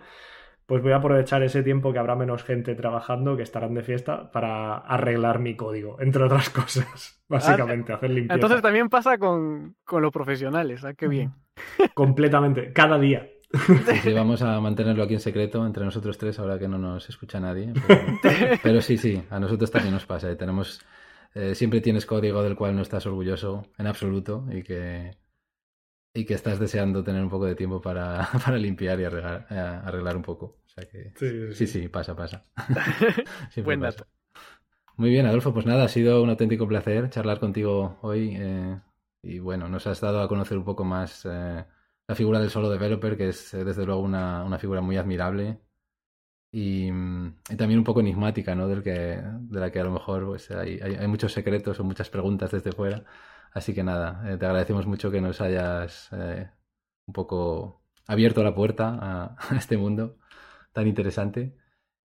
Pues 0.66 0.82
voy 0.82 0.94
a 0.94 0.98
aprovechar 0.98 1.44
ese 1.44 1.62
tiempo 1.62 1.92
que 1.92 2.00
habrá 2.00 2.16
menos 2.16 2.44
gente 2.44 2.74
trabajando, 2.74 3.36
que 3.36 3.44
estarán 3.44 3.74
de 3.74 3.84
fiesta, 3.84 4.32
para 4.32 4.78
arreglar 4.78 5.40
mi 5.40 5.58
código, 5.58 6.00
entre 6.00 6.24
otras 6.24 6.50
cosas. 6.50 7.22
Básicamente, 7.28 7.92
hacer 7.92 8.12
limpieza. 8.12 8.36
Entonces 8.36 8.62
también 8.62 8.88
pasa 8.88 9.18
con, 9.18 9.76
los 9.92 10.12
profesionales, 10.12 10.86
¿ah? 10.86 10.94
Qué 10.94 11.08
bien. 11.08 11.34
Completamente, 11.94 12.72
cada 12.72 12.98
día. 12.98 13.30
Sí, 14.04 14.12
vamos 14.14 14.42
a 14.42 14.60
mantenerlo 14.60 15.04
aquí 15.04 15.14
en 15.14 15.20
secreto 15.20 15.66
entre 15.66 15.86
nosotros 15.86 16.18
tres, 16.18 16.40
ahora 16.40 16.58
que 16.58 16.68
no 16.68 16.78
nos 16.78 17.08
escucha 17.08 17.40
nadie. 17.40 17.72
Pero, 18.64 18.82
sí, 18.82 18.98
sí, 18.98 19.24
a 19.30 19.40
nosotros 19.40 19.70
también 19.70 19.94
nos 19.94 20.06
pasa. 20.06 20.32
¿eh? 20.32 20.36
Tenemos 20.36 20.84
eh, 21.36 21.56
siempre 21.56 21.82
tienes 21.82 22.06
código 22.06 22.44
del 22.44 22.56
cual 22.56 22.76
no 22.76 22.82
estás 22.84 23.06
orgulloso 23.08 23.64
en 23.78 23.88
absoluto 23.88 24.46
y 24.52 24.62
que, 24.62 25.18
y 26.14 26.26
que 26.26 26.36
estás 26.36 26.60
deseando 26.60 27.04
tener 27.04 27.24
un 27.24 27.30
poco 27.30 27.46
de 27.46 27.56
tiempo 27.56 27.82
para, 27.82 28.28
para 28.46 28.58
limpiar 28.58 29.00
y 29.00 29.06
arreglar, 29.06 29.48
eh, 29.50 29.58
arreglar, 29.58 30.16
un 30.16 30.22
poco. 30.22 30.58
O 30.66 30.70
sea 30.70 30.86
que, 30.88 31.14
sí, 31.54 31.68
sí, 31.68 31.88
pasa, 31.88 32.16
pasa. 32.16 32.44
Buen 33.64 33.80
dato. 33.80 34.06
Muy 34.96 35.10
bien, 35.10 35.26
Adolfo, 35.26 35.54
pues 35.54 35.66
nada, 35.66 35.86
ha 35.86 35.90
sido 35.90 36.22
un 36.22 36.30
auténtico 36.30 36.68
placer 36.68 37.10
charlar 37.10 37.40
contigo 37.40 37.98
hoy. 38.02 38.36
Eh, 38.40 38.80
y 39.24 39.40
bueno, 39.40 39.68
nos 39.70 39.88
has 39.88 40.02
dado 40.02 40.22
a 40.22 40.28
conocer 40.28 40.58
un 40.58 40.66
poco 40.66 40.84
más 40.84 41.26
la 42.08 42.16
figura 42.16 42.40
del 42.40 42.50
solo 42.50 42.70
developer, 42.70 43.18
que 43.18 43.30
es 43.30 43.52
desde 43.52 43.86
luego 43.86 44.02
una, 44.02 44.44
una 44.44 44.60
figura 44.60 44.82
muy 44.82 44.98
admirable 44.98 45.60
Mm, 46.54 47.28
y, 47.50 47.56
también 47.58 47.80
un 47.80 47.84
poco 47.84 48.00
enigmática, 48.02 48.54
¿no? 48.56 48.68
Del 48.68 48.84
que, 48.84 48.92
de 48.92 49.60
la 49.60 49.72
que 49.72 49.80
a 49.80 49.84
lo 49.84 49.92
mejor 49.92 50.26
pues, 50.26 50.52
hay, 50.52 50.80
hay, 50.82 51.08
muchos 51.08 51.34
secretos 51.34 51.80
o 51.80 51.84
muchas 51.84 52.10
preguntas 52.10 52.52
desde 52.52 52.72
fuera. 52.72 53.06
Así 53.52 53.74
que 53.74 53.84
nada, 53.84 54.24
eh, 54.32 54.38
te 54.38 54.46
agradecemos 54.46 54.86
mucho 54.88 55.12
que 55.12 55.22
nos 55.22 55.42
hayas 55.42 56.10
eh, 56.14 56.50
un 57.08 57.14
poco 57.14 57.84
abierto 58.08 58.44
la 58.44 58.56
puerta 58.56 58.98
a, 59.02 59.56
este 59.58 59.78
mundo 59.78 60.18
tan 60.74 60.88
interesante. 60.88 61.56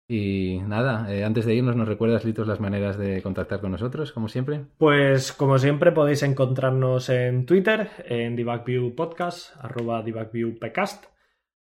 Y 0.07 0.59
nada, 0.67 1.13
eh, 1.13 1.23
antes 1.23 1.45
de 1.45 1.55
irnos, 1.55 1.75
¿nos 1.75 1.87
recuerdas, 1.87 2.25
Litos, 2.25 2.47
las 2.47 2.59
maneras 2.59 2.97
de 2.97 3.21
contactar 3.21 3.61
con 3.61 3.71
nosotros, 3.71 4.11
como 4.11 4.27
siempre? 4.27 4.65
Pues 4.77 5.31
como 5.31 5.57
siempre 5.57 5.91
podéis 5.91 6.23
encontrarnos 6.23 7.09
en 7.09 7.45
Twitter, 7.45 7.89
en 8.05 8.35
Debugview 8.35 8.95
Podcast, 8.95 9.55
arroba 9.61 10.03
DebugViewPcast. 10.03 11.05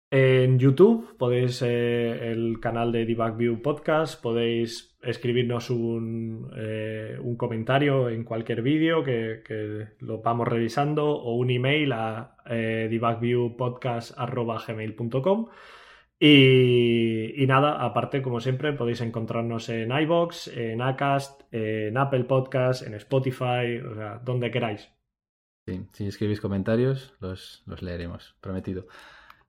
En 0.09 0.57
YouTube 0.57 1.17
podéis, 1.17 1.61
eh, 1.63 2.31
el 2.31 2.61
canal 2.61 2.93
de 2.93 3.05
Debug 3.05 3.61
Podcast, 3.61 4.23
podéis 4.23 4.97
escribirnos 5.03 5.69
un, 5.69 6.49
eh, 6.55 7.17
un 7.21 7.35
comentario 7.35 8.07
en 8.07 8.23
cualquier 8.23 8.61
vídeo 8.61 9.03
que, 9.03 9.41
lo 9.99 10.21
vamos 10.21 10.47
revisando 10.47 11.09
o 11.09 11.35
un 11.35 11.49
email 11.49 11.91
a 11.91 12.37
eh, 12.49 12.87
debugviewpodcast.gmail.com 12.89 15.47
y, 16.19 17.43
y 17.43 17.47
nada, 17.47 17.83
aparte, 17.83 18.21
como 18.21 18.39
siempre, 18.39 18.73
podéis 18.73 19.01
encontrarnos 19.01 19.69
en 19.69 19.91
iBox, 19.91 20.47
en 20.47 20.81
Acast, 20.81 21.41
en 21.51 21.97
Apple 21.97 22.23
Podcast, 22.23 22.85
en 22.85 22.95
Spotify, 22.95 23.77
o 23.85 23.93
sea, 23.95 24.19
donde 24.23 24.49
queráis. 24.49 24.91
Sí, 25.67 25.85
si 25.91 26.07
escribís 26.07 26.41
comentarios, 26.41 27.13
los, 27.19 27.63
los 27.65 27.81
leeremos, 27.81 28.35
prometido. 28.41 28.87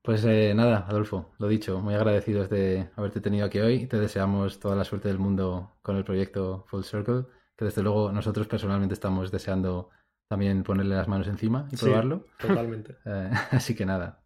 Pues 0.03 0.25
eh, 0.25 0.53
nada, 0.55 0.87
Adolfo, 0.89 1.33
lo 1.39 1.49
dicho, 1.49 1.81
muy 1.81 1.95
agradecidos 1.95 2.49
de 2.49 2.91
haberte 2.97 3.21
tenido 3.21 3.47
aquí 3.47 3.59
hoy. 3.61 3.87
Te 3.87 3.99
deseamos 3.99 4.59
toda 4.59 4.75
la 4.75 4.85
suerte 4.85 5.09
del 5.09 5.19
mundo 5.19 5.77
con 5.83 5.97
el 5.97 6.05
proyecto 6.05 6.65
Full 6.69 6.83
Circle, 6.83 7.25
que 7.57 7.65
desde 7.65 7.83
luego 7.83 8.11
nosotros 8.13 8.47
personalmente 8.47 8.95
estamos 8.95 9.31
deseando 9.31 9.91
también 10.29 10.63
ponerle 10.63 10.97
las 10.97 11.09
manos 11.09 11.29
encima 11.29 11.69
y 11.71 11.77
probarlo. 11.77 12.27
Totalmente. 12.39 12.97
Eh, 13.07 13.31
así 13.51 13.75
que 13.75 13.87
nada, 13.87 14.23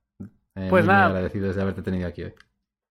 eh, 0.55 0.67
pues 0.71 0.85
nada. 0.85 1.07
agradecidos 1.07 1.57
de 1.57 1.63
haberte 1.63 1.83
tenido 1.83 2.09
aquí 2.09 2.25
hoy. 2.25 2.35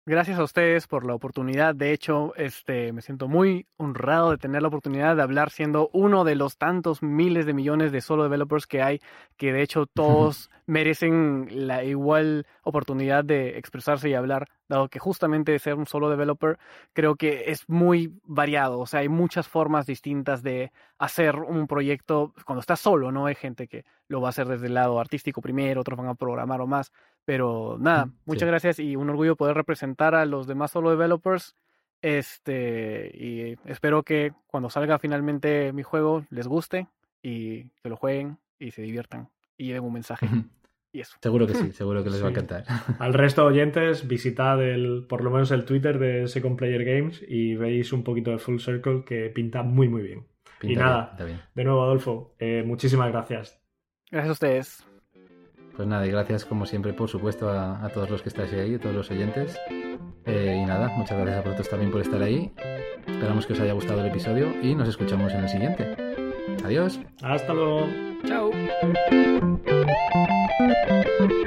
Gracias 0.06 0.38
a 0.38 0.44
ustedes 0.44 0.86
por 0.86 1.06
la 1.06 1.14
oportunidad. 1.14 1.74
De 1.74 1.92
hecho, 1.92 2.34
este, 2.36 2.92
me 2.92 3.02
siento 3.02 3.28
muy 3.28 3.66
honrado 3.76 4.30
de 4.30 4.38
tener 4.38 4.62
la 4.62 4.68
oportunidad 4.68 5.14
de 5.14 5.22
hablar 5.22 5.50
siendo 5.50 5.90
uno 5.92 6.24
de 6.24 6.34
los 6.34 6.56
tantos 6.56 7.02
miles 7.02 7.44
de 7.44 7.52
millones 7.52 7.92
de 7.92 8.00
solo 8.00 8.22
developers 8.22 8.66
que 8.66 8.82
hay, 8.82 9.00
que 9.36 9.52
de 9.52 9.62
hecho 9.62 9.86
todos 9.94 10.50
merecen 10.66 11.48
la 11.50 11.84
igual 11.84 12.46
oportunidad 12.62 13.24
de 13.24 13.58
expresarse 13.58 14.08
y 14.08 14.14
hablar, 14.14 14.48
dado 14.70 14.88
que 14.88 14.98
justamente 14.98 15.58
ser 15.58 15.74
un 15.74 15.84
solo 15.84 16.08
developer 16.08 16.58
creo 16.92 17.16
que 17.16 17.50
es 17.50 17.68
muy 17.68 18.14
variado. 18.24 18.78
O 18.78 18.86
sea, 18.86 19.00
hay 19.00 19.08
muchas 19.08 19.48
formas 19.48 19.84
distintas 19.84 20.42
de 20.42 20.72
hacer 20.98 21.36
un 21.36 21.66
proyecto 21.66 22.32
cuando 22.46 22.60
estás 22.60 22.80
solo, 22.80 23.12
¿no? 23.12 23.26
Hay 23.26 23.34
gente 23.34 23.66
que 23.66 23.84
lo 24.08 24.20
va 24.20 24.28
a 24.28 24.30
hacer 24.30 24.46
desde 24.46 24.68
el 24.68 24.74
lado 24.74 24.98
artístico 25.00 25.42
primero, 25.42 25.82
otros 25.82 25.98
van 25.98 26.08
a 26.08 26.14
programar 26.14 26.60
o 26.60 26.66
más. 26.66 26.92
Pero 27.24 27.76
nada, 27.78 28.08
muchas 28.24 28.48
gracias 28.48 28.78
y 28.78 28.96
un 28.96 29.10
orgullo 29.10 29.36
poder 29.36 29.56
representar 29.56 30.14
a 30.14 30.24
los 30.24 30.46
demás 30.46 30.70
solo 30.70 30.90
developers. 30.90 31.54
Este, 32.00 33.10
y 33.12 33.58
espero 33.66 34.04
que 34.04 34.32
cuando 34.46 34.70
salga 34.70 34.98
finalmente 34.98 35.72
mi 35.74 35.82
juego 35.82 36.24
les 36.30 36.46
guste 36.46 36.86
y 37.22 37.64
que 37.82 37.90
lo 37.90 37.96
jueguen 37.96 38.38
y 38.58 38.70
se 38.70 38.82
diviertan 38.82 39.28
y 39.58 39.66
lleven 39.66 39.84
un 39.84 39.92
mensaje. 39.92 40.28
Y 40.92 41.00
eso. 41.00 41.16
Seguro 41.22 41.46
que 41.46 41.54
sí, 41.54 41.72
seguro 41.72 42.02
que 42.02 42.10
les 42.10 42.22
va 42.22 42.28
a 42.28 42.30
encantar. 42.30 42.64
Al 42.98 43.14
resto 43.14 43.42
de 43.42 43.48
oyentes, 43.48 44.08
visitad 44.08 44.62
el, 44.62 45.06
por 45.08 45.22
lo 45.22 45.30
menos 45.30 45.50
el 45.52 45.64
Twitter 45.64 45.98
de 45.98 46.26
Second 46.26 46.56
Player 46.56 46.84
Games 46.84 47.24
y 47.26 47.54
veis 47.54 47.92
un 47.92 48.02
poquito 48.02 48.32
de 48.32 48.38
Full 48.38 48.58
Circle 48.58 49.04
que 49.04 49.30
pinta 49.30 49.62
muy 49.62 49.88
muy 49.88 50.02
bien. 50.02 50.26
y 50.62 50.74
nada, 50.74 51.16
de 51.54 51.64
nuevo 51.64 51.82
Adolfo, 51.82 52.34
eh, 52.38 52.64
muchísimas 52.66 53.10
gracias. 53.12 53.60
Gracias 54.10 54.28
a 54.28 54.32
ustedes. 54.32 54.86
Pues 55.76 55.88
nada, 55.88 56.06
y 56.06 56.10
gracias 56.10 56.44
como 56.44 56.66
siempre, 56.66 56.92
por 56.92 57.08
supuesto, 57.08 57.48
a, 57.48 57.88
todos 57.94 58.10
los 58.10 58.22
que 58.22 58.28
estáis 58.28 58.52
ahí, 58.52 58.74
a 58.74 58.78
todos 58.78 58.94
los 58.94 59.10
oyentes. 59.10 59.58
Eh, 60.26 60.60
y 60.62 60.66
nada, 60.66 60.88
muchas 60.88 61.16
gracias 61.16 61.38
a 61.38 61.42
vosotros 61.42 61.70
también 61.70 61.90
por 61.90 62.00
estar 62.00 62.20
ahí. 62.22 62.52
Esperamos 63.06 63.46
que 63.46 63.54
os 63.54 63.60
haya 63.60 63.72
gustado 63.72 64.00
el 64.00 64.08
episodio 64.08 64.52
y 64.62 64.74
nos 64.74 64.88
escuchamos 64.88 65.32
en 65.32 65.40
el 65.40 65.48
siguiente. 65.48 65.96
Adiós. 66.64 67.00
Hasta 67.22 67.54
luego. 67.54 67.86
Chao. 68.26 68.49
Thank 68.82 68.96
you. 71.32 71.39